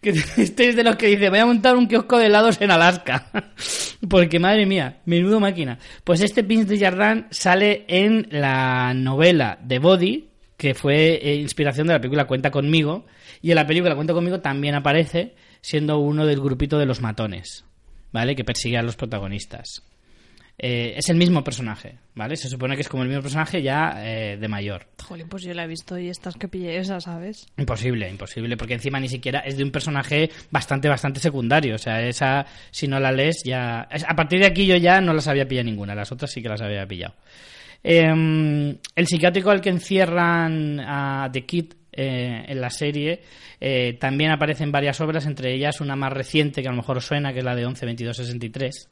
que 0.00 0.10
este 0.10 0.68
es 0.68 0.76
de 0.76 0.84
los 0.84 0.96
que 0.96 1.08
dice, 1.08 1.28
voy 1.28 1.40
a 1.40 1.46
montar 1.46 1.76
un 1.76 1.86
kiosco 1.86 2.18
de 2.18 2.26
helados 2.26 2.60
en 2.60 2.70
Alaska. 2.70 3.30
Porque, 4.08 4.38
madre 4.38 4.64
mía, 4.64 4.98
menudo 5.04 5.40
máquina. 5.40 5.78
Pues 6.04 6.20
este 6.20 6.42
Vince 6.42 6.76
de 6.76 6.78
Jardin 6.78 7.26
sale 7.30 7.84
en 7.88 8.28
la 8.30 8.94
novela 8.94 9.58
The 9.66 9.80
Body, 9.80 10.28
que 10.56 10.74
fue 10.74 11.18
eh, 11.22 11.34
inspiración 11.34 11.88
de 11.88 11.94
la 11.94 12.00
película 12.00 12.26
Cuenta 12.26 12.50
conmigo, 12.50 13.06
y 13.42 13.50
en 13.50 13.56
la 13.56 13.66
película 13.66 13.94
Cuenta 13.94 14.14
conmigo 14.14 14.40
también 14.40 14.74
aparece 14.74 15.34
siendo 15.60 15.98
uno 15.98 16.26
del 16.26 16.40
grupito 16.40 16.78
de 16.78 16.86
los 16.86 17.00
matones, 17.00 17.64
¿vale? 18.12 18.36
Que 18.36 18.44
persigue 18.44 18.78
a 18.78 18.82
los 18.82 18.96
protagonistas. 18.96 19.82
Eh, 20.60 20.94
es 20.96 21.08
el 21.08 21.16
mismo 21.16 21.44
personaje, 21.44 21.98
¿vale? 22.16 22.36
Se 22.36 22.48
supone 22.48 22.74
que 22.74 22.82
es 22.82 22.88
como 22.88 23.04
el 23.04 23.08
mismo 23.08 23.22
personaje 23.22 23.62
ya 23.62 23.94
eh, 23.98 24.36
de 24.36 24.48
mayor. 24.48 24.88
Jolín, 25.04 25.28
pues 25.28 25.44
yo 25.44 25.54
la 25.54 25.62
he 25.62 25.68
visto 25.68 25.96
y 25.96 26.08
estas 26.08 26.34
que 26.34 26.48
pillé 26.48 26.78
esa, 26.78 27.00
¿sabes? 27.00 27.46
Imposible, 27.56 28.10
imposible, 28.10 28.56
porque 28.56 28.74
encima 28.74 28.98
ni 28.98 29.08
siquiera 29.08 29.38
es 29.40 29.56
de 29.56 29.62
un 29.62 29.70
personaje 29.70 30.30
bastante, 30.50 30.88
bastante 30.88 31.20
secundario. 31.20 31.76
O 31.76 31.78
sea, 31.78 32.02
esa, 32.02 32.44
si 32.72 32.88
no 32.88 32.98
la 32.98 33.12
lees, 33.12 33.44
ya. 33.44 33.82
A 33.82 34.16
partir 34.16 34.40
de 34.40 34.46
aquí 34.46 34.66
yo 34.66 34.76
ya 34.76 35.00
no 35.00 35.14
las 35.14 35.28
había 35.28 35.46
pillado 35.46 35.66
ninguna, 35.66 35.94
las 35.94 36.10
otras 36.10 36.32
sí 36.32 36.42
que 36.42 36.48
las 36.48 36.60
había 36.60 36.86
pillado. 36.88 37.14
Eh, 37.84 38.76
el 38.96 39.06
psiquiátrico 39.06 39.50
al 39.50 39.60
que 39.60 39.70
encierran 39.70 40.80
a 40.80 41.30
The 41.32 41.46
Kid 41.46 41.74
eh, 41.92 42.44
en 42.48 42.60
la 42.60 42.70
serie 42.70 43.22
eh, 43.60 43.96
también 44.00 44.30
aparece 44.30 44.64
en 44.64 44.72
varias 44.72 45.00
obras, 45.00 45.26
entre 45.26 45.54
ellas 45.54 45.80
una 45.80 45.96
más 45.96 46.12
reciente 46.12 46.62
que 46.62 46.68
a 46.68 46.70
lo 46.70 46.76
mejor 46.76 46.98
os 46.98 47.06
suena, 47.06 47.32
que 47.32 47.40
es 47.40 47.44
la 47.44 47.54
de 47.54 47.66
11 47.66 47.86
22 47.86 48.16
63, 48.16 48.88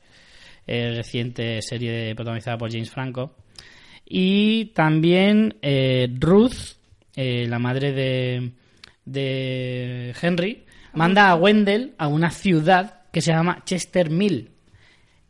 eh, 0.66 0.92
reciente 0.96 1.62
serie 1.62 2.14
protagonizada 2.14 2.58
por 2.58 2.70
James 2.70 2.90
Franco. 2.90 3.36
Y 4.04 4.66
también 4.66 5.56
eh, 5.62 6.08
Ruth, 6.18 6.76
eh, 7.14 7.46
la 7.48 7.58
madre 7.58 7.92
de, 7.92 8.52
de 9.04 10.14
Henry, 10.20 10.64
manda 10.92 11.30
a 11.30 11.34
Wendell 11.34 11.94
a 11.98 12.06
una 12.06 12.30
ciudad 12.30 13.02
que 13.12 13.20
se 13.20 13.32
llama 13.32 13.62
Chester 13.64 14.10
Mill, 14.10 14.50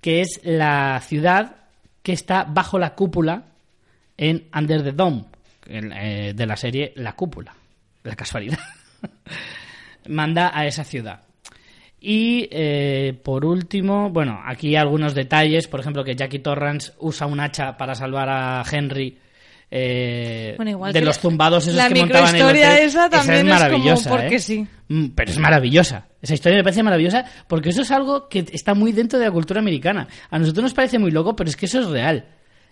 que 0.00 0.20
es 0.20 0.40
la 0.44 1.00
ciudad 1.00 1.56
que 2.02 2.12
está 2.12 2.44
bajo 2.44 2.78
la 2.78 2.94
cúpula 2.94 3.44
en 4.16 4.48
Under 4.54 4.82
the 4.82 4.92
Dome, 4.92 5.24
eh, 5.66 6.32
de 6.34 6.46
la 6.46 6.56
serie 6.56 6.92
La 6.96 7.14
Cúpula. 7.14 7.54
La 8.04 8.14
casualidad. 8.14 8.58
manda 10.08 10.50
a 10.52 10.66
esa 10.66 10.84
ciudad. 10.84 11.20
Y 12.00 12.48
eh, 12.52 13.18
por 13.22 13.44
último, 13.44 14.10
bueno, 14.10 14.40
aquí 14.44 14.76
algunos 14.76 15.14
detalles, 15.14 15.66
por 15.66 15.80
ejemplo, 15.80 16.04
que 16.04 16.14
Jackie 16.14 16.38
Torrance 16.38 16.92
usa 16.98 17.26
un 17.26 17.40
hacha 17.40 17.76
para 17.76 17.94
salvar 17.94 18.28
a 18.28 18.62
Henry 18.70 19.18
eh, 19.70 20.54
Bueno, 20.56 20.70
igual 20.70 20.92
de 20.92 21.00
los 21.00 21.18
tumbados 21.18 21.66
esos 21.66 21.76
la 21.76 21.88
que 21.88 22.00
montaban 22.00 22.34
en 22.34 22.40
el 22.40 22.48
hotel. 22.48 22.78
esa 22.84 23.10
también 23.10 23.48
es 23.48 23.54
es 23.54 23.58
como 23.58 23.60
maravillosa, 23.60 24.10
porque 24.10 24.36
¿eh? 24.36 24.40
sí. 24.40 24.66
Mm, 24.88 25.06
Pero 25.14 25.30
es 25.32 25.38
maravillosa. 25.38 26.06
Esa 26.22 26.34
historia 26.34 26.58
me 26.58 26.62
parece 26.62 26.82
maravillosa 26.82 27.24
porque 27.48 27.70
eso 27.70 27.82
es 27.82 27.90
algo 27.90 28.28
que 28.28 28.44
está 28.52 28.74
muy 28.74 28.92
dentro 28.92 29.18
de 29.18 29.24
la 29.24 29.32
cultura 29.32 29.60
americana. 29.60 30.06
A 30.30 30.38
nosotros 30.38 30.62
nos 30.62 30.74
parece 30.74 30.98
muy 30.98 31.10
loco, 31.10 31.34
pero 31.34 31.50
es 31.50 31.56
que 31.56 31.66
eso 31.66 31.80
es 31.80 31.86
real. 31.86 32.26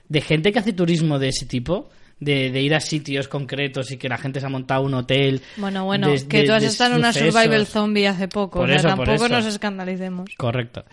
De 0.09 0.21
gente 0.21 0.53
que 0.53 0.59
hace 0.61 0.73
turismo 0.73 1.19
de 1.19 1.29
ese 1.29 1.47
tipo, 1.47 1.91
de, 2.25 2.51
de 2.51 2.61
ir 2.63 2.75
a 2.75 2.81
sitios 2.81 3.29
concretos 3.29 3.91
y 3.93 3.97
que 3.97 4.09
la 4.09 4.17
gente 4.19 4.41
se 4.41 4.47
ha 4.47 4.49
montado 4.49 4.83
un 4.83 4.95
hotel. 4.95 5.41
Bueno, 5.57 5.85
bueno, 5.85 6.09
de- 6.11 6.27
que 6.27 6.45
tú 6.45 6.53
has 6.53 6.63
estado 6.63 6.93
en 6.95 6.99
una 7.01 7.13
survival 7.13 7.67
zombie 7.67 8.07
hace 8.07 8.29
poco. 8.29 8.61
Por 8.61 8.65
o 8.71 8.73
sea, 8.73 8.77
eso, 8.77 8.89
por 8.97 9.07
tampoco 9.07 9.27
eso. 9.27 9.35
nos 9.37 9.47
escandalicemos. 9.47 10.31
Correcto. 10.37 10.85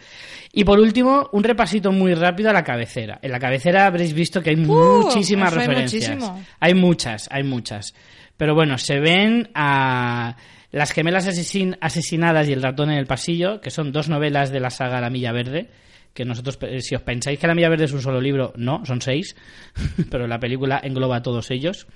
Y 0.54 0.64
por 0.64 0.80
último, 0.80 1.30
un 1.32 1.44
repasito 1.44 1.92
muy 1.92 2.14
rápido 2.14 2.50
a 2.50 2.54
la 2.54 2.64
cabecera. 2.64 3.20
En 3.22 3.32
la 3.32 3.40
cabecera 3.40 3.86
habréis 3.86 4.14
visto 4.14 4.42
que 4.42 4.50
hay 4.52 4.58
¡Uh! 4.58 5.04
muchísimas 5.04 5.54
hay 5.54 5.60
referencias. 5.60 6.10
muchísimo. 6.10 6.44
Hay 6.60 6.74
muchas, 6.74 7.28
hay 7.32 7.44
muchas. 7.44 7.94
Pero 8.38 8.54
bueno, 8.56 8.78
se 8.78 9.00
ven 9.00 9.50
a 9.56 10.36
Las 10.72 10.92
gemelas 10.94 11.28
asesin- 11.28 11.78
asesinadas 11.82 12.48
y 12.48 12.54
el 12.54 12.62
ratón 12.62 12.92
en 12.92 12.98
el 12.98 13.06
pasillo, 13.06 13.60
que 13.62 13.70
son 13.72 13.92
dos 13.92 14.08
novelas 14.10 14.52
de 14.52 14.60
la 14.62 14.70
saga 14.70 15.02
La 15.02 15.10
Milla 15.10 15.32
Verde. 15.34 15.70
Que 16.14 16.26
nosotros, 16.26 16.60
si 16.80 16.96
os 16.96 17.02
pensáis 17.02 17.40
que 17.40 17.48
La 17.48 17.56
Milla 17.56 17.70
Verde 17.70 17.86
es 17.86 17.94
un 17.94 18.02
solo 18.02 18.20
libro, 18.20 18.54
no, 18.58 18.86
son 18.86 19.02
seis. 19.02 19.36
pero 20.10 20.28
la 20.28 20.40
película 20.40 20.80
engloba 20.84 21.18
a 21.18 21.22
todos 21.22 21.52
ellos. 21.52 21.88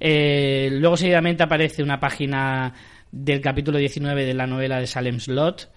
Eh, 0.00 0.68
luego 0.72 0.96
seguidamente 0.96 1.42
aparece 1.44 1.82
una 1.82 2.00
página 2.00 2.72
del 3.12 3.40
capítulo 3.40 3.78
19 3.78 4.24
de 4.24 4.34
la 4.34 4.46
novela 4.46 4.80
de 4.80 4.86
Salem 4.86 5.20
Slot. 5.20 5.70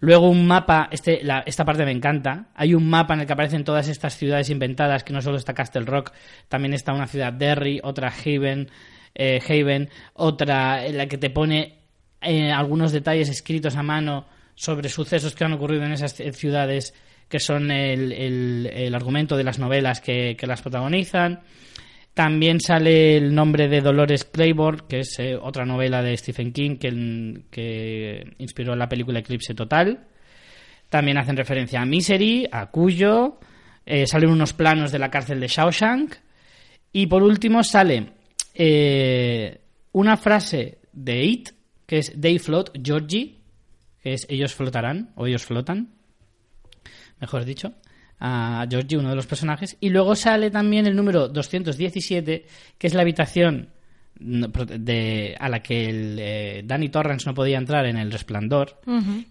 Luego 0.00 0.28
un 0.28 0.46
mapa, 0.46 0.88
este, 0.90 1.20
la- 1.22 1.42
esta 1.46 1.64
parte 1.64 1.84
me 1.84 1.90
encanta. 1.90 2.48
Hay 2.54 2.74
un 2.74 2.88
mapa 2.88 3.14
en 3.14 3.20
el 3.20 3.26
que 3.26 3.32
aparecen 3.32 3.64
todas 3.64 3.88
estas 3.88 4.16
ciudades 4.16 4.50
inventadas, 4.50 5.04
que 5.04 5.12
no 5.12 5.20
solo 5.20 5.36
está 5.36 5.54
Castle 5.54 5.84
Rock, 5.84 6.12
también 6.48 6.74
está 6.74 6.92
una 6.92 7.06
ciudad 7.06 7.32
Derry, 7.32 7.80
otra 7.82 8.08
Haven, 8.08 8.70
eh, 9.14 9.40
Haven, 9.46 9.88
otra 10.14 10.86
en 10.86 10.96
la 10.98 11.06
que 11.06 11.16
te 11.18 11.30
pone 11.30 11.78
eh, 12.20 12.50
algunos 12.52 12.92
detalles 12.92 13.28
escritos 13.28 13.76
a 13.76 13.82
mano 13.82 14.26
sobre 14.54 14.88
sucesos 14.88 15.34
que 15.34 15.44
han 15.44 15.52
ocurrido 15.54 15.84
en 15.84 15.92
esas 15.92 16.14
ciudades, 16.32 16.94
que 17.28 17.38
son 17.40 17.70
el, 17.70 18.12
el- 18.12 18.70
el 18.72 18.94
argumento 18.94 19.36
de 19.36 19.44
las 19.44 19.58
novelas 19.58 20.00
que, 20.00 20.36
que 20.36 20.46
las 20.46 20.62
protagonizan. 20.62 21.40
También 22.14 22.60
sale 22.60 23.16
el 23.18 23.34
nombre 23.34 23.68
de 23.68 23.80
Dolores 23.82 24.24
Claiborne, 24.24 24.82
que 24.88 25.00
es 25.00 25.18
eh, 25.18 25.36
otra 25.36 25.66
novela 25.66 26.02
de 26.02 26.16
Stephen 26.16 26.52
King 26.52 26.76
que, 26.78 27.42
que 27.50 28.34
inspiró 28.38 28.74
la 28.74 28.88
película 28.88 29.18
Eclipse 29.18 29.54
Total. 29.54 30.06
También 30.88 31.18
hacen 31.18 31.36
referencia 31.36 31.82
a 31.82 31.84
Misery, 31.84 32.48
a 32.50 32.66
Cuyo. 32.70 33.38
eh, 33.84 34.06
salen 34.06 34.30
unos 34.30 34.52
planos 34.54 34.92
de 34.92 34.98
la 34.98 35.10
cárcel 35.10 35.40
de 35.40 35.48
Shawshank. 35.48 36.14
Y 36.92 37.06
por 37.06 37.22
último 37.22 37.62
sale 37.62 38.12
eh, 38.54 39.60
una 39.92 40.16
frase 40.16 40.78
de 40.92 41.22
It, 41.24 41.48
que 41.86 41.98
es 41.98 42.12
They 42.18 42.38
Float 42.38 42.70
Georgie, 42.82 43.36
que 44.02 44.14
es 44.14 44.26
ellos 44.30 44.54
flotarán, 44.54 45.10
o 45.16 45.26
ellos 45.26 45.44
flotan, 45.44 45.90
mejor 47.20 47.44
dicho, 47.44 47.72
a 48.18 48.66
Georgie, 48.70 48.96
uno 48.98 49.10
de 49.10 49.16
los 49.16 49.26
personajes. 49.26 49.76
Y 49.80 49.90
luego 49.90 50.14
sale 50.14 50.50
también 50.50 50.86
el 50.86 50.96
número 50.96 51.28
217, 51.28 52.46
que 52.78 52.86
es 52.86 52.94
la 52.94 53.02
habitación 53.02 53.68
pro- 54.52 54.64
de, 54.64 55.36
a 55.38 55.48
la 55.50 55.62
que 55.62 55.88
el, 55.90 56.16
eh, 56.18 56.62
Danny 56.64 56.88
Torrance 56.88 57.26
no 57.26 57.34
podía 57.34 57.58
entrar 57.58 57.84
en 57.86 57.96
El 57.98 58.10
Resplandor, 58.10 58.80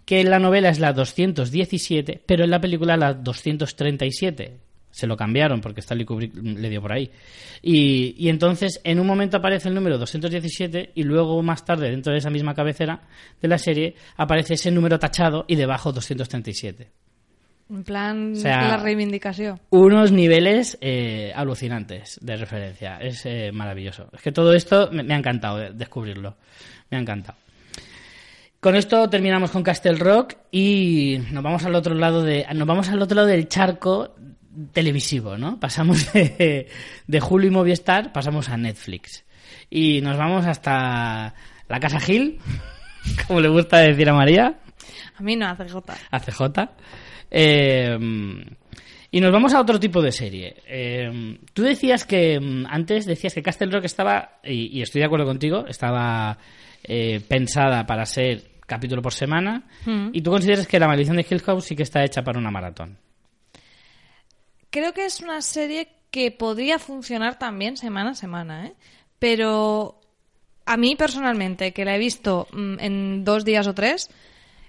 que 0.04 0.20
en 0.20 0.30
la 0.30 0.38
novela 0.38 0.68
es 0.68 0.78
la 0.78 0.92
217, 0.92 2.22
pero 2.24 2.44
en 2.44 2.50
la 2.50 2.60
película 2.60 2.96
la 2.96 3.14
237. 3.14 4.58
Se 4.92 5.06
lo 5.06 5.14
cambiaron 5.16 5.60
porque 5.60 5.80
Stanley 5.80 6.06
Kubrick 6.06 6.34
le 6.36 6.70
dio 6.70 6.80
por 6.80 6.90
ahí. 6.92 7.10
Y, 7.60 8.14
y 8.16 8.30
entonces 8.30 8.80
en 8.82 8.98
un 8.98 9.06
momento 9.06 9.36
aparece 9.36 9.68
el 9.68 9.74
número 9.74 9.98
217 9.98 10.92
y 10.94 11.02
luego 11.02 11.42
más 11.42 11.66
tarde 11.66 11.90
dentro 11.90 12.12
de 12.14 12.18
esa 12.20 12.30
misma 12.30 12.54
cabecera 12.54 13.02
de 13.42 13.48
la 13.48 13.58
serie 13.58 13.94
aparece 14.16 14.54
ese 14.54 14.70
número 14.70 14.98
tachado 14.98 15.44
y 15.48 15.56
debajo 15.56 15.92
237 15.92 16.88
En 17.68 17.82
plan, 17.82 18.32
O 18.32 18.36
sea, 18.36 18.68
la 18.68 18.76
reivindicación. 18.76 19.60
unos 19.70 20.12
niveles 20.12 20.78
eh, 20.80 21.32
alucinantes 21.34 22.18
de 22.22 22.36
referencia. 22.36 22.98
Es 22.98 23.26
eh, 23.26 23.50
maravilloso. 23.52 24.08
Es 24.12 24.22
que 24.22 24.30
todo 24.32 24.52
esto 24.54 24.88
me, 24.92 25.02
me 25.02 25.14
ha 25.14 25.18
encantado 25.18 25.56
de- 25.58 25.72
descubrirlo. 25.72 26.36
Me 26.90 26.96
ha 26.96 27.00
encantado. 27.00 27.36
Con 28.60 28.74
esto 28.76 29.08
terminamos 29.10 29.50
con 29.50 29.62
Castle 29.62 29.96
Rock 29.96 30.34
y 30.50 31.18
nos 31.32 31.42
vamos 31.42 31.64
al 31.64 31.74
otro 31.74 31.94
lado 31.94 32.22
de 32.22 32.46
nos 32.54 32.66
vamos 32.66 32.88
al 32.88 33.02
otro 33.02 33.14
lado 33.16 33.28
del 33.28 33.48
charco 33.48 34.14
televisivo, 34.72 35.36
¿no? 35.36 35.60
Pasamos 35.60 36.12
de, 36.12 36.68
de 37.06 37.20
Hulu 37.20 37.46
y 37.46 37.50
Movistar, 37.50 38.12
pasamos 38.12 38.48
a 38.48 38.56
Netflix 38.56 39.24
y 39.70 40.00
nos 40.00 40.16
vamos 40.16 40.46
hasta 40.46 41.34
la 41.68 41.80
Casa 41.80 42.00
Gil, 42.00 42.38
como 43.26 43.40
le 43.40 43.48
gusta 43.48 43.78
decir 43.78 44.08
a 44.08 44.14
María. 44.14 44.58
A 45.16 45.22
mí 45.22 45.36
no 45.36 45.46
hace 45.48 45.64
gota. 45.66 45.94
a 46.10 46.18
CJ. 46.20 46.42
Eh, 47.30 47.98
y 49.10 49.20
nos 49.20 49.32
vamos 49.32 49.54
a 49.54 49.60
otro 49.60 49.80
tipo 49.80 50.02
de 50.02 50.12
serie. 50.12 50.56
Eh, 50.66 51.38
tú 51.52 51.62
decías 51.62 52.04
que 52.04 52.38
mm, 52.38 52.66
antes 52.68 53.06
decías 53.06 53.34
que 53.34 53.42
Castle 53.42 53.70
Rock 53.70 53.84
estaba, 53.84 54.40
y, 54.44 54.78
y 54.78 54.82
estoy 54.82 55.00
de 55.00 55.06
acuerdo 55.06 55.26
contigo, 55.26 55.64
estaba 55.66 56.38
eh, 56.84 57.20
pensada 57.26 57.86
para 57.86 58.04
ser 58.06 58.44
capítulo 58.66 59.02
por 59.02 59.12
semana. 59.12 59.64
Mm. 59.84 60.10
Y 60.12 60.20
tú 60.22 60.30
consideras 60.30 60.66
que 60.66 60.78
La 60.78 60.88
Maldición 60.88 61.16
de 61.16 61.26
Hill 61.28 61.40
House 61.42 61.64
sí 61.64 61.76
que 61.76 61.82
está 61.82 62.04
hecha 62.04 62.22
para 62.22 62.38
una 62.38 62.50
maratón. 62.50 62.98
Creo 64.70 64.92
que 64.92 65.04
es 65.04 65.20
una 65.20 65.40
serie 65.40 65.88
que 66.10 66.30
podría 66.30 66.78
funcionar 66.78 67.38
también 67.38 67.76
semana 67.76 68.10
a 68.10 68.14
semana, 68.14 68.66
¿eh? 68.66 68.74
Pero 69.18 70.00
a 70.66 70.76
mí 70.76 70.94
personalmente, 70.96 71.72
que 71.72 71.84
la 71.84 71.96
he 71.96 71.98
visto 71.98 72.48
mm, 72.52 72.80
en 72.80 73.24
dos 73.24 73.44
días 73.44 73.66
o 73.66 73.74
tres, 73.74 74.10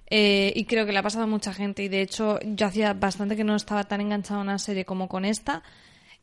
eh, 0.09 0.53
y 0.55 0.65
creo 0.65 0.85
que 0.85 0.91
le 0.93 0.99
ha 0.99 1.03
pasado 1.03 1.25
a 1.25 1.27
mucha 1.27 1.53
gente, 1.53 1.83
y 1.83 1.87
de 1.89 2.01
hecho 2.01 2.39
yo 2.43 2.67
hacía 2.67 2.93
bastante 2.93 3.35
que 3.35 3.43
no 3.43 3.55
estaba 3.55 3.83
tan 3.83 4.01
enganchada 4.01 4.39
a 4.39 4.43
una 4.43 4.57
serie 4.59 4.85
como 4.85 5.07
con 5.07 5.25
esta, 5.25 5.63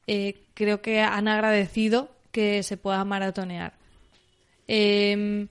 eh, 0.07 0.43
creo 0.55 0.81
que 0.83 1.01
han 1.01 1.29
agradecido 1.29 2.11
que 2.33 2.63
se 2.63 2.77
pueda 2.77 3.05
maratonear. 3.05 3.75
Eh, 4.69 5.47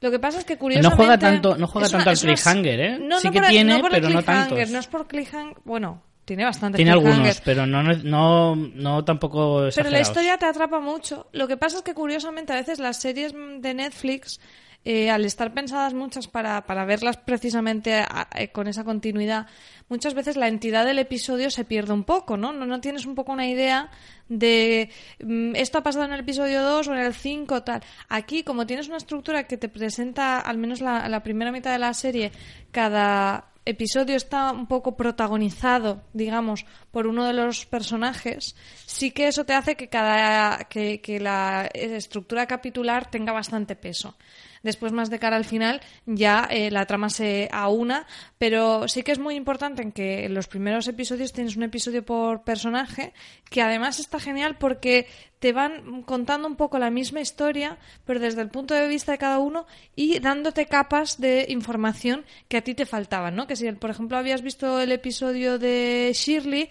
lo 0.00 0.10
que 0.10 0.18
pasa 0.18 0.38
es 0.38 0.44
que 0.44 0.56
curiosamente... 0.56 0.96
juega 0.96 1.18
tanto- 1.18 1.56
no 1.56 1.66
juega 1.66 1.88
tanto 1.88 2.10
al 2.10 2.18
cliffhanger, 2.18 2.80
¿eh? 2.80 2.98
No, 3.00 3.20
Sí 3.20 3.26
no 3.28 3.32
que 3.32 3.40
por 3.40 3.48
tiene, 3.48 3.78
no 3.78 3.88
pero 3.90 4.08
no 4.08 4.22
tantos. 4.22 4.70
No 4.70 4.78
es 4.78 4.86
por 4.86 5.06
cliffhanger... 5.06 5.56
Bueno, 5.64 6.02
tiene 6.24 6.44
bastante 6.44 6.76
Tiene 6.76 6.92
algunos, 6.92 7.40
pero 7.42 7.66
no, 7.66 7.82
no, 7.82 8.56
no 8.56 9.04
tampoco 9.04 9.56
Pero 9.56 9.60
la 9.62 9.68
exagerados. 9.68 10.08
historia 10.08 10.38
te 10.38 10.46
atrapa 10.46 10.80
mucho. 10.80 11.26
Lo 11.32 11.46
que 11.48 11.56
pasa 11.56 11.78
es 11.78 11.82
que 11.82 11.92
curiosamente 11.94 12.52
a 12.52 12.56
veces 12.56 12.78
las 12.78 12.98
series 12.98 13.32
de 13.34 13.74
Netflix, 13.74 14.40
eh, 14.84 15.10
al 15.10 15.24
estar 15.24 15.52
pensadas 15.52 15.92
muchas 15.92 16.26
para, 16.26 16.64
para 16.66 16.84
verlas 16.84 17.16
precisamente 17.18 18.04
eh, 18.34 18.48
con 18.48 18.66
esa 18.66 18.84
continuidad, 18.84 19.46
muchas 19.88 20.14
veces 20.14 20.36
la 20.36 20.48
entidad 20.48 20.86
del 20.86 20.98
episodio 20.98 21.50
se 21.50 21.64
pierde 21.64 21.92
un 21.92 22.04
poco, 22.04 22.36
¿no? 22.36 22.52
No, 22.52 22.64
no 22.64 22.80
tienes 22.80 23.04
un 23.04 23.14
poco 23.14 23.32
una 23.32 23.46
idea 23.46 23.90
de 24.28 24.90
mm, 25.22 25.54
esto 25.56 25.78
ha 25.78 25.82
pasado 25.82 26.06
en 26.06 26.12
el 26.12 26.20
episodio 26.20 26.62
2 26.62 26.88
o 26.88 26.94
en 26.94 27.00
el 27.00 27.14
5 27.14 27.62
tal. 27.62 27.82
Aquí, 28.08 28.42
como 28.42 28.66
tienes 28.66 28.88
una 28.88 28.96
estructura 28.96 29.44
que 29.44 29.58
te 29.58 29.68
presenta 29.68 30.40
al 30.40 30.56
menos 30.56 30.80
la, 30.80 31.08
la 31.08 31.22
primera 31.22 31.52
mitad 31.52 31.72
de 31.72 31.78
la 31.78 31.92
serie, 31.92 32.32
cada 32.70 33.50
episodio 33.64 34.16
está 34.16 34.52
un 34.52 34.66
poco 34.66 34.96
protagonizado, 34.96 36.02
digamos, 36.12 36.64
por 36.90 37.06
uno 37.06 37.24
de 37.26 37.32
los 37.32 37.66
personajes, 37.66 38.56
sí 38.86 39.10
que 39.10 39.28
eso 39.28 39.44
te 39.44 39.54
hace 39.54 39.76
que 39.76 39.88
cada 39.88 40.64
que, 40.64 41.00
que 41.00 41.20
la 41.20 41.68
estructura 41.72 42.46
capitular 42.46 43.10
tenga 43.10 43.32
bastante 43.32 43.76
peso. 43.76 44.16
Después, 44.62 44.92
más 44.92 45.08
de 45.08 45.18
cara 45.18 45.36
al 45.36 45.44
final, 45.44 45.80
ya 46.04 46.46
eh, 46.50 46.70
la 46.70 46.84
trama 46.84 47.08
se 47.08 47.48
aúna, 47.50 48.06
pero 48.38 48.88
sí 48.88 49.02
que 49.02 49.12
es 49.12 49.18
muy 49.18 49.34
importante 49.34 49.82
en 49.82 49.90
que 49.90 50.26
en 50.26 50.34
los 50.34 50.48
primeros 50.48 50.86
episodios 50.86 51.32
tienes 51.32 51.56
un 51.56 51.62
episodio 51.62 52.04
por 52.04 52.42
personaje, 52.42 53.14
que 53.48 53.62
además 53.62 53.98
está 53.98 54.20
genial 54.20 54.56
porque 54.58 55.06
te 55.38 55.54
van 55.54 56.02
contando 56.02 56.46
un 56.46 56.56
poco 56.56 56.78
la 56.78 56.90
misma 56.90 57.20
historia, 57.20 57.78
pero 58.04 58.20
desde 58.20 58.42
el 58.42 58.50
punto 58.50 58.74
de 58.74 58.86
vista 58.86 59.12
de 59.12 59.18
cada 59.18 59.38
uno 59.38 59.66
y 59.96 60.18
dándote 60.18 60.66
capas 60.66 61.18
de 61.18 61.46
información 61.48 62.26
que 62.48 62.58
a 62.58 62.62
ti 62.62 62.74
te 62.74 62.84
faltaban, 62.84 63.34
¿no? 63.34 63.46
Que 63.46 63.56
si, 63.56 63.72
por 63.72 63.88
ejemplo, 63.88 64.18
habías 64.18 64.42
visto 64.42 64.78
el 64.78 64.92
episodio 64.92 65.58
de 65.58 66.12
Shirley, 66.14 66.68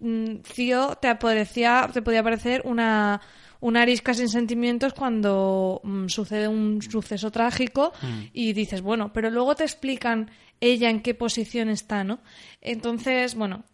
mm, 0.00 0.36
Theo 0.54 0.96
te 0.96 1.14
parecía, 1.14 1.88
te 1.92 2.02
podía 2.02 2.24
parecer 2.24 2.62
una 2.64 3.20
una 3.60 3.82
arisca 3.82 4.14
sin 4.14 4.28
sentimientos 4.28 4.94
cuando 4.94 5.80
mm, 5.84 6.08
sucede 6.08 6.48
un 6.48 6.80
suceso 6.82 7.30
trágico 7.30 7.92
y 8.32 8.52
dices, 8.52 8.80
bueno, 8.80 9.12
pero 9.12 9.30
luego 9.30 9.54
te 9.54 9.64
explican 9.64 10.30
ella 10.60 10.90
en 10.90 11.00
qué 11.00 11.14
posición 11.14 11.68
está, 11.68 12.04
¿no? 12.04 12.20
Entonces, 12.60 13.34
bueno, 13.34 13.64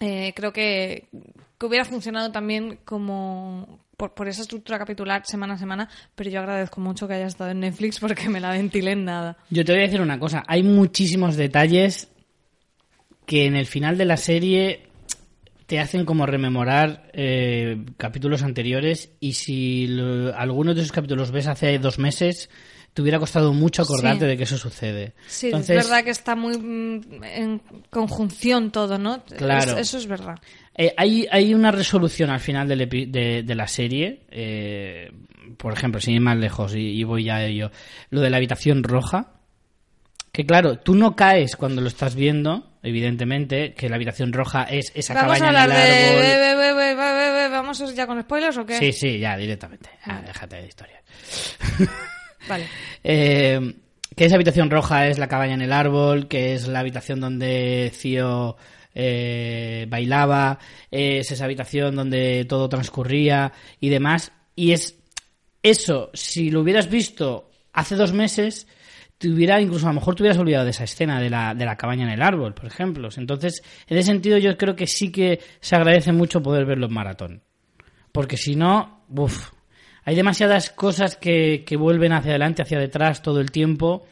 eh, 0.00 0.32
creo 0.34 0.52
que, 0.52 1.08
que 1.58 1.66
hubiera 1.66 1.84
funcionado 1.84 2.30
también 2.32 2.80
como 2.84 3.80
por, 3.96 4.14
por 4.14 4.28
esa 4.28 4.42
estructura 4.42 4.78
capitular 4.78 5.24
semana 5.26 5.54
a 5.54 5.58
semana, 5.58 5.88
pero 6.14 6.30
yo 6.30 6.40
agradezco 6.40 6.80
mucho 6.80 7.08
que 7.08 7.14
haya 7.14 7.26
estado 7.26 7.50
en 7.50 7.60
Netflix 7.60 7.98
porque 8.00 8.28
me 8.28 8.40
la 8.40 8.50
ventilé 8.50 8.92
en 8.92 9.04
nada. 9.04 9.36
Yo 9.50 9.64
te 9.64 9.72
voy 9.72 9.82
a 9.82 9.84
decir 9.84 10.00
una 10.00 10.18
cosa, 10.18 10.44
hay 10.46 10.62
muchísimos 10.62 11.36
detalles 11.36 12.08
que 13.26 13.44
en 13.44 13.56
el 13.56 13.66
final 13.66 13.98
de 13.98 14.04
la 14.06 14.16
serie 14.16 14.87
te 15.68 15.78
hacen 15.78 16.04
como 16.04 16.26
rememorar 16.26 17.10
eh, 17.12 17.84
capítulos 17.98 18.42
anteriores 18.42 19.12
y 19.20 19.34
si 19.34 19.86
lo- 19.86 20.34
algunos 20.36 20.74
de 20.74 20.80
esos 20.80 20.92
capítulos 20.92 21.30
ves 21.30 21.46
hace 21.46 21.78
dos 21.78 21.98
meses, 22.00 22.48
te 22.94 23.02
hubiera 23.02 23.18
costado 23.20 23.52
mucho 23.52 23.82
acordarte 23.82 24.24
Sí. 24.24 24.26
de 24.28 24.36
que 24.38 24.42
eso 24.44 24.56
sucede. 24.56 25.12
Sí, 25.28 25.46
Entonces, 25.48 25.78
es 25.78 25.84
verdad 25.88 26.02
que 26.04 26.10
está 26.10 26.34
muy 26.34 26.56
mm, 26.58 27.22
en 27.22 27.62
conjunción 27.90 28.70
todo, 28.72 28.98
¿no? 28.98 29.22
Claro. 29.24 29.72
Es- 29.72 29.78
eso 29.88 29.98
es 29.98 30.06
verdad. 30.06 30.38
Eh, 30.74 30.94
hay, 30.96 31.26
hay 31.30 31.52
una 31.54 31.70
resolución 31.70 32.30
al 32.30 32.40
final 32.40 32.66
del 32.66 32.88
epi- 32.88 33.08
de, 33.10 33.42
de 33.42 33.54
la 33.54 33.68
serie. 33.68 34.22
eh, 34.30 35.12
por 35.58 35.72
ejemplo, 35.72 36.00
sin 36.00 36.14
ir 36.14 36.20
más 36.20 36.36
lejos, 36.38 36.74
y, 36.74 36.80
y 36.80 37.04
voy 37.04 37.24
ya 37.24 37.36
a 37.36 37.44
ello. 37.46 37.70
Lo 38.10 38.20
de 38.20 38.30
la 38.30 38.36
habitación 38.38 38.82
roja. 38.84 39.32
Que 40.32 40.44
claro, 40.46 40.78
tú 40.78 40.94
no 40.94 41.16
caes 41.16 41.56
cuando 41.56 41.80
lo 41.80 41.88
estás 41.88 42.14
viendo, 42.14 42.78
evidentemente, 42.82 43.74
que 43.74 43.88
la 43.88 43.96
habitación 43.96 44.32
roja 44.32 44.64
es 44.64 44.92
esa 44.94 45.14
Vamos 45.14 45.38
cabaña 45.38 45.64
en 45.64 45.70
el 45.70 45.76
de... 45.76 45.82
árbol. 45.82 46.76
ve- 46.76 47.48
¿Vamos 47.50 47.94
ya 47.94 48.06
con 48.06 48.20
spoilers 48.22 48.56
o 48.58 48.66
qué? 48.66 48.78
Sí, 48.78 48.92
sí, 48.92 49.18
ya, 49.18 49.36
directamente. 49.36 49.90
Ya, 50.06 50.22
déjate 50.26 50.56
de 50.56 50.66
historias. 50.68 51.02
Vale. 52.48 52.66
Eh, 53.04 53.74
que 54.16 54.24
esa 54.24 54.34
habitación 54.34 54.70
roja 54.70 55.06
es 55.06 55.18
la 55.18 55.28
cabaña 55.28 55.54
en 55.54 55.62
el 55.62 55.72
árbol, 55.72 56.26
que 56.28 56.54
es 56.54 56.66
la 56.66 56.80
habitación 56.80 57.20
donde 57.20 57.92
Cío 57.94 58.56
eh, 58.94 59.86
bailaba, 59.88 60.58
es 60.90 61.30
esa 61.30 61.44
habitación 61.44 61.94
donde 61.94 62.44
todo 62.48 62.68
transcurría 62.68 63.52
y 63.80 63.88
demás. 63.90 64.32
Y 64.56 64.72
es 64.72 64.98
eso, 65.62 66.10
si 66.14 66.50
lo 66.50 66.60
hubieras 66.62 66.90
visto 66.90 67.50
hace 67.72 67.94
dos 67.94 68.12
meses, 68.12 68.66
te 69.18 69.28
hubiera, 69.28 69.60
incluso 69.60 69.86
a 69.86 69.90
lo 69.90 69.96
mejor 69.96 70.14
te 70.14 70.22
hubieras 70.22 70.38
olvidado 70.38 70.64
de 70.64 70.70
esa 70.70 70.84
escena 70.84 71.20
de 71.20 71.28
la, 71.28 71.54
de 71.54 71.64
la 71.64 71.76
cabaña 71.76 72.04
en 72.04 72.10
el 72.10 72.22
árbol, 72.22 72.54
por 72.54 72.66
ejemplo. 72.66 73.08
Entonces, 73.16 73.62
en 73.88 73.98
ese 73.98 74.06
sentido, 74.06 74.38
yo 74.38 74.56
creo 74.56 74.76
que 74.76 74.86
sí 74.86 75.10
que 75.10 75.40
se 75.60 75.74
agradece 75.76 76.12
mucho 76.12 76.42
poder 76.42 76.64
verlo 76.64 76.86
en 76.86 76.94
maratón. 76.94 77.42
Porque 78.12 78.36
si 78.36 78.54
no, 78.54 79.04
uff, 79.08 79.50
hay 80.04 80.14
demasiadas 80.14 80.70
cosas 80.70 81.16
que, 81.16 81.64
que 81.66 81.76
vuelven 81.76 82.12
hacia 82.12 82.30
adelante, 82.30 82.62
hacia 82.62 82.78
detrás 82.78 83.20
todo 83.20 83.40
el 83.40 83.50
tiempo. 83.50 84.06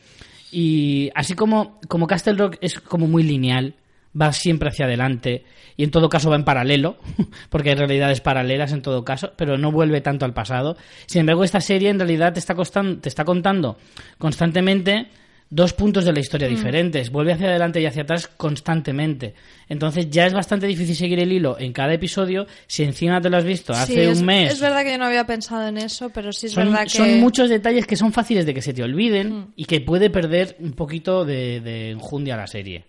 Y 0.50 1.10
así 1.14 1.34
como, 1.34 1.80
como 1.88 2.06
Castle 2.06 2.34
Rock 2.34 2.56
es 2.60 2.80
como 2.80 3.06
muy 3.06 3.22
lineal, 3.22 3.76
va 4.18 4.32
siempre 4.32 4.68
hacia 4.70 4.86
adelante 4.86 5.44
y 5.76 5.84
en 5.84 5.90
todo 5.90 6.08
caso 6.08 6.30
va 6.30 6.36
en 6.36 6.44
paralelo, 6.44 6.98
porque 7.50 7.70
hay 7.70 7.76
realidades 7.76 8.20
paralelas 8.20 8.72
en 8.72 8.82
todo 8.82 9.04
caso, 9.04 9.32
pero 9.36 9.58
no 9.58 9.70
vuelve 9.72 10.00
tanto 10.00 10.24
al 10.24 10.32
pasado. 10.32 10.76
Sin 11.06 11.20
embargo, 11.20 11.44
esta 11.44 11.60
serie 11.60 11.90
en 11.90 11.98
realidad 11.98 12.32
te 12.32 12.38
está, 12.38 12.54
costan- 12.54 13.00
te 13.00 13.08
está 13.08 13.24
contando 13.24 13.76
constantemente 14.18 15.08
dos 15.48 15.72
puntos 15.74 16.04
de 16.04 16.12
la 16.12 16.18
historia 16.18 16.48
diferentes, 16.48 17.10
vuelve 17.12 17.32
hacia 17.32 17.46
adelante 17.46 17.80
y 17.80 17.86
hacia 17.86 18.02
atrás 18.02 18.26
constantemente. 18.36 19.34
Entonces 19.68 20.10
ya 20.10 20.26
es 20.26 20.32
bastante 20.34 20.66
difícil 20.66 20.96
seguir 20.96 21.20
el 21.20 21.30
hilo 21.32 21.56
en 21.60 21.72
cada 21.72 21.94
episodio 21.94 22.46
si 22.66 22.82
encima 22.82 23.20
te 23.20 23.30
lo 23.30 23.36
has 23.36 23.44
visto 23.44 23.72
hace 23.72 23.92
Sí, 23.92 24.00
es, 24.00 24.18
un 24.18 24.26
mes. 24.26 24.52
Es 24.54 24.60
verdad 24.60 24.82
que 24.82 24.90
yo 24.90 24.98
no 24.98 25.04
había 25.04 25.24
pensado 25.24 25.68
en 25.68 25.78
eso, 25.78 26.10
pero 26.10 26.32
sí 26.32 26.46
es 26.46 26.52
Son, 26.52 26.64
verdad 26.64 26.82
que... 26.82 26.90
son 26.90 27.20
muchos 27.20 27.48
detalles 27.48 27.86
que 27.86 27.94
son 27.94 28.12
fáciles 28.12 28.44
de 28.44 28.54
que 28.54 28.60
se 28.62 28.72
te 28.74 28.82
olviden 28.82 29.52
y 29.54 29.66
que 29.66 29.80
puede 29.80 30.10
perder 30.10 30.56
un 30.58 30.72
poquito 30.72 31.24
de, 31.24 31.60
de 31.60 31.90
enjundia 31.92 32.36
la 32.36 32.48
serie. 32.48 32.84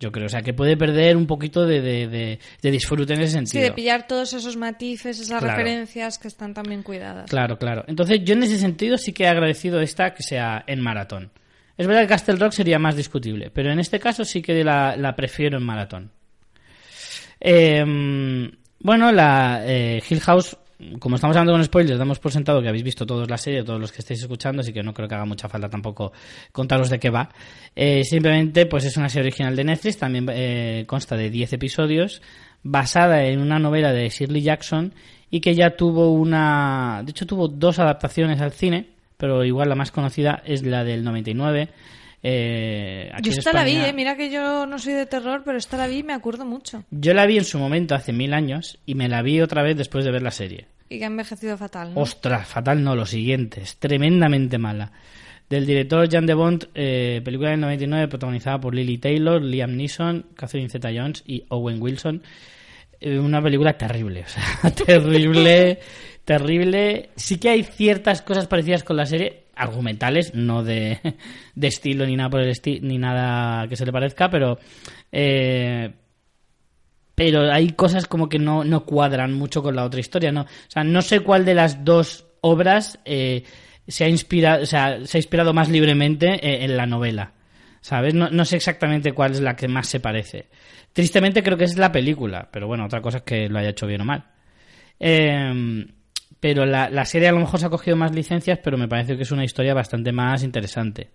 Yo 0.00 0.12
creo, 0.12 0.26
o 0.26 0.28
sea, 0.28 0.42
que 0.42 0.54
puede 0.54 0.76
perder 0.76 1.16
un 1.16 1.26
poquito 1.26 1.66
de, 1.66 1.80
de, 1.80 2.06
de- 2.06 2.38
de 2.62 2.70
disfrute 2.70 3.14
en 3.14 3.20
ese 3.22 3.32
Sí, 3.32 3.38
sentido. 3.38 3.64
de 3.64 3.72
pillar 3.72 4.06
todos 4.06 4.32
esos 4.32 4.56
matices, 4.56 5.18
esas 5.18 5.40
Claro. 5.40 5.56
referencias 5.56 6.18
que 6.18 6.28
están 6.28 6.54
también 6.54 6.82
cuidadas. 6.84 7.28
Claro, 7.28 7.58
claro. 7.58 7.84
Entonces, 7.88 8.20
yo 8.22 8.34
en 8.34 8.44
ese 8.44 8.58
sentido 8.58 8.96
sí 8.96 9.12
que 9.12 9.24
he 9.24 9.28
agradecido 9.28 9.80
esta 9.80 10.14
que 10.14 10.22
sea 10.22 10.62
en 10.68 10.80
maratón. 10.80 11.32
Es 11.76 11.86
verdad 11.86 12.02
que 12.02 12.08
Castle 12.08 12.36
Rock 12.36 12.52
sería 12.52 12.78
más 12.78 12.94
discutible, 12.96 13.50
pero 13.50 13.72
en 13.72 13.80
este 13.80 13.98
caso 13.98 14.24
sí 14.24 14.40
que 14.42 14.62
la, 14.62 14.96
la 14.96 15.16
prefiero 15.16 15.58
en 15.58 15.64
maratón. 15.64 16.10
Eh, 17.40 17.84
bueno, 18.80 19.12
la 19.12 19.62
eh, 19.64 20.02
Hill 20.08 20.20
House, 20.20 20.56
como 21.00 21.16
estamos 21.16 21.36
hablando 21.36 21.52
con 21.52 21.64
spoilers, 21.64 21.98
damos 21.98 22.20
por 22.20 22.30
sentado 22.30 22.62
que 22.62 22.68
habéis 22.68 22.84
visto 22.84 23.04
todos 23.04 23.28
la 23.28 23.36
serie, 23.36 23.64
todos 23.64 23.80
los 23.80 23.90
que 23.90 23.98
estáis 23.98 24.20
escuchando, 24.20 24.60
así 24.60 24.72
que 24.72 24.82
no 24.82 24.94
creo 24.94 25.08
que 25.08 25.14
haga 25.14 25.24
mucha 25.24 25.48
falta 25.48 25.68
tampoco 25.68 26.12
contaros 26.52 26.88
de 26.88 26.98
qué 27.00 27.10
va. 27.10 27.28
Eh, 27.74 28.04
simplemente, 28.04 28.66
pues 28.66 28.84
es 28.84 28.96
una 28.96 29.08
serie 29.08 29.28
original 29.28 29.56
de 29.56 29.64
Netflix, 29.64 29.98
también 29.98 30.26
eh, 30.30 30.84
consta 30.86 31.16
de 31.16 31.30
10 31.30 31.54
episodios, 31.54 32.22
basada 32.62 33.24
en 33.24 33.40
una 33.40 33.58
novela 33.58 33.92
de 33.92 34.08
Shirley 34.08 34.42
Jackson 34.42 34.94
y 35.30 35.40
que 35.40 35.54
ya 35.54 35.76
tuvo 35.76 36.12
una... 36.12 37.02
De 37.04 37.10
hecho, 37.10 37.26
tuvo 37.26 37.48
dos 37.48 37.80
adaptaciones 37.80 38.40
al 38.40 38.52
cine, 38.52 38.88
pero 39.16 39.44
igual 39.44 39.68
la 39.68 39.74
más 39.74 39.90
conocida 39.90 40.42
es 40.46 40.62
la 40.62 40.84
del 40.84 41.02
99. 41.02 41.70
Eh, 42.22 43.10
aquí 43.14 43.30
Yo 43.30 43.38
esta 43.38 43.52
la 43.52 43.64
vi, 43.64 43.76
eh. 43.76 43.92
mira 43.92 44.16
que 44.16 44.30
yo 44.30 44.66
no 44.66 44.78
soy 44.78 44.94
de 44.94 45.06
terror, 45.06 45.42
pero 45.44 45.58
esta 45.58 45.76
la 45.76 45.86
vi 45.86 45.98
y 45.98 46.02
me 46.02 46.14
acuerdo 46.14 46.44
mucho. 46.44 46.84
Yo 46.90 47.14
la 47.14 47.26
vi 47.26 47.38
en 47.38 47.44
su 47.44 47.58
momento, 47.58 47.94
hace 47.94 48.12
mil 48.12 48.34
años, 48.34 48.78
y 48.86 48.94
me 48.94 49.08
la 49.08 49.22
vi 49.22 49.40
otra 49.40 49.62
vez 49.62 49.76
después 49.76 50.04
de 50.04 50.10
ver 50.10 50.22
la 50.22 50.30
serie. 50.30 50.66
Y 50.88 50.98
que 50.98 51.04
ha 51.04 51.08
envejecido 51.08 51.56
fatal, 51.56 51.94
¿no? 51.94 52.00
Ostras, 52.00 52.48
fatal 52.48 52.82
no, 52.82 52.96
lo 52.96 53.06
siguiente, 53.06 53.60
es 53.60 53.76
tremendamente 53.76 54.58
mala. 54.58 54.92
Del 55.48 55.64
director 55.64 56.10
Jan 56.10 56.26
de 56.26 56.34
Bont, 56.34 56.64
eh, 56.74 57.22
película 57.24 57.50
del 57.50 57.60
99 57.60 58.08
protagonizada 58.08 58.60
por 58.60 58.74
Lily 58.74 58.98
Taylor, 58.98 59.42
Liam 59.42 59.76
Neeson, 59.76 60.26
Catherine 60.34 60.68
Zeta-Jones 60.68 61.22
y 61.26 61.44
Owen 61.48 61.80
Wilson. 61.80 62.22
Eh, 63.00 63.18
una 63.18 63.40
película 63.40 63.78
terrible, 63.78 64.24
o 64.26 64.28
sea, 64.28 64.70
terrible, 64.70 65.78
terrible. 66.24 67.10
Sí 67.16 67.38
que 67.38 67.48
hay 67.48 67.62
ciertas 67.62 68.20
cosas 68.22 68.46
parecidas 68.46 68.84
con 68.84 68.96
la 68.96 69.06
serie, 69.06 69.44
argumentales, 69.58 70.34
no 70.34 70.62
de, 70.64 70.98
estilo 71.60 72.06
ni 72.06 72.16
nada 72.16 72.30
por 72.30 72.40
el 72.40 72.50
esti- 72.50 72.80
ni 72.80 72.98
nada 72.98 73.68
que 73.68 73.76
se 73.76 73.84
le 73.84 73.92
parezca, 73.92 74.30
pero 74.30 74.58
eh, 75.12 75.92
pero 77.14 77.52
hay 77.52 77.70
cosas 77.70 78.06
como 78.06 78.28
que 78.28 78.38
no, 78.38 78.62
no 78.62 78.84
cuadran 78.84 79.32
mucho 79.34 79.62
con 79.62 79.74
la 79.74 79.84
otra 79.84 80.00
historia, 80.00 80.30
¿no? 80.30 80.42
O 80.42 80.46
sea, 80.70 80.84
no 80.84 81.02
sé 81.02 81.20
cuál 81.20 81.44
de 81.44 81.54
las 81.54 81.84
dos 81.84 82.26
obras 82.42 83.00
eh, 83.04 83.42
se 83.88 84.04
ha 84.04 84.08
inspirado, 84.08 84.62
o 84.62 84.66
sea, 84.66 85.04
se 85.04 85.18
ha 85.18 85.20
inspirado 85.20 85.52
más 85.52 85.68
libremente 85.68 86.34
eh, 86.34 86.64
en 86.64 86.76
la 86.76 86.86
novela. 86.86 87.32
¿Sabes? 87.80 88.12
No, 88.14 88.28
no 88.30 88.44
sé 88.44 88.56
exactamente 88.56 89.12
cuál 89.12 89.32
es 89.32 89.40
la 89.40 89.56
que 89.56 89.66
más 89.68 89.88
se 89.88 90.00
parece. 90.00 90.48
Tristemente 90.92 91.42
creo 91.42 91.56
que 91.56 91.64
es 91.64 91.76
la 91.78 91.90
película, 91.92 92.48
pero 92.52 92.66
bueno, 92.66 92.84
otra 92.84 93.00
cosa 93.00 93.18
es 93.18 93.22
que 93.24 93.48
lo 93.48 93.58
haya 93.58 93.70
hecho 93.70 93.86
bien 93.86 94.00
o 94.02 94.04
mal. 94.04 94.24
Eh, 95.00 95.86
pero 96.40 96.64
la, 96.64 96.88
la 96.88 97.04
serie 97.04 97.28
a 97.28 97.32
lo 97.32 97.40
mejor 97.40 97.60
se 97.60 97.66
ha 97.66 97.70
cogido 97.70 97.96
más 97.96 98.14
licencias, 98.14 98.58
pero 98.62 98.78
me 98.78 98.88
parece 98.88 99.16
que 99.16 99.22
es 99.22 99.30
una 99.30 99.44
historia 99.44 99.74
bastante 99.74 100.12
más 100.12 100.42
interesante. 100.42 101.10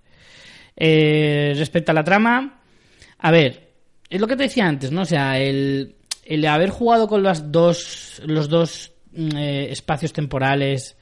Eh, 0.75 1.53
respecto 1.55 1.91
a 1.91 1.95
la 1.95 2.03
trama, 2.03 2.61
a 3.19 3.31
ver, 3.31 3.71
es 4.09 4.19
lo 4.19 4.27
que 4.27 4.35
te 4.35 4.43
decía 4.43 4.65
antes, 4.65 4.91
¿no? 4.91 5.01
O 5.01 5.05
sea, 5.05 5.39
el, 5.39 5.95
el 6.25 6.45
haber 6.45 6.69
jugado 6.69 7.07
con 7.07 7.23
las 7.23 7.51
dos, 7.51 8.21
los 8.25 8.49
dos 8.49 8.91
mm, 9.13 9.37
eh, 9.37 9.71
espacios 9.71 10.11
temporales, 10.13 10.97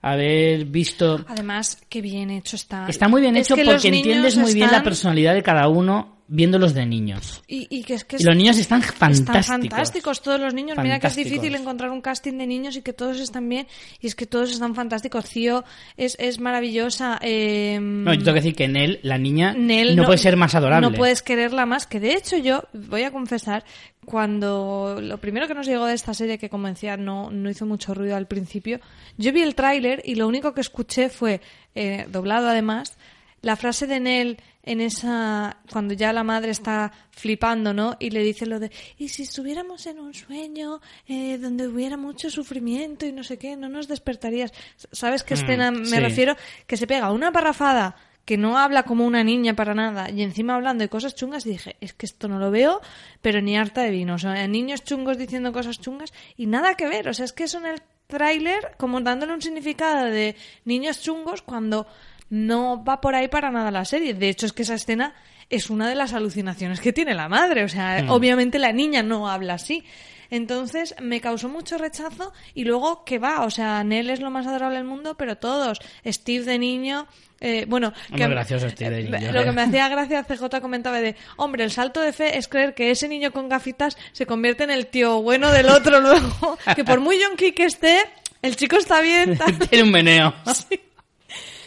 haber 0.00 0.64
visto... 0.64 1.24
Además, 1.28 1.82
qué 1.88 2.00
bien 2.00 2.30
hecho 2.30 2.56
está. 2.56 2.86
Está 2.88 3.08
muy 3.08 3.20
bien 3.20 3.36
Es 3.36 3.50
hecho 3.50 3.62
porque 3.62 3.88
entiendes 3.88 4.36
muy 4.36 4.54
bien 4.54 4.70
la 4.70 4.82
personalidad 4.82 5.34
de 5.34 5.42
cada 5.42 5.68
uno 5.68 6.15
viéndolos 6.28 6.74
de 6.74 6.86
niños. 6.86 7.42
Y, 7.46 7.66
y 7.70 7.82
que 7.84 7.94
es 7.94 8.04
que 8.04 8.16
Y 8.18 8.24
los 8.24 8.34
niños 8.36 8.58
están 8.58 8.80
Están 8.80 8.96
fantásticos. 8.96 9.46
fantásticos 9.46 10.22
todos 10.22 10.40
los 10.40 10.54
niños. 10.54 10.76
Mira 10.78 10.98
que 10.98 11.06
es 11.06 11.12
Fantásticos. 11.14 11.30
difícil 11.32 11.54
encontrar 11.54 11.90
un 11.90 12.00
casting 12.00 12.34
de 12.38 12.46
niños 12.46 12.76
y 12.76 12.82
que 12.82 12.92
todos 12.92 13.20
están 13.20 13.48
bien. 13.48 13.66
Y 14.00 14.06
es 14.08 14.14
que 14.14 14.26
todos 14.26 14.50
están 14.50 14.74
fantásticos. 14.74 15.24
Cío 15.26 15.64
es, 15.96 16.16
es 16.18 16.40
maravillosa. 16.40 17.18
eh, 17.22 17.78
No, 17.80 18.12
yo 18.12 18.18
tengo 18.20 18.34
que 18.34 18.40
decir 18.40 18.54
que 18.54 18.64
en 18.64 18.76
él, 18.76 19.00
la 19.02 19.18
niña, 19.18 19.54
Nell 19.54 19.94
no, 19.96 20.04
puede 20.04 20.18
ser 20.18 20.36
más 20.36 20.54
adorable. 20.54 20.88
No 20.90 20.94
puedes 20.96 21.22
quererla 21.22 21.66
más. 21.66 21.86
Que 21.86 22.00
de 22.00 22.14
hecho 22.14 22.36
yo, 22.38 22.64
voy 22.72 23.02
a 23.04 23.10
confesar, 23.12 23.64
cuando 24.04 24.98
lo 25.02 25.18
primero 25.18 25.46
que 25.48 25.54
nos 25.54 25.66
llegó 25.66 25.84
de 25.86 25.94
esta 25.94 26.14
serie, 26.14 26.38
que 26.38 26.48
como 26.48 26.68
decía, 26.68 26.96
no, 26.96 27.30
no 27.30 27.50
hizo 27.50 27.66
mucho 27.66 27.92
ruido 27.92 28.16
al 28.16 28.26
principio, 28.26 28.80
yo 29.18 29.32
vi 29.32 29.42
el 29.42 29.54
tráiler 29.54 30.00
y 30.04 30.14
lo 30.14 30.26
único 30.26 30.54
que 30.54 30.60
escuché 30.60 31.08
fue, 31.08 31.40
eh, 31.74 32.06
doblado 32.10 32.48
además, 32.48 32.96
la 33.42 33.56
frase 33.56 33.86
de 33.86 34.00
Nell 34.00 34.38
en 34.66 34.82
esa 34.82 35.56
cuando 35.72 35.94
ya 35.94 36.12
la 36.12 36.22
madre 36.24 36.50
está 36.50 36.92
flipando, 37.12 37.72
¿no? 37.72 37.96
Y 37.98 38.10
le 38.10 38.22
dice 38.22 38.44
lo 38.44 38.60
de 38.60 38.70
y 38.98 39.08
si 39.08 39.22
estuviéramos 39.22 39.86
en 39.86 39.98
un 40.00 40.12
sueño 40.12 40.80
eh, 41.08 41.38
donde 41.38 41.66
hubiera 41.66 41.96
mucho 41.96 42.28
sufrimiento 42.28 43.06
y 43.06 43.12
no 43.12 43.24
sé 43.24 43.38
qué, 43.38 43.56
no 43.56 43.68
nos 43.70 43.88
despertarías. 43.88 44.52
¿Sabes 44.92 45.22
qué 45.22 45.34
Mm, 45.34 45.38
escena 45.38 45.70
me 45.70 45.86
sí. 45.86 46.00
refiero? 46.00 46.36
Que 46.66 46.76
se 46.76 46.86
pega 46.86 47.10
una 47.12 47.32
parrafada 47.32 47.96
que 48.24 48.36
no 48.36 48.58
habla 48.58 48.82
como 48.82 49.06
una 49.06 49.22
niña 49.22 49.54
para 49.54 49.72
nada 49.72 50.10
y 50.10 50.20
encima 50.22 50.56
hablando 50.56 50.82
de 50.82 50.88
cosas 50.88 51.14
chungas 51.14 51.46
y 51.46 51.50
dije, 51.50 51.76
es 51.80 51.92
que 51.92 52.06
esto 52.06 52.26
no 52.26 52.40
lo 52.40 52.50
veo, 52.50 52.80
pero 53.22 53.40
ni 53.40 53.56
harta 53.56 53.82
de 53.82 53.90
vino. 53.92 54.14
O 54.14 54.18
sea, 54.18 54.48
niños 54.48 54.82
chungos 54.82 55.16
diciendo 55.16 55.52
cosas 55.52 55.80
chungas 55.80 56.12
y 56.36 56.46
nada 56.46 56.74
que 56.74 56.88
ver. 56.88 57.08
O 57.08 57.14
sea, 57.14 57.24
es 57.24 57.32
que 57.32 57.44
eso 57.44 57.58
en 57.58 57.66
el 57.66 57.82
tráiler 58.08 58.72
como 58.78 59.00
dándole 59.00 59.32
un 59.32 59.42
significado 59.42 60.06
de 60.06 60.34
niños 60.64 61.00
chungos 61.02 61.42
cuando 61.42 61.86
no 62.30 62.84
va 62.84 63.00
por 63.00 63.14
ahí 63.14 63.28
para 63.28 63.50
nada 63.50 63.70
la 63.70 63.84
serie. 63.84 64.14
De 64.14 64.28
hecho, 64.28 64.46
es 64.46 64.52
que 64.52 64.62
esa 64.62 64.74
escena 64.74 65.14
es 65.48 65.70
una 65.70 65.88
de 65.88 65.94
las 65.94 66.12
alucinaciones 66.12 66.80
que 66.80 66.92
tiene 66.92 67.14
la 67.14 67.28
madre. 67.28 67.64
O 67.64 67.68
sea, 67.68 68.02
Mm. 68.02 68.10
obviamente 68.10 68.58
la 68.58 68.72
niña 68.72 69.02
no 69.02 69.28
habla 69.28 69.54
así. 69.54 69.84
Entonces 70.28 70.94
me 71.00 71.20
causó 71.20 71.48
mucho 71.48 71.78
rechazo 71.78 72.32
y 72.52 72.64
luego 72.64 73.04
que 73.04 73.20
va, 73.20 73.42
o 73.44 73.50
sea, 73.50 73.84
Nell 73.84 74.10
es 74.10 74.18
lo 74.20 74.30
más 74.30 74.44
adorable 74.46 74.76
del 74.78 74.84
mundo, 74.84 75.16
pero 75.16 75.36
todos, 75.36 75.78
Steve 76.04 76.44
de 76.44 76.58
niño, 76.58 77.06
eh, 77.40 77.64
bueno, 77.68 77.92
Muy 78.08 78.18
que, 78.18 78.26
gracioso 78.26 78.68
Steve 78.68 78.90
de 78.96 79.02
niño, 79.04 79.32
lo 79.32 79.40
eh. 79.42 79.44
que 79.44 79.52
me 79.52 79.62
hacía 79.62 79.88
gracia 79.88 80.24
CJ 80.24 80.60
comentaba 80.60 81.00
de, 81.00 81.14
hombre, 81.36 81.62
el 81.62 81.70
salto 81.70 82.00
de 82.00 82.12
fe 82.12 82.38
es 82.38 82.48
creer 82.48 82.74
que 82.74 82.90
ese 82.90 83.06
niño 83.06 83.30
con 83.30 83.48
gafitas 83.48 83.96
se 84.10 84.26
convierte 84.26 84.64
en 84.64 84.70
el 84.70 84.88
tío 84.88 85.22
bueno 85.22 85.52
del 85.52 85.68
otro 85.68 86.00
luego, 86.00 86.58
que 86.74 86.82
por 86.82 86.98
muy 86.98 87.20
yonki 87.20 87.52
que 87.52 87.66
esté, 87.66 88.00
el 88.42 88.56
chico 88.56 88.78
está 88.78 89.00
bien. 89.00 89.38
Tiene 89.70 89.84
un 89.84 89.92
meneo. 89.92 90.34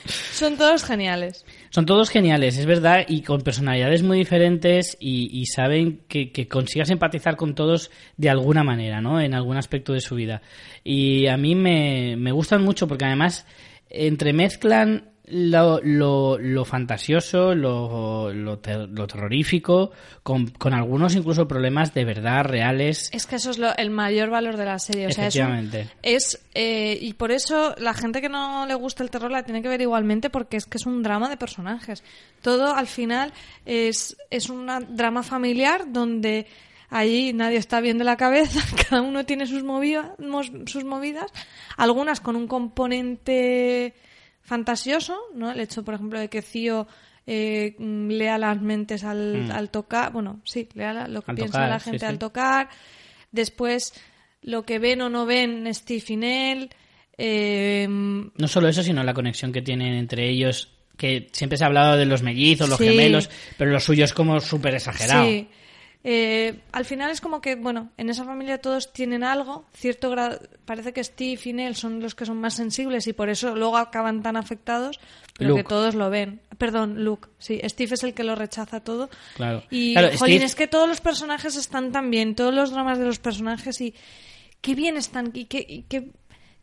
son 0.09 0.57
todos 0.57 0.83
geniales. 0.83 1.45
Son 1.69 1.85
todos 1.85 2.09
geniales, 2.09 2.57
es 2.57 2.65
verdad, 2.65 3.05
y 3.07 3.21
con 3.21 3.41
personalidades 3.41 4.03
muy 4.03 4.17
diferentes 4.17 4.97
y, 4.99 5.45
saben 5.45 6.01
que, 6.07 6.31
que 6.31 6.47
consigas 6.47 6.89
empatizar 6.89 7.35
con 7.35 7.55
todos 7.55 7.91
de 8.17 8.29
alguna 8.29 8.63
manera, 8.63 9.01
¿no? 9.01 9.21
En 9.21 9.33
algún 9.33 9.57
aspecto 9.57 9.93
de 9.93 10.01
su 10.01 10.15
vida. 10.15 10.41
Y 10.83 11.27
a 11.27 11.37
mí 11.37 11.55
me, 11.55 12.15
me 12.17 12.31
gustan 12.31 12.63
mucho 12.63 12.87
porque 12.87 13.05
además 13.05 13.45
entremezclan 13.89 15.09
lo, 15.31 15.79
lo, 15.83 16.37
lo 16.37 16.65
fantasioso, 16.65 17.53
lo, 17.55 18.33
lo, 18.33 18.59
ter- 18.59 18.89
lo 18.89 19.07
terrorífico, 19.07 19.91
con, 20.23 20.47
con 20.47 20.73
algunos 20.73 21.15
incluso 21.15 21.47
problemas 21.47 21.93
de 21.93 22.05
verdad 22.05 22.43
reales. 22.43 23.09
Es 23.13 23.25
que 23.27 23.35
eso 23.35 23.51
es 23.51 23.57
lo- 23.57 23.75
el 23.77 23.89
mayor 23.91 24.29
valor 24.29 24.57
de 24.57 24.65
la 24.65 24.79
serie. 24.79 25.07
O 25.07 25.11
sea, 25.11 25.27
es, 25.27 25.35
un- 25.35 25.41
Efectivamente. 25.41 25.89
es 26.03 26.39
eh, 26.53 26.97
y 27.01 27.13
por 27.13 27.31
eso 27.31 27.75
la 27.77 27.93
gente 27.93 28.21
que 28.21 28.29
no 28.29 28.65
le 28.65 28.73
gusta 28.75 29.03
el 29.03 29.09
terror 29.11 29.31
la 29.31 29.43
tiene 29.43 29.61
que 29.61 29.67
ver 29.69 29.81
igualmente 29.81 30.29
porque 30.29 30.57
es 30.57 30.65
que 30.65 30.77
es 30.77 30.85
un 30.85 31.03
drama 31.03 31.29
de 31.29 31.37
personajes. 31.37 32.03
Todo 32.41 32.73
al 32.73 32.87
final 32.87 33.31
es, 33.65 34.17
es 34.29 34.49
un 34.49 34.67
drama 34.95 35.23
familiar 35.23 35.91
donde 35.91 36.47
allí 36.89 37.33
nadie 37.33 37.57
está 37.57 37.81
bien 37.81 37.97
de 37.99 38.03
la 38.03 38.17
cabeza, 38.17 38.59
cada 38.89 39.01
uno 39.03 39.23
tiene 39.25 39.45
sus, 39.45 39.63
movidas 39.63 40.07
sus 40.65 40.83
movidas, 40.85 41.31
algunas 41.77 42.19
con 42.19 42.35
un 42.35 42.47
componente 42.47 43.93
fantasioso, 44.49 45.15
¿no? 45.35 45.51
El 45.51 45.59
hecho, 45.59 45.83
por 45.85 45.93
ejemplo, 45.93 46.19
de 46.19 46.27
que 46.27 46.41
Cío 46.41 46.87
eh, 47.31 47.75
lea 47.79 48.39
las 48.39 48.59
mentes 48.59 49.03
al, 49.03 49.43
Mm. 49.47 49.51
al 49.51 49.69
tocar, 49.69 50.11
bueno, 50.11 50.41
sí, 50.43 50.67
lea 50.73 50.93
la- 50.93 51.07
lo 51.07 51.21
que 51.21 51.29
Al 51.31 51.35
piensa 51.37 51.51
tocar, 51.59 51.69
la 51.69 51.79
gente 51.79 51.99
sí. 51.99 52.05
al 52.05 52.17
tocar. 52.17 52.69
Después, 53.31 53.93
lo 54.41 54.63
que 54.63 54.79
ven 54.79 55.01
o 55.01 55.09
no 55.09 55.27
ven 55.27 55.71
Steve 55.75 56.03
y 56.07 56.15
Nell. 56.17 56.69
Eh, 57.19 57.85
No 57.87 58.47
solo 58.47 58.67
eso, 58.67 58.81
sino 58.81 59.03
la 59.03 59.13
conexión 59.13 59.51
que 59.51 59.61
tienen 59.61 59.93
entre 59.93 60.27
ellos, 60.27 60.69
que 60.97 61.29
siempre 61.31 61.57
se 61.57 61.63
ha 61.63 61.67
hablado 61.67 61.97
de 61.97 62.05
los 62.07 62.23
mellizos, 62.23 62.67
los 62.67 62.79
Sí. 62.79 62.85
gemelos, 62.87 63.29
pero 63.57 63.69
lo 63.71 63.79
suyo 63.79 64.05
es 64.05 64.13
como 64.13 64.39
súper 64.39 64.73
exagerado. 64.75 65.25
Sí. 65.27 65.47
Eh, 66.01 66.61
al 66.71 66.85
final 66.85 67.11
es 67.11 67.19
como 67.19 67.41
que, 67.41 67.55
bueno, 67.55 67.89
en 67.97 68.09
esa 68.09 68.23
familia 68.23 68.59
todos 68.61 68.93
tienen 68.93 69.21
algo, 69.21 69.65
cierto 69.73 70.09
grado, 70.09 70.39
parece 70.65 70.93
que 70.93 71.03
Steve 71.03 71.41
y 71.43 71.51
Nell 71.53 71.75
son 71.75 71.99
los 71.99 72.15
que 72.15 72.25
son 72.25 72.37
más 72.39 72.53
sensibles 72.53 73.05
y 73.07 73.11
por 73.13 73.27
eso 73.29 73.53
luego 73.53 73.75
acaban 73.75 74.23
tan 74.23 74.37
afectados, 74.37 74.97
pero 75.37 75.49
Luke. 75.49 75.63
que 75.63 75.67
todos 75.67 75.95
lo 75.95 76.09
ven. 76.09 76.39
Perdón, 76.57 77.03
Luke, 77.03 77.27
sí, 77.37 77.59
Steve 77.65 77.95
es 77.95 78.03
el 78.03 78.13
que 78.13 78.23
lo 78.23 78.35
rechaza 78.35 78.79
todo. 78.81 79.09
Claro. 79.35 79.63
Y, 79.69 79.91
Claro, 79.93 80.07
jolín, 80.17 80.35
Steve- 80.37 80.45
es 80.45 80.55
que 80.55 80.67
todos 80.67 80.87
los 80.87 81.01
personajes 81.01 81.57
están 81.57 81.91
tan 81.91 82.09
bien, 82.09 82.33
todos 82.33 82.53
los 82.53 82.71
dramas 82.71 82.97
de 82.97 83.03
los 83.05 83.19
personajes 83.19 83.81
y 83.81 83.93
qué 84.61 84.75
bien 84.75 84.95
están 84.95 85.31
y 85.33 85.45
qué, 85.45 85.65
y 85.67 85.81
qué, 85.83 86.11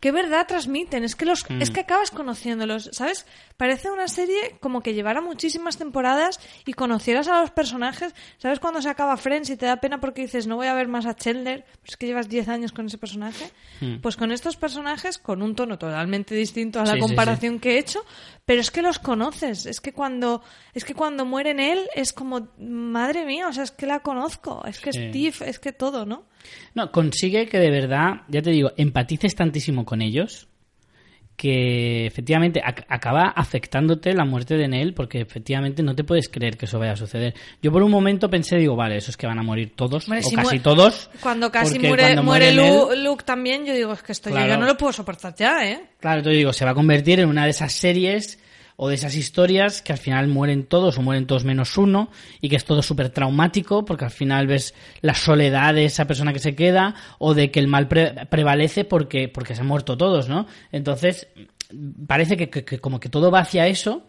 qué 0.01 0.13
verdad 0.13 0.47
transmiten. 0.47 1.05
Es 1.05 1.15
que, 1.15 1.27
los, 1.27 1.49
Mm. 1.51 1.61
es 1.61 1.71
que 1.71 1.81
acabas 1.81 2.11
conociéndolos, 2.11 2.89
¿sabes? 2.93 3.27
Parece 3.57 3.91
una 3.91 4.09
serie 4.09 4.57
como 4.61 4.83
que 4.83 4.93
llevara 4.93 5.21
muchísimas 5.21 5.79
temporadas 5.79 6.41
y 6.67 6.75
conocieras 6.75 7.29
a 7.29 7.41
los 7.41 7.51
personajes. 7.51 8.15
¿Sabes 8.39 8.61
cuando 8.61 8.83
se 8.83 8.89
acaba 8.89 9.17
Friends 9.17 9.49
y 9.51 9.57
te 9.57 9.67
da 9.67 9.77
pena 9.77 9.99
porque 10.01 10.23
dices 10.23 10.47
no 10.47 10.57
voy 10.57 10.67
a 10.67 10.75
ver 10.75 10.89
más 10.89 11.07
a 11.07 11.15
Chandler? 11.15 11.65
Pues 11.81 11.91
es 11.91 11.97
que 11.97 12.07
llevas 12.07 12.29
10 12.29 12.49
años 12.49 12.73
con 12.73 12.87
ese 12.87 12.99
personaje. 12.99 13.51
Mm. 13.81 13.97
Pues 13.97 14.17
con 14.17 14.31
estos 14.31 14.57
personajes, 14.57 15.19
con 15.19 15.41
un 15.43 15.55
tono 15.55 15.79
totalmente 15.79 16.35
distinto 16.35 16.81
a 16.81 16.85
la 16.85 16.93
Sí, 16.93 17.01
sí, 17.01 17.07
comparación 17.07 17.59
que 17.59 17.75
he 17.75 17.79
hecho, 17.79 18.05
pero 18.45 18.61
es 18.61 18.71
que 18.71 18.83
los 18.83 18.99
conoces. 18.99 19.65
Es 19.67 19.81
que 19.81 19.93
cuando, 19.93 20.43
es 20.75 20.85
que 20.85 20.95
cuando 20.95 21.25
muere 21.25 21.51
en 21.51 21.61
él 21.61 21.89
es 21.95 22.13
como, 22.13 22.49
madre 22.59 23.25
mía, 23.25 23.49
o 23.49 23.53
sea, 23.53 23.65
es 23.65 23.71
que 23.71 23.87
la 23.87 24.01
conozco. 24.01 24.65
Es 24.67 24.81
que. 24.81 24.93
Steve, 24.93 25.35
es 25.47 25.59
que 25.59 25.73
todo, 25.73 26.05
¿no? 26.05 26.27
No, 26.75 26.93
consigue 26.93 27.49
que 27.49 27.59
de 27.59 27.71
verdad, 27.71 28.23
ya 28.29 28.43
te 28.43 28.51
digo, 28.51 28.73
empatices 28.77 29.35
tantísimo 29.35 29.85
con 29.85 30.03
ellos 30.03 30.49
que 31.37 32.07
efectivamente 32.07 32.63
ac- 32.63 32.85
acaba 32.89 33.29
afectándote 33.29 34.15
la 34.15 34.25
muerte 34.25 34.57
de 34.57 34.69
Nell 34.69 34.95
porque 34.95 35.21
efectivamente 35.21 35.83
no 35.83 35.95
te 35.95 36.03
puedes 36.03 36.29
creer 36.31 36.57
que 36.57 36.65
eso 36.65 36.79
vaya 36.79 36.93
a 36.93 36.97
suceder. 36.97 37.35
Yo 37.63 37.71
por 37.71 37.83
un 37.83 37.91
momento 37.91 38.31
pensé, 38.31 38.57
digo, 38.57 38.75
vale, 38.75 38.97
eso 38.97 39.11
es 39.11 39.17
que 39.17 39.27
van 39.27 39.39
a 39.39 39.43
morir 39.43 39.73
todos 39.77 40.09
o 40.09 40.23
si 40.23 40.35
casi 40.35 40.59
todos. 40.61 41.11
Cuando 41.21 41.53
casi 41.53 41.79
muere, 41.79 42.05
cuando 42.05 42.23
muere 42.23 42.53
Nell- 42.55 42.89
Lu- 42.95 43.03
Luke 43.05 43.25
también, 43.25 43.67
yo 43.67 43.75
digo, 43.75 43.93
es 43.93 44.03
que 44.03 44.13
esto 44.13 44.31
yo 44.31 44.37
Claro. 44.37 44.49
ya 44.51 44.57
no 44.57 44.67
lo 44.67 44.77
puedo 44.77 44.93
soportar 44.93 45.35
ya, 45.37 45.59
¿eh? 45.69 45.81
Claro, 46.01 46.23
te 46.23 46.31
digo, 46.31 46.53
se 46.53 46.65
va 46.65 46.71
a 46.71 46.75
convertir 46.75 47.21
en 47.21 47.29
una 47.29 47.45
de 47.45 47.51
esas 47.51 47.73
series 47.73 48.39
o 48.77 48.89
de 48.89 48.95
esas 48.95 49.15
historias 49.17 49.81
que 49.83 49.93
al 49.93 49.99
final 49.99 50.29
mueren 50.29 50.65
todos 50.65 50.99
o 50.99 51.03
mueren 51.03 51.27
todos 51.27 51.45
menos 51.45 51.79
uno 51.79 52.11
y 52.41 52.49
que 52.51 52.57
es 52.57 52.65
todo 52.65 52.83
súper 52.83 53.09
traumático 53.09 53.85
porque 53.85 54.05
al 54.05 54.11
final 54.11 54.47
ves 54.47 54.75
la 55.01 55.15
soledad 55.15 55.75
de 55.75 55.87
esa 55.87 56.07
persona 56.07 56.33
que 56.33 56.39
se 56.39 56.55
queda 56.55 56.95
o 57.19 57.33
de 57.35 57.51
que 57.51 57.59
el 57.61 57.69
mal 57.69 57.89
pre- 57.89 58.27
prevalece 58.31 58.85
porque, 58.85 59.29
porque 59.29 59.55
se 59.55 59.63
han 59.63 59.67
muerto 59.67 59.97
todos, 59.97 60.29
¿no? 60.29 60.47
Entonces, 60.73 61.29
parece 62.07 62.37
que, 62.37 62.79
como 62.79 63.01
que 63.01 63.09
todo 63.09 63.31
va 63.31 63.41
hacia 63.41 63.67
eso, 63.67 64.07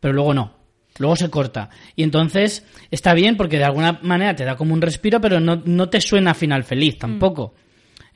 pero 0.00 0.14
luego 0.14 0.34
no. 0.34 0.56
Luego 0.98 1.14
se 1.16 1.28
corta. 1.28 1.68
Y 1.94 2.02
entonces 2.02 2.64
está 2.90 3.12
bien 3.12 3.36
porque 3.36 3.58
de 3.58 3.64
alguna 3.64 3.98
manera 4.02 4.34
te 4.34 4.46
da 4.46 4.56
como 4.56 4.72
un 4.72 4.80
respiro, 4.80 5.20
pero 5.20 5.40
no, 5.40 5.60
no 5.66 5.90
te 5.90 6.00
suena 6.00 6.32
final 6.32 6.64
feliz 6.64 6.98
tampoco. 6.98 7.54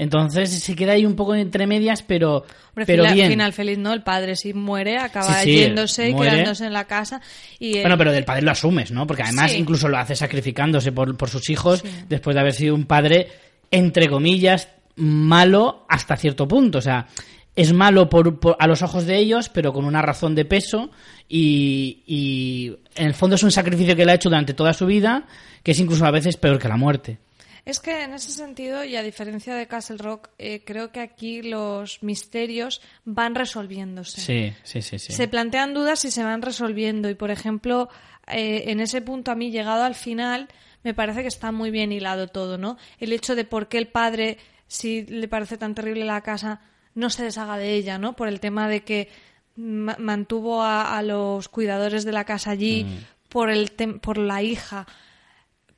Entonces 0.02 0.48
se 0.51 0.74
queda 0.74 0.93
ahí 0.93 1.05
un 1.05 1.14
poco 1.14 1.35
entre 1.35 1.66
medias, 1.66 2.02
pero, 2.02 2.39
Hombre, 2.70 2.86
pero 2.86 3.02
final, 3.02 3.14
bien. 3.14 3.28
final 3.32 3.52
feliz, 3.52 3.77
¿no? 3.77 3.93
El 3.93 4.02
padre 4.02 4.35
si 4.35 4.55
muere, 4.55 4.97
acaba 4.97 5.35
Sí, 5.43 5.44
sí, 5.52 5.56
yéndose 5.59 6.09
y 6.09 6.14
muere. 6.14 6.31
quedándose 6.32 6.64
en 6.64 6.72
la 6.72 6.86
casa. 6.86 7.20
Y 7.59 7.74
él- 7.77 7.82
Bueno, 7.82 7.98
pero 7.98 8.10
del 8.12 8.24
padre 8.24 8.40
lo 8.40 8.51
asumes, 8.51 8.90
¿no? 8.93 9.06
Porque 9.06 9.24
además 9.24 9.52
Sí. 9.52 9.59
incluso 9.59 9.89
lo 9.89 9.98
hace 9.98 10.16
sacrificándose 10.16 10.90
por, 10.90 11.16
por 11.18 11.28
sus 11.28 11.51
hijos 11.51 11.85
después 12.09 12.32
de 12.35 12.40
haber 12.40 12.55
sido 12.55 12.74
un 12.74 12.86
padre, 12.86 13.28
entre 13.70 14.09
comillas, 14.09 14.68
malo 14.97 15.85
hasta 15.86 16.16
cierto 16.16 16.48
punto. 16.48 16.78
O 16.78 16.82
sea, 16.82 17.06
es 17.55 17.72
malo 17.74 18.09
por, 18.09 18.40
por- 18.40 18.56
a 18.59 18.66
los 18.66 18.81
ojos 18.81 19.05
de 19.05 19.18
ellos, 19.18 19.51
pero 19.51 19.72
con 19.74 19.85
una 19.85 20.01
razón 20.01 20.35
de 20.35 20.47
peso 20.47 20.90
y, 21.28 22.02
y 22.06 22.72
en 22.97 23.06
el 23.09 23.14
fondo 23.14 23.36
es 23.36 23.43
un 23.43 23.51
sacrificio 23.52 23.94
que 23.97 24.02
él 24.02 24.09
ha 24.09 24.14
hecho 24.14 24.28
durante 24.31 24.55
toda 24.55 24.72
su 24.72 24.86
vida, 24.86 25.24
que 25.62 25.72
es 25.72 25.78
incluso 25.78 26.06
a 26.06 26.10
veces 26.10 26.36
peor 26.39 26.59
que 26.59 26.68
la 26.68 26.77
muerte. 26.77 27.18
Es 27.65 27.78
que 27.81 28.03
en 28.05 28.15
ese 28.15 28.31
sentido, 28.31 28.85
y 28.85 28.97
a 28.97 29.03
diferencia 29.03 29.55
de 29.55 29.66
Castle 29.66 29.99
Rock, 29.99 30.28
eh, 30.39 30.62
creo 30.65 30.91
que 30.93 31.01
aquí 31.01 31.43
los 31.43 32.03
misterios 32.03 32.81
van 33.05 33.35
resolviéndose. 33.35 34.20
Sí, 34.20 34.53
sí, 34.62 34.82
sí, 34.82 34.99
sí. 34.99 35.12
Se 35.12 35.28
plantean 35.28 35.74
dudas 35.74 36.05
y 36.05 36.11
se 36.11 36.24
van 36.24 36.43
resolviendo. 36.43 37.11
Y, 37.11 37.15
por 37.15 37.31
ejemplo, 37.31 37.89
eh, 38.27 38.65
en 38.69 38.81
ese 38.81 39.03
punto 39.03 39.31
a 39.31 39.35
mí, 39.35 39.51
llegado 39.51 39.85
al 39.85 39.95
final, 39.95 40.49
me 40.82 40.95
parece 40.95 41.23
que 41.23 41.28
está 41.28 41.53
muy 41.53 41.70
bien 41.70 41.93
hilado 41.93 42.28
todo, 42.28 42.57
¿no? 42.59 42.78
El 42.99 43.12
hecho 43.12 43.35
de 43.35 43.45
por 43.45 43.69
qué 43.69 43.78
el 43.78 43.89
padre, 43.89 44.39
si 44.66 45.03
le 45.05 45.28
parece 45.28 45.59
tan 45.59 45.74
terrible 45.74 46.05
la 46.05 46.23
casa, 46.23 46.61
no 46.95 47.11
se 47.11 47.24
deshaga 47.24 47.59
de 47.59 47.74
ella, 47.74 47.99
¿no? 47.99 48.16
Por 48.16 48.28
el 48.28 48.41
tema 48.41 48.69
de 48.69 48.82
que 48.85 49.09
ma- 49.57 49.97
mantuvo 49.99 50.62
a, 50.62 50.97
a 50.97 51.03
los 51.03 51.49
cuidadores 51.49 52.05
de 52.05 52.12
la 52.12 52.24
casa 52.24 52.53
allí 52.53 52.87
por, 53.28 53.51
el 53.51 53.77
tem- 53.77 54.01
por 54.01 54.16
la 54.16 54.43
hija. 54.43 54.87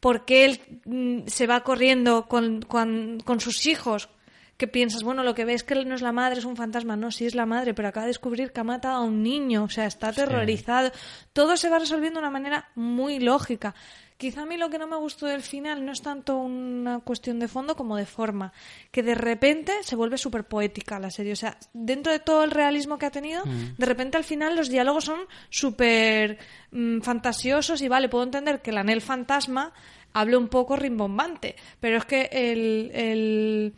¿Por 0.03 0.24
qué 0.24 0.45
él 0.45 0.61
mm, 0.85 1.29
se 1.29 1.47
va 1.47 1.62
corriendo 1.62 2.27
con, 2.27 2.61
con- 2.62 3.20
con 3.24 3.39
sus 3.39 3.66
hijos? 3.66 4.09
Que 4.57 4.66
piensas, 4.66 5.03
bueno, 5.05 5.23
lo 5.23 5.35
que 5.35 5.45
ves 5.45 5.62
que 5.62 5.74
él 5.74 5.89
no 5.89 5.95
es 5.95 6.03
la 6.03 6.11
madre, 6.12 6.41
es 6.41 6.45
un 6.45 6.57
fantasma. 6.57 6.97
No, 6.97 7.11
sí 7.12 7.24
es 7.24 7.35
la 7.37 7.47
madre, 7.47 7.73
pero 7.73 7.87
acaba 7.89 8.05
de 8.07 8.11
descubrir 8.11 8.51
que 8.53 8.61
ha 8.61 8.65
matado 8.65 8.97
a 8.97 9.01
un 9.05 9.23
niño. 9.23 9.62
O 9.65 9.69
sea, 9.69 9.87
está 9.87 10.09
aterrorizado. 10.09 10.91
Todo 11.33 11.57
se 11.57 11.70
va 11.70 11.79
resolviendo 11.79 12.19
de 12.20 12.27
una 12.27 12.31
manera 12.33 12.69
muy 12.74 13.20
lógica. 13.20 13.74
Quizá 14.23 14.43
a 14.43 14.47
mí 14.47 14.57
lo 14.57 14.70
que 14.70 14.78
no 14.78 14.86
me 14.86 14.94
gustó 14.94 15.27
del 15.27 15.43
final 15.43 15.85
no 15.85 15.90
es 15.90 16.01
tanto 16.01 16.36
una 16.36 17.01
cuestión 17.01 17.40
de 17.40 17.49
fondo 17.49 17.74
como 17.74 17.97
de 17.97 18.07
forma. 18.07 18.53
Que 18.93 19.03
de 19.03 19.16
repente 19.16 19.73
se 19.82 19.97
vuelve 19.97 20.16
súper 20.16 20.44
poética 20.44 21.01
la 21.01 21.11
serie. 21.11 21.32
O 21.32 21.36
sea, 21.36 21.59
dentro 21.73 22.12
de 22.12 22.20
todo 22.20 22.44
el 22.44 22.53
realismo 22.53 22.99
que 22.99 23.07
ha 23.07 23.11
tenido, 23.11 23.43
de 23.43 23.85
repente 23.85 24.16
al 24.16 24.23
final 24.23 24.55
los 24.55 24.69
diálogos 24.69 25.07
son 25.07 25.23
súper 25.51 26.39
mm, 26.70 27.01
fantasiosos 27.01 27.82
y 27.82 27.89
vale, 27.89 28.09
puedo 28.09 28.23
entender 28.23 28.62
que 28.62 28.70
el 28.70 28.78
anel 28.78 29.01
fantasma 29.01 29.73
hable 30.12 30.36
un 30.36 30.47
poco 30.47 30.77
rimbombante. 30.77 31.57
Pero 31.81 31.97
es 31.97 32.05
que 32.05 32.28
el, 32.31 32.93
el 32.94 33.74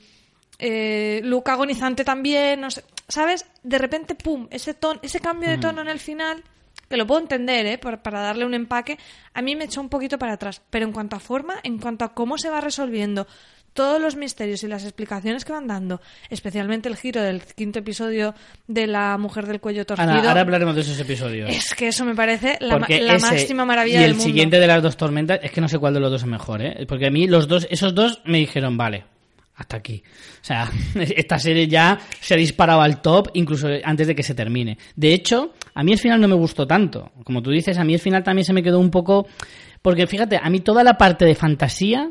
eh, 0.59 1.23
Luke 1.25 1.51
agonizante 1.51 2.05
también, 2.05 2.61
no 2.61 2.71
sé, 2.71 2.85
¿sabes? 3.09 3.47
De 3.63 3.79
repente, 3.79 4.15
pum, 4.15 4.47
ese, 4.51 4.75
ton, 4.75 4.99
ese 5.01 5.21
cambio 5.21 5.49
de 5.49 5.57
tono 5.57 5.81
en 5.81 5.89
el 5.89 6.01
final, 6.01 6.45
que 6.89 6.97
lo 6.97 7.07
puedo 7.07 7.21
entender, 7.21 7.67
¿eh? 7.67 7.79
Por- 7.79 8.03
para 8.03 8.21
darle 8.21 8.45
un 8.45 8.55
empaque, 8.55 8.99
a 9.33 9.43
mí 9.43 9.57
me 9.57 9.65
echó 9.65 9.81
un 9.81 9.89
poquito 9.89 10.19
para 10.19 10.35
atrás. 10.35 10.63
Pero 10.71 10.87
en 10.87 10.93
cuanto 10.93 11.17
a 11.17 11.21
forma, 11.21 11.55
en 11.63 11.79
cuanto 11.79 12.05
a 12.05 12.15
cómo 12.15 12.39
se 12.39 12.51
va 12.51 12.61
resolviendo 12.61 13.27
todos 13.73 14.01
los 14.01 14.15
misterios 14.15 14.63
y 14.63 14.69
las 14.69 14.85
explicaciones 14.85 15.45
que 15.45 15.51
van 15.53 15.67
dando, 15.67 16.01
especialmente 16.31 16.89
el 16.89 16.97
giro 16.97 17.21
del 17.21 17.43
quinto 17.43 17.81
episodio 17.81 18.33
de 18.69 18.87
la 18.87 19.19
mujer 19.19 19.47
del 19.49 19.61
cuello 19.61 19.85
torcido. 19.85 20.13
Ahora, 20.13 20.29
ahora 20.29 20.41
hablaremos 20.43 20.77
de 20.77 20.83
esos 20.83 21.01
episodios. 21.01 21.51
Es 21.51 21.75
que 21.75 21.89
eso 21.89 22.05
me 22.05 22.15
parece 22.15 22.57
la, 22.61 22.79
ma- 22.79 22.87
la 22.89 23.15
ese 23.17 23.27
máxima 23.31 23.65
maravilla 23.65 23.97
y 23.99 24.03
del 24.03 24.11
el 24.11 24.17
mundo. 24.17 24.25
siguiente 24.27 24.61
de 24.61 24.67
las 24.69 24.81
dos 24.81 24.97
tormentas, 24.97 25.41
es 25.43 25.51
que 25.51 25.61
no 25.61 25.69
sé 25.69 25.81
cuál 25.81 25.93
de 25.95 25.99
los 25.99 26.13
dos 26.13 26.23
es 26.23 26.29
mejor, 26.29 26.63
¿eh? 26.63 26.87
Porque 26.87 27.07
a 27.07 27.11
mí 27.11 27.27
los 27.27 27.49
dos, 27.49 27.67
esos 27.69 27.97
dos 27.97 28.23
me 28.25 28.39
dijeron, 28.39 28.77
vale, 28.77 29.07
hasta 29.57 29.77
aquí. 29.77 30.03
O 30.43 30.45
sea, 30.45 30.71
esta 30.95 31.39
serie 31.39 31.69
ya 31.69 31.99
se 32.21 32.35
ha 32.35 32.37
disparado 32.37 32.81
al 32.81 33.01
top 33.01 33.31
incluso 33.35 33.69
antes 33.85 34.07
de 34.07 34.15
que 34.15 34.23
se 34.23 34.35
termine. 34.35 34.79
De 34.97 35.13
hecho, 35.15 35.55
a 35.75 35.83
mí 35.83 35.93
el 35.93 35.99
final 35.99 36.21
no 36.21 36.29
me 36.29 36.35
gustó 36.35 36.67
tanto. 36.67 37.13
Como 37.25 37.43
tú 37.43 37.51
dices, 37.51 37.79
a 37.79 37.85
mí 37.85 37.95
el 37.95 38.01
final 38.01 38.23
también 38.23 38.45
se 38.45 38.53
me 38.53 38.63
quedó 38.63 38.81
un 38.81 38.91
poco... 38.91 39.27
Porque 39.83 40.07
fíjate, 40.07 40.41
a 40.43 40.49
mí 40.49 40.61
toda 40.61 40.83
la 40.83 40.97
parte 40.97 41.27
de 41.27 41.35
fantasía, 41.35 42.11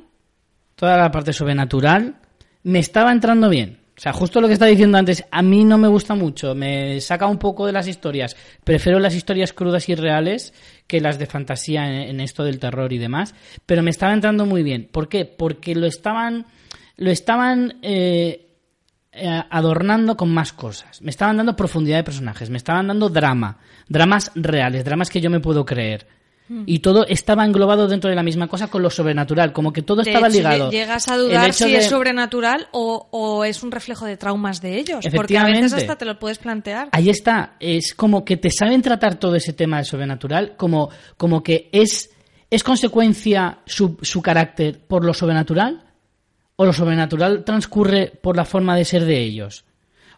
toda 0.75 0.95
la 0.95 1.09
parte 1.09 1.33
sobrenatural, 1.33 2.17
me 2.61 2.79
estaba 2.79 3.11
entrando 3.11 3.49
bien. 3.49 3.79
O 3.95 3.99
sea, 3.99 4.11
justo 4.11 4.41
lo 4.41 4.47
que 4.47 4.53
estaba 4.53 4.71
diciendo 4.71 4.97
antes, 4.97 5.23
a 5.29 5.43
mí 5.43 5.63
no 5.63 5.77
me 5.77 5.87
gusta 5.87 6.15
mucho, 6.15 6.55
me 6.55 6.99
saca 6.99 7.27
un 7.27 7.37
poco 7.37 7.67
de 7.67 7.73
las 7.73 7.87
historias. 7.87 8.35
Prefiero 8.63 8.99
las 8.99 9.13
historias 9.13 9.53
crudas 9.53 9.87
y 9.87 9.95
reales 9.95 10.53
que 10.87 10.99
las 10.99 11.19
de 11.19 11.27
fantasía 11.27 11.85
en, 11.87 12.09
en 12.09 12.19
esto 12.19 12.43
del 12.43 12.59
terror 12.59 12.91
y 12.91 12.97
demás, 12.97 13.35
pero 13.67 13.83
me 13.83 13.91
estaba 13.91 14.13
entrando 14.13 14.47
muy 14.47 14.63
bien. 14.63 14.89
¿Por 14.91 15.09
qué? 15.09 15.25
Porque 15.25 15.75
lo 15.75 15.85
estaban, 15.85 16.47
lo 16.97 17.09
estaban 17.11 17.79
eh, 17.81 18.47
eh, 19.11 19.43
adornando 19.49 20.15
con 20.17 20.33
más 20.33 20.53
cosas. 20.53 21.01
Me 21.01 21.09
estaban 21.11 21.37
dando 21.37 21.55
profundidad 21.55 21.97
de 21.97 22.03
personajes, 22.03 22.49
me 22.49 22.57
estaban 22.57 22.87
dando 22.87 23.09
drama, 23.09 23.57
dramas 23.87 24.31
reales, 24.35 24.83
dramas 24.85 25.09
que 25.09 25.21
yo 25.21 25.29
me 25.29 25.39
puedo 25.39 25.65
creer. 25.65 26.07
Hmm. 26.49 26.63
Y 26.65 26.79
todo 26.79 27.05
estaba 27.07 27.45
englobado 27.45 27.87
dentro 27.87 28.09
de 28.09 28.17
la 28.17 28.21
misma 28.23 28.47
cosa 28.47 28.67
con 28.67 28.81
lo 28.81 28.89
sobrenatural, 28.89 29.53
como 29.53 29.71
que 29.71 29.81
todo 29.81 30.01
De 30.03 30.09
estaba 30.11 30.27
hecho, 30.27 30.37
ligado. 30.39 30.67
lle- 30.67 30.71
llegas 30.71 31.07
a 31.07 31.15
dudar 31.17 31.53
si 31.53 31.71
de- 31.71 31.77
es 31.77 31.87
sobrenatural 31.87 32.67
o, 32.73 33.07
o 33.11 33.45
es 33.45 33.63
un 33.63 33.71
reflejo 33.71 34.05
de 34.05 34.17
traumas 34.17 34.59
de 34.61 34.77
ellos. 34.77 35.05
Porque 35.15 35.37
a 35.37 35.45
veces 35.45 35.71
hasta 35.73 35.95
te 35.95 36.03
lo 36.05 36.19
puedes 36.19 36.39
plantear. 36.39 36.89
Ahí 36.91 37.09
está, 37.09 37.55
es 37.61 37.93
como 37.93 38.25
que 38.25 38.35
te 38.37 38.51
saben 38.51 38.81
tratar 38.81 39.15
todo 39.15 39.35
ese 39.35 39.53
tema 39.53 39.77
de 39.77 39.85
sobrenatural 39.85 40.55
como, 40.57 40.89
como 41.15 41.41
que 41.41 41.69
es, 41.71 42.09
es 42.49 42.61
consecuencia 42.63 43.59
su, 43.65 43.97
su 44.01 44.21
carácter 44.21 44.79
por 44.85 45.05
lo 45.05 45.13
sobrenatural 45.13 45.81
o 46.55 46.65
lo 46.65 46.73
sobrenatural 46.73 47.43
transcurre 47.43 48.11
por 48.21 48.35
la 48.37 48.45
forma 48.45 48.75
de 48.75 48.85
ser 48.85 49.05
de 49.05 49.19
ellos. 49.19 49.65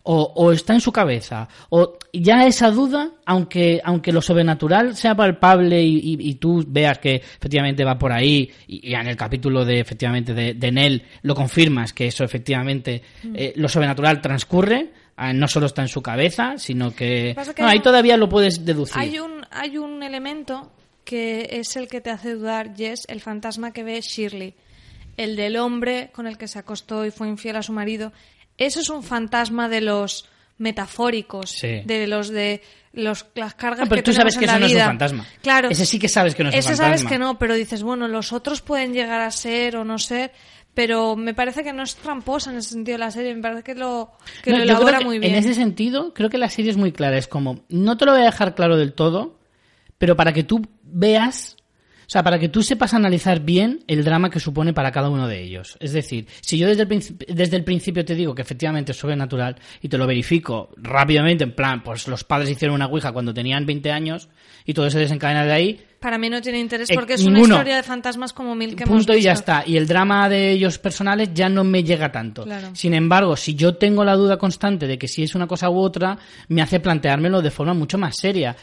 O, 0.08 0.22
o 0.36 0.52
está 0.52 0.74
en 0.76 0.82
su 0.82 0.92
cabeza. 0.92 1.48
O 1.70 1.98
ya 2.14 2.46
esa 2.46 2.70
duda, 2.70 3.10
aunque, 3.26 3.82
aunque 3.84 4.12
lo 4.12 4.22
sobrenatural 4.22 4.96
sea 4.96 5.16
palpable 5.16 5.82
y, 5.82 5.96
y- 5.98 6.30
y 6.30 6.36
tú 6.36 6.64
veas 6.68 7.00
que 7.00 7.16
efectivamente 7.16 7.84
va 7.84 7.98
por 7.98 8.12
ahí, 8.12 8.52
y, 8.68 8.92
y 8.92 8.94
en 8.94 9.08
el 9.08 9.16
capítulo 9.18 9.66
de 9.66 9.80
efectivamente 9.80 10.36
de, 10.36 10.54
de 10.54 10.72
Nell 10.72 11.02
lo 11.24 11.34
confirmas 11.34 11.92
que 11.92 12.06
eso 12.06 12.24
efectivamente 12.24 13.02
eh, 13.34 13.54
lo 13.56 13.68
sobrenatural 13.68 14.22
transcurre, 14.22 14.92
ah, 15.18 15.34
no 15.34 15.48
solo 15.48 15.66
está 15.66 15.82
en 15.82 15.88
su 15.88 16.04
cabeza, 16.04 16.54
sino 16.60 16.94
que, 16.94 17.34
no, 17.64 17.68
ahí 17.68 17.78
un- 17.78 17.84
todavía 17.84 18.16
lo 18.16 18.30
puedes 18.30 18.64
deducir. 18.64 19.00
Hay 19.00 19.18
un, 19.18 19.44
hay 19.50 19.80
un 19.80 20.04
elemento 20.04 20.72
que 21.04 21.48
es 21.52 21.76
el 21.78 21.88
que 21.88 22.02
te 22.02 22.12
hace 22.12 22.36
dudar, 22.36 22.76
Jess, 22.76 23.06
el 23.08 23.22
fantasma 23.22 23.72
que 23.74 23.84
ve 23.84 24.00
Shirley. 24.02 24.54
El 25.18 25.36
del 25.36 25.58
hombre 25.58 26.10
con 26.14 26.28
el 26.28 26.38
que 26.38 26.48
se 26.48 26.60
acostó 26.60 27.06
y 27.06 27.12
fue 27.12 27.28
infiel 27.28 27.56
a 27.56 27.64
su 27.64 27.72
marido. 27.74 28.12
Eso 28.58 28.80
es 28.80 28.90
un 28.90 29.04
fantasma 29.04 29.70
de 29.70 29.82
los 29.82 30.28
metafóricos, 30.58 31.52
Sí. 31.52 31.82
de 31.86 32.08
los 32.08 32.30
de 32.30 32.62
los, 32.94 33.26
las 33.36 33.56
cargas 33.56 33.90
pero 33.90 33.98
que 34.02 34.04
tú 34.04 34.14
sabes 34.14 34.38
que 34.38 34.46
en 34.46 34.52
eso 34.52 34.60
no 34.60 34.66
es 34.68 34.74
un 34.74 34.80
fantasma. 34.80 35.26
Claro. 35.42 35.70
Ese 35.70 35.86
sí 35.86 36.00
que 36.00 36.08
sabes 36.08 36.34
que 36.34 36.44
no 36.44 36.50
es 36.50 36.56
un 36.56 36.60
Ese 36.60 36.70
fantasma. 36.70 36.98
sabes 36.98 37.04
que 37.12 37.20
no, 37.20 37.38
pero 37.38 37.54
dices, 37.56 37.84
bueno, 37.84 38.08
los 38.08 38.32
otros 38.32 38.62
pueden 38.62 38.94
llegar 38.94 39.20
a 39.22 39.32
ser 39.32 39.76
o 39.76 39.84
no 39.84 40.00
ser, 40.00 40.32
pero 40.74 41.16
me 41.18 41.34
parece 41.34 41.64
que 41.64 41.74
no 41.74 41.84
es 41.84 41.96
tramposa 41.96 42.52
en 42.52 42.58
ese 42.58 42.70
sentido 42.70 42.98
la 42.98 43.12
serie, 43.12 43.36
me 43.36 43.42
parece 43.42 43.64
que 43.64 43.76
lo, 43.76 44.12
que 44.44 44.52
No, 44.52 44.58
lo 44.58 44.64
elabora 44.64 45.00
que 45.00 45.06
muy 45.06 45.20
bien. 45.20 45.34
En 45.34 45.40
ese 45.40 45.54
sentido, 45.54 46.14
creo 46.14 46.30
que 46.30 46.38
la 46.38 46.50
serie 46.50 46.72
es 46.72 46.78
muy 46.78 46.94
clara. 46.94 47.18
Es 47.18 47.28
como, 47.28 47.66
no 47.70 47.98
te 47.98 48.06
lo 48.06 48.14
voy 48.14 48.22
a 48.22 48.26
dejar 48.26 48.56
claro 48.56 48.78
del 48.78 48.94
todo, 48.94 49.38
pero 49.98 50.16
para 50.16 50.32
que 50.32 50.44
tú 50.44 50.62
veas, 50.84 51.58
o 52.06 52.10
sea, 52.10 52.24
para 52.24 52.40
que 52.40 52.50
tú 52.50 52.62
sepas 52.64 52.94
analizar 52.94 53.40
bien 53.42 53.80
el 53.88 54.04
drama 54.04 54.30
que 54.30 54.40
supone 54.40 54.74
para 54.74 54.92
cada 54.92 55.10
uno 55.10 55.28
de 55.28 55.42
ellos. 55.42 55.78
Es 55.80 55.94
decir, 55.94 56.28
si 56.42 56.58
yo 56.58 56.68
desde 56.68 56.84
el, 56.84 57.36
desde 57.36 57.58
el 57.58 57.64
principio 57.64 58.06
te 58.06 58.16
digo 58.16 58.34
que 58.36 58.42
efectivamente 58.42 58.92
es 58.92 58.98
sobrenatural 58.98 59.56
y 59.82 59.90
te 59.90 59.98
lo 59.98 60.08
verifico 60.08 60.70
rápidamente, 60.78 61.44
en 61.44 61.54
plan, 61.54 61.84
pues 61.84 62.08
los 62.08 62.24
padres 62.24 62.50
hicieron 62.50 62.76
una 62.76 62.88
ouija 62.88 63.12
cuando 63.12 63.34
tenían 63.34 63.66
20 63.66 63.92
años 63.92 64.30
y 64.66 64.74
todo 64.74 64.90
se 64.90 65.00
desencadena 65.00 65.46
de 65.46 65.52
ahí, 65.52 65.82
Para 66.00 66.18
mí 66.20 66.30
no 66.30 66.42
tiene 66.42 66.60
interés 66.60 66.90
Eh, 66.90 66.94
porque 66.96 67.14
es 67.16 67.22
ninguno. 67.22 67.44
una 67.46 67.54
historia 67.56 67.76
de 67.78 67.84
fantasmas 67.84 68.32
como 68.34 68.54
mil 68.56 68.76
que 68.76 68.84
hemos 68.84 68.96
punto 68.96 69.14
y 69.16 69.22
ya 69.22 69.32
visto. 69.32 69.52
está. 69.52 69.64
Y 69.68 69.78
el 69.78 69.88
drama 69.88 70.30
de 70.30 70.52
ellos 70.52 70.78
personales 70.78 71.30
ya 71.34 71.50
no 71.50 71.64
me 71.64 71.84
llega 71.84 72.12
tanto. 72.12 72.44
Claro. 72.44 72.70
Sin 72.76 72.94
embargo, 72.94 73.36
si 73.36 73.56
yo 73.56 73.76
tengo 73.76 74.04
la 74.04 74.16
duda 74.16 74.38
constante 74.38 74.86
de 74.88 74.98
que 75.00 75.08
si 75.08 75.24
es 75.24 75.34
una 75.36 75.48
cosa 75.48 75.70
u 75.70 75.78
otra, 75.80 76.18
me 76.50 76.62
hace 76.62 76.80
planteármelo 76.80 77.42
de 77.42 77.50
forma 77.52 77.74
mucho 77.74 77.98
más 77.98 78.16
seria. 78.18 78.56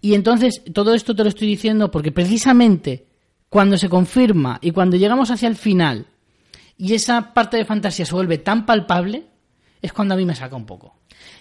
Y 0.00 0.14
entonces, 0.14 0.62
todo 0.72 0.94
esto 0.94 1.14
te 1.14 1.22
lo 1.22 1.28
estoy 1.28 1.46
diciendo 1.48 1.90
porque 1.90 2.12
precisamente 2.12 3.06
cuando 3.48 3.76
se 3.76 3.88
confirma 3.88 4.58
y 4.62 4.70
cuando 4.70 4.96
llegamos 4.96 5.30
hacia 5.30 5.48
el 5.48 5.56
final 5.56 6.06
y 6.78 6.94
esa 6.94 7.34
parte 7.34 7.56
de 7.56 7.64
fantasía 7.64 8.06
se 8.06 8.14
vuelve 8.14 8.38
tan 8.38 8.64
palpable, 8.64 9.24
es 9.82 9.92
cuando 9.92 10.14
a 10.14 10.16
mí 10.16 10.24
me 10.24 10.34
saca 10.34 10.56
un 10.56 10.64
poco. 10.66 10.94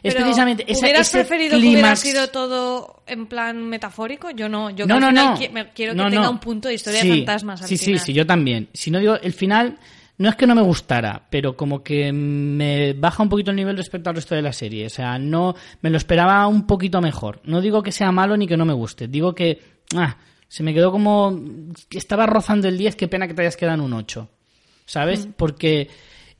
Es 0.03 0.14
Pero, 0.14 0.26
precisamente 0.26 0.65
esa, 0.68 0.86
¿Hubieras 0.86 1.07
ese 1.07 1.19
preferido 1.19 1.60
que 1.60 1.68
hubiera 1.68 1.95
sido 1.95 2.27
todo 2.30 3.03
en 3.06 3.27
plan 3.27 3.64
metafórico? 3.64 4.30
Yo 4.31 4.48
no. 4.49 4.69
Yo 4.69 4.86
no, 4.86 4.99
no, 4.99 5.11
no. 5.11 5.36
qui- 5.38 5.69
quiero 5.73 5.94
No, 5.94 6.06
que 6.06 6.11
tenga 6.11 6.30
un 6.30 6.40
punto 6.40 6.68
de 6.68 6.73
historia 6.73 7.02
Sí, 7.02 7.10
de 7.10 7.15
fantasmas 7.18 7.61
al 7.61 7.68
Sí, 7.68 7.77
sí, 7.77 7.98
sí, 7.98 8.14
yo 8.14 8.26
también. 8.26 8.69
Si 8.73 8.91
no 8.91 8.99
digo, 8.99 9.15
el 9.15 9.34
final 9.34 9.77
no 10.20 10.30
es 10.30 10.36
que 10.36 10.46
no 10.46 10.54
me 10.54 10.62
gustara, 10.62 11.26
pero 11.32 11.56
como 11.58 11.82
que 11.82 12.12
me 12.14 12.94
baja 12.94 13.24
un 13.24 13.30
poquito 13.30 13.50
el 13.50 13.58
nivel 13.58 13.76
respecto 13.78 14.10
al 14.12 14.16
resto 14.18 14.36
de 14.36 14.41
la 14.44 14.54
serie. 14.54 14.86
O 14.86 14.90
sea, 14.90 15.18
no 15.18 15.56
me 15.82 15.90
lo 15.90 15.98
esperaba 15.98 16.46
un 16.48 16.68
poquito 16.68 17.02
mejor. 17.02 17.41
No 17.46 17.60
digo 17.62 17.82
que 17.82 17.91
sea 17.91 18.12
malo 18.12 18.38
ni 18.38 18.46
que 18.46 18.58
no 18.58 18.66
me 18.66 18.74
guste. 18.74 19.08
Digo 19.08 19.34
que 19.34 19.60
ah, 19.96 20.18
se 20.48 20.62
me 20.62 20.74
quedó 20.74 20.91
como 20.91 21.40
estaba 21.90 22.26
rozando 22.28 22.68
el 22.68 22.78
10, 22.78 22.96
qué 22.96 23.08
pena 23.08 23.28
que 23.28 23.34
te 23.34 23.41
hayas 23.41 23.58
quedado 23.58 23.76
en 23.76 23.82
un 23.82 23.94
8. 23.94 24.30
¿Sabes? 24.86 25.26
Mm. 25.28 25.32
Porque 25.38 25.88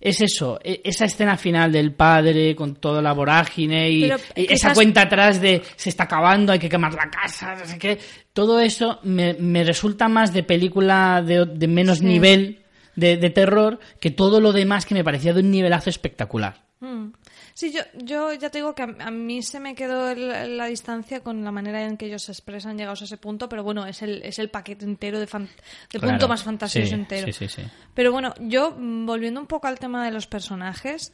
es 0.02 0.22
eso, 0.22 0.60
e- 0.64 0.82
esa 0.84 1.06
escena 1.06 1.36
final 1.38 1.72
del 1.72 1.94
padre 1.94 2.56
con 2.56 2.76
toda 2.76 3.02
la 3.02 3.14
vorágine 3.14 3.90
y, 3.92 4.06
y 4.06 4.12
esa 4.54 4.74
cuenta 4.74 5.02
atrás 5.04 5.40
de 5.42 5.62
se 5.76 5.90
está 5.90 6.06
acabando, 6.06 6.52
hay 6.54 6.60
que 6.60 6.70
quemar 6.70 6.94
la 6.94 7.10
casa, 7.10 7.54
no 7.56 7.66
sé 7.66 7.78
qué. 7.78 8.00
Todo 8.34 8.60
eso 8.60 9.00
me, 9.04 9.34
me 9.36 9.64
resulta 9.64 10.08
más 10.08 10.34
de 10.34 10.44
película 10.44 11.22
de, 11.22 11.46
de 11.46 11.68
menos 11.68 12.00
Sí. 12.00 12.06
nivel 12.06 12.59
de, 13.00 13.18
de 13.18 13.30
terror 13.30 13.80
que 14.00 14.12
todo 14.12 14.40
lo 14.42 14.52
demás 14.54 14.86
que 14.86 14.94
me 14.96 15.04
parecía 15.04 15.34
de 15.34 15.40
un 15.42 15.52
nivelazo 15.52 15.90
espectacular. 15.90 16.64
Mm. 16.82 17.08
Sí, 17.54 17.74
yo, 17.74 17.82
yo 17.96 18.32
ya 18.34 18.50
te 18.50 18.60
digo 18.60 18.74
que 18.74 18.84
a, 18.84 18.96
a 19.00 19.12
mí 19.12 19.42
se 19.42 19.60
me 19.60 19.76
quedó 19.76 20.10
el- 20.10 20.56
la 20.58 20.68
distancia 20.68 21.20
con 21.20 21.44
la 21.44 21.52
manera 21.52 21.84
en 21.84 21.98
que 21.98 22.06
ellos 22.06 22.24
se 22.24 22.32
expresan 22.32 22.78
llegados 22.78 23.02
a 23.02 23.06
ese 23.06 23.18
punto, 23.18 23.50
pero 23.50 23.64
bueno, 23.64 23.86
es 23.86 24.02
el, 24.02 24.22
es 24.24 24.40
el 24.40 24.50
paquete 24.50 24.86
entero 24.86 25.20
de, 25.20 25.28
fan- 25.28 25.50
de 25.92 26.00
punto 26.00 26.28
más 26.30 26.44
fantasioso 26.44 26.88
Sí, 26.88 26.94
entero. 26.94 27.26
Sí, 27.28 27.34
sí, 27.34 27.48
sí. 27.50 27.64
Pero 27.94 28.14
bueno, 28.14 28.34
yo, 28.40 28.72
mm, 28.78 29.06
volviendo 29.06 29.42
un 29.42 29.48
poco 29.48 29.68
al 29.68 29.78
tema 29.78 30.06
de 30.06 30.12
los 30.12 30.26
personajes, 30.28 31.12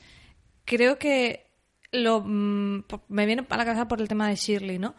creo 0.66 0.99
que 0.99 1.48
lo 1.91 2.22
mm, 2.22 2.84
me 3.07 3.26
viene 3.26 3.45
a 3.49 3.57
la 3.57 3.66
cabeza 3.66 3.88
por 3.88 3.99
el 4.02 4.07
tema 4.07 4.28
de 4.28 4.36
Shirley, 4.36 4.78
¿no? 4.78 4.94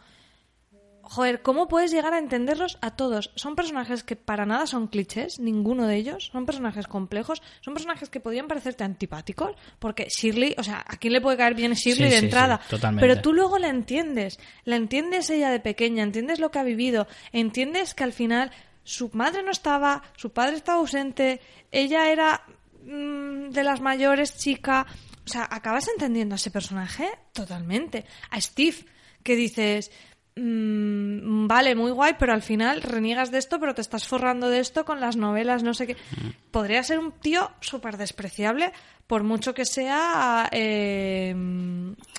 Joder, 1.09 1.41
¿cómo 1.41 1.69
puedes 1.69 1.91
llegar 1.91 2.13
a 2.13 2.19
entenderlos 2.19 2.77
a 2.81 2.91
todos? 2.91 3.31
Son 3.35 3.55
personajes 3.55 4.03
que 4.03 4.17
para 4.17 4.45
nada 4.45 4.67
son 4.67 4.87
clichés, 4.87 5.39
ninguno 5.39 5.87
de 5.87 5.95
ellos. 5.95 6.29
Son 6.33 6.45
personajes 6.45 6.85
complejos, 6.85 7.41
son 7.61 7.73
personajes 7.73 8.09
que 8.09 8.19
podrían 8.19 8.47
parecerte 8.47 8.83
antipáticos, 8.83 9.51
porque 9.79 10.07
Shirley, 10.09 10.55
o 10.57 10.63
sea, 10.63 10.83
¿a 10.85 10.97
quién 10.97 11.13
le 11.13 11.21
puede 11.21 11.37
caer 11.37 11.55
bien 11.55 11.71
Shirley 11.73 12.09
Sí, 12.09 12.13
de 12.15 12.19
sí, 12.19 12.25
entrada? 12.25 12.59
sí. 12.69 12.75
Pero 12.99 13.21
tú 13.21 13.31
luego 13.33 13.57
la 13.57 13.69
entiendes, 13.69 14.37
la 14.65 14.75
entiendes 14.75 15.29
ella 15.29 15.49
de 15.49 15.61
pequeña, 15.61 16.03
entiendes 16.03 16.39
lo 16.39 16.51
que 16.51 16.59
ha 16.59 16.63
vivido, 16.63 17.07
entiendes 17.31 17.93
que 17.93 18.03
al 18.03 18.11
final 18.13 18.51
su 18.83 19.09
madre 19.13 19.43
no 19.43 19.51
estaba, 19.51 20.03
su 20.17 20.31
padre 20.31 20.57
estaba 20.57 20.79
ausente, 20.79 21.39
ella 21.71 22.11
era 22.11 22.43
mm, 22.83 23.49
de 23.51 23.63
las 23.63 23.79
mayores, 23.81 24.37
chica. 24.37 24.85
O 25.25 25.29
sea, 25.29 25.47
acabas 25.49 25.87
entendiendo 25.89 26.35
a 26.35 26.37
ese 26.37 26.51
personaje 26.51 27.09
totalmente. 27.33 28.05
A 28.29 28.39
Steve, 28.39 28.85
que 29.23 29.35
dices, 29.35 29.91
mm, 30.37 31.47
vale, 31.47 31.75
muy 31.75 31.91
guay, 31.91 32.15
pero 32.19 32.33
al 32.33 32.41
final 32.41 32.81
reniegas 32.81 33.31
de 33.31 33.39
esto, 33.39 33.59
pero 33.59 33.73
te 33.73 33.81
estás 33.81 34.07
forrando 34.07 34.49
de 34.49 34.59
esto 34.59 34.85
con 34.85 34.99
las 34.99 35.15
novelas, 35.15 35.63
no 35.63 35.73
sé 35.73 35.87
qué. 35.87 35.97
Podría 36.51 36.83
ser 36.83 36.99
un 36.99 37.11
tío 37.11 37.51
súper 37.59 37.97
despreciable, 37.97 38.71
por 39.07 39.23
mucho 39.23 39.53
que 39.53 39.65
sea. 39.65 40.49
eh, 40.51 41.33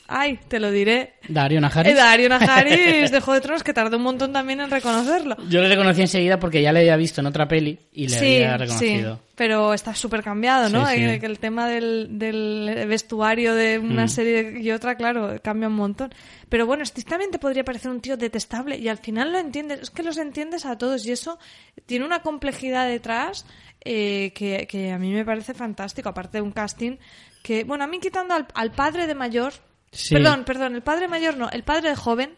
ay, 0.09 0.39
te 0.49 0.59
lo 0.59 0.71
diré. 0.71 1.15
Dario 1.29 1.61
Najaris. 1.61 1.93
Eh, 1.93 1.95
Dario 1.97 2.29
Najaris 2.29 3.11
de 3.13 3.21
Juego 3.21 3.35
de 3.35 3.41
Tronos, 3.43 3.63
que 3.63 3.75
tardó 3.75 3.99
un 3.99 4.03
montón 4.03 4.33
también 4.33 4.61
en 4.61 4.71
reconocerlo. 4.71 5.37
Yo 5.49 5.61
le 5.61 5.69
reconocí 5.69 6.01
enseguida 6.01 6.39
porque 6.41 6.63
ya 6.63 6.73
le 6.73 6.81
había 6.81 6.97
visto 6.97 7.21
en 7.21 7.27
otra 7.27 7.47
peli 7.47 7.79
y 7.93 8.09
le 8.09 8.17
había 8.19 8.57
reconocido. 8.57 9.21
pero 9.35 9.75
está 9.75 9.95
súper 9.95 10.23
cambiado, 10.23 10.69
¿no? 10.71 10.87
Sí, 10.89 10.97
sí. 10.97 11.03
Eh, 11.05 11.21
Que 11.21 11.27
el 11.27 11.39
tema 11.39 11.69
del, 11.69 12.19
del 12.19 12.87
vestuario 12.89 13.55
de 13.55 13.79
una 13.79 14.07
Mm. 14.07 14.09
serie 14.09 14.61
y 14.61 14.71
otra, 14.71 14.97
claro, 14.97 15.37
cambia 15.43 15.69
un 15.69 15.75
montón. 15.75 16.13
Pero 16.49 16.65
bueno, 16.67 16.83
también 17.07 17.31
te 17.31 17.39
podría 17.39 17.63
parecer 17.65 17.91
un 17.91 18.01
tío 18.01 18.17
detestable 18.17 18.79
y 18.79 18.89
al 18.89 18.97
final 18.99 19.31
lo 19.33 19.39
entiendes, 19.39 19.81
es 19.83 19.91
que 19.91 20.03
los 20.03 20.17
entiendes 20.17 20.65
a 20.65 20.79
todos 20.79 21.05
y 21.07 21.13
eso 21.13 21.39
tiene 21.85 22.07
una 22.07 22.23
complejidad 22.23 22.89
detrás 22.89 23.45
eh, 23.91 24.33
que, 24.35 24.67
que 24.69 24.93
a 24.93 24.99
mí 24.99 25.13
me 25.13 25.25
parece 25.25 25.55
fantástico, 25.55 26.09
aparte 26.11 26.39
de 26.39 26.43
un 26.43 26.53
casting 26.53 26.97
que, 27.43 27.65
bueno, 27.65 27.85
a 27.85 27.87
mí 27.87 27.99
quitando 28.01 28.35
al, 28.35 28.47
al 28.55 28.71
padre 28.73 29.07
de 29.07 29.15
mayor, 29.15 29.53
Sí. 29.91 30.15
perdón, 30.15 30.45
perdón, 30.45 30.75
el 30.75 30.83
padre 30.83 31.09
mayor 31.09 31.39
no, 31.39 31.49
el 31.49 31.63
padre 31.65 31.89
de 31.91 31.97
joven, 31.97 32.35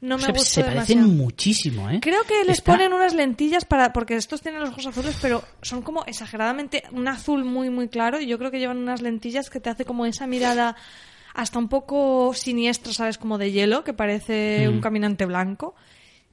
no 0.00 0.16
me 0.16 0.22
se, 0.22 0.32
gustó 0.32 0.44
se 0.44 0.60
parecen 0.64 0.96
demasiado. 1.00 1.22
muchísimo, 1.22 1.90
¿eh? 1.90 1.98
Creo 2.00 2.22
que 2.24 2.44
les 2.44 2.58
Está- 2.58 2.72
ponen 2.72 2.92
unas 2.94 3.12
lentillas 3.14 3.64
para 3.66 3.92
porque 3.92 4.16
estos 4.16 4.40
tienen 4.40 4.60
los 4.60 4.70
ojos 4.70 4.86
azules, 4.86 5.18
pero 5.20 5.42
son 5.60 5.82
como 5.82 6.04
exageradamente 6.06 6.84
un 6.92 7.06
azul 7.08 7.44
muy 7.44 7.68
muy 7.68 7.88
claro 7.88 8.18
y 8.20 8.26
yo 8.26 8.38
creo 8.38 8.50
que 8.50 8.58
llevan 8.60 8.78
unas 8.78 9.02
lentillas 9.02 9.50
que 9.50 9.60
te 9.60 9.68
hace 9.70 9.84
como 9.84 10.06
esa 10.06 10.26
mirada 10.26 10.76
hasta 11.34 11.58
un 11.58 11.68
poco 11.68 12.32
siniestra, 12.32 12.92
sabes, 12.94 13.18
como 13.18 13.36
de 13.38 13.52
hielo, 13.52 13.84
que 13.84 13.92
parece 13.92 14.66
Mm. 14.68 14.72
un 14.74 14.80
caminante 14.80 15.26
blanco. 15.26 15.74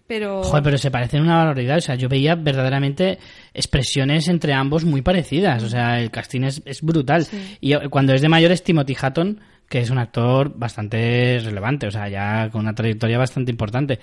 Pero 0.07 0.43
Joder, 0.43 0.63
pero 0.63 0.77
se 0.77 0.91
parecen 0.91 1.21
una 1.23 1.37
barbaridad. 1.37 1.77
O 1.77 1.81
sea, 1.81 1.95
yo 1.95 2.07
veía 2.07 2.35
verdaderamente 2.35 3.17
expresiones 3.53 4.27
entre 4.27 4.53
ambos 4.53 4.85
muy 4.85 5.01
parecidas. 5.01 5.63
O 5.63 5.69
sea, 5.69 5.99
el 5.99 6.11
casting 6.11 6.41
es, 6.43 6.61
es 6.65 6.81
brutal. 6.81 7.25
Sí. 7.25 7.57
Y 7.61 7.73
cuando 7.89 8.13
es 8.13 8.21
de 8.21 8.29
mayor 8.29 8.51
es 8.51 8.63
Timothy 8.63 8.95
Hatton, 9.01 9.39
que 9.67 9.79
es 9.79 9.89
un 9.89 9.97
actor 9.97 10.53
bastante 10.55 11.39
relevante. 11.43 11.87
O 11.87 11.91
sea, 11.91 12.07
ya 12.07 12.49
con 12.51 12.61
una 12.61 12.75
trayectoria 12.75 13.17
bastante 13.17 13.49
importante. 13.51 13.99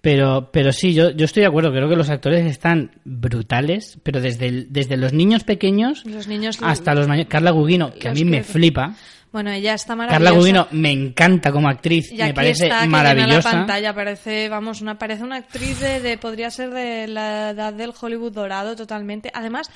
Pero, 0.00 0.50
pero 0.52 0.72
sí, 0.72 0.92
yo, 0.94 1.10
yo 1.10 1.24
estoy 1.24 1.42
de 1.42 1.46
acuerdo. 1.46 1.70
Creo 1.72 1.88
que 1.88 1.96
los 1.96 2.10
actores 2.10 2.44
están 2.46 2.90
brutales, 3.04 3.98
pero 4.02 4.20
desde, 4.20 4.46
el- 4.48 4.66
desde 4.70 4.96
los 4.96 5.12
niños 5.12 5.44
pequeños 5.44 6.04
los 6.04 6.28
niños 6.28 6.58
hasta 6.62 6.94
los 6.94 7.08
mayores. 7.08 7.28
Carla 7.30 7.50
Gugino, 7.52 7.92
que 7.94 8.08
a 8.08 8.12
mí 8.12 8.24
me 8.24 8.38
que- 8.38 8.44
flipa. 8.44 8.94
Bueno, 9.34 9.50
ella 9.50 9.74
está 9.74 9.96
maravillosa. 9.96 10.24
Carla 10.24 10.38
Gugino 10.38 10.68
me 10.70 10.92
encanta 10.92 11.50
como 11.50 11.68
actriz, 11.68 12.12
Y 12.12 12.18
me 12.18 12.22
aquí 12.22 12.32
parece 12.34 12.64
está, 12.66 12.82
que 12.82 12.86
maravillosa. 12.86 13.50
la 13.50 13.56
pantalla, 13.58 13.92
parece, 13.92 14.48
vamos, 14.48 14.80
una, 14.80 14.96
parece 14.96 15.24
una 15.24 15.36
actriz 15.36 15.80
de, 15.80 16.00
de- 16.00 16.16
podría 16.18 16.50
ser 16.52 16.70
de 16.70 17.08
la 17.08 17.50
edad 17.50 17.72
del 17.72 17.92
Hollywood 18.00 18.30
dorado 18.32 18.76
totalmente. 18.76 19.32
Además, 19.34 19.68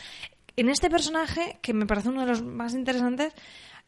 en 0.56 0.68
este 0.70 0.88
personaje, 0.88 1.58
que 1.60 1.74
me 1.74 1.86
parece 1.86 2.08
uno 2.08 2.20
de 2.20 2.28
los 2.28 2.40
más 2.42 2.72
interesantes, 2.74 3.32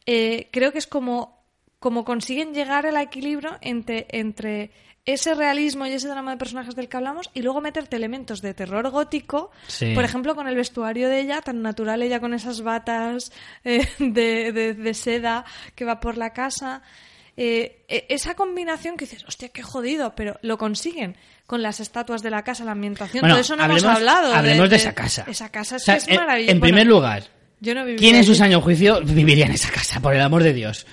eh, 0.05 0.49
creo 0.51 0.73
que 0.73 0.77
es 0.79 0.87
como, 0.87 1.40
como 1.81 2.05
consiguen 2.05 2.53
llegar 2.53 2.85
al 2.85 2.95
equilibrio 2.95 3.57
entre, 3.59 4.05
entre 4.11 4.69
ese 5.03 5.33
realismo 5.33 5.87
y 5.87 5.93
ese 5.93 6.07
drama 6.07 6.29
de 6.29 6.37
personajes 6.37 6.75
del 6.75 6.87
que 6.87 6.95
hablamos 6.95 7.31
y 7.33 7.41
luego 7.41 7.59
meterte 7.59 7.95
elementos 7.95 8.39
de 8.43 8.53
terror 8.53 8.87
gótico, 8.91 9.49
Sí. 9.65 9.93
por 9.95 10.05
ejemplo, 10.05 10.35
con 10.35 10.47
el 10.47 10.55
vestuario 10.55 11.09
de 11.09 11.19
ella, 11.21 11.41
tan 11.41 11.63
natural 11.63 12.03
ella 12.03 12.19
con 12.19 12.35
esas 12.35 12.61
batas 12.61 13.31
eh, 13.63 13.87
de, 13.97 14.51
de- 14.51 14.73
de 14.75 14.93
seda 14.93 15.43
que 15.73 15.83
va 15.85 15.99
por 15.99 16.17
la 16.17 16.33
casa. 16.33 16.83
Eh, 17.35 17.83
e- 17.87 18.05
esa 18.09 18.35
combinación 18.35 18.95
que 18.95 19.05
dices, 19.05 19.23
hostia, 19.27 19.49
qué 19.49 19.63
jodido, 19.63 20.13
pero 20.15 20.37
lo 20.43 20.59
consiguen 20.59 21.17
con 21.47 21.63
las 21.63 21.79
estatuas 21.79 22.21
de 22.21 22.29
la 22.29 22.43
casa, 22.43 22.63
la 22.63 22.73
ambientación, 22.73 23.21
Bueno, 23.21 23.33
todo 23.35 23.41
eso 23.41 23.55
no 23.55 23.63
hablemos- 23.63 23.83
hemos 23.83 23.95
hablado. 23.97 24.35
hablemos 24.35 24.69
de 24.69 24.75
esa 24.75 24.93
casa. 24.93 25.25
Esa 25.27 25.49
casa 25.49 25.77
es, 25.77 25.81
O 25.81 25.85
sea, 25.85 25.97
que 25.97 26.11
es 26.13 26.19
maravillosa. 26.19 26.51
En 26.51 26.59
Bueno, 26.59 26.73
primer 26.75 26.87
lugar, 26.87 27.23
yo 27.59 27.73
no 27.73 27.81
viviría 27.85 27.99
¿quién 28.07 28.15
en 28.17 28.23
sus 28.23 28.39
allí. 28.39 28.51
años 28.53 28.63
juicio 28.63 29.01
viviría 29.03 29.47
en 29.47 29.53
esa 29.53 29.71
casa? 29.71 29.99
Por 29.99 30.13
el 30.13 30.21
amor 30.21 30.43
de 30.43 30.53
Dios. 30.53 30.85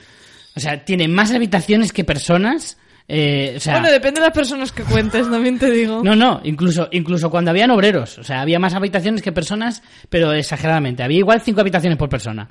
O 0.58 0.60
sea, 0.60 0.84
tiene 0.84 1.08
más 1.08 1.32
habitaciones 1.32 1.92
que 1.92 2.04
personas. 2.04 2.76
eh, 3.08 3.54
o 3.56 3.60
sea, 3.60 3.74
Bueno, 3.74 3.90
depende 3.90 4.20
de 4.20 4.26
las 4.26 4.34
personas 4.34 4.70
que 4.70 4.82
cuentes, 4.82 5.30
también 5.30 5.58
te 5.58 5.70
digo. 5.70 6.02
no, 6.04 6.14
no, 6.14 6.40
incluso, 6.44 6.88
incluso 6.92 7.30
cuando 7.30 7.50
habían 7.50 7.70
obreros. 7.70 8.18
O 8.18 8.24
sea, 8.24 8.42
había 8.42 8.58
más 8.58 8.74
habitaciones 8.74 9.22
que 9.22 9.32
personas, 9.32 9.82
pero 10.10 10.32
exageradamente. 10.32 11.02
Había 11.02 11.18
igual 11.18 11.40
cinco 11.40 11.60
habitaciones 11.62 11.96
por 11.98 12.08
persona. 12.10 12.50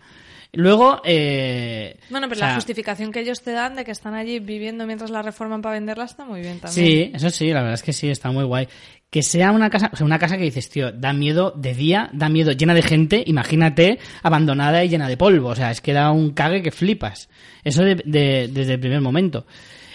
Luego, 0.53 1.01
eh, 1.03 1.97
Bueno, 2.09 2.27
pero 2.29 2.37
o 2.37 2.39
sea, 2.39 2.47
la 2.49 2.55
justificación 2.55 3.11
que 3.11 3.19
ellos 3.19 3.41
te 3.41 3.51
dan 3.51 3.75
de 3.75 3.83
que 3.83 3.91
están 3.91 4.13
allí 4.15 4.39
viviendo 4.39 4.87
mientras 4.87 5.11
la 5.11 5.21
reforman 5.21 5.61
para 5.61 5.75
venderla 5.75 6.05
está 6.05 6.23
muy 6.23 6.39
bien 6.39 6.59
también. 6.61 6.85
Sí, 6.87 7.11
eso 7.13 7.29
sí, 7.29 7.47
la 7.49 7.59
verdad 7.59 7.73
es 7.73 7.83
que 7.83 7.91
sí, 7.91 8.09
está 8.09 8.31
muy 8.31 8.45
guay. 8.45 8.67
Que 9.09 9.23
sea 9.23 9.51
una 9.51 9.69
casa, 9.69 9.89
o 9.93 9.95
sea, 9.95 10.05
una 10.05 10.19
casa 10.19 10.35
que 10.37 10.43
dices, 10.43 10.69
tío, 10.69 10.91
da 10.91 11.13
miedo 11.13 11.53
de 11.55 11.73
día, 11.73 12.09
da 12.13 12.27
miedo 12.27 12.51
llena 12.51 12.73
de 12.73 12.81
gente, 12.81 13.23
imagínate, 13.25 13.99
abandonada 14.21 14.83
y 14.83 14.89
llena 14.89 15.07
de 15.07 15.15
polvo. 15.15 15.49
O 15.49 15.55
sea, 15.55 15.71
es 15.71 15.79
que 15.79 15.93
da 15.93 16.11
un 16.11 16.31
cague 16.31 16.61
que 16.61 16.71
flipas. 16.71 17.29
Eso 17.63 17.83
de- 17.83 17.95
de- 18.03 18.49
desde 18.51 18.73
el 18.73 18.79
primer 18.81 18.99
momento. 18.99 19.45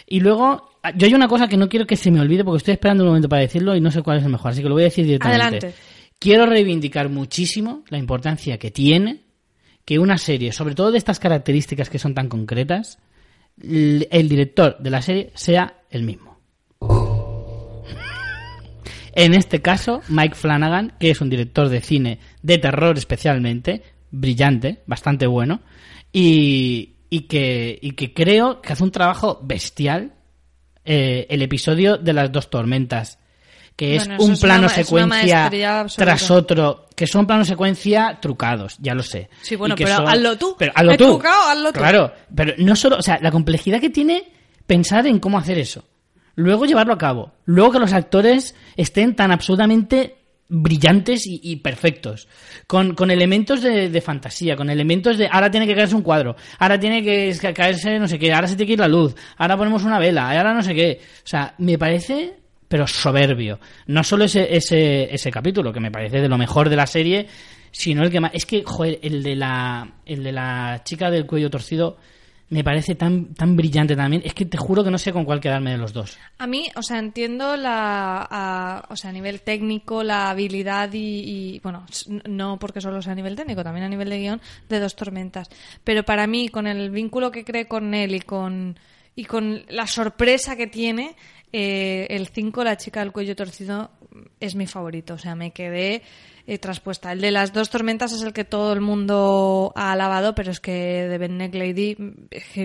Y 0.06 0.20
luego, 0.20 0.70
yo 0.96 1.06
hay 1.06 1.14
una 1.14 1.28
cosa 1.28 1.46
que 1.46 1.58
no 1.58 1.68
quiero 1.68 1.86
que 1.86 1.96
se 1.96 2.10
me 2.10 2.20
olvide 2.20 2.42
porque 2.42 2.58
estoy 2.58 2.72
esperando 2.72 3.04
un 3.04 3.08
momento 3.10 3.28
para 3.28 3.42
decirlo 3.42 3.76
y 3.76 3.80
no 3.82 3.90
sé 3.90 4.00
cuál 4.02 4.18
es 4.18 4.24
el 4.24 4.30
mejor, 4.30 4.52
así 4.52 4.62
que 4.62 4.68
lo 4.68 4.74
voy 4.74 4.84
a 4.84 4.86
decir 4.86 5.04
directamente. 5.04 5.42
Adelante. 5.44 5.74
Quiero 6.18 6.46
reivindicar 6.46 7.08
muchísimo 7.10 7.82
la 7.88 7.98
importancia 7.98 8.56
que 8.58 8.70
tiene 8.70 9.24
que 9.84 9.98
una 9.98 10.16
serie, 10.16 10.52
sobre 10.52 10.74
todo 10.74 10.90
de 10.90 10.98
estas 10.98 11.18
características 11.18 11.90
que 11.90 11.98
son 11.98 12.14
tan 12.14 12.28
concretas, 12.28 12.98
el 13.60 14.28
director 14.28 14.78
de 14.78 14.90
la 14.90 15.02
serie 15.02 15.32
sea 15.34 15.80
el 15.90 16.02
mismo. 16.04 16.31
En 19.14 19.34
este 19.34 19.60
caso, 19.60 20.00
Mike 20.08 20.34
Flanagan, 20.34 20.94
que 20.98 21.10
es 21.10 21.20
un 21.20 21.28
director 21.30 21.68
de 21.68 21.80
cine 21.80 22.18
de 22.42 22.58
terror 22.58 22.96
especialmente, 22.96 23.82
brillante, 24.10 24.82
bastante 24.86 25.26
bueno, 25.26 25.60
y, 26.12 26.96
y 27.10 27.20
que, 27.22 27.78
y 27.80 27.92
que 27.92 28.12
creo 28.14 28.60
que 28.60 28.72
hace 28.72 28.82
un 28.84 28.90
trabajo 28.90 29.38
bestial 29.42 30.12
eh, 30.84 31.26
el 31.30 31.42
episodio 31.42 31.96
de 31.96 32.12
las 32.12 32.30
dos 32.32 32.50
tormentas, 32.50 33.18
que 33.76 33.96
es 33.96 34.06
Bueno, 34.08 34.24
un 34.24 34.38
plano 34.38 34.62
ma- 34.62 34.66
es 34.68 34.72
una 34.92 35.04
secuencia 35.04 35.44
tras 35.96 36.30
otro, 36.30 36.88
que 36.94 37.06
son 37.06 37.26
planos 37.26 37.48
secuencia 37.48 38.18
trucados, 38.20 38.76
ya 38.80 38.94
lo 38.94 39.02
sé. 39.02 39.30
Sí, 39.42 39.56
bueno, 39.56 39.74
pero 39.76 39.90
hazlo 40.08 40.36
tú. 40.38 40.56
Pero 40.58 40.72
hazlo 40.74 40.96
tú. 40.96 41.04
equivocado, 41.04 41.50
hazlo 41.50 41.72
tú. 41.72 41.78
Claro, 41.78 42.12
pero 42.34 42.54
no 42.58 42.76
solo, 42.76 42.96
o 42.98 43.02
sea, 43.02 43.18
la 43.22 43.30
complejidad 43.30 43.80
que 43.80 43.90
tiene 43.90 44.24
pensar 44.66 45.06
en 45.06 45.18
cómo 45.20 45.38
hacer 45.38 45.58
eso. 45.58 45.84
Luego 46.34 46.64
llevarlo 46.66 46.94
a 46.94 46.98
cabo. 46.98 47.32
Luego 47.44 47.72
que 47.72 47.78
los 47.78 47.92
actores 47.92 48.54
estén 48.76 49.14
tan 49.14 49.32
absolutamente 49.32 50.16
brillantes 50.48 51.26
y, 51.26 51.40
y 51.42 51.56
perfectos. 51.56 52.28
Con, 52.66 52.94
con 52.94 53.10
elementos 53.10 53.62
de, 53.62 53.88
de 53.88 54.00
fantasía, 54.00 54.54
con 54.54 54.68
elementos 54.68 55.16
de 55.16 55.28
ahora 55.30 55.50
tiene 55.50 55.66
que 55.66 55.74
caerse 55.74 55.94
un 55.94 56.02
cuadro, 56.02 56.36
ahora 56.58 56.78
tiene 56.78 57.02
que 57.02 57.34
ca- 57.40 57.54
caerse 57.54 57.98
no 57.98 58.06
sé 58.06 58.18
qué, 58.18 58.32
ahora 58.34 58.48
se 58.48 58.56
tiene 58.56 58.66
que 58.66 58.72
ir 58.74 58.78
la 58.78 58.88
luz, 58.88 59.14
ahora 59.38 59.56
ponemos 59.56 59.82
una 59.84 59.98
vela, 59.98 60.30
ahora 60.30 60.52
no 60.52 60.62
sé 60.62 60.74
qué. 60.74 61.00
O 61.24 61.26
sea, 61.26 61.54
me 61.58 61.78
parece 61.78 62.34
pero 62.68 62.86
soberbio. 62.86 63.60
No 63.86 64.02
solo 64.02 64.24
ese, 64.24 64.54
ese, 64.56 65.14
ese 65.14 65.30
capítulo, 65.30 65.72
que 65.74 65.80
me 65.80 65.90
parece 65.90 66.20
de 66.22 66.28
lo 66.28 66.38
mejor 66.38 66.70
de 66.70 66.76
la 66.76 66.86
serie, 66.86 67.26
sino 67.70 68.02
el 68.02 68.10
que 68.10 68.18
más... 68.20 68.30
Es 68.34 68.46
que, 68.46 68.62
joder, 68.64 68.98
el 69.02 69.22
de 69.22 69.36
la, 69.36 69.92
el 70.06 70.22
de 70.24 70.32
la 70.32 70.80
chica 70.82 71.10
del 71.10 71.26
cuello 71.26 71.50
torcido 71.50 71.98
me 72.52 72.62
parece 72.62 72.94
tan, 72.94 73.32
tan 73.34 73.56
brillante 73.56 73.96
también. 73.96 74.20
Es 74.24 74.34
que 74.34 74.44
te 74.44 74.58
juro 74.58 74.84
que 74.84 74.90
no 74.90 74.98
sé 74.98 75.10
con 75.10 75.24
cuál 75.24 75.40
quedarme 75.40 75.70
de 75.70 75.78
los 75.78 75.94
dos. 75.94 76.18
A 76.36 76.46
mí, 76.46 76.68
o 76.76 76.82
sea, 76.82 76.98
entiendo 76.98 77.56
la, 77.56 78.26
a- 78.30 78.84
o 78.90 78.96
sea, 78.96 79.08
a 79.08 79.12
nivel 79.14 79.40
técnico, 79.40 80.02
la 80.02 80.28
habilidad 80.28 80.90
y, 80.92 81.60
bueno, 81.62 81.86
no 82.28 82.58
porque 82.58 82.82
solo 82.82 83.00
sea 83.00 83.12
a 83.12 83.16
nivel 83.16 83.36
técnico, 83.36 83.64
también 83.64 83.86
a 83.86 83.88
nivel 83.88 84.10
de 84.10 84.18
guion 84.18 84.40
de 84.68 84.80
Dos 84.80 84.94
Tormentas. 84.96 85.48
Pero 85.82 86.02
para 86.04 86.26
mí, 86.26 86.50
con 86.50 86.66
el 86.66 86.90
vínculo 86.90 87.30
que 87.30 87.42
cree 87.44 87.66
con 87.66 87.94
él 87.94 88.14
y 88.14 88.20
con, 88.20 88.78
y 89.16 89.24
con 89.24 89.62
la 89.70 89.86
sorpresa 89.86 90.54
que 90.54 90.66
tiene, 90.66 91.16
eh, 91.54 92.06
el 92.10 92.26
5, 92.28 92.64
la 92.64 92.76
chica 92.76 93.00
del 93.00 93.12
cuello 93.12 93.34
torcido, 93.34 93.90
es 94.40 94.54
mi 94.54 94.66
favorito. 94.66 95.14
O 95.14 95.18
sea, 95.18 95.34
me 95.34 95.52
quedé 95.52 96.02
eh, 96.46 96.58
traspuesta. 96.58 97.12
El 97.12 97.20
de 97.20 97.30
las 97.30 97.52
dos 97.52 97.70
tormentas 97.70 98.12
es 98.12 98.22
el 98.22 98.32
que 98.32 98.44
todo 98.44 98.72
el 98.72 98.80
mundo 98.80 99.72
ha 99.76 99.92
alabado, 99.92 100.34
pero 100.34 100.50
es 100.50 100.60
que 100.60 100.72
de 100.72 101.18
Ben 101.18 101.38
Neck 101.38 101.54
Lady 101.54 101.96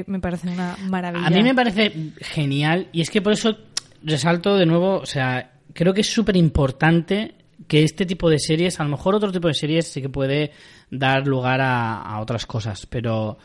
me 0.07 0.19
parece 0.19 0.49
una 0.49 0.75
maravilla. 0.89 1.27
A 1.27 1.29
mí 1.29 1.43
me 1.43 1.55
parece 1.55 2.11
genial 2.19 2.87
y 2.91 3.01
es 3.01 3.09
que 3.09 3.21
por 3.21 3.33
eso 3.33 3.57
resalto 4.03 4.55
de 4.55 4.65
nuevo, 4.65 4.97
o 4.97 5.05
sea, 5.05 5.51
creo 5.73 5.93
que 5.93 6.01
es 6.01 6.11
súper 6.11 6.37
importante 6.37 7.35
que 7.67 7.83
este 7.83 8.05
tipo 8.05 8.29
de 8.29 8.39
series, 8.39 8.79
a 8.79 8.83
lo 8.83 8.89
mejor 8.89 9.15
otro 9.15 9.31
tipo 9.31 9.47
de 9.47 9.53
series 9.53 9.87
sí 9.87 10.01
que 10.01 10.09
puede 10.09 10.51
dar 10.89 11.27
lugar 11.27 11.59
a, 11.61 12.19
otras 12.19 12.45
cosas, 12.45 12.85
pero 12.85 13.37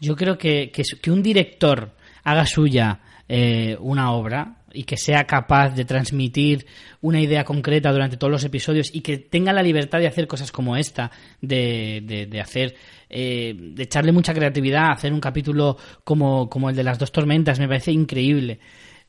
yo 0.00 0.16
creo 0.16 0.36
que, 0.36 0.70
que, 0.70 0.82
que 1.00 1.10
un 1.10 1.22
director 1.22 1.94
haga 2.24 2.46
suya 2.46 3.00
eh, 3.28 3.76
una 3.80 4.12
obra 4.12 4.56
y 4.72 4.84
que 4.84 4.96
sea 4.96 5.24
capaz 5.24 5.70
de 5.70 5.84
transmitir 5.84 6.66
una 7.00 7.20
idea 7.20 7.44
concreta 7.44 7.92
durante 7.92 8.16
todos 8.16 8.30
los 8.30 8.44
episodios 8.44 8.94
y 8.94 9.00
que 9.00 9.18
tenga 9.18 9.52
la 9.52 9.62
libertad 9.62 9.98
de 9.98 10.06
hacer 10.06 10.26
cosas 10.26 10.52
como 10.52 10.76
esta, 10.76 11.10
de, 11.40 12.02
de, 12.04 12.26
de 12.26 12.40
hacer, 12.40 12.74
eh, 13.08 13.54
de 13.56 13.82
echarle 13.82 14.12
mucha 14.12 14.34
creatividad, 14.34 14.92
hacer 14.92 15.12
un 15.12 15.20
capítulo 15.20 15.76
como, 16.04 16.48
como 16.48 16.70
el 16.70 16.76
de 16.76 16.84
las 16.84 16.98
dos 16.98 17.12
tormentas, 17.12 17.58
me 17.58 17.68
parece 17.68 17.92
increíble. 17.92 18.60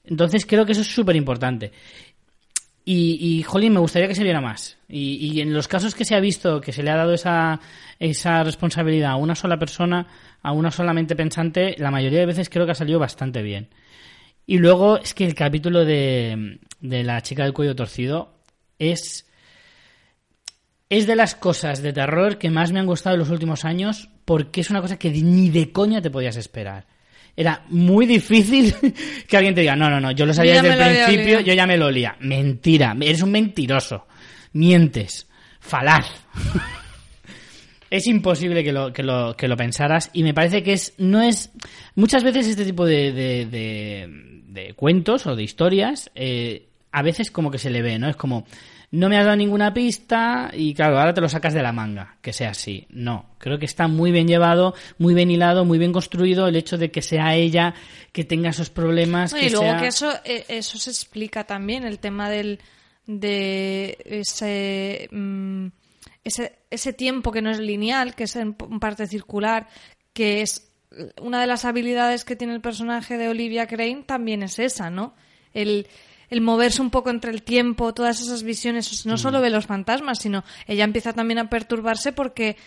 Entonces 0.03 0.45
creo 0.45 0.65
que 0.65 0.71
eso 0.71 0.81
es 0.81 0.93
súper 0.93 1.15
importante. 1.15 1.71
Y, 2.83 3.17
y, 3.21 3.43
jolín, 3.43 3.73
me 3.73 3.79
gustaría 3.79 4.07
que 4.07 4.15
se 4.15 4.23
viera 4.23 4.41
más. 4.41 4.77
Y, 4.89 5.33
y 5.33 5.41
en 5.41 5.53
los 5.53 5.67
casos 5.67 5.93
que 5.93 6.03
se 6.03 6.15
ha 6.15 6.19
visto 6.19 6.59
que 6.59 6.71
se 6.71 6.81
le 6.81 6.89
ha 6.89 6.95
dado 6.95 7.13
esa, 7.13 7.59
esa 7.99 8.43
responsabilidad 8.43 9.11
a 9.11 9.15
una 9.17 9.35
sola 9.35 9.59
persona, 9.59 10.07
a 10.41 10.51
una 10.51 10.71
solamente 10.71 11.15
pensante, 11.15 11.75
la 11.77 11.91
mayoría 11.91 12.19
de 12.19 12.25
veces 12.25 12.49
creo 12.49 12.65
que 12.65 12.71
ha 12.71 12.75
salido 12.75 12.97
bastante 12.97 13.43
bien. 13.43 13.69
Y 14.45 14.57
luego 14.57 14.97
es 14.97 15.13
que 15.13 15.25
el 15.25 15.35
capítulo 15.35 15.85
de, 15.85 16.59
de 16.79 17.03
la 17.03 17.21
chica 17.21 17.43
del 17.43 17.53
cuello 17.53 17.75
torcido 17.75 18.33
es. 18.79 19.27
Es 20.89 21.07
de 21.07 21.15
las 21.15 21.35
cosas 21.35 21.81
de 21.81 21.93
terror 21.93 22.37
que 22.37 22.49
más 22.49 22.73
me 22.73 22.79
han 22.79 22.85
gustado 22.85 23.13
en 23.15 23.19
los 23.19 23.29
últimos 23.29 23.63
años 23.63 24.09
porque 24.25 24.59
es 24.59 24.69
una 24.69 24.81
cosa 24.81 24.99
que 24.99 25.09
ni 25.09 25.49
de 25.49 25.71
coña 25.71 26.01
te 26.01 26.11
podías 26.11 26.35
esperar. 26.35 26.85
Era 27.35 27.63
muy 27.69 28.05
difícil 28.05 28.75
que 29.27 29.37
alguien 29.37 29.55
te 29.55 29.61
diga, 29.61 29.75
no, 29.77 29.89
no, 29.89 30.01
no, 30.01 30.11
yo 30.11 30.25
lo 30.25 30.33
sabía 30.33 30.55
Yo 30.55 30.63
desde 30.63 30.73
el 30.73 31.05
principio, 31.05 31.35
olido". 31.37 31.47
yo 31.47 31.53
ya 31.53 31.65
me 31.65 31.77
lo 31.77 31.85
olía. 31.85 32.17
Mentira, 32.19 32.93
eres 32.99 33.21
un 33.21 33.31
mentiroso. 33.31 34.05
Mientes. 34.53 35.27
falaz. 35.61 36.07
es 37.91 38.07
imposible 38.07 38.63
que 38.63 38.71
lo, 38.71 38.91
que, 38.91 39.03
lo, 39.03 39.35
que 39.35 39.47
lo 39.47 39.57
pensaras 39.57 40.09
y 40.13 40.23
me 40.23 40.33
parece 40.33 40.63
que 40.63 40.73
es 40.73 40.93
no 40.97 41.21
es 41.21 41.51
muchas 41.93 42.23
veces 42.23 42.47
este 42.47 42.65
tipo 42.65 42.85
de, 42.85 43.11
de, 43.11 43.45
de, 43.45 44.07
de 44.47 44.73
cuentos 44.73 45.27
o 45.27 45.35
de 45.35 45.43
historias 45.43 46.09
eh, 46.15 46.69
a 46.91 47.03
veces 47.03 47.29
como 47.29 47.51
que 47.51 47.57
se 47.57 47.69
le 47.69 47.81
ve, 47.81 47.99
¿no? 47.99 48.09
Es 48.09 48.15
como 48.15 48.45
no 48.91 49.07
me 49.07 49.17
has 49.17 49.23
dado 49.23 49.37
ninguna 49.37 49.73
pista 49.73 50.51
y 50.53 50.73
claro, 50.73 50.99
ahora 50.99 51.13
te 51.13 51.21
lo 51.21 51.29
sacas 51.29 51.53
de 51.53 51.61
la 51.61 51.71
manga, 51.71 52.17
que 52.21 52.33
sea 52.33 52.49
así. 52.49 52.87
No, 52.89 53.35
creo 53.37 53.57
que 53.57 53.65
está 53.65 53.87
muy 53.87 54.11
bien 54.11 54.27
llevado, 54.27 54.73
muy 54.97 55.13
bien 55.13 55.31
hilado, 55.31 55.63
muy 55.63 55.77
bien 55.77 55.93
construido 55.93 56.47
el 56.47 56.57
hecho 56.57 56.77
de 56.77 56.91
que 56.91 57.01
sea 57.01 57.35
ella 57.35 57.73
que 58.11 58.25
tenga 58.25 58.49
esos 58.49 58.69
problemas. 58.69 59.33
y 59.33 59.49
luego 59.49 59.79
que 59.79 59.87
eso, 59.87 60.11
eh, 60.25 60.45
eso 60.49 60.77
se 60.77 60.89
explica 60.89 61.45
también, 61.45 61.85
el 61.85 61.99
tema 61.99 62.29
del 62.29 62.59
de 63.05 63.97
ese, 64.05 65.07
mm, 65.11 65.67
ese, 66.23 66.59
ese 66.69 66.93
tiempo 66.93 67.31
que 67.31 67.41
no 67.41 67.49
es 67.49 67.59
lineal, 67.59 68.15
que 68.15 68.25
es 68.25 68.35
en 68.35 68.53
parte 68.53 69.07
circular, 69.07 69.67
que 70.13 70.41
es 70.41 70.71
una 71.21 71.39
de 71.39 71.47
las 71.47 71.65
habilidades 71.65 72.25
que 72.25 72.35
tiene 72.35 72.53
el 72.53 72.61
personaje 72.61 73.17
de 73.17 73.29
Olivia 73.29 73.67
Crane 73.67 74.03
también 74.05 74.43
es 74.43 74.59
esa, 74.59 74.89
¿no? 74.89 75.13
El, 75.53 75.87
el 76.29 76.41
moverse 76.41 76.81
un 76.81 76.89
poco 76.89 77.09
entre 77.09 77.31
el 77.31 77.43
tiempo, 77.43 77.93
todas 77.93 78.21
esas 78.21 78.43
visiones, 78.43 79.05
no 79.05 79.17
solo 79.17 79.41
ve 79.41 79.49
los 79.49 79.67
fantasmas, 79.67 80.19
sino 80.19 80.43
ella 80.67 80.83
empieza 80.83 81.13
también 81.13 81.39
a 81.39 81.49
perturbarse 81.49 82.11
porque 82.11 82.55
mm, 82.55 82.57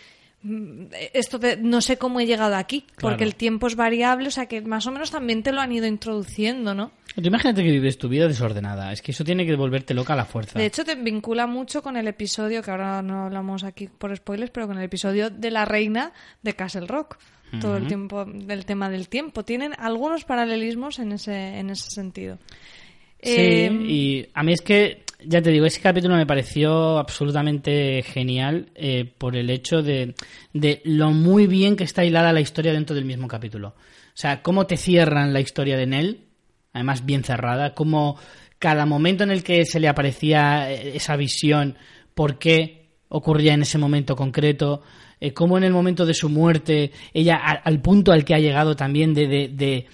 esto 1.13 1.39
de, 1.39 1.57
no 1.57 1.81
sé 1.81 1.97
cómo 1.97 2.19
he 2.19 2.25
llegado 2.25 2.55
aquí, 2.55 2.85
porque 2.99 3.23
el 3.23 3.35
tiempo 3.35 3.67
es 3.67 3.75
variable, 3.75 4.27
o 4.27 4.31
sea 4.31 4.45
que 4.45 4.61
más 4.61 4.85
o 4.87 4.91
menos 4.91 5.11
también 5.11 5.43
te 5.43 5.51
lo 5.51 5.61
han 5.61 5.71
ido 5.71 5.87
introduciendo, 5.87 6.73
¿no? 6.75 6.91
imagínate 7.15 7.63
que 7.63 7.71
vives 7.71 7.97
tu 7.97 8.09
vida 8.09 8.27
desordenada, 8.27 8.91
es 8.91 9.01
que 9.01 9.11
eso 9.11 9.23
tiene 9.23 9.45
que 9.45 9.55
volverte 9.55 9.93
loca 9.93 10.13
a 10.13 10.17
la 10.17 10.25
fuerza. 10.25 10.59
De 10.59 10.65
hecho, 10.65 10.83
te 10.83 10.95
vincula 10.95 11.47
mucho 11.47 11.81
con 11.81 11.95
el 11.95 12.07
episodio, 12.07 12.61
que 12.61 12.71
ahora 12.71 13.01
no 13.01 13.25
hablamos 13.25 13.63
aquí 13.63 13.87
por 13.87 14.15
spoilers, 14.15 14.51
pero 14.51 14.67
con 14.67 14.77
el 14.77 14.83
episodio 14.83 15.29
de 15.29 15.49
la 15.49 15.63
reina 15.63 16.11
de 16.41 16.53
Castle 16.53 16.87
Rock. 16.87 17.17
Todo 17.61 17.77
el 17.77 17.87
tiempo 17.87 18.25
del 18.25 18.65
tema 18.65 18.89
del 18.89 19.07
tiempo. 19.07 19.45
Tienen 19.45 19.71
algunos 19.77 20.25
paralelismos 20.25 20.99
en 20.99 21.13
ese, 21.13 21.57
en 21.57 21.69
ese 21.69 21.89
sentido. 21.89 22.37
Sí, 23.23 23.33
em, 23.33 23.85
y 23.87 24.27
a 24.33 24.43
mí 24.43 24.51
es 24.51 24.61
que, 24.61 25.04
ya 25.27 25.41
te 25.41 25.51
digo, 25.51 25.65
ese 25.65 25.81
capítulo 25.81 26.15
me 26.15 26.25
pareció 26.25 26.97
absolutamente 26.97 28.03
genial 28.03 28.69
eh, 28.75 29.11
por 29.17 29.35
el 29.35 29.49
hecho 29.49 29.81
de, 29.81 30.15
de 30.53 30.81
lo 30.85 31.11
muy 31.11 31.47
bien 31.47 31.75
que 31.75 31.83
está 31.83 32.05
hilada 32.05 32.33
la 32.33 32.41
historia 32.41 32.73
dentro 32.73 32.95
del 32.95 33.05
mismo 33.05 33.27
capítulo. 33.27 33.69
O 33.69 34.17
sea, 34.17 34.41
cómo 34.41 34.65
te 34.65 34.77
cierran 34.77 35.33
la 35.33 35.41
historia 35.41 35.77
de 35.77 35.87
Nell, 35.87 36.21
además 36.73 37.05
bien 37.05 37.23
cerrada, 37.23 37.73
cómo 37.73 38.17
cada 38.59 38.85
momento 38.85 39.23
en 39.23 39.31
el 39.31 39.43
que 39.43 39.65
se 39.65 39.79
le 39.79 39.87
aparecía 39.87 40.71
eh, 40.71 40.95
esa 40.95 41.15
visión, 41.15 41.77
por 42.13 42.39
qué 42.39 42.89
ocurría 43.09 43.53
en 43.53 43.61
ese 43.61 43.77
momento 43.77 44.15
concreto, 44.15 44.81
eh, 45.19 45.33
cómo 45.33 45.57
en 45.57 45.63
el 45.63 45.73
momento 45.73 46.05
de 46.05 46.13
su 46.13 46.29
muerte, 46.29 46.91
ella 47.13 47.35
al, 47.35 47.81
punto 47.81 48.11
al 48.11 48.25
que 48.25 48.35
ha 48.35 48.39
llegado 48.39 48.75
también 48.75 49.13
de, 49.13 49.27
de 49.27 49.47
de 49.49 49.87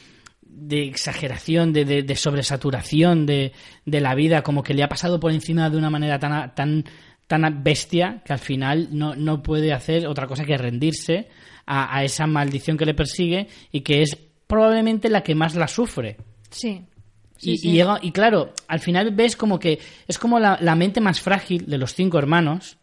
exageración, 0.69 1.73
de, 1.73 2.03
de, 2.03 2.15
sobresaturación 2.15 3.25
de, 3.25 3.51
de, 3.85 4.01
la 4.01 4.15
vida, 4.15 4.41
como 4.41 4.63
que 4.63 4.73
le 4.73 4.83
ha 4.83 4.89
pasado 4.89 5.19
por 5.19 5.31
encima 5.31 5.69
de 5.69 5.77
una 5.77 5.89
manera 5.89 6.19
tan, 6.19 6.53
tan, 6.53 6.85
tan 7.27 7.63
bestia 7.63 8.21
que 8.25 8.33
al 8.33 8.39
final 8.39 8.89
no, 8.91 9.15
no 9.15 9.41
puede 9.41 9.73
hacer 9.73 10.07
otra 10.07 10.27
cosa 10.27 10.45
que 10.45 10.57
rendirse 10.57 11.29
a, 11.65 12.03
esa 12.03 12.27
maldición 12.27 12.77
que 12.77 12.85
le 12.85 12.93
persigue 12.93 13.47
y 13.71 13.81
que 13.81 14.01
es 14.01 14.17
probablemente 14.47 15.09
la 15.09 15.23
que 15.23 15.35
más 15.35 15.55
la 15.55 15.67
sufre. 15.67 16.17
Sí. 16.49 16.81
y, 17.39 17.79
y, 17.79 17.83
y, 18.01 18.11
claro, 18.11 18.53
al 18.67 18.79
final 18.81 19.11
ves 19.11 19.35
como 19.35 19.57
que 19.57 19.79
es 20.07 20.19
como 20.19 20.39
la, 20.39 20.57
la, 20.61 20.75
mente 20.75 20.99
más 20.99 21.21
frágil 21.21 21.65
de 21.65 21.77
los 21.77 21.93
cinco 21.93 22.17
hermanos. 22.17 22.77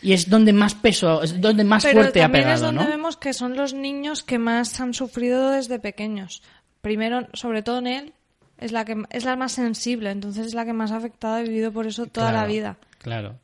Y 0.00 0.12
es 0.12 0.30
donde 0.30 0.52
más 0.52 0.76
peso, 0.76 1.24
es 1.24 1.40
donde 1.40 1.64
más 1.64 1.82
fuerte 1.82 2.22
ha 2.22 2.30
pegado, 2.30 2.54
es 2.54 2.60
donde 2.60 2.84
¿no? 2.84 2.88
vemos 2.88 3.16
que 3.16 3.32
son 3.32 3.56
los 3.56 3.74
niños 3.74 4.22
que 4.22 4.38
más 4.38 4.78
han 4.78 4.94
sufrido 4.94 5.50
desde 5.50 5.80
pequeños 5.80 6.40
primero, 6.82 7.26
sobre 7.32 7.62
todo 7.62 7.78
en 7.78 7.86
él, 7.86 8.12
es 8.58 8.72
la 8.72 8.84
que 8.84 9.02
es 9.10 9.24
la 9.24 9.36
más 9.36 9.52
sensible, 9.52 10.10
entonces 10.10 10.48
es 10.48 10.54
la 10.54 10.66
que 10.66 10.72
más 10.72 10.92
afectada 10.92 11.38
ha 11.38 11.42
vivido 11.42 11.72
por 11.72 11.86
eso 11.86 12.06
toda 12.06 12.30
la 12.32 12.44
vida. 12.44 12.76
Claro. 12.98 13.38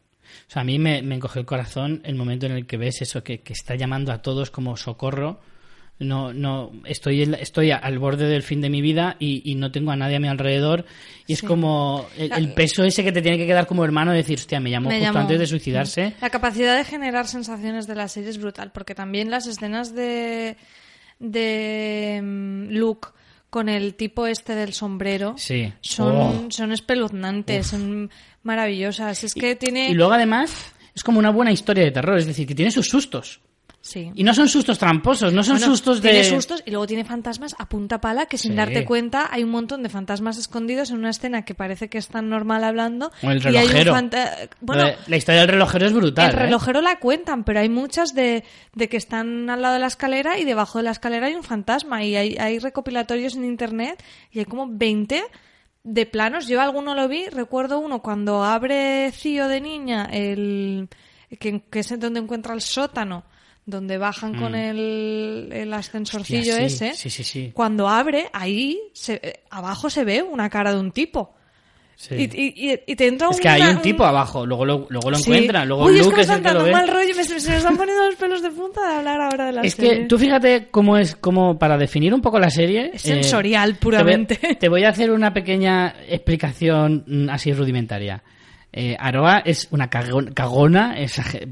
O 0.47 0.51
sea, 0.51 0.63
a 0.63 0.65
mí 0.65 0.79
me, 0.79 1.03
me 1.03 1.15
encogió 1.15 1.41
el 1.41 1.47
corazón 1.47 2.03
el 2.05 2.15
momento 2.15 2.47
en 2.47 2.53
el 2.53 2.67
que 2.67 2.77
ves 2.77 3.01
eso, 3.01 3.25
que, 3.25 3.41
que 3.41 3.55
está 3.55 3.75
llamando 3.75 4.13
a 4.13 4.21
todos 4.21 4.51
como 4.51 4.77
socorro. 4.77 5.41
No, 6.01 6.33
no, 6.33 6.71
estoy, 6.85 7.23
estoy 7.23 7.73
al 7.73 7.99
borde 7.99 8.29
del 8.29 8.45
fin 8.45 8.61
de 8.61 8.71
mi 8.71 8.81
vida 8.81 9.17
y, 9.19 9.43
y 9.51 9.57
no 9.57 9.73
tengo 9.73 9.91
a 9.91 9.97
nadie 9.97 10.17
a 10.17 10.21
mi 10.21 10.29
alrededor. 10.29 10.85
Y 11.27 11.33
es 11.33 11.43
como 11.43 12.07
el, 12.17 12.53
peso 12.53 12.85
ese 12.85 13.03
que 13.03 13.11
te 13.11 13.21
tiene 13.21 13.37
que 13.37 13.49
quedar 13.49 13.67
como 13.67 13.85
hermano 13.85 14.13
de 14.13 14.19
decir, 14.19 14.39
hostia, 14.39 14.61
me 14.61 14.71
llamó 14.71 14.91
justo 14.91 15.19
antes 15.19 15.41
de 15.41 15.47
suicidarse. 15.47 16.15
La 16.21 16.31
capacidad 16.31 16.77
de 16.77 16.85
generar 16.85 17.27
sensaciones 17.27 17.89
de 17.89 17.97
la 17.97 18.07
serie 18.07 18.31
es 18.31 18.39
brutal, 18.39 18.71
porque 18.71 18.95
también 18.95 19.29
las 19.29 19.49
escenas 19.49 19.93
de, 19.93 20.57
de 21.19 22.21
mm, 22.23 22.69
Luke 22.71 23.09
con 23.51 23.69
el 23.69 23.95
tipo 23.95 24.27
este 24.27 24.55
del 24.55 24.73
sombrero 24.73 25.35
sí. 25.39 25.73
son, 25.81 26.17
Oh. 26.17 26.47
son 26.51 26.73
espeluznantes, 26.73 27.67
son 27.69 28.11
maravillosas. 28.43 29.25
Es 29.25 29.35
que 29.35 29.57
tiene... 29.57 29.91
Y 29.91 29.95
luego 29.95 30.13
además 30.13 30.73
es 30.95 31.03
como 31.03 31.19
una 31.19 31.31
buena 31.31 31.53
historia 31.53 31.85
de 31.85 31.91
terror, 31.91 32.19
es 32.19 32.27
decir, 32.27 32.47
que 32.47 32.55
tiene 32.55 32.71
sus 32.71 32.89
sustos. 32.89 33.41
Sí. 33.89 34.11
Y 34.15 34.23
no 34.23 34.35
son 34.35 34.49
sustos 34.49 34.79
tramposos, 34.79 35.33
no 35.33 35.43
son 35.43 35.55
Bueno, 35.57 35.67
sustos 35.73 36.03
de... 36.03 36.11
Tiene 36.11 36.25
sustos 36.25 36.63
y 36.67 36.71
luego 36.71 36.87
tiene 36.87 37.05
fantasmas 37.07 37.55
a 37.59 37.67
punta 37.71 38.01
pala 38.03 38.27
que 38.27 38.37
sin 38.37 38.51
Sí. 38.53 38.57
darte 38.59 38.85
cuenta 38.85 39.29
hay 39.31 39.43
un 39.45 39.51
montón 39.51 39.83
de 39.83 39.89
fantasmas 39.89 40.37
escondidos 40.37 40.91
en 40.91 40.99
una 40.99 41.09
escena 41.09 41.47
que 41.47 41.55
parece 41.55 41.89
que 41.89 41.97
es 41.97 42.09
tan 42.09 42.29
normal 42.29 42.65
hablando. 42.65 43.11
O 43.23 43.31
el 43.31 43.43
y 43.43 43.57
hay 43.57 43.67
un 43.67 43.73
relojero. 43.73 43.95
Bueno, 44.61 44.83
La- 44.85 44.97
la 45.07 45.17
historia 45.17 45.41
del 45.41 45.51
relojero 45.51 45.87
es 45.87 45.93
brutal. 45.95 46.29
el 46.31 46.37
¿eh? 46.37 46.39
relojero 46.39 46.83
la 46.83 46.99
cuentan, 46.99 47.45
pero 47.45 47.61
hay 47.61 47.71
muchas 47.71 48.13
de, 48.15 48.45
de 48.75 48.89
que 48.91 48.99
están 48.99 49.49
al 49.49 49.63
lado 49.63 49.73
de 49.75 49.81
la 49.81 49.87
escalera 49.87 50.39
y 50.39 50.45
debajo 50.45 50.79
de 50.79 50.85
la 50.85 50.91
escalera 50.91 51.29
hay 51.29 51.35
un 51.35 51.43
fantasma. 51.45 52.05
Y 52.05 52.15
hay, 52.15 52.37
hay 52.37 52.59
recopilatorios 52.59 53.37
en 53.37 53.45
internet 53.47 54.03
y 54.31 54.41
hay 54.41 54.45
como 54.45 54.67
20 54.69 55.23
de 55.85 56.05
planos. 56.07 56.47
Yo 56.47 56.61
alguno 56.61 56.95
lo 56.95 57.09
vi, 57.09 57.27
recuerdo 57.31 57.79
uno 57.79 58.03
cuando 58.03 58.45
abre 58.45 59.11
Cío 59.13 59.49
de 59.49 59.63
niña, 59.63 60.05
el 60.13 60.89
que, 61.41 61.63
que 61.71 61.79
es 61.81 61.99
donde 61.99 62.21
encuentra 62.21 62.53
el 62.53 62.61
sótano, 62.61 63.25
donde 63.69 63.99
bajan 63.99 64.35
con 64.35 64.55
el, 64.55 65.51
el 65.53 65.73
ascensorcillo 65.75 66.55
Mm. 66.59 66.65
Hostia, 66.65 66.69
sí, 66.69 66.85
ese. 66.87 66.95
sí, 66.95 67.11
sí, 67.11 67.23
sí. 67.25 67.51
Cuando 67.55 67.87
abre, 67.87 68.31
ahí 68.33 68.79
se- 68.95 69.21
eh, 69.23 69.41
abajo 69.51 69.91
se 69.91 70.05
ve 70.05 70.23
una 70.23 70.49
cara 70.49 70.73
de 70.73 70.81
un 70.81 70.91
tipo. 70.91 71.35
Sí. 71.97 72.15
Y, 72.15 72.23
y- 72.41 72.81
y- 72.87 72.97
te 72.97 73.09
entra 73.09 73.29
Es 73.29 73.41
que 73.41 73.49
hay 73.49 73.61
un 73.75 73.83
tipo 73.83 74.05
abajo, 74.05 74.47
luego 74.47 74.65
lo, 74.65 74.87
luego 74.89 75.11
lo 75.11 75.17
Sí. 75.19 75.25
encuentra, 75.33 75.65
luego 75.65 75.85
Uy, 75.85 75.99
es 75.99 76.05
Luke 76.07 76.11
que 76.11 76.17
me 76.17 76.23
es 76.23 76.29
el 76.31 76.37
que 76.37 76.43
lo 76.43 76.49
dando 76.55 76.65
ve. 76.65 76.73
mal 76.73 76.89
rollo, 76.89 77.15
me, 77.17 77.25
se 77.25 77.51
me 77.51 77.57
están 77.57 77.77
poniendo 77.77 78.05
los 78.07 78.15
pelos 78.15 78.41
de 78.41 78.51
punta 78.51 78.89
de 78.89 78.95
hablar 78.99 79.21
ahora 79.21 79.47
de 79.47 79.53
la 79.53 79.63
Es 79.63 79.75
serie. 79.75 79.99
que 80.03 80.05
tú 80.07 80.17
fíjate 80.17 80.69
cómo 80.71 80.97
es, 80.97 81.17
como 81.17 81.59
para 81.59 81.77
definir 81.77 82.15
un 82.15 82.21
poco 82.23 82.39
la 82.39 82.51
serie. 82.51 82.93
Es 82.95 83.05
eh, 83.05 83.09
sensorial, 83.15 83.71
te 83.71 83.75
voy- 83.75 83.81
puramente. 83.83 84.37
Te 84.61 84.69
voy, 84.69 84.85
a 84.85 84.91
hacer 84.91 85.11
una 85.11 85.35
pequeña 85.35 85.95
explicación 86.09 87.05
mm, 87.07 87.29
así 87.31 87.53
rudimentaria. 87.53 88.23
Eh, 88.73 88.97
Aroa 88.99 89.39
es 89.45 89.67
una 89.71 89.89
cago- 89.89 90.33
cagona, 90.35 90.95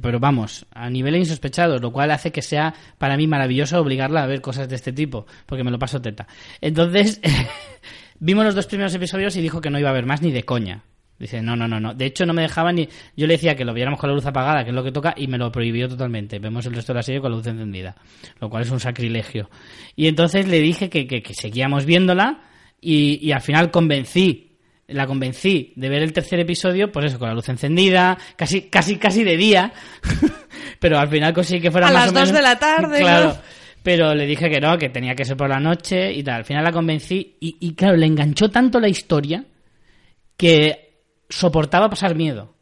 pero 0.03 0.21
vamos, 0.21 0.67
a 0.71 0.91
nivel 0.91 1.17
insospechado, 1.17 1.79
lo 1.79 1.91
cual 1.91 2.11
hace 2.11 2.31
que 2.31 2.43
sea 2.43 2.75
para 2.99 3.17
mí 3.17 3.27
maravilloso 3.27 3.81
obligarla 3.81 4.23
a 4.23 4.27
ver 4.27 4.41
cosas 4.43 4.69
de 4.69 4.77
este 4.77 4.93
tipo, 4.93 5.27
porque 5.47 5.65
me 5.65 5.71
lo 5.71 5.79
paso 5.79 6.01
teta. 6.01 6.27
Entonces, 6.61 7.21
vimos 8.19 8.45
los 8.45 8.55
dos 8.55 8.67
primeros 8.67 8.95
episodios 8.95 9.35
y 9.37 9.41
dijo 9.43 9.61
que 9.61 9.71
no 9.71 9.79
iba 9.79 9.89
a 9.89 9.93
haber 9.93 10.07
más 10.07 10.23
ni 10.23 10.31
de 10.31 10.43
coña. 10.45 10.83
Dice, 11.19 11.41
no, 11.41 11.57
no, 11.57 11.67
no, 11.67 11.81
no. 11.81 11.95
De 11.95 12.05
hecho, 12.05 12.27
no 12.27 12.35
me 12.35 12.43
dejaba 12.43 12.73
ni. 12.75 12.87
Yo 13.17 13.27
le 13.27 13.35
decía 13.35 13.55
que 13.57 13.65
lo 13.65 13.73
viéramos 13.73 13.99
con 13.99 14.11
la 14.11 14.15
luz 14.15 14.27
apagada, 14.27 14.63
que 14.65 14.69
es 14.71 14.77
lo 14.77 14.85
que 14.85 14.93
toca, 14.93 15.15
y 15.17 15.29
me 15.29 15.39
lo 15.39 15.51
prohibió 15.51 15.89
totalmente. 15.89 16.39
Vemos 16.39 16.67
el 16.67 16.75
resto 16.75 16.93
de 16.93 16.99
la 16.99 17.03
serie 17.03 17.23
con 17.23 17.31
la 17.31 17.39
luz 17.39 17.47
encendida, 17.47 17.97
lo 18.39 18.51
cual 18.51 18.65
es 18.65 18.71
un 18.71 18.81
sacrilegio. 18.81 19.49
Y 19.97 20.09
entonces 20.09 20.47
le 20.47 20.61
dije 20.61 20.91
que, 20.91 21.07
que, 21.07 21.23
que 21.23 21.33
seguíamos 21.33 21.87
viéndola, 21.87 22.41
y, 22.83 23.19
y 23.27 23.33
al 23.33 23.41
final 23.41 23.71
convencí 23.71 24.46
la 24.89 25.07
convencí 25.07 25.73
de 25.77 25.89
ver 25.89 26.03
el 26.03 26.13
tercer 26.13 26.39
episodio, 26.41 26.93
pues 26.93 27.07
eso, 27.07 27.19
con 27.19 27.29
la 27.29 27.35
luz 27.35 27.49
encendida, 27.49 28.17
casi, 28.37 28.63
casi, 28.63 28.97
casi 28.97 29.25
de 29.25 29.37
día, 29.37 29.73
pero 30.81 30.99
al 30.99 31.09
final 31.09 31.33
conseguí 31.35 31.61
que 31.61 31.71
fuera 31.71 31.89
A 31.89 31.93
más 31.93 32.03
las 32.05 32.11
o 32.11 32.13
dos 32.15 32.23
menos- 32.29 32.37
de 32.37 32.43
la 32.43 32.59
tarde, 32.59 33.01
Claro. 33.01 33.27
¿no? 33.29 33.37
Pero 33.83 34.15
le 34.15 34.27
dije 34.27 34.51
que 34.51 34.61
no, 34.61 34.77
que 34.79 34.89
tenía 34.89 35.15
que 35.15 35.25
ser 35.25 35.37
por 35.37 35.49
la 35.49 35.61
noche 35.61 36.13
y 36.13 36.23
tal. 36.25 36.35
Al 36.37 36.45
final 36.45 36.65
la 36.65 36.73
convencí 36.73 37.37
y, 37.39 37.57
y 37.61 37.75
claro, 37.75 37.97
le 37.97 38.07
enganchó 38.07 38.51
tanto 38.51 38.81
la 38.81 38.89
historia 38.89 39.45
que 40.37 41.03
soportaba 41.29 41.89
pasar 41.89 42.15
miedo. 42.15 42.53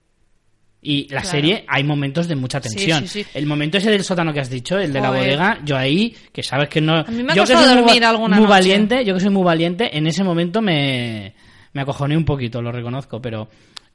Y 0.83 1.05
la 1.05 1.23
Claro. 1.23 1.29
serie 1.29 1.65
hay 1.67 1.83
momentos 1.83 2.29
de 2.29 2.37
mucha 2.37 2.61
tensión. 2.61 3.09
sí, 3.09 3.23
sí. 3.25 3.31
El 3.33 3.47
momento 3.47 3.79
ese 3.79 3.91
del 3.91 4.05
sótano 4.05 4.35
que 4.35 4.41
has 4.41 4.51
dicho, 4.51 4.79
el 4.79 4.93
de 4.93 5.01
la 5.01 5.09
bodega, 5.11 5.61
yo 5.65 5.79
ahí, 5.79 6.15
que 6.31 6.43
sabes 6.43 6.69
que 6.69 6.83
no... 6.83 6.97
A 6.97 7.05
mí 7.05 7.23
me 7.23 7.33
ha 7.33 7.37
yo 7.37 7.45
que 7.45 7.55
soy 7.55 7.67
muy, 7.75 7.83
dormir 7.85 8.05
alguna 8.05 8.37
muy 8.37 8.45
noche. 8.45 8.51
valiente, 8.59 9.03
yo 9.07 9.15
que 9.15 9.21
soy 9.21 9.31
muy 9.31 9.45
valiente, 9.45 9.97
en 9.97 10.07
ese 10.07 10.23
momento 10.23 10.61
me, 10.61 11.33
me 11.75 11.83
acojoné 11.83 12.17
un 12.17 12.25
poquito, 12.25 12.63
lo 12.63 12.73
reconozco, 12.73 13.21
pero, 13.21 13.49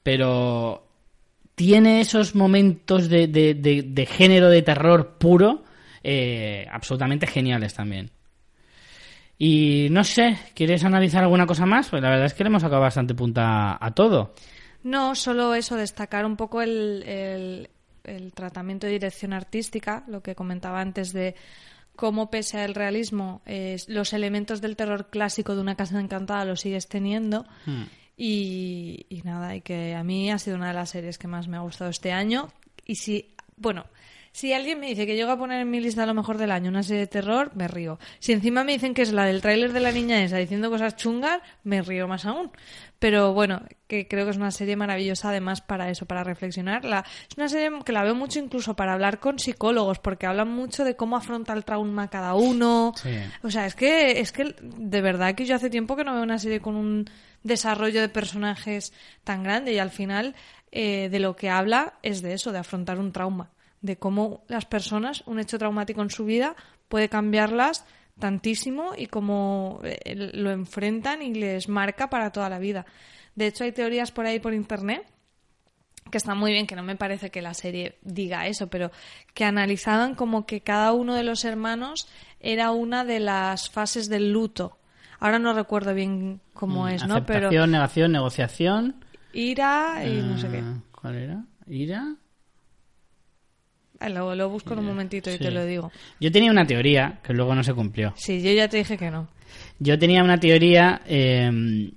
pero 0.04 0.86
tiene 1.56 2.00
esos 2.02 2.36
momentos 2.36 3.10
de, 3.10 3.28
de- 3.28 3.56
de- 3.56 4.06
género 4.06 4.50
de 4.50 4.62
terror 4.62 5.18
puro 5.18 5.64
eh, 6.04 6.68
absolutamente 6.72 7.26
geniales 7.28 7.74
también. 7.74 8.12
Y 9.38 9.88
no 9.92 10.04
sé, 10.04 10.38
¿quieres 10.54 10.84
analizar 10.84 11.24
alguna 11.24 11.46
cosa 11.48 11.66
más? 11.66 11.88
Pues 11.90 12.02
la 12.02 12.10
verdad 12.10 12.26
es 12.26 12.34
que 12.34 12.44
le 12.44 12.50
hemos 12.50 12.62
sacado 12.62 12.82
bastante 12.82 13.16
punta 13.16 13.78
a 13.84 13.92
todo. 13.96 14.34
No, 14.84 15.16
solo 15.16 15.56
eso, 15.56 15.76
destacar 15.76 16.26
un 16.26 16.36
poco 16.36 16.62
el- 16.62 17.70
el 18.04 18.34
tratamiento 18.34 18.88
de 18.88 18.94
dirección 18.94 19.34
artística, 19.34 20.04
lo 20.08 20.22
que 20.22 20.36
comentaba 20.36 20.82
antes 20.82 21.14
de 21.14 21.36
cómo 22.00 22.30
pese 22.30 22.62
al 22.62 22.76
realismo, 22.76 23.42
eh, 23.46 23.76
los 23.88 24.14
elementos 24.14 24.62
del 24.62 24.78
terror 24.78 25.10
clásico 25.10 25.54
de 25.54 25.60
una 25.60 25.76
casa 25.76 26.00
encantada 26.00 26.46
lo 26.46 26.56
sigues 26.56 26.88
teniendo. 26.88 27.46
Hmm. 27.66 27.84
Y, 28.16 29.06
y 29.10 29.22
nada, 29.24 29.54
y 29.58 29.60
que 29.60 29.96
a 29.96 30.04
mí 30.06 30.32
ha 30.32 30.40
sido 30.40 30.56
una 30.56 30.70
de 30.70 30.76
las 30.76 30.92
series 30.92 31.18
que 31.18 31.28
más 31.28 31.50
me 31.50 31.58
ha 31.58 31.60
gustado 31.60 31.90
este 31.90 32.14
año. 32.14 32.54
Y 32.86 32.96
si, 32.96 33.36
bueno, 33.58 33.86
si 34.32 34.54
alguien 34.54 34.80
me 34.80 34.88
dice 34.88 35.06
que 35.06 35.18
llego 35.18 35.32
a 35.32 35.38
poner 35.38 35.60
en 35.60 35.70
mi 35.70 35.82
lista 35.82 36.04
a 36.04 36.06
lo 36.06 36.14
mejor 36.14 36.38
del 36.38 36.52
año 36.52 36.70
una 36.70 36.84
serie 36.84 37.02
de 37.02 37.08
terror, 37.08 37.52
me 37.56 37.68
río. 37.68 38.00
Si 38.20 38.32
encima 38.32 38.64
me 38.64 38.72
dicen 38.72 38.94
que 38.94 39.02
es 39.02 39.12
la 39.12 39.26
del 39.26 39.42
tráiler 39.42 39.74
de 39.74 39.82
la 39.82 39.92
niña 39.92 40.24
esa 40.24 40.38
diciendo 40.38 40.70
cosas 40.70 40.96
chungas, 40.96 41.42
me 41.66 41.82
río 41.82 42.08
más 42.08 42.26
aún. 42.26 42.50
Pero 43.00 43.34
bueno, 43.34 43.62
que 43.88 44.08
creo 44.08 44.26
que 44.26 44.32
es 44.32 44.38
una 44.38 44.52
serie 44.52 44.76
maravillosa 44.76 45.30
además 45.30 45.62
para 45.62 45.90
eso, 45.90 46.06
para 46.06 46.24
reflexionar. 46.24 46.84
La, 46.84 47.06
es 47.30 47.38
una 47.38 47.48
serie 47.48 47.72
que 47.86 47.94
la 47.94 48.04
veo 48.04 48.14
mucho 48.14 48.40
incluso 48.40 48.76
para 48.76 48.94
hablar 48.94 49.20
con 49.20 49.40
psicólogos, 49.40 50.00
porque 50.00 50.28
hablan 50.28 50.50
mucho 50.50 50.84
de 50.84 50.98
cómo 50.98 51.16
afronta 51.16 51.54
el 51.54 51.64
trauma 51.64 52.10
cada 52.10 52.36
uno. 52.36 52.94
Sí. 53.02 53.18
O 53.42 53.50
sea, 53.50 53.66
es 53.66 53.76
que, 53.76 54.20
es 54.20 54.34
que 54.34 54.54
de 54.62 55.02
verdad 55.02 55.34
que 55.34 55.46
yo 55.46 55.56
hace 55.56 55.70
tiempo 55.70 55.96
que 55.96 56.04
no 56.04 56.14
veo 56.14 56.24
una 56.24 56.40
serie 56.40 56.60
con 56.60 56.76
un 56.76 57.10
desarrollo 57.44 58.02
de 58.02 58.10
personajes 58.10 58.92
tan 59.24 59.44
grande 59.44 59.72
y 59.72 59.80
al 59.80 59.92
final 59.92 60.36
eh, 60.72 61.08
de 61.10 61.20
lo 61.20 61.38
que 61.38 61.50
habla 61.50 61.94
es 62.04 62.22
de 62.22 62.34
eso, 62.34 62.52
de 62.52 62.60
afrontar 62.60 63.00
un 63.00 63.14
trauma 63.14 63.50
de 63.82 63.98
cómo 63.98 64.44
las 64.48 64.66
personas, 64.66 65.24
un 65.26 65.40
hecho 65.40 65.58
traumático 65.58 66.02
en 66.02 66.10
su 66.10 66.26
vida, 66.26 66.56
puede 66.88 67.10
cambiarlas 67.10 67.86
tantísimo 68.20 68.92
y 68.98 69.08
cómo 69.08 69.80
eh, 69.84 70.16
lo 70.34 70.52
enfrentan 70.52 71.22
y 71.22 71.34
les 71.34 71.70
marca 71.70 72.10
para 72.10 72.32
toda 72.32 72.50
la 72.50 72.60
vida. 72.60 72.86
De 73.36 73.48
hecho, 73.48 73.64
hay 73.64 73.72
teorías 73.72 74.12
por 74.12 74.26
ahí 74.26 74.40
por 74.40 74.54
internet 74.54 75.06
que 76.10 76.18
están 76.18 76.38
muy 76.38 76.52
bien, 76.52 76.68
que 76.68 76.76
no 76.76 76.84
me 76.84 76.96
parece 76.96 77.30
que 77.30 77.42
la 77.42 77.54
serie 77.54 77.98
diga 78.02 78.48
eso, 78.48 78.68
pero 78.68 78.92
que 79.34 79.46
analizaban 79.46 80.16
como 80.16 80.46
que 80.46 80.62
cada 80.62 80.94
uno 80.94 81.16
de 81.16 81.24
los 81.24 81.46
hermanos 81.46 82.08
era 82.40 82.72
una 82.72 83.06
de 83.06 83.20
las 83.20 83.70
fases 83.70 84.10
del 84.10 84.32
luto. 84.32 84.78
Ahora 85.20 85.40
no 85.40 85.54
recuerdo 85.54 85.94
bien 85.94 86.40
cómo 86.54 86.88
es, 86.88 87.06
¿no? 87.06 87.26
Pero 87.26 87.50
negación, 87.68 88.12
negociación. 88.12 88.96
ira 89.34 90.02
y 90.06 90.22
no 90.22 90.38
sé 90.38 90.50
qué. 90.50 90.60
Ah, 90.64 90.78
¿Cuál 90.92 91.16
era? 91.16 91.44
¿Ira? 91.68 92.16
Ah, 94.00 94.10
Lo, 94.10 94.34
lo 94.36 94.50
busco 94.50 94.74
en 94.74 94.80
un 94.80 94.86
momentito 94.86 95.30
y 95.30 95.34
Sí. 95.34 95.40
te 95.40 95.52
lo 95.52 95.66
digo. 95.66 95.92
Yo 96.20 96.32
tenía 96.32 96.52
una 96.52 96.66
teoría 96.66 97.20
que 97.24 97.34
luego 97.34 97.54
no 97.56 97.64
se 97.64 97.74
cumplió. 97.74 98.14
Sí, 98.16 98.42
yo 98.42 98.52
ya 98.52 98.68
te 98.70 98.78
dije 98.78 98.98
que 98.98 99.12
no. 99.12 99.28
Yo 99.80 100.00
tenía 100.00 100.24
una 100.24 100.40
teoría 100.40 101.02
eh, 101.06 101.92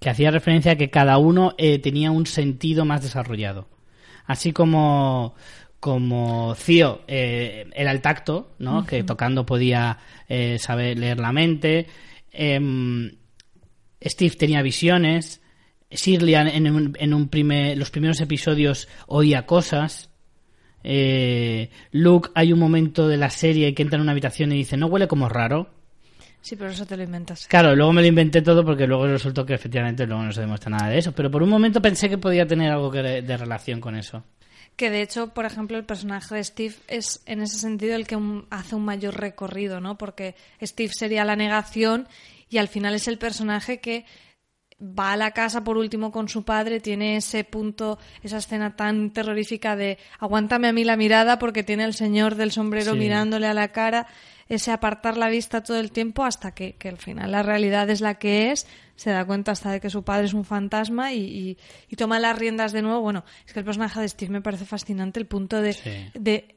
que 0.00 0.10
hacía 0.10 0.30
referencia 0.30 0.72
a 0.72 0.76
que 0.76 0.90
cada 0.90 1.16
uno 1.18 1.54
eh, 1.58 1.78
tenía 1.78 2.10
un 2.10 2.26
sentido 2.26 2.84
más 2.84 3.02
desarrollado. 3.02 3.68
Así 4.26 4.52
como, 4.52 5.34
como 5.80 6.54
Cío 6.54 7.00
eh, 7.08 7.66
era 7.74 7.92
el 7.92 8.02
tacto, 8.02 8.54
¿no? 8.58 8.84
que 8.84 9.02
tocando 9.04 9.46
podía 9.46 9.98
eh, 10.28 10.58
saber 10.58 10.98
leer 10.98 11.18
la 11.18 11.32
mente. 11.32 11.86
Em, 12.30 13.10
Steve 14.04 14.36
tenía 14.36 14.60
visiones. 14.62 15.40
Shirley 15.90 16.34
en, 16.34 16.70
un- 16.70 16.96
en 17.00 17.14
un 17.14 17.28
primer, 17.28 17.78
los 17.78 17.90
primeros 17.90 18.20
episodios 18.20 18.86
oía 19.06 19.46
cosas. 19.46 20.10
Eh, 20.84 21.70
Luke, 21.92 22.30
hay 22.34 22.52
un 22.52 22.58
momento 22.58 23.08
de 23.08 23.16
la 23.16 23.30
serie 23.30 23.74
que 23.74 23.82
entra 23.82 23.96
en 23.96 24.02
una 24.02 24.12
habitación 24.12 24.52
y 24.52 24.56
dice, 24.56 24.76
¿no 24.76 24.86
huele 24.86 25.08
como 25.08 25.28
raro? 25.28 25.68
Sí, 26.40 26.56
pero 26.56 26.70
eso 26.70 26.86
te 26.86 26.96
lo 26.96 27.02
inventas. 27.02 27.46
Claro, 27.48 27.74
luego 27.74 27.92
me 27.92 28.00
lo 28.00 28.06
inventé 28.06 28.40
todo 28.42 28.64
porque 28.64 28.86
luego 28.86 29.06
resultó 29.06 29.44
que 29.44 29.54
efectivamente 29.54 30.06
luego 30.06 30.22
no 30.22 30.32
se 30.32 30.40
demuestra 30.40 30.70
nada 30.70 30.88
de 30.88 30.98
eso. 30.98 31.12
Pero 31.12 31.30
por 31.30 31.42
un 31.42 31.48
momento 31.50 31.82
pensé 31.82 32.08
que 32.08 32.16
podía 32.16 32.46
tener 32.46 32.70
algo 32.70 32.90
que 32.90 33.02
de, 33.02 33.22
de 33.22 33.36
relación 33.36 33.80
con 33.80 33.96
eso. 33.96 34.22
Que 34.76 34.90
de 34.90 35.02
hecho, 35.02 35.34
por 35.34 35.44
ejemplo, 35.44 35.76
el 35.76 35.84
personaje 35.84 36.36
de 36.36 36.44
Steve 36.44 36.74
es 36.86 37.20
en 37.26 37.42
ese 37.42 37.58
sentido 37.58 37.96
el 37.96 38.06
que 38.06 38.14
un- 38.14 38.46
hace 38.50 38.76
un 38.76 38.84
mayor 38.84 39.16
recorrido, 39.18 39.80
¿no? 39.80 39.98
Porque 39.98 40.36
Steve 40.62 40.92
sería 40.96 41.24
la 41.24 41.34
negación 41.34 42.06
y 42.48 42.58
al 42.58 42.68
final 42.68 42.94
es 42.94 43.08
el 43.08 43.18
personaje 43.18 43.80
que 43.80 44.06
va 44.80 45.12
a 45.12 45.16
la 45.16 45.32
casa 45.32 45.64
por 45.64 45.76
último 45.76 46.12
con 46.12 46.28
su 46.28 46.44
padre, 46.44 46.78
tiene 46.80 47.16
ese 47.16 47.42
punto, 47.44 47.98
esa 48.22 48.36
escena 48.38 48.76
tan 48.76 49.10
terrorífica 49.10 49.74
de 49.74 49.98
aguántame 50.20 50.68
a 50.68 50.72
mí 50.72 50.84
la 50.84 50.96
mirada 50.96 51.38
porque 51.38 51.64
tiene 51.64 51.84
el 51.84 51.94
señor 51.94 52.36
del 52.36 52.52
sombrero 52.52 52.92
Sí. 52.92 52.98
mirándole 52.98 53.46
a 53.48 53.54
la 53.54 53.68
cara, 53.72 54.06
ese 54.48 54.70
apartar 54.70 55.16
la 55.16 55.28
vista 55.28 55.62
todo 55.62 55.78
el 55.80 55.90
tiempo 55.90 56.24
hasta 56.24 56.52
que, 56.54 56.74
que 56.76 56.88
al 56.88 56.96
final 56.98 57.32
la 57.32 57.42
realidad 57.42 57.90
es 57.90 58.00
la 58.00 58.14
que 58.14 58.52
es, 58.52 58.66
se 58.94 59.10
da 59.10 59.24
cuenta 59.24 59.52
hasta 59.52 59.70
de 59.72 59.80
que 59.80 59.90
su 59.90 60.04
padre 60.04 60.26
es 60.26 60.32
un 60.32 60.44
fantasma 60.44 61.12
y, 61.12 61.18
y- 61.20 61.58
y 61.88 61.96
toma 61.96 62.18
las 62.20 62.38
riendas 62.38 62.72
de 62.72 62.82
nuevo. 62.82 63.00
Bueno, 63.00 63.24
es 63.46 63.52
que 63.52 63.58
el 63.58 63.64
personaje 63.64 64.00
de 64.00 64.08
Steve 64.08 64.32
me 64.32 64.40
parece 64.42 64.64
fascinante, 64.64 65.18
el 65.20 65.26
punto 65.26 65.60
de, 65.60 65.72
Sí. 65.74 65.90
de 66.14 66.56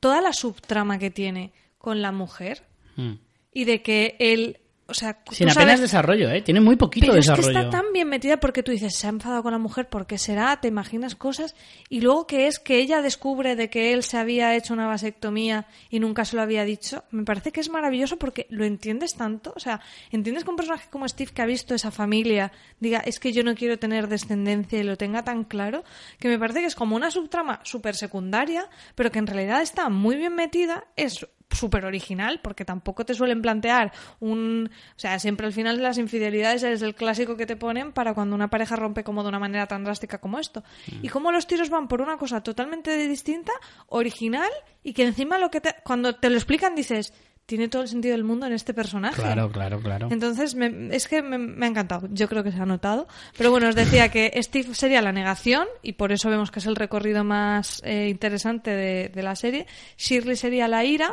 toda 0.00 0.20
la 0.20 0.32
subtrama 0.32 0.98
que 0.98 1.10
tiene 1.10 1.52
con 1.78 2.02
la 2.02 2.10
mujer 2.12 2.64
Mm. 2.96 3.12
y 3.52 3.64
de 3.64 3.80
que 3.82 4.16
él, 4.18 4.58
o 4.90 4.94
sea, 4.94 5.18
Sin 5.30 5.48
apenas 5.48 5.66
sabes- 5.78 5.80
desarrollo, 5.80 6.30
¿eh? 6.30 6.42
Tiene 6.42 6.60
muy 6.60 6.76
poquito 6.76 7.06
pero 7.06 7.18
es 7.18 7.26
que 7.26 7.32
desarrollo. 7.36 7.58
está 7.58 7.70
tan 7.70 7.92
bien 7.92 8.08
metida 8.08 8.38
porque 8.38 8.62
tú 8.62 8.72
dices, 8.72 8.94
se 8.96 9.06
ha 9.06 9.10
enfadado 9.10 9.42
con 9.42 9.52
la 9.52 9.58
mujer, 9.58 9.88
¿por 9.88 10.06
qué 10.06 10.18
será? 10.18 10.60
Te 10.60 10.68
imaginas 10.68 11.14
cosas. 11.14 11.54
Y 11.88 12.00
luego 12.00 12.26
que 12.26 12.46
es 12.46 12.58
que 12.58 12.78
ella 12.78 13.00
descubre 13.02 13.56
de 13.56 13.70
que 13.70 13.92
él 13.92 14.02
se 14.02 14.18
había 14.18 14.54
hecho 14.56 14.74
una 14.74 14.86
vasectomía 14.86 15.66
y 15.88 16.00
nunca 16.00 16.24
se 16.24 16.36
lo 16.36 16.42
había 16.42 16.64
dicho. 16.64 17.04
Me 17.10 17.24
parece 17.24 17.52
que 17.52 17.60
es 17.60 17.70
maravilloso 17.70 18.18
porque 18.18 18.46
lo 18.50 18.64
entiendes 18.64 19.14
tanto. 19.14 19.52
O 19.56 19.60
sea, 19.60 19.80
entiendes 20.10 20.44
que 20.44 20.50
un 20.50 20.56
personaje 20.56 20.88
como 20.90 21.08
Steve 21.08 21.30
que 21.32 21.42
ha 21.42 21.46
visto 21.46 21.74
esa 21.74 21.90
familia 21.90 22.52
diga, 22.80 22.98
es 23.00 23.20
que 23.20 23.32
yo 23.32 23.42
no 23.44 23.54
quiero 23.54 23.78
tener 23.78 24.08
descendencia 24.08 24.78
y 24.78 24.82
lo 24.82 24.96
tenga 24.96 25.22
tan 25.24 25.44
claro, 25.44 25.84
que 26.18 26.28
me 26.28 26.38
parece 26.38 26.60
que 26.60 26.66
es 26.66 26.74
como 26.74 26.96
una 26.96 27.10
subtrama 27.10 27.60
súper 27.64 27.94
secundaria, 27.94 28.68
pero 28.94 29.10
que 29.10 29.18
en 29.18 29.26
realidad 29.26 29.62
está 29.62 29.88
muy 29.88 30.16
bien 30.16 30.34
metida. 30.34 30.84
Es 30.96 31.26
súper 31.50 31.84
original 31.84 32.40
porque 32.42 32.64
tampoco 32.64 33.04
te 33.04 33.14
suelen 33.14 33.42
plantear 33.42 33.92
un 34.20 34.70
o 34.96 34.98
sea 34.98 35.18
siempre 35.18 35.46
al 35.46 35.52
final 35.52 35.76
de 35.76 35.82
las 35.82 35.98
infidelidades 35.98 36.62
es 36.62 36.82
el 36.82 36.94
clásico 36.94 37.36
que 37.36 37.46
te 37.46 37.56
ponen 37.56 37.92
para 37.92 38.14
cuando 38.14 38.34
una 38.36 38.48
pareja 38.48 38.76
rompe 38.76 39.02
como 39.04 39.22
de 39.22 39.28
una 39.30 39.38
manera 39.38 39.66
tan 39.66 39.82
drástica 39.84 40.18
como 40.18 40.38
esto 40.38 40.62
y 41.02 41.08
cómo 41.08 41.32
los 41.32 41.46
tiros 41.46 41.68
van 41.70 41.88
por 41.88 42.02
una 42.02 42.16
cosa 42.16 42.40
totalmente 42.42 42.96
distinta 43.08 43.52
original 43.88 44.50
y 44.82 44.92
que 44.92 45.04
encima 45.04 45.38
lo 45.38 45.50
que 45.50 45.60
te, 45.60 45.74
cuando 45.84 46.14
te 46.14 46.30
lo 46.30 46.36
explican 46.36 46.74
dices 46.74 47.12
tiene 47.46 47.66
todo 47.66 47.82
el 47.82 47.88
sentido 47.88 48.12
del 48.14 48.22
mundo 48.22 48.46
en 48.46 48.52
este 48.52 48.72
personaje 48.72 49.20
Claro, 49.20 49.50
claro, 49.50 49.80
claro. 49.80 50.06
entonces, 50.12 50.54
me- 50.54 50.94
es 50.94 51.08
que 51.08 51.20
me, 51.20 51.36
me 51.36 51.66
ha 51.66 51.68
encantado. 51.68 52.06
Yo 52.12 52.28
creo 52.28 52.44
que 52.44 52.52
se 52.52 52.60
ha 52.60 52.64
notado. 52.64 53.08
Pero 53.36 53.50
bueno, 53.50 53.66
os 53.68 53.74
decía 53.74 54.08
que 54.08 54.30
Steve 54.40 54.72
sería 54.72 55.02
la 55.02 55.10
negación 55.10 55.66
y 55.82 55.94
por 55.94 56.12
eso 56.12 56.30
vemos 56.30 56.52
que 56.52 56.60
es 56.60 56.66
el 56.66 56.76
recorrido 56.76 57.24
más 57.24 57.82
eh, 57.84 58.06
interesante 58.08 58.70
de, 58.70 59.08
de 59.08 59.22
la 59.24 59.34
serie. 59.34 59.66
Shirley 59.98 60.36
sería 60.36 60.68
la 60.68 60.84
ira. 60.84 61.12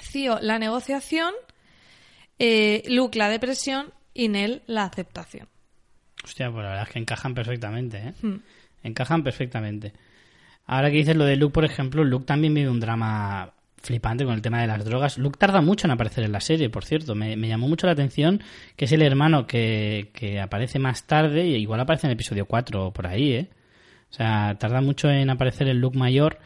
Cío 0.00 0.38
la 0.40 0.58
negociación. 0.58 1.32
eh, 2.38 2.82
Luke 2.88 3.18
la 3.18 3.28
depresión 3.28 3.92
y 4.14 4.28
Nell 4.28 4.62
la 4.66 4.84
aceptación. 4.84 5.48
Hostia, 6.24 6.50
pues 6.50 6.62
la 6.64 6.70
verdad 6.70 6.86
es 6.86 6.92
que 6.92 6.98
encajan 6.98 7.34
perfectamente, 7.34 7.98
¿eh? 7.98 8.12
Hmm. 8.22 8.36
Encajan 8.82 9.22
perfectamente. 9.22 9.92
Ahora 10.66 10.90
que 10.90 10.96
dices 10.96 11.16
lo 11.16 11.24
de 11.24 11.36
Luke, 11.36 11.52
por 11.52 11.64
ejemplo, 11.64 12.02
Luke 12.04 12.26
también 12.26 12.52
vive 12.54 12.68
un 12.68 12.80
drama 12.80 13.52
flipante 13.80 14.24
con 14.24 14.34
el 14.34 14.42
tema 14.42 14.60
de 14.60 14.66
las 14.66 14.84
drogas. 14.84 15.16
Luke 15.18 15.38
tarda 15.38 15.60
mucho 15.60 15.86
en 15.86 15.92
aparecer 15.92 16.24
en 16.24 16.32
la 16.32 16.40
serie, 16.40 16.68
por 16.70 16.84
cierto. 16.84 17.14
Me, 17.14 17.36
me 17.36 17.46
llamó 17.48 17.68
mucho 17.68 17.86
la 17.86 17.92
atención 17.92 18.42
que 18.74 18.86
es 18.86 18.92
el 18.92 19.02
hermano 19.02 19.46
que, 19.46 20.10
que 20.12 20.40
aparece 20.40 20.78
más 20.80 21.04
tarde 21.06 21.46
y 21.46 21.54
igual 21.54 21.80
aparece 21.80 22.06
en 22.06 22.10
el 22.10 22.14
episodio 22.16 22.46
4 22.46 22.86
o 22.86 22.92
por 22.92 23.06
ahí, 23.06 23.32
¿eh? 23.32 23.48
O 24.10 24.14
sea, 24.14 24.56
tarda 24.58 24.80
mucho 24.80 25.08
en 25.10 25.30
aparecer 25.30 25.68
el 25.68 25.78
Luke 25.80 25.98
mayor. 25.98 26.38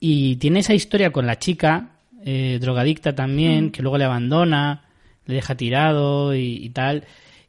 Y 0.00 0.36
tiene 0.36 0.60
esa 0.60 0.74
historia 0.74 1.10
con 1.10 1.26
la 1.26 1.38
chica, 1.38 1.93
eh, 2.24 2.58
drogadicta 2.60 3.14
también, 3.14 3.70
que 3.70 3.82
luego 3.82 3.98
le 3.98 4.04
abandona, 4.04 4.82
le 5.26 5.34
deja 5.34 5.54
tirado 5.56 6.34
y, 6.34 6.56
y 6.64 6.70
tal. 6.70 7.04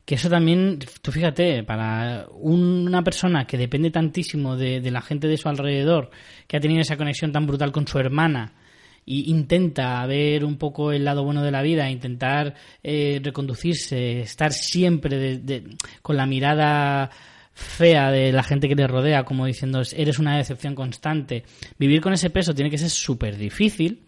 Que 0.05 0.15
eso 0.15 0.29
también, 0.29 0.77
tú 1.01 1.11
fíjate, 1.11 1.63
para 1.63 2.27
un- 2.39 2.85
una 2.87 3.03
persona 3.03 3.47
que 3.47 3.57
depende 3.57 3.89
tantísimo 3.89 4.55
de, 4.55 4.79
de 4.81 4.91
la 4.91 5.01
gente 5.01 5.27
de 5.27 5.37
su 5.37 5.49
alrededor, 5.49 6.11
que 6.47 6.57
ha 6.57 6.59
tenido 6.59 6.81
esa 6.81 6.95
conexión 6.97 7.31
tan 7.31 7.47
brutal 7.47 7.71
con 7.71 7.87
su 7.87 7.97
hermana, 7.97 8.53
y 9.07 9.31
intenta 9.31 10.05
ver 10.05 10.43
un 10.45 10.57
poco 10.57 10.91
el 10.91 11.05
lado 11.05 11.23
bueno 11.23 11.41
de 11.43 11.51
la 11.51 11.61
vida, 11.61 11.89
intentar 11.89 12.53
eh, 12.83 13.19
reconducirse, 13.23 14.19
estar 14.21 14.51
siempre 14.53 15.17
de- 15.17 15.37
de- 15.37 15.63
con 16.01 16.17
la 16.17 16.25
mirada 16.25 17.09
fea 17.53 18.11
de 18.11 18.31
la 18.31 18.43
gente 18.43 18.67
que 18.67 18.75
le 18.75 18.85
rodea, 18.87 19.23
como 19.23 19.45
diciendo 19.45 19.81
eres 19.95 20.19
una 20.19 20.37
decepción 20.37 20.75
constante. 20.75 21.43
Vivir 21.79 22.01
con 22.01 22.13
ese 22.13 22.29
peso 22.29 22.53
tiene 22.53 22.69
que 22.69 22.77
ser 22.77 22.89
súper 22.89 23.37
difícil 23.37 24.04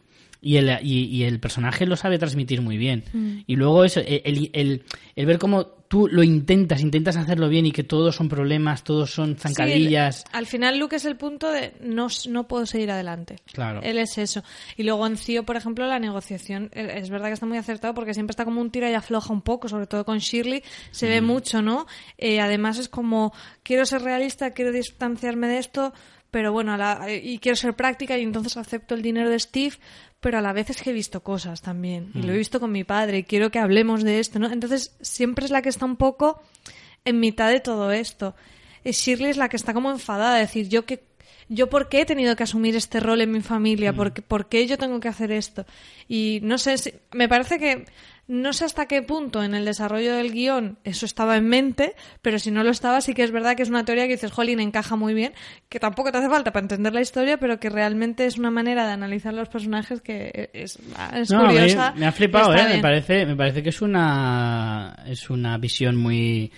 y 0.48 0.58
el, 0.58 0.78
y, 0.82 1.06
y 1.06 1.24
el 1.24 1.40
personaje 1.40 1.86
lo 1.86 1.96
sabe 1.96 2.18
transmitir 2.18 2.62
muy 2.62 2.78
bien. 2.78 3.04
Y 3.48 3.56
luego 3.56 3.84
eso, 3.84 4.00
el, 4.00 4.22
el, 4.24 4.50
el- 4.54 4.84
el 5.16 5.26
ver 5.26 5.40
cómo 5.40 5.76
tú 5.88 6.08
lo 6.12 6.22
intentas, 6.22 6.82
intentas 6.82 7.16
hacerlo 7.16 7.48
bien 7.48 7.66
y 7.66 7.72
que 7.72 7.84
todos 7.84 8.16
son 8.16 8.28
problemas, 8.28 8.84
todos 8.84 9.12
son 9.12 9.38
zancadillas. 9.38 10.18
Sí, 10.18 10.24
al 10.34 10.46
final 10.46 10.78
Luke 10.80 10.96
es 10.98 11.06
el 11.06 11.16
punto 11.16 11.50
de 11.50 11.74
no, 11.82 12.08
no 12.30 12.48
puedo 12.48 12.66
seguir 12.66 12.92
adelante. 12.92 13.38
Claro. 13.54 13.82
Él 13.84 13.98
es 13.98 14.18
eso. 14.18 14.44
Y 14.76 14.84
luego 14.84 15.08
en 15.08 15.16
Cío, 15.18 15.44
por 15.44 15.56
ejemplo, 15.56 15.88
la 15.88 15.98
negociación, 16.00 16.70
eh, 16.74 16.96
es 16.98 17.10
verdad 17.10 17.28
que 17.28 17.34
está 17.36 17.46
muy 17.46 17.58
acertado 17.58 17.94
porque 17.94 18.14
siempre 18.14 18.32
está 18.32 18.44
como 18.46 18.60
un 18.62 18.70
tira 18.70 18.92
y 18.92 18.94
afloja 18.96 19.32
un 19.34 19.42
poco, 19.42 19.70
sobre 19.70 19.88
todo 19.88 20.04
con 20.04 20.18
Shirley, 20.20 20.62
se 20.92 21.08
Mm. 21.08 21.10
ve 21.10 21.22
mucho, 21.22 21.62
¿no? 21.62 21.88
Eh, 22.18 22.42
además 22.42 22.78
es 22.80 22.90
como, 22.90 23.34
quiero 23.64 23.86
ser 23.86 24.02
realista, 24.02 24.52
quiero 24.52 24.72
distanciarme 24.74 25.48
de 25.48 25.58
esto, 25.60 25.94
pero 26.32 26.52
bueno, 26.52 26.74
a 26.74 26.78
la- 26.78 27.14
y 27.14 27.40
quiero 27.40 27.56
ser 27.56 27.74
práctica 27.74 28.18
y 28.18 28.24
entonces 28.24 28.58
acepto 28.58 28.96
el 28.96 29.02
dinero 29.02 29.30
de 29.30 29.40
Steve, 29.40 29.76
pero 30.20 30.38
a 30.38 30.42
la 30.42 30.54
vez 30.54 30.70
es 30.70 30.82
que 30.82 30.90
he 30.90 30.94
visto 30.94 31.22
cosas 31.22 31.62
también. 31.62 32.12
Y 32.16 32.24
lo 32.24 32.34
he 32.34 32.38
visto 32.38 32.60
con 32.60 32.72
mi 32.72 32.84
padre 32.84 33.20
y 33.20 33.24
quiero 33.24 33.52
que 33.52 33.60
hablemos 33.60 34.04
de 34.04 34.20
esto, 34.20 34.40
¿no? 34.40 34.52
Entonces 34.52 34.96
siempre 35.02 35.46
es 35.46 35.52
la 35.52 35.62
que 35.62 35.70
está 35.70 35.86
un 35.86 35.96
poco 35.96 36.42
en 37.06 37.20
mitad 37.20 37.50
de 37.50 37.60
todo 37.60 37.92
esto. 37.92 38.36
Eh, 38.84 38.92
Shirley 38.92 39.30
es 39.32 39.38
la 39.38 39.50
que 39.50 39.58
está 39.58 39.74
como 39.74 39.92
enfadada, 39.92 40.36
de 40.36 40.42
decir, 40.42 40.70
yo 40.70 40.86
que 40.86 41.04
yo 41.50 41.70
por 41.70 41.88
qué 41.88 42.02
he 42.02 42.06
tenido 42.06 42.36
que 42.36 42.44
asumir 42.44 42.76
este 42.76 43.00
rol 43.00 43.22
en 43.22 43.32
mi 43.32 43.42
familia, 43.42 43.94
¿Por, 43.94 44.12
qué, 44.12 44.22
por 44.22 44.50
qué 44.50 44.68
yo 44.68 44.78
tengo 44.78 45.00
que 45.00 45.08
hacer 45.08 45.32
esto. 45.32 45.66
Y 46.08 46.40
no 46.44 46.58
sé, 46.58 46.78
si, 46.78 46.94
me 47.14 47.30
parece 47.30 47.58
que 47.58 47.86
no 48.28 48.52
sé 48.52 48.66
hasta 48.66 48.88
qué 48.88 49.02
punto 49.02 49.44
en 49.44 49.56
el 49.56 49.64
desarrollo 49.64 50.14
del 50.14 50.32
guion 50.32 50.78
eso 50.84 51.06
estaba 51.06 51.38
en 51.38 51.48
mente, 51.48 51.96
pero 52.22 52.40
si 52.40 52.52
no 52.52 52.64
lo 52.64 52.72
estaba, 52.72 53.00
sí 53.02 53.14
que 53.14 53.24
es 53.24 53.32
verdad 53.32 53.56
que 53.56 53.64
es 53.64 53.70
una 53.70 53.86
teoría 53.86 54.06
que 54.06 54.14
dices, 54.14 54.32
Jolín, 54.32 54.60
encaja 54.60 54.96
muy 54.96 55.14
bien, 55.14 55.34
que 55.70 55.80
tampoco 55.80 56.12
te 56.12 56.18
hace 56.18 56.30
falta 56.30 56.52
para 56.52 56.64
entender 56.64 56.94
la 56.94 57.02
historia, 57.02 57.38
pero 57.38 57.60
que 57.60 57.70
realmente 57.70 58.26
es 58.26 58.38
una 58.38 58.52
manera 58.52 58.86
de 58.86 58.94
analizar 58.94 59.34
los 59.34 59.48
personajes 59.48 60.02
que 60.02 60.50
es, 60.54 60.78
es 61.14 61.32
No, 61.32 61.46
curiosa. 61.46 61.94
me, 61.96 62.06
ha 62.06 62.12
flipado, 62.12 62.54
¿eh? 62.54 62.76
Me 62.76 62.82
parece, 62.82 63.26
me 63.26 63.36
parece 63.36 63.64
que 63.64 63.70
es 63.70 63.82
una, 63.82 65.04
es 65.08 65.30
una 65.30 65.58
visión 65.58 65.96
muy, 65.96 66.52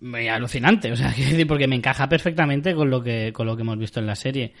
muy 0.00 0.28
alucinante. 0.28 0.92
O 0.92 0.96
sea, 0.96 1.08
decir, 1.16 1.46
porque 1.46 1.66
me 1.66 1.76
encaja 1.76 2.08
perfectamente 2.08 2.74
con 2.74 2.90
lo 2.90 3.02
que, 3.02 3.32
con 3.32 3.46
lo 3.46 3.56
que 3.56 3.62
hemos 3.62 3.78
visto 3.78 4.00
en 4.00 4.06
la 4.06 4.14
serie. 4.14 4.52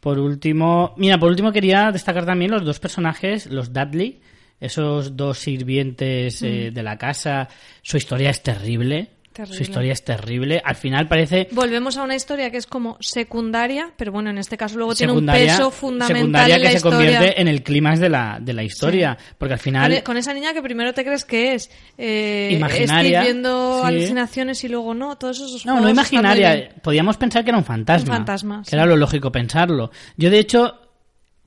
Por 0.00 0.18
último, 0.18 0.94
mira, 0.96 1.18
por 1.18 1.28
último 1.28 1.52
quería 1.52 1.92
destacar 1.92 2.26
también 2.26 2.50
los 2.50 2.64
dos 2.64 2.80
personajes, 2.80 3.46
los 3.46 3.72
Dudley, 3.72 4.20
esos 4.62 5.16
dos 5.16 5.38
sirvientes 5.38 6.42
eh, 6.42 6.70
de 6.72 6.82
la 6.82 6.96
casa. 6.96 7.48
Su 7.82 7.96
historia 7.96 8.30
es 8.30 8.42
terrible. 8.42 9.10
Terrible. 9.32 9.56
Su 9.56 9.62
historia 9.62 9.92
es 9.94 10.04
terrible. 10.04 10.60
Al 10.62 10.76
final 10.76 11.08
parece 11.08 11.48
Volvemos 11.52 11.96
a 11.96 12.02
una 12.02 12.14
historia 12.14 12.50
que 12.50 12.58
es 12.58 12.66
como 12.66 12.98
secundaria, 13.00 13.90
pero 13.96 14.12
bueno, 14.12 14.28
en 14.28 14.36
este 14.36 14.58
caso 14.58 14.76
luego 14.76 14.94
tiene 14.94 15.14
un 15.14 15.24
peso 15.24 15.70
fundamental 15.70 16.16
secundaria 16.18 16.54
en 16.56 16.60
que 16.60 16.64
la 16.64 16.70
se 16.70 16.76
historia. 16.76 16.98
convierte 16.98 17.40
en 17.40 17.48
el 17.48 17.62
clímax 17.62 17.98
de 17.98 18.08
la, 18.10 18.38
de 18.42 18.52
la 18.52 18.62
historia. 18.62 19.16
Porque 19.38 19.54
al 19.54 19.58
final... 19.58 19.90
Con, 19.90 19.98
e- 19.98 20.02
con 20.02 20.16
esa 20.18 20.34
niña 20.34 20.52
que 20.52 20.60
primero 20.60 20.92
te 20.92 21.02
crees 21.02 21.24
que 21.24 21.54
es 21.54 21.70
eh, 21.96 22.50
Imaginaria, 22.52 23.22
viendo 23.22 23.80
sí. 23.80 23.86
alucinaciones 23.86 24.62
y 24.64 24.68
luego 24.68 24.92
no, 24.92 25.16
todos 25.16 25.38
esos 25.40 25.64
No, 25.64 25.80
no 25.80 25.88
imaginaria. 25.88 26.68
Podíamos 26.82 27.16
pensar 27.16 27.42
que 27.42 27.52
era 27.52 27.58
un 27.58 27.64
fantasma. 27.64 28.10
Un 28.10 28.16
fantasma, 28.18 28.62
Que 28.64 28.70
sí. 28.70 28.76
era 28.76 28.84
lo 28.84 28.96
lógico 28.98 29.32
pensarlo. 29.32 29.90
Yo, 30.18 30.28
de 30.28 30.40
hecho, 30.40 30.78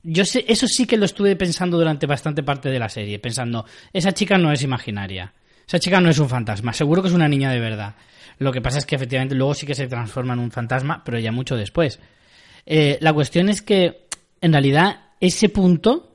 yo 0.08 0.24
sé, 0.24 0.44
eso 0.46 0.68
sí 0.68 0.86
que 0.86 0.96
lo 0.96 1.04
estuve 1.04 1.34
pensando 1.34 1.76
durante 1.76 2.06
bastante 2.06 2.44
parte 2.44 2.70
de 2.70 2.78
la 2.78 2.88
serie. 2.88 3.18
Pensando, 3.18 3.66
esa 3.92 4.12
chica 4.12 4.38
no 4.38 4.52
es 4.52 4.62
imaginaria. 4.62 5.34
Esa 5.66 5.80
chica 5.80 6.00
no 6.00 6.08
es 6.08 6.18
un 6.20 6.28
fantasma. 6.28 6.72
Seguro 6.72 7.02
que 7.02 7.08
es 7.08 7.14
una 7.14 7.28
niña 7.28 7.50
de 7.50 7.58
verdad. 7.58 7.96
Lo 8.38 8.52
que 8.52 8.60
pasa 8.60 8.78
es 8.78 8.86
que 8.86 8.94
efectivamente 8.94 9.34
luego 9.34 9.54
sí 9.54 9.66
que 9.66 9.74
se 9.74 9.88
transforma 9.88 10.34
en 10.34 10.38
un 10.38 10.52
fantasma, 10.52 11.02
pero 11.04 11.18
ya 11.18 11.32
mucho 11.32 11.56
después. 11.56 11.98
Eh, 12.66 12.98
la 13.00 13.12
cuestión 13.12 13.48
es 13.48 13.62
que, 13.62 14.06
en 14.40 14.52
realidad, 14.52 15.00
ese 15.20 15.48
punto. 15.48 16.12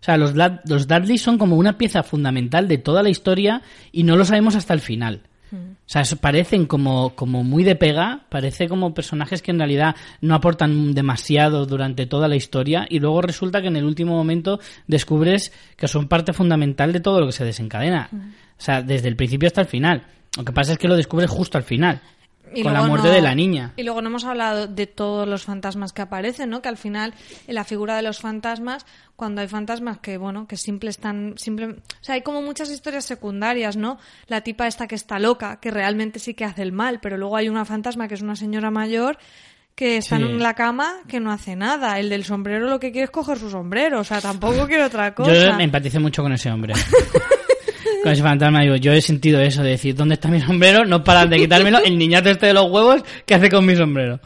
O 0.00 0.04
sea, 0.04 0.16
los, 0.16 0.34
los 0.34 0.86
son 1.20 1.36
como 1.36 1.56
una 1.56 1.76
pieza 1.76 2.02
fundamental 2.02 2.66
de 2.66 2.78
toda 2.78 3.02
la 3.02 3.10
historia 3.10 3.60
y 3.92 4.04
no 4.04 4.16
lo 4.16 4.24
sabemos 4.24 4.54
hasta 4.54 4.72
el 4.72 4.80
final. 4.80 5.22
O 5.54 5.88
sea, 5.88 6.02
parecen 6.20 6.66
como, 6.66 7.14
como 7.14 7.44
muy 7.44 7.64
de 7.64 7.76
pega, 7.76 8.26
parece 8.28 8.68
como 8.68 8.94
personajes 8.94 9.42
que 9.42 9.50
en 9.50 9.58
realidad 9.58 9.96
no 10.20 10.34
aportan 10.34 10.94
demasiado 10.94 11.66
durante 11.66 12.06
toda 12.06 12.28
la 12.28 12.36
historia 12.36 12.86
y 12.88 12.98
luego 12.98 13.22
resulta 13.22 13.60
que 13.60 13.68
en 13.68 13.76
el 13.76 13.84
último 13.84 14.14
momento 14.14 14.60
descubres 14.86 15.52
que 15.76 15.88
son 15.88 16.08
parte 16.08 16.32
fundamental 16.32 16.92
de 16.92 17.00
todo 17.00 17.20
lo 17.20 17.26
que 17.26 17.32
se 17.32 17.44
desencadena. 17.44 18.08
O 18.12 18.62
sea, 18.62 18.82
desde 18.82 19.08
el 19.08 19.16
principio 19.16 19.46
hasta 19.46 19.60
el 19.60 19.66
final. 19.66 20.02
Lo 20.36 20.44
que 20.44 20.52
pasa 20.52 20.72
es 20.72 20.78
que 20.78 20.88
lo 20.88 20.96
descubres 20.96 21.30
justo 21.30 21.58
al 21.58 21.64
final, 21.64 22.00
Y 22.52 22.62
con 22.62 22.72
la 22.72 22.82
muerte 22.82 23.08
no- 23.08 23.14
de 23.14 23.20
la 23.22 23.34
niña. 23.34 23.72
Y 23.76 23.82
luego 23.84 24.02
no 24.02 24.08
hemos 24.08 24.24
hablado 24.24 24.66
de 24.66 24.86
todos 24.86 25.26
los 25.28 25.44
fantasmas 25.44 25.92
que 25.92 26.02
aparecen, 26.02 26.50
¿no? 26.50 26.62
Que 26.62 26.68
al 26.68 26.76
final, 26.76 27.14
en 27.46 27.54
la 27.54 27.64
figura 27.64 27.96
de 27.96 28.02
los 28.02 28.18
fantasmas, 28.20 28.84
cuando 29.16 29.40
hay 29.40 29.48
fantasmas 29.48 29.98
que, 29.98 30.18
bueno, 30.18 30.46
que 30.46 30.56
simple 30.56 30.90
están, 30.90 31.34
simple, 31.36 31.66
o 31.66 31.74
sea, 32.00 32.16
hay 32.16 32.22
como 32.22 32.42
muchas 32.42 32.70
historias 32.70 33.04
secundarias, 33.04 33.76
¿no? 33.76 33.98
La 34.26 34.42
tipa 34.42 34.66
esta 34.66 34.86
que 34.86 34.94
está 34.94 35.18
loca, 35.18 35.58
que 35.60 35.70
realmente 35.70 36.18
sí 36.18 36.34
que 36.34 36.44
hace 36.44 36.62
el 36.62 36.72
mal, 36.72 37.00
pero 37.00 37.16
luego 37.16 37.36
hay 37.36 37.48
una 37.48 37.64
fantasma 37.64 38.08
que 38.08 38.14
es 38.14 38.22
una 38.22 38.36
señora 38.36 38.70
mayor 38.70 39.18
que 39.74 39.96
está 39.96 40.18
Sí. 40.18 40.22
en 40.22 40.38
la 40.40 40.54
cama 40.54 41.00
que 41.08 41.18
no 41.18 41.32
hace 41.32 41.56
nada. 41.56 41.98
El 41.98 42.08
del 42.08 42.22
sombrero 42.24 42.68
lo 42.68 42.78
que 42.78 42.92
quiere 42.92 43.06
es 43.06 43.10
coger 43.10 43.38
su 43.38 43.50
sombrero, 43.50 43.98
o 44.00 44.04
sea, 44.04 44.20
tampoco 44.20 44.66
quiere 44.68 44.84
otra 44.84 45.12
cosa. 45.16 45.34
Yo 45.34 45.54
me 45.56 45.64
empaticé 45.64 45.98
mucho 45.98 46.22
con 46.22 46.32
ese 46.32 46.48
hombre. 46.52 46.74
con 48.04 48.12
ese 48.12 48.22
fantasma, 48.22 48.62
digo, 48.62 48.76
yo 48.76 48.92
he 48.92 49.00
sentido 49.00 49.40
eso 49.40 49.62
de 49.64 49.70
decir, 49.70 49.94
¿dónde 49.96 50.14
está 50.14 50.28
mi 50.28 50.40
sombrero? 50.40 50.84
No 50.84 51.02
paran 51.02 51.28
de 51.30 51.38
quitármelo. 51.38 51.78
El 51.80 51.98
niñato 51.98 52.30
este 52.30 52.46
de 52.46 52.52
los 52.54 52.70
huevos, 52.70 53.02
¿qué 53.26 53.34
hace 53.34 53.48
con 53.50 53.66
mi 53.66 53.74
sombrero? 53.74 54.20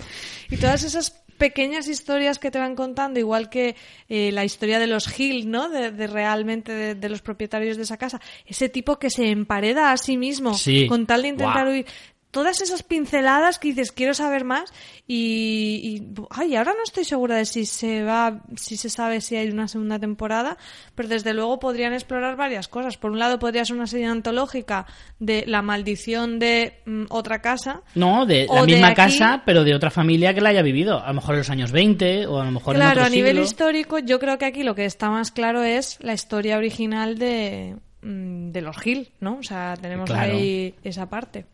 Y 0.50 0.56
todas 0.56 0.82
esas 0.84 1.10
pequeñas 1.38 1.86
historias 1.88 2.38
que 2.40 2.50
te 2.50 2.59
van 2.59 2.74
contando, 2.74 3.20
igual 3.20 3.48
que 3.48 3.76
eh, 4.09 4.32
la 4.32 4.44
historia 4.44 4.78
de 4.80 4.88
los 4.88 5.18
Hill, 5.20 5.48
¿no? 5.50 5.68
De, 5.68 5.92
de 5.92 6.06
realmente 6.09 6.72
de, 6.72 6.94
de 6.96 7.09
los 7.09 7.22
propietarios 7.22 7.76
de 7.76 7.84
esa 7.84 7.96
casa. 7.96 8.20
Ese 8.44 8.68
tipo 8.68 8.98
que 8.98 9.09
se 9.09 9.30
empareda 9.30 9.92
a 9.92 9.96
sí 9.96 10.16
mismo 10.16 10.55
Sí. 10.55 10.86
con 10.88 11.06
tal 11.06 11.22
de 11.22 11.28
intentar 11.28 11.62
Guau. 11.66 11.74
huir. 11.76 11.86
Todas 12.30 12.60
esas 12.60 12.82
pinceladas 12.82 13.59
que 13.59 13.68
dices, 13.68 13.90
quiero 13.90 14.12
saber 14.12 14.44
más. 14.44 14.70
Y, 15.06 15.80
y, 15.82 16.14
ay, 16.30 16.56
ahora 16.56 16.72
no 16.76 16.82
estoy 16.84 17.05
segura 17.05 17.36
de 17.36 17.46
si 17.46 17.64
se 17.64 18.02
va, 18.05 18.42
si 18.56 18.76
se 18.76 18.90
sabe 18.90 19.20
si 19.22 19.36
hay 19.36 19.48
una 19.48 19.66
segunda 19.66 19.98
temporada, 19.98 20.59
pero 20.94 21.09
desde 21.09 21.32
luego 21.32 21.59
podrían 21.59 21.94
explorar 21.94 22.36
varias 22.36 22.68
cosas. 22.68 22.98
Por 22.98 23.12
un 23.12 23.18
lado 23.18 23.38
podría 23.38 23.64
ser 23.64 23.76
una 23.76 23.86
serie 23.86 24.06
antológica 24.06 24.86
de 25.18 25.44
la 25.46 25.62
maldición 25.62 26.38
de 26.38 26.80
mm, 26.84 27.05
otra 27.09 27.40
casa, 27.40 27.82
No, 27.94 28.26
de 28.26 28.46
la 28.52 28.60
de 28.60 28.66
misma 28.66 28.88
aquí- 28.88 28.96
casa, 28.96 29.42
pero 29.46 29.64
de 29.64 29.74
otra 29.74 29.90
familia 29.90 30.34
que 30.34 30.42
la 30.42 30.50
haya 30.50 30.62
vivido. 30.62 31.02
A 31.02 31.09
lo 31.09 31.14
mejor 31.14 31.34
en 31.34 31.38
los 31.38 31.50
años 31.50 31.72
20 31.72 32.26
o 32.26 32.40
a 32.40 32.44
lo 32.44 32.50
mejor 32.50 32.74
en 32.76 32.80
Claro, 32.82 33.00
otro 33.00 33.05
a 33.06 33.10
nivel 33.10 33.32
siglo. 33.36 33.44
histórico, 33.44 33.98
yo 34.00 34.18
creo 34.18 34.36
que 34.36 34.44
aquí 34.44 34.62
lo 34.64 34.74
que 34.74 34.84
está 34.84 35.09
más 35.10 35.30
claro 35.30 35.62
es 35.62 35.96
la 36.02 36.12
historia 36.12 36.59
original 36.59 37.16
de, 37.18 37.76
mm, 38.02 38.50
de 38.50 38.60
los 38.60 38.76
Gil, 38.76 39.09
¿no? 39.20 39.38
O 39.38 39.42
sea, 39.42 39.74
tenemos 39.80 40.10
Claro. 40.10 40.34
ahí 40.34 40.74
esa 40.84 41.09
parte. 41.09 41.46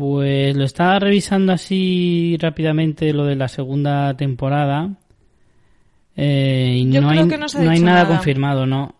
Pues 0.00 0.56
lo 0.56 0.64
estaba 0.64 0.98
revisando 0.98 1.52
así 1.52 2.34
rápidamente 2.40 3.12
lo 3.12 3.26
de 3.26 3.36
la 3.36 3.48
segunda 3.48 4.16
temporada. 4.16 4.88
Eh, 6.16 6.76
y 6.78 6.90
Yo 6.90 7.02
no 7.02 7.10
creo 7.10 7.24
hay, 7.24 7.28
que 7.28 7.36
no 7.36 7.50
se 7.50 7.58
ha 7.58 7.64
no 7.64 7.70
hay 7.70 7.76
dicho 7.76 7.84
nada, 7.84 8.04
nada. 8.04 8.14
confirmado, 8.16 8.64
¿no? 8.64 8.94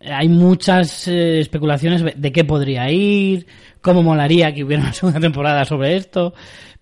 Hay 0.00 0.30
muchas 0.30 1.06
eh, 1.06 1.40
especulaciones 1.40 2.02
de 2.16 2.32
qué 2.32 2.44
podría 2.44 2.90
ir, 2.90 3.46
cómo 3.82 4.02
molaría 4.02 4.54
que 4.54 4.64
hubiera 4.64 4.84
una 4.84 4.92
segunda 4.94 5.20
temporada 5.20 5.66
sobre 5.66 5.96
esto, 5.96 6.32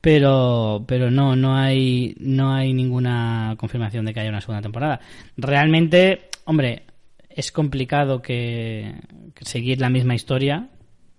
pero, 0.01 0.85
pero 0.87 1.11
no, 1.11 1.35
no 1.35 1.57
hay, 1.57 2.15
no 2.21 2.55
hay 2.55 2.73
ninguna 2.73 3.57
confirmación 3.59 4.05
de 4.05 4.15
que 4.15 4.21
haya 4.21 4.31
una 4.31 4.43
segunda 4.43 4.63
temporada. 4.63 5.01
Realmente, 5.37 6.29
hombre, 6.45 6.85
es 7.29 7.51
complicado 7.51 8.23
que, 8.23 8.95
que 9.35 9.45
seguir 9.45 9.81
la 9.81 9.91
misma 9.91 10.15
historia, 10.15 10.69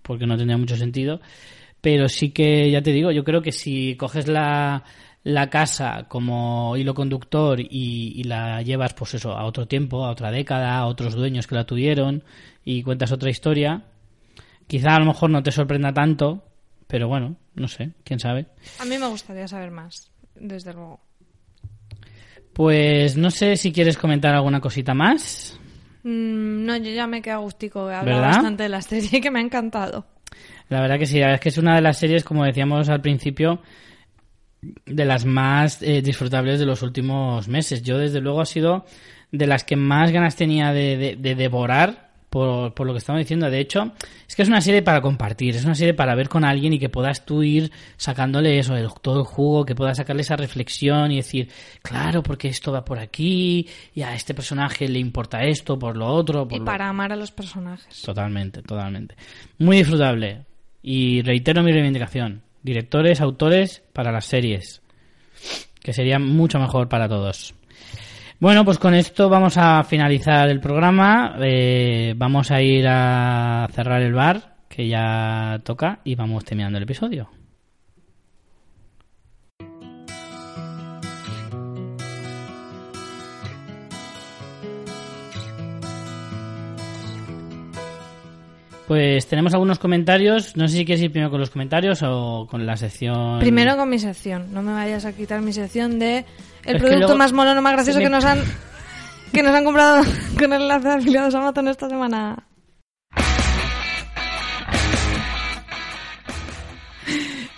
porque 0.00 0.26
no 0.26 0.38
tendría 0.38 0.56
mucho 0.56 0.78
sentido, 0.78 1.20
pero 1.80 2.08
sí 2.08 2.30
que, 2.30 2.70
ya 2.70 2.82
te 2.82 2.92
digo, 2.92 3.10
yo 3.10 3.24
creo 3.24 3.42
que 3.42 3.52
si 3.52 3.96
coges 3.96 4.28
la, 4.28 4.84
la 5.24 5.50
casa 5.50 6.06
como 6.08 6.76
hilo 6.76 6.94
conductor 6.94 7.60
y, 7.60 7.66
y 8.16 8.24
la 8.24 8.62
llevas, 8.62 8.94
pues 8.94 9.14
eso, 9.14 9.32
a 9.32 9.44
otro 9.44 9.66
tiempo, 9.66 10.04
a 10.04 10.10
otra 10.10 10.30
década, 10.30 10.76
a 10.78 10.86
otros 10.86 11.14
dueños 11.14 11.46
que 11.46 11.54
la 11.54 11.64
tuvieron 11.64 12.24
y 12.64 12.82
cuentas 12.82 13.12
otra 13.12 13.30
historia, 13.30 13.84
quizá 14.66 14.96
a 14.96 14.98
lo 15.00 15.06
mejor 15.06 15.30
no 15.30 15.42
te 15.42 15.52
sorprenda 15.52 15.92
tanto, 15.92 16.44
pero 16.86 17.08
bueno, 17.08 17.36
no 17.54 17.68
sé, 17.68 17.92
quién 18.04 18.20
sabe. 18.20 18.46
A 18.80 18.84
mí 18.84 18.98
me 18.98 19.08
gustaría 19.08 19.46
saber 19.48 19.70
más, 19.70 20.10
desde 20.34 20.72
luego. 20.72 21.00
Pues 22.52 23.16
no 23.16 23.30
sé 23.30 23.56
si 23.56 23.72
quieres 23.72 23.96
comentar 23.96 24.34
alguna 24.34 24.60
cosita 24.60 24.92
más. 24.92 25.58
Mm, 26.02 26.64
no, 26.64 26.76
yo 26.76 26.90
ya 26.90 27.06
me 27.06 27.22
quedo 27.22 27.36
agustico. 27.36 27.90
He 27.90 27.94
hablado 27.94 28.20
¿Verdad? 28.20 28.34
bastante 28.34 28.62
de 28.64 28.68
la 28.68 28.82
serie 28.82 29.20
que 29.22 29.30
me 29.30 29.38
ha 29.38 29.42
encantado. 29.42 30.06
La 30.68 30.80
verdad 30.80 30.98
que 30.98 31.06
sí, 31.06 31.14
la 31.18 31.26
verdad 31.26 31.34
es 31.36 31.40
que 31.40 31.48
es 31.50 31.58
una 31.58 31.74
de 31.76 31.80
las 31.82 31.98
series, 31.98 32.24
como 32.24 32.44
decíamos 32.44 32.88
al 32.88 33.00
principio, 33.00 33.60
de 34.86 35.04
las 35.04 35.24
más 35.24 35.80
eh, 35.82 36.02
disfrutables 36.02 36.58
de 36.58 36.66
los 36.66 36.82
últimos 36.82 37.46
meses. 37.48 37.82
Yo, 37.82 37.96
desde 37.98 38.20
luego, 38.20 38.40
ha 38.40 38.46
sido 38.46 38.84
de 39.30 39.46
las 39.46 39.64
que 39.64 39.76
más 39.76 40.10
ganas 40.10 40.36
tenía 40.36 40.72
de, 40.72 40.96
de- 40.96 41.16
de 41.16 41.34
devorar 41.34 42.08
por, 42.28 42.74
por 42.74 42.86
lo 42.86 42.92
que 42.92 42.98
estamos 42.98 43.20
diciendo. 43.20 43.48
De 43.50 43.60
hecho, 43.60 43.92
es 44.26 44.34
que 44.34 44.42
es 44.42 44.48
una 44.48 44.60
serie 44.60 44.82
para 44.82 45.00
compartir, 45.00 45.54
es 45.54 45.64
una 45.64 45.74
serie 45.76 45.94
para 45.94 46.14
ver 46.14 46.28
con 46.28 46.44
alguien 46.44 46.72
y 46.72 46.78
que 46.78 46.88
puedas 46.88 47.24
tú 47.24 47.42
ir 47.42 47.70
sacándole 47.96 48.58
eso, 48.58 48.76
el- 48.76 48.88
todo 49.00 49.20
el 49.20 49.26
jugo, 49.26 49.64
que 49.64 49.74
puedas 49.76 49.96
sacarle 49.96 50.22
esa 50.22 50.36
reflexión 50.36 51.12
y 51.12 51.16
decir, 51.16 51.48
claro, 51.82 52.22
porque 52.22 52.48
esto 52.48 52.72
va 52.72 52.84
por 52.84 52.98
aquí, 52.98 53.66
y 53.94 54.02
a 54.02 54.14
este 54.14 54.34
personaje 54.34 54.88
le 54.88 54.98
importa 54.98 55.44
esto, 55.44 55.78
por 55.78 55.96
lo 55.96 56.06
otro, 56.08 56.46
por 56.48 56.56
Y 56.56 56.58
lo 56.58 56.64
para 56.66 56.88
amar 56.88 57.12
a 57.12 57.16
los 57.16 57.30
personajes. 57.30 58.02
Totalmente, 58.02 58.60
totalmente. 58.62 59.14
Muy 59.58 59.78
disfrutable. 59.78 60.42
Y 60.82 61.22
reitero 61.22 61.62
mi 61.62 61.72
reivindicación. 61.72 62.42
Directores, 62.62 63.20
autores 63.20 63.82
para 63.92 64.12
las 64.12 64.26
series. 64.26 64.82
Que 65.82 65.92
sería 65.92 66.18
mucho 66.18 66.58
mejor 66.58 66.88
para 66.88 67.08
todos. 67.08 67.54
Bueno, 68.40 68.64
pues 68.64 68.78
con 68.78 68.94
esto 68.94 69.28
vamos 69.28 69.56
a 69.56 69.82
finalizar 69.82 70.48
el 70.48 70.60
programa. 70.60 71.36
Eh, 71.42 72.14
vamos 72.16 72.50
a 72.50 72.62
ir 72.62 72.86
a 72.86 73.68
cerrar 73.72 74.02
el 74.02 74.12
bar, 74.12 74.56
que 74.68 74.86
ya 74.86 75.60
toca, 75.64 76.00
y 76.04 76.14
vamos 76.14 76.44
terminando 76.44 76.78
el 76.78 76.84
episodio. 76.84 77.37
Pues 88.88 89.26
tenemos 89.26 89.52
algunos 89.52 89.78
comentarios. 89.78 90.56
No 90.56 90.66
sé 90.66 90.78
si 90.78 90.84
quieres 90.86 91.02
ir 91.04 91.12
primero 91.12 91.30
con 91.30 91.40
los 91.40 91.50
comentarios 91.50 92.02
o 92.02 92.46
con 92.50 92.64
la 92.66 92.76
sección. 92.76 93.38
Primero 93.38 93.76
con 93.76 93.88
mi 93.90 93.98
sección. 93.98 94.46
No 94.54 94.62
me 94.62 94.72
vayas 94.72 95.04
a 95.04 95.12
quitar 95.12 95.42
mi 95.42 95.52
sección 95.52 95.98
de 95.98 96.24
el 96.64 96.78
producto 96.78 97.14
más 97.16 97.32
mono, 97.34 97.60
más 97.60 97.74
gracioso 97.74 97.98
que 97.98 98.08
nos 98.08 98.24
han 98.24 98.40
que 99.32 99.42
nos 99.42 99.54
han 99.54 99.64
comprado 99.64 100.02
con 100.38 100.52
el 100.54 100.62
enlace 100.62 100.88
de 100.88 100.94
afiliados 100.94 101.34
a 101.34 101.38
Amazon 101.38 101.68
esta 101.68 101.88
semana. 101.90 102.44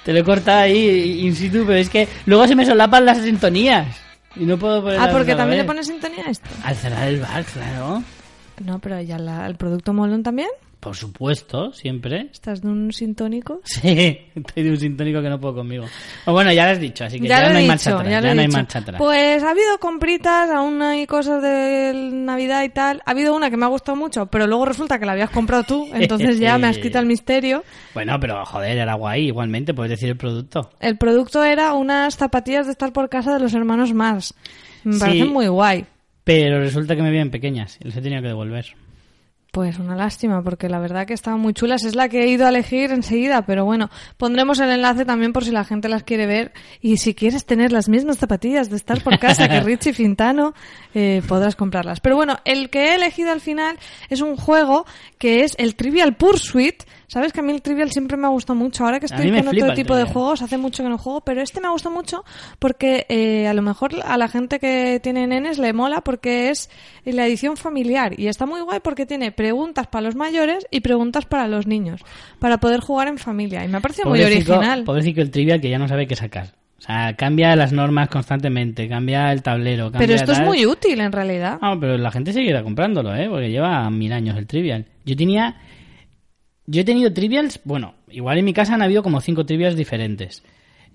Te 0.04 0.12
lo 0.12 0.20
he 0.20 0.24
cortado 0.24 0.60
ahí 0.60 1.20
in 1.26 1.36
situ, 1.36 1.64
pero 1.66 1.78
es 1.78 1.90
que 1.90 2.08
luego 2.26 2.46
se 2.48 2.56
me 2.56 2.64
solapan 2.64 3.04
las 3.04 3.18
sintonías. 3.18 3.86
Y 4.36 4.46
no 4.46 4.56
puedo 4.58 4.82
poner 4.82 4.98
Ah, 5.00 5.08
porque 5.12 5.34
también 5.34 5.58
le 5.60 5.64
pones 5.64 5.86
sintonía 5.86 6.24
a 6.26 6.30
esto. 6.30 6.48
Al 6.64 6.74
cerrar 6.76 7.06
el 7.08 7.20
bar, 7.20 7.44
claro. 7.44 8.02
No, 8.64 8.78
pero 8.78 9.00
ya 9.02 9.18
la- 9.18 9.46
el 9.46 9.56
producto 9.56 9.92
molón 9.92 10.22
también. 10.22 10.48
Por 10.80 10.96
supuesto, 10.96 11.72
siempre. 11.74 12.28
¿Estás 12.32 12.62
de 12.62 12.68
un 12.68 12.90
sintónico? 12.92 13.60
Sí, 13.64 14.18
estoy 14.34 14.62
de 14.62 14.70
un 14.70 14.76
sintónico 14.78 15.20
que 15.20 15.28
no 15.28 15.38
puedo 15.38 15.56
conmigo. 15.56 15.84
O 16.24 16.32
bueno, 16.32 16.50
ya 16.52 16.64
lo 16.64 16.70
has 16.72 16.80
dicho, 16.80 17.04
así 17.04 17.20
que 17.20 17.28
ya, 17.28 17.40
no 17.50 17.56
hay 17.56 17.62
dicho, 17.64 17.68
marcha 17.68 17.90
atrás. 17.94 18.08
ya 18.10 18.20
Ya, 18.22 18.34
no 18.34 18.40
hay 18.40 18.48
marcha 18.48 18.78
atrás. 18.78 18.98
Pues 18.98 19.42
ha 19.42 19.50
habido 19.50 19.78
compritas, 19.78 20.50
aún 20.50 20.80
hay 20.80 21.06
cosas 21.06 21.42
de 21.42 21.92
Navidad 22.12 22.64
y 22.64 22.70
tal. 22.70 23.02
Ha 23.04 23.10
habido 23.10 23.36
una 23.36 23.50
que 23.50 23.58
me 23.58 23.66
ha 23.66 23.68
gustado 23.68 23.94
mucho, 23.96 24.26
pero 24.26 24.46
luego 24.46 24.64
resulta 24.64 24.98
que 24.98 25.04
la 25.06 25.12
habías 25.12 25.30
comprado 25.30 25.64
tú, 25.64 25.88
entonces 25.94 26.38
ya 26.40 26.56
me 26.56 26.66
has 26.68 26.78
quitado 26.78 27.02
el 27.02 27.08
misterio. 27.08 27.62
Bueno, 27.92 28.18
pero 28.18 28.44
joder, 28.46 28.78
era 28.78 28.94
guay, 28.94 29.26
igualmente, 29.26 29.74
puedes 29.74 29.90
decir 29.90 30.08
el 30.08 30.16
producto. 30.16 30.70
El 30.80 30.96
producto 30.96 31.44
era 31.44 31.74
unas 31.74 32.16
zapatillas 32.16 32.64
de 32.66 32.72
estar 32.72 32.92
por 32.92 33.08
casa 33.10 33.34
de 33.34 33.40
los 33.40 33.52
hermanos 33.52 33.92
Mars. 33.92 34.34
Me 34.84 34.94
Sí. 34.94 35.00
parecen 35.00 35.28
muy 35.32 35.46
guay. 35.48 35.84
Pero 36.24 36.58
resulta 36.60 36.96
que 36.96 37.02
me 37.02 37.10
vienen 37.10 37.30
pequeñas 37.30 37.76
y 37.80 37.84
les 37.84 37.96
he 37.96 38.00
tenido 38.00 38.22
que 38.22 38.28
devolver. 38.28 38.66
Pues 39.52 39.80
una 39.80 39.96
lástima, 39.96 40.42
porque 40.42 40.68
la 40.68 40.78
verdad 40.78 41.06
que 41.06 41.14
estaban 41.14 41.40
muy 41.40 41.54
chulas. 41.54 41.84
Es 41.84 41.96
la 41.96 42.08
que 42.08 42.22
he 42.22 42.28
ido 42.28 42.46
a 42.46 42.50
elegir 42.50 42.92
enseguida, 42.92 43.42
pero 43.42 43.64
bueno, 43.64 43.90
pondremos 44.16 44.60
el 44.60 44.70
enlace 44.70 45.04
también 45.04 45.32
por 45.32 45.44
si 45.44 45.50
la 45.50 45.64
gente 45.64 45.88
las 45.88 46.04
quiere 46.04 46.26
ver. 46.26 46.52
Y 46.80 46.98
si 46.98 47.14
quieres 47.14 47.44
tener 47.46 47.72
las 47.72 47.88
mismas 47.88 48.18
zapatillas 48.18 48.70
de 48.70 48.76
estar 48.76 49.02
por 49.02 49.18
casa 49.18 49.48
que 49.48 49.60
Richie 49.64 49.92
Fintano, 49.92 50.54
eh, 50.94 51.20
podrás 51.26 51.56
comprarlas. 51.56 51.98
Pero 51.98 52.14
bueno, 52.14 52.38
el 52.44 52.70
que 52.70 52.90
he 52.90 52.94
elegido 52.94 53.32
al 53.32 53.40
final 53.40 53.76
es 54.08 54.20
un 54.20 54.36
juego 54.36 54.86
que 55.18 55.42
es 55.42 55.56
el 55.58 55.74
Trivial 55.74 56.14
Pursuit. 56.16 56.84
Sabes 57.10 57.32
que 57.32 57.40
a 57.40 57.42
mí 57.42 57.50
el 57.50 57.60
Trivial 57.60 57.90
siempre 57.90 58.16
me 58.16 58.28
ha 58.28 58.30
gustado 58.30 58.56
mucho. 58.56 58.84
Ahora 58.84 59.00
que 59.00 59.06
estoy 59.06 59.32
con 59.32 59.48
otro 59.48 59.74
tipo 59.74 59.96
de 59.96 60.04
juegos, 60.04 60.42
hace 60.42 60.56
mucho 60.58 60.84
que 60.84 60.88
no 60.88 60.96
juego, 60.96 61.22
pero 61.22 61.42
este 61.42 61.60
me 61.60 61.66
ha 61.66 61.70
gustado 61.70 61.92
mucho 61.92 62.24
porque 62.60 63.04
eh, 63.08 63.48
a 63.48 63.52
lo 63.52 63.62
mejor 63.62 63.90
a 64.04 64.16
la 64.16 64.28
gente 64.28 64.60
que 64.60 65.00
tiene 65.02 65.26
nenes 65.26 65.58
le 65.58 65.72
mola 65.72 66.02
porque 66.02 66.50
es 66.50 66.70
la 67.04 67.26
edición 67.26 67.56
familiar 67.56 68.14
y 68.16 68.28
está 68.28 68.46
muy 68.46 68.60
guay 68.60 68.78
porque 68.78 69.06
tiene 69.06 69.32
preguntas 69.32 69.88
para 69.88 70.02
los 70.02 70.14
mayores 70.14 70.68
y 70.70 70.82
preguntas 70.82 71.26
para 71.26 71.48
los 71.48 71.66
niños 71.66 72.00
para 72.38 72.58
poder 72.58 72.78
jugar 72.78 73.08
en 73.08 73.18
familia 73.18 73.64
y 73.64 73.68
me 73.68 73.78
ha 73.78 73.80
parecido 73.80 74.08
muy 74.08 74.22
original. 74.22 74.84
Pobrecito 74.84 75.20
el 75.20 75.32
trivial 75.32 75.60
que 75.60 75.68
ya 75.68 75.80
no 75.80 75.88
sabe 75.88 76.06
qué 76.06 76.14
sacar. 76.14 76.52
O 76.78 76.82
sea, 76.82 77.16
cambia 77.16 77.56
las 77.56 77.72
normas 77.72 78.08
constantemente, 78.08 78.88
cambia 78.88 79.32
el 79.32 79.42
tablero. 79.42 79.90
Cambia 79.90 79.98
Pero 79.98 80.14
esto 80.14 80.30
es 80.30 80.40
muy 80.42 80.64
útil 80.64 81.00
en 81.00 81.10
realidad. 81.10 81.58
Ah, 81.60 81.76
pero 81.78 81.98
la 81.98 82.12
gente 82.12 82.32
seguirá 82.32 82.62
comprándolo, 82.62 83.16
¿eh? 83.16 83.28
Porque 83.28 83.50
lleva 83.50 83.90
mil 83.90 84.12
años 84.12 84.38
el 84.38 84.46
Trivial. 84.46 84.86
Yo 85.04 85.16
tenía... 85.16 85.56
Yo 86.70 86.82
he 86.82 86.84
tenido 86.84 87.12
Trivials... 87.12 87.60
Bueno, 87.64 87.94
igual 88.10 88.38
en 88.38 88.44
mi 88.44 88.52
casa 88.52 88.74
han 88.74 88.82
habido 88.82 89.02
como 89.02 89.20
cinco 89.20 89.44
Trivials 89.44 89.76
diferentes. 89.76 90.42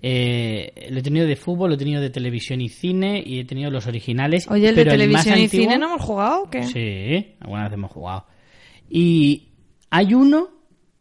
Eh, 0.02 0.88
lo 0.90 0.98
he 0.98 1.02
tenido 1.02 1.26
de 1.26 1.36
fútbol, 1.36 1.70
lo 1.70 1.74
he 1.74 1.78
tenido 1.78 2.00
de 2.00 2.10
televisión 2.10 2.60
y 2.60 2.68
cine 2.68 3.22
y 3.24 3.40
he 3.40 3.44
tenido 3.44 3.70
los 3.70 3.86
originales. 3.86 4.46
Oye, 4.50 4.68
el 4.68 4.74
de 4.76 4.84
pero 4.84 4.90
más 5.12 5.26
y 5.26 5.30
antiguo- 5.30 5.64
cine 5.64 5.78
no 5.78 5.86
hemos 5.86 6.02
jugado 6.02 6.42
o 6.44 6.50
qué? 6.50 6.62
Sí, 6.64 7.34
alguna 7.40 7.64
vez 7.64 7.72
hemos 7.72 7.90
jugado. 7.92 8.26
Y 8.88 9.48
hay 9.90 10.14
uno, 10.14 10.48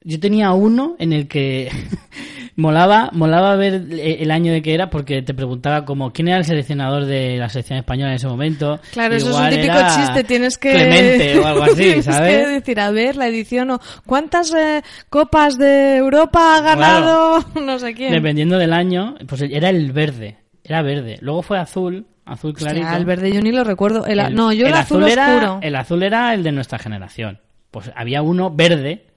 yo 0.03 0.19
tenía 0.19 0.52
uno 0.53 0.95
en 0.99 1.14
el 1.14 1.27
que 1.27 1.69
molaba, 2.56 3.10
molaba 3.14 3.56
ver 3.56 3.86
eh, 3.91 4.18
el 4.22 4.32
año 4.32 4.52
de 4.53 4.61
que 4.61 4.73
era 4.73 4.90
porque 4.90 5.22
te 5.22 5.34
preguntaba 5.34 5.86
como 5.86 6.11
quién 6.11 6.27
era 6.30 6.38
el 6.38 6.45
seleccionador 6.45 7.06
de 7.06 7.38
la 7.38 7.49
selección 7.49 7.80
española 7.80 8.11
en 8.11 8.15
ese 8.15 8.27
momento. 8.27 8.80
Claro, 8.94 9.15
eso 9.15 9.30
es 9.30 9.36
un 9.36 9.49
típico 9.49 9.77
chiste, 9.95 10.23
tienes 10.23 10.57
que... 10.57 10.72
Clemente 10.72 11.40
o 11.40 11.45
algo 11.45 11.64
así, 11.64 11.76
tienes 11.84 12.06
¿sabes? 12.06 12.38
que 12.38 12.48
decir, 12.53 12.80
a 12.80 12.91
ver, 12.91 13.15
la 13.18 13.27
edición 13.27 13.72
o 13.72 13.80
cuántas 14.06 14.53
eh, 14.53 14.82
copas 15.10 15.57
de 15.57 15.98
Europa 15.98 16.57
ha 16.57 16.61
ganado 16.61 17.44
no 17.61 17.80
sé 17.80 17.94
quién. 17.94 18.11
Dependiendo 18.11 18.57
del 18.57 18.73
año, 18.73 19.15
pues 19.27 19.41
era 19.41 19.69
el 19.69 19.91
verde, 19.91 20.38
era 20.64 20.82
verde. 20.82 21.18
Luego 21.22 21.41
fue 21.41 21.60
azul, 21.60 22.06
azul 22.26 22.52
Hostia, 22.52 22.72
clarito. 22.72 22.95
el 22.98 23.06
verde 23.06 23.32
yo 23.34 23.41
ni 23.41 23.52
lo 23.52 23.64
recuerdo. 23.64 24.06
El, 24.06 24.19
El- 24.19 24.34
no, 24.36 24.53
yo 24.53 24.68
el, 24.68 24.73
azul, 24.73 25.03
era, 25.07 25.27
oscuro. 25.36 25.60
El 25.61 25.76
azul 25.76 26.03
era 26.03 26.34
el 26.34 26.44
de 26.44 26.52
nuestra 26.52 26.80
generación. 26.80 27.40
Pues 27.72 27.91
había 27.95 28.22
uno 28.22 28.52
verde, 28.52 29.07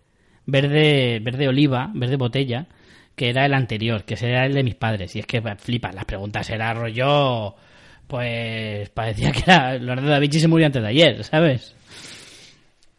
verde, 0.47 1.21
verde 1.23 1.47
oliva, 1.49 1.91
verde 1.95 2.17
botella, 2.17 2.67
que 3.19 3.29
era 3.29 3.45
el 3.45 3.53
anterior, 3.53 4.05
que 4.05 4.15
ese 4.15 4.31
era 4.31 4.47
el 4.47 4.55
de 4.55 4.63
mis 4.63 4.77
padres. 4.77 5.15
Y 5.17 5.19
es 5.19 5.27
que 5.27 5.43
flipas, 5.57 5.93
las 5.93 6.05
preguntas 6.05 6.49
era 6.49 6.73
rollo, 6.73 7.57
pues 8.07 8.89
parecía 8.91 9.33
que 9.33 9.41
era 9.41 9.75
Leonardo 9.75 10.09
da 10.09 10.21
Vinci 10.21 10.39
se 10.39 10.47
murió 10.47 10.67
antes 10.67 10.81
de 10.81 10.89
ayer, 10.89 11.25
¿sabes? 11.25 11.75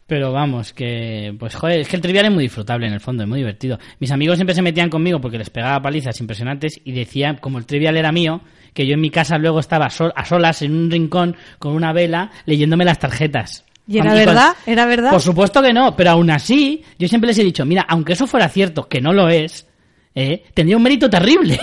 Pero 0.06 0.30
vamos, 0.30 0.74
que 0.74 1.34
pues 1.38 1.54
joder, 1.54 1.80
es 1.80 1.88
que 1.88 1.96
el 1.96 2.02
trivial 2.02 2.26
es 2.26 2.32
muy 2.32 2.42
disfrutable 2.42 2.86
en 2.86 2.92
el 2.92 3.00
fondo, 3.00 3.22
es 3.22 3.28
muy 3.28 3.38
divertido. 3.38 3.78
Mis 3.98 4.10
amigos 4.10 4.36
siempre 4.36 4.54
se 4.54 4.60
metían 4.60 4.90
conmigo 4.90 5.20
porque 5.22 5.38
les 5.38 5.48
pegaba 5.48 5.80
palizas 5.80 6.20
impresionantes 6.20 6.78
y 6.84 6.92
decían, 6.92 7.38
como 7.38 7.56
el 7.56 7.64
trivial 7.64 7.96
era 7.96 8.12
mío, 8.12 8.42
que 8.74 8.86
yo 8.86 8.94
en 8.94 9.00
mi 9.00 9.08
casa 9.08 9.38
luego 9.38 9.60
estaba 9.60 9.86
a 9.86 10.24
solas 10.26 10.60
en 10.60 10.76
un 10.76 10.90
rincón 10.90 11.34
con 11.58 11.72
una 11.72 11.94
vela 11.94 12.30
leyéndome 12.44 12.84
las 12.84 12.98
tarjetas. 12.98 13.64
¿Y 13.86 13.98
era 13.98 14.12
verdad? 14.12 14.54
¿Era 14.66 14.84
verdad? 14.84 15.10
Por 15.10 15.22
supuesto 15.22 15.62
que 15.62 15.72
no, 15.72 15.96
pero 15.96 16.10
aún 16.10 16.30
así, 16.30 16.82
yo 16.98 17.08
siempre 17.08 17.28
les 17.28 17.38
he 17.38 17.44
dicho, 17.44 17.64
mira, 17.64 17.86
aunque 17.88 18.12
eso 18.12 18.26
fuera 18.26 18.48
cierto, 18.48 18.86
que 18.86 19.00
no 19.00 19.12
lo 19.12 19.28
es, 19.28 19.66
¿eh? 20.14 20.44
tendría 20.54 20.76
un 20.76 20.82
mérito 20.82 21.08
terrible. 21.08 21.58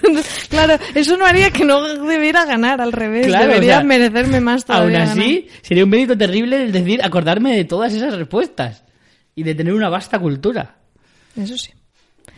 claro, 0.48 0.78
eso 0.94 1.16
no 1.16 1.24
haría 1.24 1.50
que 1.50 1.64
no 1.64 1.82
debiera 2.06 2.44
ganar, 2.44 2.80
al 2.80 2.92
revés. 2.92 3.26
Claro, 3.26 3.48
Debería 3.48 3.76
o 3.76 3.78
sea, 3.78 3.84
merecerme 3.84 4.40
más 4.40 4.64
aún 4.68 4.92
todavía. 4.92 5.02
así, 5.04 5.48
sería 5.62 5.84
un 5.84 5.90
mérito 5.90 6.16
terrible 6.16 6.64
el 6.64 6.72
decir, 6.72 7.02
acordarme 7.02 7.56
de 7.56 7.64
todas 7.64 7.92
esas 7.92 8.14
respuestas 8.16 8.84
y 9.34 9.42
de 9.42 9.54
tener 9.54 9.74
una 9.74 9.88
vasta 9.88 10.18
cultura. 10.18 10.76
Eso 11.36 11.56
sí. 11.56 11.70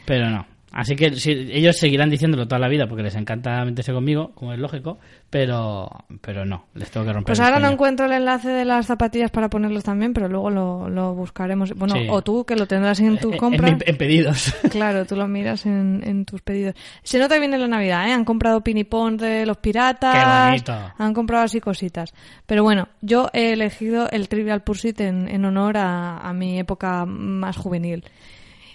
Pero 0.04 0.30
no. 0.30 0.46
Así 0.76 0.96
que 0.96 1.14
sí, 1.14 1.30
ellos 1.52 1.76
seguirán 1.76 2.10
diciéndolo 2.10 2.48
toda 2.48 2.59
la 2.59 2.66
vida 2.66 2.88
porque 2.88 3.05
les 3.05 3.14
encanta 3.14 3.64
meterse 3.64 3.92
conmigo, 3.92 4.32
como 4.34 4.52
es 4.52 4.59
lógico, 4.59 4.98
pero, 5.30 5.88
pero 6.20 6.44
no, 6.44 6.66
les 6.74 6.90
tengo 6.90 7.06
que 7.06 7.12
romper 7.12 7.26
Pues 7.28 7.38
el 7.38 7.44
ahora 7.44 7.60
no 7.60 7.68
encuentro 7.70 8.06
el 8.06 8.12
enlace 8.12 8.48
de 8.48 8.64
las 8.64 8.86
zapatillas 8.86 9.30
para 9.30 9.48
ponerlos 9.48 9.84
también, 9.84 10.12
pero 10.12 10.28
luego 10.28 10.51
lo, 10.51 10.88
lo 10.90 11.14
buscaremos. 11.14 11.72
Bueno, 11.74 11.94
Sí. 11.94 12.09
o 12.10 12.22
tú, 12.22 12.44
que 12.44 12.56
lo 12.56 12.66
tendrás 12.66 12.98
en 12.98 13.18
tus 13.18 13.32
En- 13.34 13.38
compras. 13.38 13.70
En, 13.70 13.78
en 13.86 13.96
pedidos. 13.96 14.52
Claro, 14.70 15.05
tú 15.06 15.14
lo 15.14 15.28
miras 15.28 15.64
en, 15.64 16.02
en 16.05 16.24
tus 16.24 16.42
pedidos. 16.42 16.74
Se 17.05 17.20
nota 17.20 17.34
que 17.36 17.40
viene 17.40 17.56
la 17.56 17.68
Navidad, 17.68 18.09
¿eh? 18.09 18.12
Han 18.12 18.24
comprado 18.24 18.60
pinipón 18.62 19.16
de 19.16 19.46
los 19.46 19.59
piratas. 19.59 20.12
Qué 20.12 20.48
bonito. 20.51 20.92
Han 20.98 21.14
comprado 21.14 21.44
así 21.44 21.60
cositas. 21.60 22.12
Pero 22.46 22.64
bueno, 22.64 22.88
yo 23.01 23.30
he 23.32 23.52
elegido 23.52 24.10
el 24.10 24.28
Trivial 24.28 24.62
Pursuit 24.64 25.01
en, 25.02 25.28
en 25.28 25.44
honor 25.44 25.76
a, 25.76 26.18
a 26.18 26.32
mi 26.32 26.59
época 26.59 27.05
más 27.06 27.56
juvenil. 27.56 28.02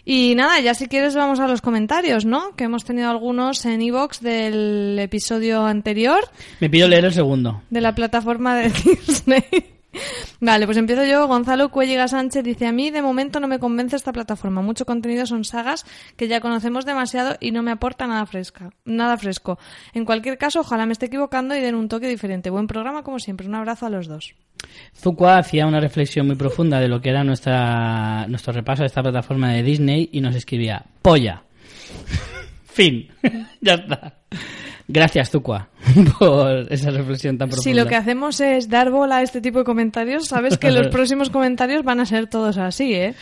Y 0.06 0.34
nada, 0.36 0.60
ya 0.60 0.74
si 0.74 0.88
quieres 0.88 1.16
vamos 1.16 1.40
a 1.40 1.48
los 1.48 1.62
comentarios, 1.62 2.26
¿no? 2.26 2.56
Que 2.56 2.64
hemos 2.66 2.86
tenido 2.86 3.10
algunos 3.10 3.66
en 3.66 3.82
iVoox 3.82 4.22
del 4.22 4.98
episodio 5.00 5.66
anterior 5.66 6.20
Me 6.60 6.70
pido 6.70 6.88
leer 6.88 7.06
el 7.06 7.14
segundo. 7.14 7.62
de 7.70 7.82
la 7.82 7.94
plataforma 7.96 8.56
de 8.56 8.70
Disney. 9.08 9.44
Vale, 10.40 10.66
pues 10.66 10.78
empiezo 10.78 11.04
yo. 11.04 11.28
Gonzalo 11.28 11.70
Cuelliga 11.70 12.08
Sánchez 12.08 12.44
dice: 12.44 12.68
A 12.68 12.72
mí 12.72 12.92
de 12.92 13.02
momento 13.02 13.40
no 13.40 13.48
me 13.48 13.60
convence 13.60 13.96
esta 13.96 14.14
plataforma. 14.14 14.62
Mucho 14.62 14.86
contenido 14.86 15.26
son 15.26 15.44
sagas 15.44 15.86
que 16.16 16.28
ya 16.28 16.40
conocemos 16.40 16.86
demasiado 16.86 17.36
y 17.40 17.52
no 17.52 17.64
me 17.64 17.72
aporta 17.72 18.08
nada 18.08 18.26
fresca, 18.26 18.70
nada 18.86 19.18
fresco. 19.18 19.60
En 19.94 20.06
cualquier 20.06 20.38
caso, 20.38 20.62
ojalá 20.62 20.86
me 20.86 20.94
esté 20.94 21.08
equivocando 21.08 21.56
y 21.56 21.62
den 21.62 21.76
un 21.76 21.90
toque 21.90 22.08
diferente. 22.08 22.50
Buen 22.50 22.68
programa 22.68 23.04
como 23.04 23.20
siempre. 23.20 23.48
Un 23.48 23.56
abrazo 23.56 23.86
a 23.86 23.90
los 23.90 24.08
dos. 24.08 24.36
Zukua 24.96 25.38
hacía 25.38 25.66
una 25.66 25.80
reflexión 25.80 26.28
muy 26.28 26.36
profunda 26.36 26.80
de 26.80 26.88
lo 26.88 27.02
que 27.02 27.10
era 27.10 27.24
nuestra, 27.24 28.28
nuestro 28.28 28.54
repaso 28.54 28.84
de 28.84 28.88
esta 28.88 29.02
plataforma 29.02 29.52
de 29.54 29.64
Disney 29.64 30.10
y 30.12 30.22
nos 30.22 30.36
escribía 30.36 30.86
polla. 31.02 31.44
fin. 32.66 33.10
ya 33.62 33.74
está. 33.74 34.20
Gracias, 34.92 35.30
Zukua, 35.30 35.70
por 36.20 36.66
esa 36.74 36.90
reflexión 36.90 37.38
tan 37.38 37.48
profunda. 37.48 37.64
Si 37.64 37.76
lo 37.76 37.86
que 37.86 37.96
hacemos 37.96 38.42
es 38.42 38.70
dar 38.70 38.90
bola 38.90 39.18
a 39.18 39.22
este 39.22 39.40
tipo 39.40 39.60
de 39.60 39.64
comentarios, 39.64 40.26
sabes 40.28 40.58
que 40.58 40.72
los 40.72 40.88
próximos 40.92 41.30
comentarios 41.30 41.84
van 41.84 42.00
a 42.00 42.08
ser 42.08 42.26
todos 42.26 42.58
así, 42.58 42.96
¿eh? 42.96 43.14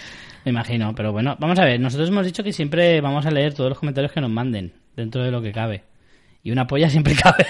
Me 0.46 0.52
imagino, 0.52 0.96
pero 0.96 1.12
bueno, 1.12 1.36
vamos 1.42 1.60
a 1.60 1.66
ver. 1.66 1.78
Nosotros 1.78 2.08
hemos 2.08 2.26
dicho 2.26 2.42
que 2.42 2.54
siempre 2.54 3.02
vamos 3.02 3.26
a 3.26 3.32
leer 3.32 3.54
todos 3.54 3.70
los 3.70 3.80
comentarios 3.80 4.14
que 4.14 4.22
nos 4.22 4.30
manden, 4.30 4.72
dentro 4.96 5.22
de 5.22 5.30
lo 5.30 5.42
que 5.42 5.52
cabe. 5.52 5.84
Y 6.42 6.52
una 6.52 6.66
polla 6.66 6.90
siempre 6.90 7.16
cabe. 7.22 7.46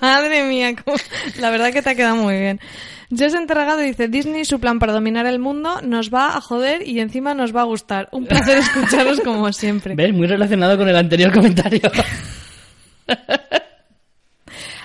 Madre 0.00 0.48
mía, 0.48 0.74
la 1.38 1.50
verdad 1.50 1.70
que 1.70 1.82
te 1.82 1.90
ha 1.90 1.94
quedado 1.94 2.16
muy 2.16 2.38
bien. 2.38 2.58
Jess 3.14 3.34
Enterragado 3.34 3.80
dice, 3.80 4.08
Disney, 4.08 4.46
su 4.46 4.60
plan 4.60 4.78
para 4.78 4.94
dominar 4.94 5.26
el 5.26 5.38
mundo, 5.38 5.82
nos 5.82 6.12
va 6.12 6.38
a 6.38 6.40
joder 6.40 6.88
y 6.88 7.00
encima 7.00 7.34
nos 7.34 7.54
va 7.54 7.60
a 7.60 7.64
gustar. 7.64 8.08
Un 8.12 8.24
placer 8.24 8.56
escucharos 8.58 9.20
como 9.20 9.52
siempre. 9.52 9.94
¿Ves? 9.94 10.14
Muy 10.14 10.26
relacionado 10.26 10.78
con 10.78 10.88
el 10.88 10.96
anterior 10.96 11.30
comentario. 11.32 11.82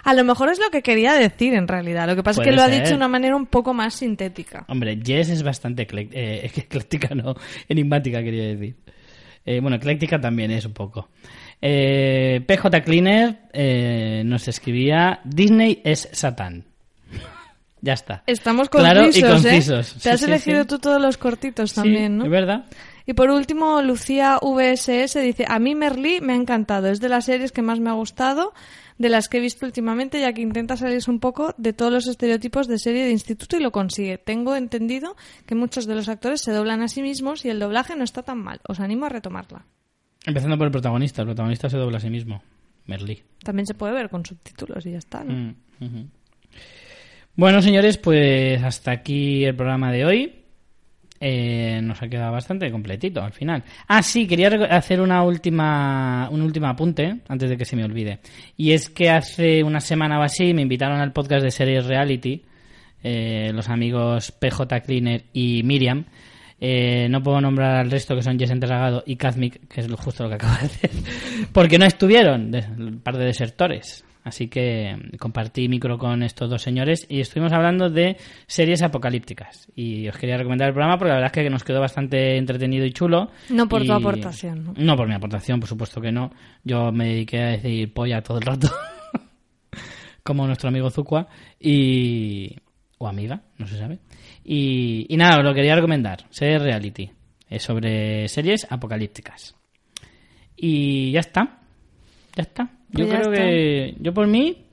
A 0.04 0.14
lo 0.14 0.24
mejor 0.26 0.50
es 0.50 0.60
lo 0.60 0.70
que 0.70 0.82
quería 0.82 1.14
decir 1.14 1.54
en 1.54 1.68
realidad. 1.68 2.08
Lo 2.08 2.16
que 2.16 2.24
pasa 2.24 2.42
es 2.42 2.48
que 2.48 2.54
lo 2.54 2.62
ha 2.62 2.68
dicho 2.68 2.90
de 2.90 2.96
una 2.96 3.08
manera 3.08 3.36
un 3.36 3.46
poco 3.46 3.74
más 3.74 3.94
sintética. 3.94 4.66
Hombre, 4.68 5.00
Jess 5.02 5.30
es 5.30 5.44
bastante 5.44 5.88
eh, 5.92 6.42
ecléctica, 6.56 7.16
no, 7.16 7.36
enigmática 7.70 8.22
quería 8.22 8.48
decir. 8.48 8.76
Eh, 9.46 9.60
bueno, 9.60 9.78
ecléctica 9.78 10.20
también 10.20 10.52
es 10.52 10.66
un 10.66 10.74
poco. 10.74 11.10
Eh, 11.62 12.42
PJ 12.46 12.82
Cleaner 12.84 13.40
eh, 13.54 14.24
nos 14.26 14.48
escribía, 14.48 15.22
Disney 15.24 15.82
es 15.84 16.10
Satán. 16.12 16.66
ya 17.82 17.94
está. 17.94 18.24
Estamos 18.28 18.70
Claro 18.70 19.02
y 19.02 19.22
concisos, 19.22 19.46
¿eh? 19.46 19.50
concisos. 19.50 20.02
Te 20.02 20.10
has 20.10 20.20
sí, 20.20 20.26
elegido 20.26 20.62
sí. 20.64 20.68
tú 20.68 20.80
todos 20.80 21.02
los 21.02 21.18
cortitos 21.18 21.74
también, 21.74 22.18
¿no? 22.18 22.26
Es 22.26 22.32
verdad. 22.32 22.66
Y 23.06 23.14
por 23.14 23.30
último, 23.30 23.82
Lucía 23.82 24.40
VSS 24.42 25.16
dice, 25.22 25.46
a 25.48 25.60
mí 25.60 25.76
Merlí 25.76 26.22
me 26.22 26.34
ha 26.34 26.36
encantado, 26.36 26.88
es 26.88 27.00
de 27.02 27.10
las 27.10 27.26
series 27.26 27.52
que 27.52 27.62
más 27.62 27.80
me 27.80 27.90
ha 27.90 27.94
gustado, 27.94 28.54
de 28.98 29.10
las 29.10 29.28
que 29.28 29.38
he 29.38 29.42
visto 29.42 29.66
últimamente, 29.66 30.22
ya 30.22 30.34
que 30.34 30.42
intenta 30.42 30.78
salirse 30.78 31.12
un 31.12 31.20
poco 31.20 31.54
de 31.58 31.74
todos 31.74 31.92
los 31.92 32.08
estereotipos 32.08 32.68
de 32.68 32.78
serie 32.80 33.04
de 33.04 33.12
instituto 33.12 33.58
y 33.58 33.62
lo 33.62 33.72
consigue. 33.72 34.18
Tengo 34.18 34.56
entendido 34.56 35.16
que 35.46 35.56
muchos 35.56 35.86
de 35.86 35.96
los 35.96 36.08
actores 36.08 36.42
se 36.42 36.52
doblan 36.52 36.82
a 36.82 36.88
sí 36.88 37.02
mismos 37.02 37.44
y 37.44 37.50
el 37.50 37.60
doblaje 37.60 37.96
no 37.96 38.04
está 38.04 38.24
tan 38.24 38.40
mal. 38.40 38.62
Os 38.68 38.80
animo 38.80 39.06
a 39.06 39.10
retomarla. 39.10 39.66
Empezando 40.26 40.58
por 40.58 40.68
el 40.68 40.72
protagonista. 40.72 41.22
El 41.22 41.28
protagonista 41.28 41.70
se 41.70 41.78
dobla 41.78 41.98
a 41.98 42.02
sí 42.02 42.10
mismo. 42.10 42.42
Merlí. 42.86 43.24
También 43.44 43.66
se 43.66 43.74
puede 43.74 43.94
ver 43.94 44.10
con 44.10 44.26
subtítulos 44.26 44.86
y 44.86 44.92
ya 44.92 44.98
está, 44.98 45.24
¿no? 45.24 45.56
Mm. 45.80 46.08
Bueno, 47.36 47.62
señores, 47.62 47.98
pues 47.98 48.62
hasta 48.62 48.92
aquí 48.92 49.44
el 49.44 49.56
programa 49.56 49.92
de 49.92 50.06
hoy. 50.06 50.43
Eh, 51.26 51.80
nos 51.82 52.02
ha 52.02 52.10
quedado 52.10 52.34
bastante 52.34 52.70
completito 52.70 53.24
al 53.24 53.32
final. 53.32 53.64
Ah, 53.88 54.04
sí, 54.04 54.28
quería 54.28 54.50
hacer 54.70 55.00
una 55.00 55.24
última, 55.24 56.28
un 56.30 56.42
último 56.42 56.68
apunte 56.68 57.22
antes 57.30 57.50
de 57.50 57.56
que 57.56 57.64
se 57.64 57.78
me 57.78 57.86
olvide. 57.86 58.20
Y 58.58 58.74
es 58.74 58.90
que 58.90 59.10
hace 59.10 59.64
una 59.64 59.80
semana 59.80 60.20
o 60.20 60.22
así 60.22 60.54
me 60.54 60.64
invitaron 60.64 61.00
al 61.00 61.14
podcast 61.14 61.46
de 61.46 61.52
series 61.52 61.86
reality 61.86 62.44
eh, 63.02 63.52
los 63.54 63.70
amigos 63.70 64.34
PJ 64.34 64.82
Cleaner 64.82 65.24
y 65.32 65.64
Miriam. 65.64 66.04
Eh, 66.60 67.08
no 67.10 67.24
puedo 67.24 67.40
nombrar 67.40 67.78
al 67.78 67.90
resto 67.90 68.18
que 68.18 68.22
son 68.22 68.38
Jess 68.38 68.52
Enterragado 68.52 69.02
y 69.06 69.16
Kazmik, 69.16 69.70
que 69.70 69.80
es 69.80 69.90
justo 69.94 70.24
lo 70.24 70.30
que 70.30 70.36
acabo 70.36 70.56
de 70.56 70.66
hacer, 70.66 70.92
porque 71.54 71.80
no 71.80 71.86
estuvieron, 71.86 72.54
un 72.78 73.00
par 73.00 73.16
de 73.16 73.24
desertores. 73.24 74.04
Así 74.24 74.48
que 74.48 74.96
compartí 75.20 75.68
micro 75.68 75.98
con 75.98 76.24
estos 76.24 76.50
dos 76.50 76.62
señores 76.62 77.06
y 77.10 77.20
estuvimos 77.20 77.52
hablando 77.52 77.90
de 77.90 78.18
series 78.48 78.82
apocalípticas. 78.82 79.68
Y 79.76 80.08
os 80.08 80.18
quería 80.18 80.38
recomendar 80.38 80.70
el 80.70 80.74
programa 80.74 80.98
porque 80.98 81.10
la 81.10 81.16
verdad 81.16 81.32
es 81.36 81.44
que 81.44 81.50
nos 81.50 81.64
quedó 81.64 81.82
bastante 81.82 82.38
entretenido 82.38 82.86
y 82.86 82.94
chulo. 82.94 83.32
No 83.50 83.68
por 83.68 83.86
tu 83.86 83.92
aportación, 83.92 84.64
¿no? 84.64 84.74
No 84.78 84.96
por 84.96 85.08
mi 85.08 85.14
aportación, 85.14 85.60
por 85.60 85.68
supuesto 85.68 86.00
que 86.00 86.12
no. 86.12 86.32
Yo 86.64 86.92
me 86.92 87.08
dediqué 87.10 87.42
a 87.42 87.48
decir 87.48 87.94
polla 87.94 88.22
todo 88.22 88.38
el 88.38 88.46
rato. 88.46 88.70
Como 90.24 90.48
nuestro 90.48 90.70
amigo 90.70 90.90
Zucua. 90.90 91.28
Y. 91.60 92.56
O 93.00 93.08
amiga, 93.08 93.42
no 93.58 93.68
se 93.68 93.78
sabe. 93.78 94.00
Y, 94.46 95.06
y 95.10 95.18
nada, 95.18 95.40
os 95.40 95.44
lo 95.44 95.54
quería 95.54 95.76
recomendar. 95.76 96.26
Series 96.30 96.62
reality. 96.62 97.12
Es 97.50 97.64
sobre 97.64 98.30
series 98.30 98.66
apocalípticas. 98.70 99.54
Y 100.56 101.12
ya 101.12 101.20
está. 101.20 101.60
Ya 102.36 102.44
está. 102.44 102.70
Yo 102.94 103.06
Pues 103.08 103.20
creo 103.20 103.32
que. 103.32 103.96
Yo 104.00 104.14
por 104.14 104.28
mí 104.28 104.66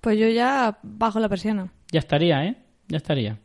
Pues 0.00 0.18
yo 0.18 0.28
ya 0.28 0.78
bajo 0.82 1.20
la 1.20 1.28
persiana. 1.28 1.68
ya 1.92 1.98
estaría, 2.00 2.44
¿eh? 2.44 2.56
Ya 2.88 2.96
estaría. 2.98 3.38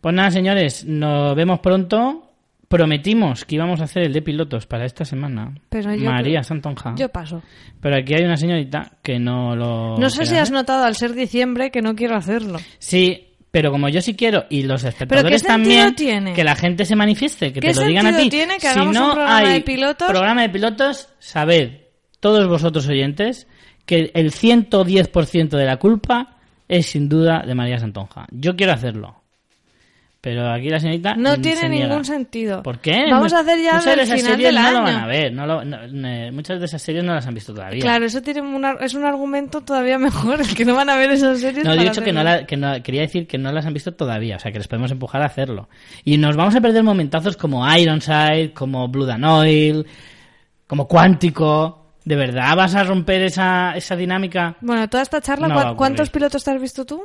Pues 0.00 0.14
nada, 0.14 0.30
señores, 0.30 0.84
nos 0.84 1.34
vemos 1.34 1.60
pronto. 1.60 2.30
Prometimos 2.68 3.44
que 3.44 3.54
íbamos 3.56 3.80
a 3.80 3.84
hacer 3.84 4.02
el 4.04 4.12
de 4.12 4.22
pilotos 4.22 4.66
para 4.66 4.84
esta 4.84 5.04
semana. 5.04 5.54
Pero 5.68 5.94
yo- 5.94 6.10
María 6.10 6.42
Santonja. 6.42 6.94
Yo 6.96 7.08
paso. 7.08 7.42
Pero 7.80 7.96
aquí 7.96 8.14
hay 8.14 8.24
una 8.24 8.36
señorita 8.36 8.92
que 9.02 9.18
no 9.18 9.54
lo. 9.54 9.96
No 9.98 10.10
sé 10.10 10.24
si 10.26 10.34
has 10.34 10.42
hacer. 10.44 10.54
notado 10.54 10.84
al 10.84 10.94
ser 10.96 11.12
diciembre 11.14 11.70
que 11.70 11.82
no 11.82 11.94
quiero 11.94 12.16
hacerlo. 12.16 12.58
Sí, 12.78 13.28
pero 13.50 13.70
como 13.70 13.88
yo 13.90 14.00
sí 14.00 14.14
quiero 14.16 14.46
y 14.50 14.62
los 14.64 14.82
espectadores 14.82 15.42
sentido 15.42 15.54
también, 15.54 15.94
tiene? 15.94 16.32
que 16.32 16.42
la 16.42 16.56
gente 16.56 16.84
se 16.84 16.96
manifieste, 16.96 17.52
que 17.52 17.60
¿Qué 17.60 17.72
te 17.72 17.80
lo 17.80 17.86
digan 17.86 18.06
a 18.08 18.18
ti. 18.18 18.28
tiene 18.28 18.56
que 18.56 18.68
si 18.68 18.78
no 18.78 18.84
un 18.86 18.92
programa 18.92 19.36
hay 19.38 19.52
de 19.52 19.60
pilotos? 19.60 20.08
programa 20.08 20.42
de 20.42 20.48
pilotos, 20.48 21.08
sabed, 21.20 21.70
todos 22.18 22.48
vosotros 22.48 22.88
oyentes, 22.88 23.46
que 23.86 24.10
el 24.14 24.32
110% 24.32 25.48
de 25.56 25.64
la 25.64 25.76
culpa 25.78 26.36
es 26.68 26.86
sin 26.86 27.08
duda 27.08 27.42
de 27.46 27.54
María 27.54 27.78
Santonja. 27.78 28.26
Yo 28.30 28.56
quiero 28.56 28.72
hacerlo. 28.72 29.16
Pero 30.22 30.50
aquí 30.50 30.70
la 30.70 30.80
señorita 30.80 31.16
No 31.16 31.38
tiene 31.38 31.58
se 31.60 31.68
niega. 31.68 31.86
ningún 31.88 32.06
sentido. 32.06 32.62
¿Por 32.62 32.78
qué? 32.78 33.08
Vamos 33.10 33.30
a 33.34 33.40
hacer 33.40 33.58
ya 33.62 33.72
muchas 33.74 33.84
de 33.84 33.90
del 33.90 34.00
esas 34.00 34.16
final 34.20 34.30
series 34.32 34.46
del 34.48 34.54
no 34.54 34.60
año. 34.68 34.78
lo 34.78 34.82
van 34.84 34.96
a 34.96 35.06
ver. 35.06 35.32
no 35.34 35.46
lo- 35.46 35.64
no- 35.66 35.86
ne- 35.88 36.32
muchas 36.32 36.58
de 36.60 36.64
esas 36.64 36.80
series 36.80 37.04
no 37.04 37.12
las 37.12 37.26
han 37.26 37.34
visto 37.34 37.52
todavía. 37.52 37.82
Claro, 37.82 38.06
eso 38.06 38.22
tiene 38.22 38.40
una- 38.40 38.72
es 38.80 38.94
un 38.94 39.04
argumento 39.04 39.60
todavía 39.60 39.98
mejor, 40.38 40.40
el 40.40 40.54
que 40.54 40.64
no 40.64 40.74
van 40.74 40.88
a 40.88 40.96
ver 40.96 41.10
esas 41.10 41.40
series. 41.40 41.62
No, 41.62 41.74
he 41.74 41.78
dicho 41.78 42.00
que 42.00 42.14
no, 42.14 42.22
la- 42.24 42.46
que 42.46 42.56
no- 42.56 42.82
quería 42.82 43.02
decir 43.02 43.26
que 43.26 43.36
no 43.36 43.52
las 43.52 43.66
han 43.66 43.74
visto 43.74 43.92
todavía, 43.92 44.36
o 44.36 44.38
sea 44.38 44.50
que 44.50 44.56
les 44.56 44.66
podemos 44.66 44.90
empujar 44.90 45.20
a 45.20 45.26
hacerlo. 45.26 45.68
Y 46.04 46.16
nos 46.16 46.36
vamos 46.36 46.54
a 46.56 46.60
perder 46.62 46.82
momentazos 46.82 47.36
como 47.36 47.70
Ironside, 47.76 48.52
como 48.54 48.88
Blood 48.88 49.10
and 49.10 49.24
Oil, 49.26 49.86
como 50.66 50.88
Cuántico. 50.88 51.83
¿De 52.04 52.16
verdad 52.16 52.54
vas 52.56 52.74
a 52.74 52.84
romper 52.84 53.22
esa, 53.22 53.72
esa 53.76 53.96
dinámica? 53.96 54.56
Bueno, 54.60 54.88
toda 54.88 55.02
esta 55.02 55.20
charla, 55.20 55.48
No 55.48 55.54
¿cu- 55.54 55.58
va 55.58 55.62
a 55.62 55.64
ocurrir. 55.72 55.76
¿cuántos 55.78 56.10
pilotos 56.10 56.44
te 56.44 56.50
has 56.50 56.60
visto 56.60 56.84
tú? 56.84 57.02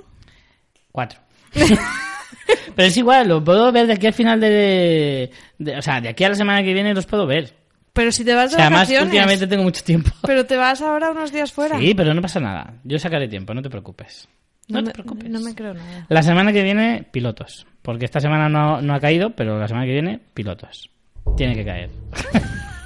Cuatro. 0.91 1.19
Pero 2.75 2.87
es 2.87 2.97
igual, 2.97 3.27
lo 3.27 3.43
puedo 3.43 3.71
ver 3.71 3.87
de 3.87 3.93
aquí 3.93 4.07
al 4.07 4.13
final 4.13 4.39
de, 4.39 5.31
de- 5.57 5.77
O 5.77 5.81
sea, 5.81 6.01
de 6.01 6.09
aquí 6.09 6.23
a 6.23 6.29
la 6.29 6.35
semana 6.35 6.63
que 6.63 6.73
viene 6.73 6.93
los 6.93 7.05
puedo 7.05 7.25
ver. 7.25 7.53
Pero 7.93 8.11
si 8.11 8.23
te 8.23 8.33
vas 8.33 8.47
O 8.47 8.49
de 8.51 8.55
sea, 8.57 8.67
además, 8.67 8.89
últimamente 9.01 9.47
tengo 9.47 9.63
mucho 9.63 9.83
tiempo. 9.83 10.11
Pero 10.25 10.45
te 10.45 10.55
vas 10.57 10.81
ahora 10.81 11.11
unos 11.11 11.31
días 11.31 11.51
fuera. 11.51 11.77
Sí, 11.79 11.93
pero 11.93 12.13
no 12.13 12.21
pasa 12.21 12.39
nada. 12.39 12.73
Yo 12.83 12.99
sacaré 12.99 13.27
tiempo, 13.27 13.53
no 13.53 13.61
te 13.61 13.69
preocupes. 13.69 14.27
No, 14.67 14.77
no, 14.79 14.83
te 14.83 14.87
me, 14.89 14.93
preocupes. 14.93 15.29
no 15.29 15.39
me 15.39 15.55
creo 15.55 15.73
nada. 15.73 16.05
La 16.09 16.21
semana 16.23 16.53
que 16.53 16.61
viene, 16.63 17.03
pilotos. 17.11 17.65
Porque 17.81 18.05
esta 18.05 18.19
semana 18.19 18.47
no, 18.47 18.81
no 18.81 18.93
ha 18.93 18.99
caído, 18.99 19.31
pero 19.31 19.57
la 19.59 19.67
semana 19.67 19.85
que 19.85 19.93
viene, 19.93 20.19
pilotos. 20.33 20.89
Tiene 21.35 21.55
que 21.55 21.65
caer. 21.65 21.89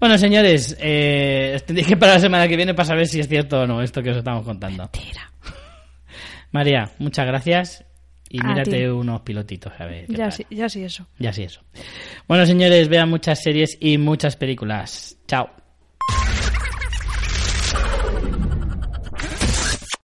bueno, 0.00 0.16
señores, 0.18 0.76
eh, 0.80 1.60
tendréis 1.66 1.88
que 1.88 1.96
para 1.96 2.14
la 2.14 2.20
semana 2.20 2.48
que 2.48 2.56
viene 2.56 2.74
para 2.74 2.86
saber 2.86 3.06
si 3.06 3.20
es 3.20 3.28
cierto 3.28 3.60
o 3.62 3.66
no 3.66 3.82
esto 3.82 4.02
que 4.02 4.10
os 4.10 4.16
estamos 4.18 4.44
contando. 4.44 4.88
María, 6.52 6.90
muchas 6.98 7.26
gracias. 7.26 7.84
Y 8.30 8.40
A 8.44 8.48
mírate 8.48 8.78
ti. 8.78 8.84
unos 8.86 9.22
pilotitos, 9.22 9.72
a 9.78 9.86
ver. 9.86 10.06
qué 10.06 10.12
Ya 10.14 10.30
sí, 10.30 10.44
ya 10.50 10.68
sí 10.68 10.82
eso. 10.84 11.06
Ya 11.18 11.32
sí, 11.32 11.44
eso. 11.44 11.62
Bueno, 12.26 12.44
señores, 12.44 12.88
vean 12.88 13.08
muchas 13.08 13.42
series 13.42 13.78
y 13.80 13.96
muchas 13.96 14.36
películas. 14.36 15.16
Chao. 15.26 15.48